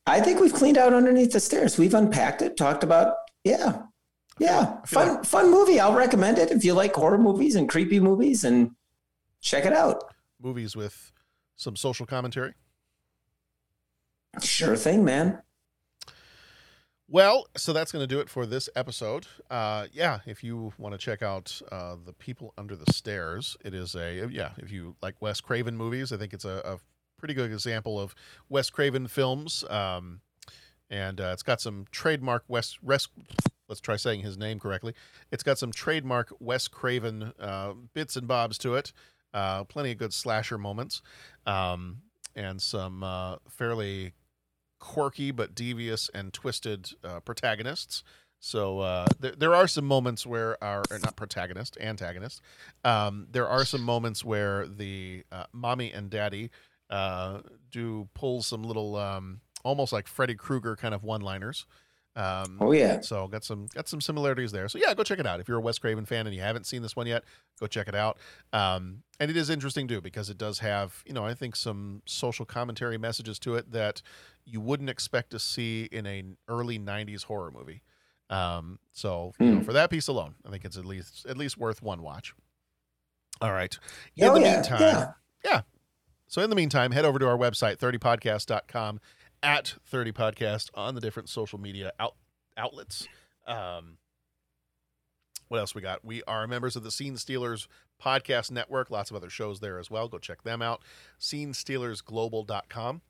I 0.07 0.21
think 0.21 0.41
we've 0.41 0.53
cleaned 0.53 0.77
out 0.77 0.93
underneath 0.93 1.33
the 1.33 1.41
stairs. 1.41 1.79
We've 1.79 1.95
unpacked 1.95 2.43
it, 2.43 2.57
talked 2.57 2.83
about, 2.85 3.15
yeah, 3.45 3.83
yeah, 4.39 4.81
fun, 4.87 5.23
fun 5.25 5.51
movie. 5.51 5.79
I'll 5.81 5.95
recommend 5.95 6.39
it 6.39 6.51
if 6.51 6.65
you 6.65 6.75
like 6.75 6.95
horror 6.95 7.19
movies 7.19 7.55
and 7.55 7.69
creepy 7.69 8.01
movies, 8.01 8.45
and 8.45 8.73
check 9.41 9.65
it 9.65 9.73
out. 9.73 10.03
Movies 10.43 10.75
with 10.77 11.13
some 11.57 11.77
social 11.77 12.05
commentary. 12.05 12.53
Sure 14.41 14.77
thing, 14.77 15.05
man. 15.05 15.43
Well, 17.09 17.47
so 17.59 17.75
that's 17.75 17.93
going 17.93 18.03
to 18.03 18.07
do 18.07 18.21
it 18.21 18.31
for 18.31 18.47
this 18.47 18.71
episode. 18.75 19.27
Uh, 19.51 19.87
yeah, 19.93 20.21
if 20.25 20.43
you 20.43 20.73
want 20.79 20.95
to 20.95 20.99
check 20.99 21.23
out 21.23 21.61
uh, 21.71 21.97
the 22.03 22.15
People 22.15 22.55
Under 22.57 22.75
the 22.75 22.91
Stairs, 22.91 23.55
it 23.63 23.75
is 23.75 23.95
a 23.95 24.29
yeah. 24.31 24.53
If 24.57 24.73
you 24.73 24.97
like 25.03 25.17
Wes 25.21 25.43
Craven 25.43 25.77
movies, 25.77 26.11
I 26.11 26.17
think 26.17 26.33
it's 26.33 26.47
a, 26.47 26.63
a 26.65 26.79
pretty 27.19 27.35
good 27.35 27.53
example 27.53 28.01
of 28.01 28.15
Wes 28.49 28.71
Craven 28.71 29.09
films. 29.09 29.63
Um, 29.69 30.23
and 30.89 31.21
uh, 31.21 31.31
it's 31.35 31.43
got 31.43 31.61
some 31.61 31.85
trademark 31.91 32.45
Wes. 32.49 32.79
Res, 32.83 33.09
let's 33.69 33.81
try 33.83 33.97
saying 33.97 34.21
his 34.21 34.39
name 34.39 34.59
correctly. 34.59 34.95
It's 35.31 35.43
got 35.43 35.59
some 35.59 35.71
trademark 35.71 36.33
Wes 36.41 36.67
Craven 36.67 37.35
uh, 37.39 37.75
bits 37.93 38.17
and 38.17 38.27
bobs 38.27 38.57
to 38.59 38.75
it. 38.77 38.95
Uh, 39.35 39.65
plenty 39.65 39.93
of 39.93 39.99
good 39.99 40.15
slasher 40.15 40.57
moments. 40.57 41.03
Um, 41.45 41.99
and 42.35 42.61
some 42.63 43.03
uh, 43.03 43.37
fairly 43.51 44.13
quirky 44.83 45.31
but 45.31 45.55
devious 45.55 46.11
and 46.13 46.33
twisted 46.33 46.91
uh, 47.05 47.21
protagonists. 47.21 48.03
So 48.41 48.81
uh, 48.81 49.07
there, 49.21 49.31
there 49.39 49.55
are 49.55 49.69
some 49.69 49.85
moments 49.85 50.27
where 50.27 50.63
our 50.63 50.83
not 50.91 51.15
protagonist, 51.15 51.79
antagonist. 51.81 52.43
Um, 52.83 53.29
there 53.31 53.47
are 53.47 53.65
some 53.65 53.83
moments 53.83 54.25
where 54.25 54.67
the 54.67 55.23
uh, 55.31 55.45
mommy 55.53 55.93
and 55.93 56.11
daddy 56.11 56.51
uh, 56.91 57.43
do 57.71 58.09
pull 58.13 58.43
some 58.43 58.65
little, 58.65 58.97
um, 58.97 59.41
almost 59.63 59.93
like 59.93 60.09
Freddy 60.09 60.35
Krueger 60.35 60.75
kind 60.75 60.93
of 60.93 61.05
one-liners. 61.05 61.65
Um, 62.15 62.59
Oh, 62.61 62.73
yeah. 62.73 63.01
So 63.01 63.27
got 63.29 63.43
some 63.45 63.67
got 63.75 63.89
some 63.89 64.01
similarities 64.01 64.53
there. 64.53 64.69
So 64.69 64.79
yeah, 64.79 64.93
go 64.95 65.03
check 65.03 65.19
it 65.19 65.27
out 65.27 65.41
if 65.41 65.49
you're 65.49 65.57
a 65.59 65.63
Wes 65.63 65.79
Craven 65.79 66.05
fan 66.05 66.27
and 66.27 66.37
you 66.37 66.43
haven't 66.43 66.67
seen 66.67 66.83
this 66.83 66.95
one 66.95 67.07
yet. 67.07 67.25
Go 67.59 67.67
check 67.67 67.89
it 67.89 67.95
out. 67.95 68.19
Um, 68.53 69.03
and 69.19 69.31
it 69.31 69.37
is 69.37 69.49
interesting 69.49 69.89
too 69.89 70.01
because 70.01 70.29
it 70.29 70.37
does 70.37 70.59
have 70.59 71.03
you 71.07 71.15
know 71.15 71.25
I 71.25 71.33
think 71.35 71.57
some 71.57 72.03
social 72.05 72.45
commentary 72.45 72.99
messages 72.99 73.39
to 73.41 73.55
it 73.55 73.73
that 73.73 74.03
you 74.45 74.61
wouldn't 74.61 74.91
expect 74.91 75.31
to 75.31 75.39
see 75.39 75.89
in 75.91 76.05
an 76.07 76.37
early 76.49 76.79
'90s 76.79 77.25
horror 77.25 77.51
movie. 77.51 77.83
Um, 78.29 78.79
so 78.93 79.33
you 79.41 79.47
know, 79.47 79.59
Hmm. 79.59 79.63
for 79.65 79.73
that 79.73 79.89
piece 79.91 80.09
alone, 80.09 80.35
I 80.47 80.51
think 80.51 80.65
it's 80.65 80.77
at 80.77 80.85
least 80.85 81.25
at 81.27 81.37
least 81.39 81.57
worth 81.57 81.83
one 81.83 82.03
watch. 82.03 82.35
All 83.41 83.53
right. 83.53 83.77
In 84.17 84.29
Oh, 84.29 84.35
the 84.35 84.41
yeah, 84.41 84.53
meantime, 84.55 84.81
yeah. 84.81 85.13
yeah. 85.45 85.61
So 86.29 86.41
in 86.43 86.49
the 86.51 86.57
meantime, 86.57 86.93
head 86.93 87.05
over 87.05 87.19
to 87.19 87.27
our 87.29 87.37
website, 87.37 87.77
30podcast.com, 87.79 89.01
at 89.43 89.75
30podcast 89.91 90.71
on 90.75 90.95
the 90.95 91.01
different 91.01 91.29
social 91.29 91.59
media 91.59 91.93
out, 91.99 92.15
outlets. 92.57 93.09
Um, 93.47 93.99
what 95.49 95.59
else 95.59 95.75
we 95.75 95.83
got? 95.83 96.05
We 96.05 96.23
are 96.25 96.47
members 96.47 96.77
of 96.77 96.83
the 96.83 96.91
Scene 96.91 97.17
Stealers 97.17 97.67
podcast 98.03 98.51
network. 98.51 98.91
Lots 98.91 99.11
of 99.11 99.17
other 99.17 99.29
shows 99.31 99.61
there 99.61 99.79
as 99.79 99.91
well. 99.91 100.09
Go 100.09 100.19
check 100.19 100.43
them 100.43 100.63
out. 100.63 100.83
SceneStealersGlobal.com. 101.21 103.03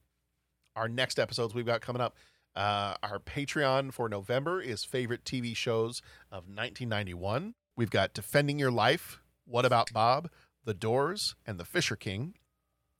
Our 0.75 0.89
next 0.89 1.19
episodes 1.19 1.55
we've 1.55 1.67
got 1.67 1.83
coming 1.83 2.03
up. 2.03 2.17
Uh, 2.55 2.95
our 3.03 3.19
Patreon 3.19 3.93
for 3.93 4.09
November 4.09 4.61
is 4.61 4.85
favorite 4.85 5.25
TV 5.25 5.57
shows 5.57 6.03
of 6.31 6.45
1991. 6.49 7.55
We've 7.77 7.91
got 7.91 8.13
Defending 8.13 8.59
Your 8.59 8.71
Life, 8.71 9.21
What 9.47 9.65
About 9.65 9.93
Bob, 9.93 10.29
The 10.65 10.75
Doors, 10.75 11.35
and 11.47 11.59
The 11.59 11.65
Fisher 11.65 11.97
King. 11.97 12.35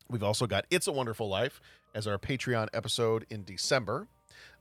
We've 0.09 0.23
also 0.23 0.47
got 0.47 0.67
It's 0.71 0.87
a 0.87 0.93
Wonderful 0.93 1.29
Life 1.29 1.61
as 1.95 2.07
our 2.07 2.19
Patreon 2.19 2.69
episode 2.73 3.27
in 3.31 3.45
December. 3.45 4.09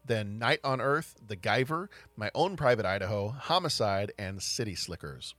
Then 0.05 0.39
Night 0.39 0.59
on 0.63 0.81
Earth, 0.81 1.15
The 1.25 1.37
Guyver, 1.37 1.87
My 2.15 2.31
Own 2.33 2.55
Private 2.55 2.85
Idaho, 2.85 3.29
Homicide, 3.29 4.11
and 4.17 4.41
City 4.41 4.75
Slickers. 4.75 5.35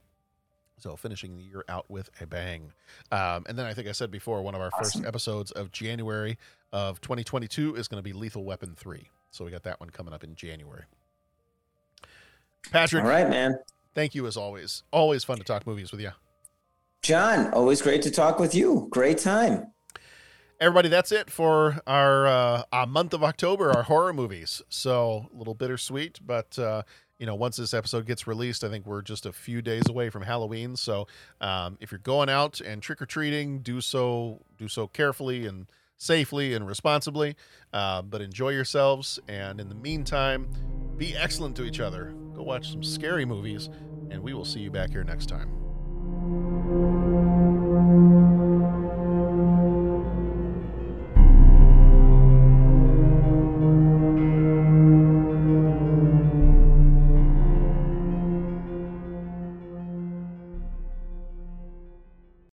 So 0.77 0.95
finishing 0.95 1.37
the 1.37 1.43
year 1.43 1.63
out 1.69 1.89
with 1.89 2.09
a 2.19 2.25
bang. 2.25 2.73
Um, 3.11 3.45
and 3.47 3.57
then 3.57 3.65
I 3.65 3.73
think 3.73 3.87
I 3.87 3.91
said 3.91 4.11
before, 4.11 4.41
one 4.41 4.55
of 4.55 4.61
our 4.61 4.71
first 4.71 5.03
episodes 5.05 5.51
of 5.51 5.71
January 5.71 6.37
of 6.71 6.99
2022 7.01 7.75
is 7.75 7.87
going 7.87 7.99
to 7.99 8.03
be 8.03 8.13
Lethal 8.13 8.43
Weapon 8.43 8.73
3. 8.75 9.09
So 9.31 9.45
we 9.45 9.51
got 9.51 9.63
that 9.63 9.79
one 9.79 9.89
coming 9.89 10.13
up 10.13 10.23
in 10.23 10.35
January. 10.35 10.83
Patrick. 12.71 13.03
All 13.03 13.09
right, 13.09 13.29
man. 13.29 13.59
Thank 13.93 14.15
you 14.15 14.25
as 14.27 14.37
always. 14.37 14.83
Always 14.91 15.23
fun 15.23 15.37
to 15.37 15.43
talk 15.43 15.67
movies 15.67 15.91
with 15.91 16.01
you. 16.01 16.11
John, 17.01 17.51
always 17.53 17.81
great 17.81 18.01
to 18.03 18.11
talk 18.11 18.39
with 18.39 18.55
you. 18.55 18.87
Great 18.89 19.17
time. 19.17 19.72
Everybody, 20.59 20.87
that's 20.87 21.11
it 21.11 21.29
for 21.29 21.81
our 21.87 22.27
uh, 22.27 22.63
our 22.71 22.85
month 22.85 23.13
of 23.13 23.23
October, 23.23 23.71
our 23.71 23.83
horror 23.83 24.13
movies. 24.13 24.61
So 24.69 25.29
a 25.33 25.37
little 25.37 25.55
bittersweet, 25.55 26.19
but 26.25 26.57
uh, 26.57 26.83
you 27.19 27.25
know, 27.25 27.35
once 27.35 27.57
this 27.57 27.73
episode 27.73 28.05
gets 28.05 28.27
released, 28.27 28.63
I 28.63 28.69
think 28.69 28.85
we're 28.85 29.01
just 29.01 29.25
a 29.25 29.33
few 29.33 29.61
days 29.61 29.83
away 29.89 30.09
from 30.09 30.23
Halloween. 30.23 30.75
So 30.75 31.07
um, 31.41 31.77
if 31.81 31.91
you're 31.91 31.99
going 31.99 32.29
out 32.29 32.61
and 32.61 32.81
trick 32.81 33.01
or 33.01 33.05
treating, 33.05 33.59
do 33.59 33.81
so 33.81 34.41
do 34.57 34.67
so 34.67 34.87
carefully 34.87 35.45
and 35.45 35.67
safely 35.97 36.53
and 36.53 36.67
responsibly. 36.67 37.35
Uh, 37.71 38.01
but 38.01 38.21
enjoy 38.21 38.49
yourselves, 38.49 39.19
and 39.27 39.59
in 39.59 39.69
the 39.69 39.75
meantime, 39.75 40.47
be 40.97 41.15
excellent 41.15 41.55
to 41.57 41.63
each 41.63 41.79
other. 41.79 42.13
Go 42.35 42.43
watch 42.43 42.71
some 42.71 42.83
scary 42.83 43.25
movies, 43.25 43.69
and 44.09 44.21
we 44.21 44.33
will 44.33 44.45
see 44.45 44.59
you 44.59 44.71
back 44.71 44.91
here 44.91 45.03
next 45.03 45.27
time. 45.27 47.12